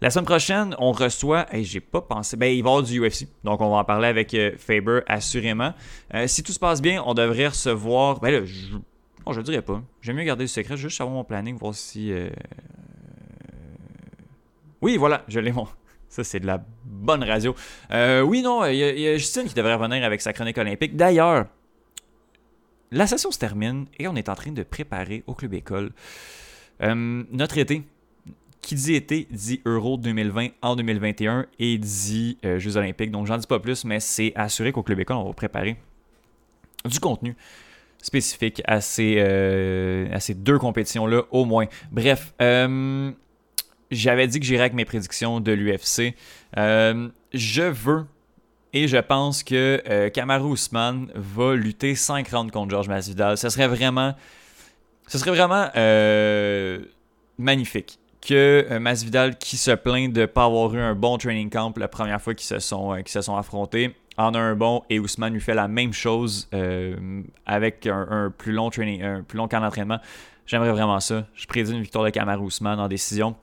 La 0.00 0.08
semaine 0.08 0.24
prochaine, 0.24 0.74
on 0.78 0.92
reçoit, 0.92 1.46
et 1.54 1.64
j'ai 1.64 1.80
pas 1.80 2.00
pensé, 2.00 2.38
ben 2.38 2.46
il 2.46 2.62
va 2.62 2.70
y 2.70 2.72
avoir 2.72 2.82
du 2.82 3.06
UFC, 3.06 3.28
donc 3.44 3.60
on 3.60 3.68
va 3.68 3.76
en 3.76 3.84
parler 3.84 4.08
avec 4.08 4.32
euh, 4.32 4.52
Faber 4.56 5.00
assurément. 5.06 5.74
Euh, 6.14 6.26
si 6.26 6.42
tout 6.42 6.52
se 6.52 6.58
passe 6.58 6.80
bien, 6.80 7.02
on 7.04 7.12
devrait 7.12 7.48
recevoir, 7.48 8.20
ben 8.20 8.30
là, 8.30 8.46
je, 8.46 8.72
bon, 9.22 9.32
je 9.32 9.36
le 9.36 9.44
dirais 9.44 9.60
pas, 9.60 9.82
j'aime 10.00 10.16
mieux 10.16 10.24
garder 10.24 10.44
le 10.44 10.48
secret, 10.48 10.78
juste 10.78 10.96
savoir 10.96 11.14
mon 11.14 11.24
planning, 11.24 11.58
voir 11.58 11.74
si... 11.74 12.10
Oui, 14.80 14.96
voilà, 14.96 15.24
je 15.28 15.40
l'ai 15.40 15.52
mon... 15.52 15.68
Ça, 16.14 16.22
c'est 16.22 16.38
de 16.38 16.46
la 16.46 16.64
bonne 16.84 17.24
radio. 17.24 17.56
Euh, 17.90 18.20
oui, 18.20 18.40
non, 18.40 18.64
il 18.66 18.76
y, 18.76 19.08
a- 19.08 19.16
Justine 19.16 19.46
qui 19.46 19.54
devrait 19.54 19.74
revenir 19.74 20.04
avec 20.04 20.20
sa 20.20 20.32
chronique 20.32 20.56
olympique. 20.58 20.94
D'ailleurs, 20.94 21.46
la 22.92 23.08
session 23.08 23.32
se 23.32 23.38
termine 23.40 23.86
et 23.98 24.06
on 24.06 24.14
est 24.14 24.28
en 24.28 24.36
train 24.36 24.52
de 24.52 24.62
préparer 24.62 25.24
au 25.26 25.34
Club 25.34 25.54
École 25.54 25.90
euh, 26.82 27.24
notre 27.32 27.58
été. 27.58 27.82
Qui 28.60 28.76
dit 28.76 28.94
été 28.94 29.26
dit 29.28 29.60
Euro 29.66 29.96
2020 29.96 30.50
en 30.62 30.76
2021 30.76 31.46
et 31.58 31.78
dit 31.78 32.38
euh, 32.44 32.60
Jeux 32.60 32.76
Olympiques. 32.76 33.10
Donc, 33.10 33.26
j'en 33.26 33.36
dis 33.36 33.48
pas 33.48 33.58
plus, 33.58 33.84
mais 33.84 33.98
c'est 33.98 34.32
assuré 34.36 34.70
qu'au 34.70 34.84
Club 34.84 35.00
École, 35.00 35.16
on 35.16 35.26
va 35.26 35.32
préparer 35.32 35.76
du 36.84 37.00
contenu 37.00 37.34
spécifique 38.00 38.62
à 38.66 38.80
ces, 38.80 39.18
à 40.12 40.20
ces 40.20 40.34
deux 40.34 40.58
compétitions-là, 40.60 41.22
au 41.32 41.44
moins. 41.44 41.66
Bref, 41.90 42.32
j'avais 43.94 44.26
dit 44.26 44.40
que 44.40 44.46
j'irais 44.46 44.62
avec 44.62 44.74
mes 44.74 44.84
prédictions 44.84 45.40
de 45.40 45.52
l'UFC. 45.52 46.14
Euh, 46.56 47.08
je 47.32 47.62
veux 47.62 48.06
et 48.74 48.88
je 48.88 48.96
pense 48.96 49.44
que 49.44 49.80
euh, 49.88 50.10
Kamaru 50.10 50.56
va 51.14 51.54
lutter 51.54 51.94
5 51.94 52.28
rounds 52.28 52.50
contre 52.50 52.70
Georges 52.70 52.88
Masvidal. 52.88 53.38
Ce 53.38 53.48
serait 53.48 53.68
vraiment, 53.68 54.14
ce 55.06 55.16
serait 55.16 55.30
vraiment 55.30 55.68
euh, 55.76 56.80
magnifique 57.38 58.00
que 58.20 58.66
euh, 58.68 58.80
Masvidal, 58.80 59.38
qui 59.38 59.56
se 59.56 59.70
plaint 59.70 60.12
de 60.12 60.22
ne 60.22 60.26
pas 60.26 60.46
avoir 60.46 60.74
eu 60.74 60.80
un 60.80 60.96
bon 60.96 61.16
training 61.18 61.50
camp 61.50 61.78
la 61.78 61.86
première 61.86 62.20
fois 62.20 62.34
qu'ils 62.34 62.48
se 62.48 62.58
sont, 62.58 62.90
affrontés, 63.36 63.94
en 64.16 64.34
a 64.34 64.40
un 64.40 64.56
bon 64.56 64.82
et 64.90 64.98
Ousmane 64.98 65.34
lui 65.34 65.40
fait 65.40 65.54
la 65.54 65.68
même 65.68 65.92
chose 65.92 66.48
avec 67.46 67.86
un, 67.86 68.32
plus 68.36 68.52
long 68.52 68.70
training, 68.70 69.02
un 69.02 69.22
plus 69.22 69.38
long 69.38 69.46
camp 69.46 69.60
d'entraînement. 69.60 70.00
J'aimerais 70.46 70.72
vraiment 70.72 70.98
ça. 70.98 71.28
Je 71.34 71.46
prédis 71.46 71.72
une 71.72 71.82
victoire 71.82 72.04
de 72.04 72.10
Kamaru 72.10 72.48
Usman 72.48 72.80
en 72.80 72.88
décision. 72.88 73.36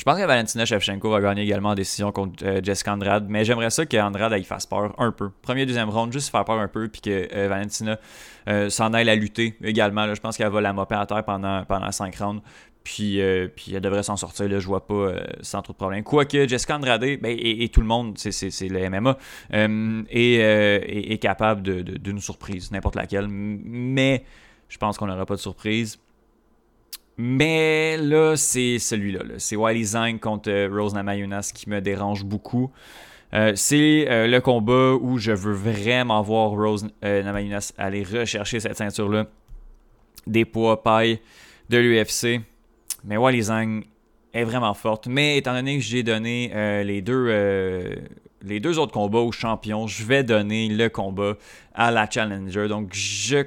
Je 0.00 0.04
pense 0.06 0.18
que 0.18 0.24
Valentina 0.24 0.64
Shevchenko 0.64 1.10
va 1.10 1.20
gagner 1.20 1.42
également 1.42 1.68
en 1.68 1.74
décision 1.74 2.10
contre 2.10 2.42
euh, 2.46 2.62
Jessica 2.62 2.94
Andrade, 2.94 3.26
mais 3.28 3.44
j'aimerais 3.44 3.68
ça 3.68 3.84
qu'Andrade 3.84 4.42
fasse 4.44 4.64
peur 4.64 4.94
un 4.96 5.12
peu. 5.12 5.28
Premier, 5.42 5.66
deuxième 5.66 5.90
round, 5.90 6.10
juste 6.10 6.30
faire 6.30 6.46
peur 6.46 6.58
un 6.58 6.68
peu, 6.68 6.88
puis 6.88 7.02
que 7.02 7.28
euh, 7.34 7.48
Valentina 7.48 8.00
euh, 8.48 8.70
s'en 8.70 8.94
aille 8.94 9.10
à 9.10 9.14
lutter 9.14 9.58
également. 9.62 10.14
Je 10.14 10.20
pense 10.22 10.38
qu'elle 10.38 10.48
va 10.48 10.62
la 10.62 10.72
mopper 10.72 10.94
à 10.94 11.04
terre 11.04 11.22
pendant, 11.22 11.66
pendant 11.66 11.92
5 11.92 12.16
rounds. 12.16 12.42
Puis, 12.82 13.20
puis 13.54 13.74
elle 13.74 13.82
devrait 13.82 14.02
s'en 14.02 14.16
sortir, 14.16 14.48
là, 14.48 14.58
je 14.58 14.66
vois 14.66 14.86
pas 14.86 15.12
sans 15.42 15.60
trop 15.60 15.74
de 15.74 15.76
problème. 15.76 16.02
Quoique 16.02 16.48
Jessica 16.48 16.76
Andrade 16.76 17.02
ben, 17.02 17.36
et, 17.38 17.68
tout 17.68 17.82
le 17.82 17.86
monde, 17.86 18.16
c'est, 18.16 18.68
le 18.70 18.88
MMA, 18.88 19.18
est, 20.10 21.20
capable 21.20 21.60
de- 21.60 21.82
de- 21.82 21.98
d'une 21.98 22.20
surprise, 22.20 22.72
n'importe 22.72 22.96
laquelle. 22.96 23.28
Mais 23.28 24.24
je 24.70 24.78
pense 24.78 24.96
qu'on 24.96 25.08
n'aura 25.08 25.26
pas 25.26 25.34
de 25.34 25.40
surprise. 25.40 25.98
Mais 27.22 27.98
là, 27.98 28.34
c'est 28.34 28.78
celui-là. 28.78 29.22
là. 29.22 29.34
C'est 29.36 29.54
Wiley 29.54 29.84
Zhang 29.84 30.18
contre 30.18 30.50
euh, 30.50 30.70
Rose 30.72 30.94
Namajunas 30.94 31.52
qui 31.54 31.68
me 31.68 31.82
dérange 31.82 32.24
beaucoup. 32.24 32.70
Euh, 33.34 33.52
c'est 33.56 34.06
euh, 34.08 34.26
le 34.26 34.40
combat 34.40 34.94
où 34.94 35.18
je 35.18 35.32
veux 35.32 35.52
vraiment 35.52 36.22
voir 36.22 36.50
Rose 36.50 36.88
euh, 37.04 37.22
Namajunas 37.22 37.72
aller 37.76 38.04
rechercher 38.04 38.58
cette 38.58 38.78
ceinture-là 38.78 39.26
des 40.26 40.46
poids 40.46 40.82
paille 40.82 41.20
de 41.68 41.76
l'UFC. 41.76 42.40
Mais 43.04 43.18
Wiley 43.18 43.42
Zhang 43.42 43.84
est 44.32 44.44
vraiment 44.44 44.72
forte. 44.72 45.06
Mais 45.06 45.36
étant 45.36 45.52
donné 45.52 45.76
que 45.76 45.84
j'ai 45.84 46.02
donné 46.02 46.50
les, 46.84 47.02
deux, 47.02 47.28
les 48.42 48.60
deux 48.60 48.78
autres 48.78 48.92
combats 48.92 49.20
aux 49.20 49.32
champions, 49.32 49.86
je 49.86 50.04
vais 50.04 50.22
donner 50.24 50.68
le 50.68 50.88
combat 50.88 51.36
à 51.74 51.90
la 51.90 52.08
Challenger. 52.08 52.68
Donc, 52.68 52.92
je 52.92 53.44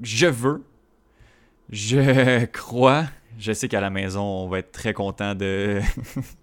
veux, 0.00 0.62
je 1.70 2.44
crois, 2.46 3.04
je 3.38 3.52
sais 3.52 3.68
qu'à 3.68 3.80
la 3.80 3.90
maison, 3.90 4.22
on 4.22 4.48
va 4.48 4.58
être 4.60 4.72
très 4.72 4.92
content 4.92 5.34
de, 5.34 5.80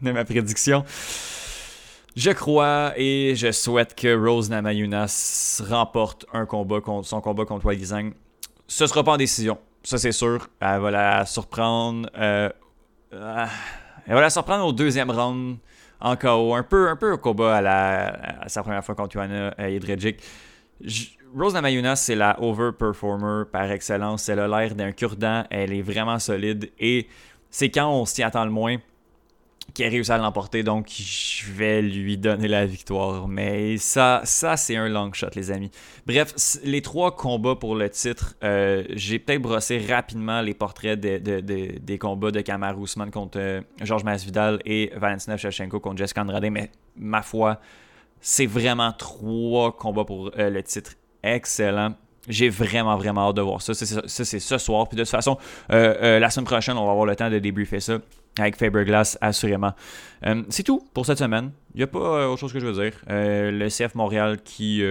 ma 0.02 0.26
prédiction. 0.26 0.84
Je 2.15 2.31
crois 2.31 2.93
et 2.98 3.35
je 3.35 3.52
souhaite 3.52 3.95
que 3.95 4.14
Rose 4.14 4.49
Namajunas 4.49 5.61
remporte 5.69 6.26
un 6.34 6.45
combat 6.45 6.81
contre 6.81 7.07
son 7.07 7.22
combat 7.22 7.45
contre 7.45 7.65
Wiley 7.65 7.85
Zhang. 7.85 8.11
Ce 8.68 8.85
sera 8.85 9.03
pas 9.03 9.14
en 9.14 9.18
décision, 9.18 9.57
ça 9.84 9.98
c'est 9.98 10.11
sûr. 10.11 10.49
Elle 10.60 10.81
va 10.81 10.91
la 10.91 11.26
surprendre. 11.26 12.10
euh, 12.18 12.49
euh, 13.14 13.45
la 14.07 14.30
surprendre 14.30 14.65
au 14.65 14.73
deuxième 14.73 15.10
round 15.10 15.57
en 16.02 16.15
KO. 16.18 16.53
Un 16.53 16.64
peu, 16.64 16.89
un 16.89 16.95
peu 16.95 17.14
au 17.14 17.18
combat 17.18 17.61
à, 17.64 18.49
sa 18.49 18.64
première 18.64 18.84
fois 18.84 18.95
contre 18.95 19.14
Joanna 19.14 19.53
euh, 19.60 19.69
Jedrzejczyk. 19.69 20.22
Rose 21.36 21.53
Namajunas, 21.53 21.95
c'est 21.98 22.16
la 22.16 22.41
overperformer 22.41 23.45
par 23.52 23.72
excellence. 23.72 24.28
Elle 24.28 24.40
a 24.40 24.48
l'air 24.48 24.76
d'un 24.76 24.91
cure-dent. 24.91 25.45
Elle 25.49 25.74
est 25.74 25.82
vraiment 25.82 26.20
solide. 26.20 26.72
Et 26.80 27.08
c'est 27.49 27.70
quand 27.70 27.90
on 27.90 28.06
s'y 28.06 28.24
attend 28.24 28.45
le 28.45 28.52
moins 28.52 28.78
qui 29.74 29.86
a 29.86 29.90
réussi 29.90 30.12
à 30.12 30.18
l'emporter, 30.18 30.64
donc 30.64 30.90
je 30.90 31.49
vais 31.52 31.82
lui 31.82 32.18
donner 32.18 32.48
la 32.48 32.66
victoire. 32.66 33.28
Mais 33.28 33.78
ça, 33.78 34.22
ça 34.26 34.58
c'est 34.58 34.76
un 34.76 34.90
long 34.90 35.14
shot, 35.14 35.30
les 35.36 35.52
amis. 35.52 35.72
Bref, 36.06 36.34
les 36.64 36.82
trois 36.82 37.16
combats 37.16 37.56
pour 37.56 37.76
le 37.76 37.90
titre, 37.90 38.36
euh, 38.44 38.84
j'ai 38.90 39.20
peut-être 39.20 39.41
brossé 39.41 39.78
rapidement 39.78 40.41
les 40.41 40.53
portraits 40.53 40.99
des 40.99 41.98
combats 41.99 42.32
de 42.32 42.41
Kamar 42.41 42.78
Ousmane 42.78 43.12
contre 43.12 43.40
euh, 43.40 43.62
Georges 43.82 44.03
Masvidal 44.03 44.60
et 44.66 44.91
Valentina 44.95 45.38
Shevchenko 45.38 45.80
contre 45.80 45.99
Jessica 45.99 46.22
Andrade, 46.22 46.49
mais 46.52 46.70
ma 46.98 47.22
foi, 47.22 47.60
c'est 48.20 48.45
vraiment 48.48 48.91
trois 48.91 49.72
combats 49.72 50.06
pour 50.06 50.32
euh, 50.38 50.49
le 50.49 50.64
titre 50.64 50.95
excellent. 51.23 51.95
J'ai 52.27 52.49
vraiment, 52.49 52.95
vraiment 52.98 53.30
hâte 53.30 53.35
de 53.35 53.41
voir 53.41 53.61
ça. 53.61 53.73
Ça, 53.73 53.85
c'est 53.85 54.39
ce 54.39 54.57
soir. 54.57 54.88
Puis 54.88 54.95
de 54.95 55.03
toute 55.03 55.10
façon, 55.10 55.38
la 55.69 56.30
semaine 56.30 56.45
prochaine, 56.45 56.77
on 56.77 56.85
va 56.85 56.91
avoir 56.91 57.06
le 57.06 57.15
temps 57.15 57.30
de 57.30 57.39
débriefer 57.39 57.80
ça 57.80 57.98
avec 58.39 58.56
Faberglass, 58.56 59.18
assurément. 59.22 59.73
Euh, 60.26 60.43
c'est 60.49 60.64
tout 60.64 60.88
pour 60.93 61.06
cette 61.06 61.18
semaine. 61.18 61.52
Il 61.73 61.77
n'y 61.77 61.84
a 61.84 61.88
pas 61.88 61.99
euh, 61.99 62.27
autre 62.27 62.39
chose 62.39 62.53
que 62.53 62.60
je 62.60 62.65
veux 62.65 62.84
dire. 62.84 62.93
Euh, 63.10 63.52
le 63.52 63.68
CF 63.68 63.95
Montréal 63.95 64.41
qui, 64.43 64.84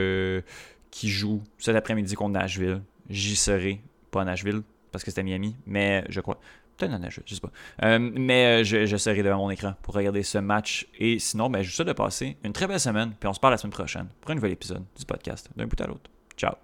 qui 0.90 1.08
joue 1.08 1.42
cet 1.58 1.76
après-midi 1.76 2.14
contre 2.14 2.32
Nashville. 2.32 2.82
J'y 3.08 3.36
serai. 3.36 3.80
Pas 4.10 4.24
Nashville, 4.24 4.62
parce 4.90 5.04
que 5.04 5.10
c'était 5.12 5.22
Miami, 5.22 5.56
mais 5.66 6.04
je 6.08 6.20
crois. 6.20 6.40
Peut-être 6.76 6.94
à 6.94 6.98
Nashville, 6.98 7.22
je 7.26 7.34
sais 7.34 7.40
pas. 7.40 7.98
mais 7.98 8.64
je, 8.64 8.96
serai 8.96 9.22
devant 9.22 9.38
mon 9.38 9.50
écran 9.50 9.74
pour 9.82 9.94
regarder 9.94 10.22
ce 10.22 10.38
match. 10.38 10.88
Et 10.98 11.18
sinon, 11.18 11.48
ben, 11.48 11.62
je 11.62 11.68
vous 11.68 11.74
souhaite 11.74 11.88
de 11.88 11.92
passer 11.92 12.38
une 12.42 12.52
très 12.52 12.66
belle 12.66 12.80
semaine. 12.80 13.12
Puis 13.20 13.28
on 13.28 13.32
se 13.32 13.40
parle 13.40 13.54
la 13.54 13.58
semaine 13.58 13.72
prochaine 13.72 14.08
pour 14.20 14.30
un 14.32 14.34
nouvel 14.34 14.52
épisode 14.52 14.82
du 14.98 15.04
podcast 15.04 15.48
d'un 15.54 15.66
bout 15.66 15.80
à 15.80 15.86
l'autre. 15.86 16.10
Ciao. 16.40 16.56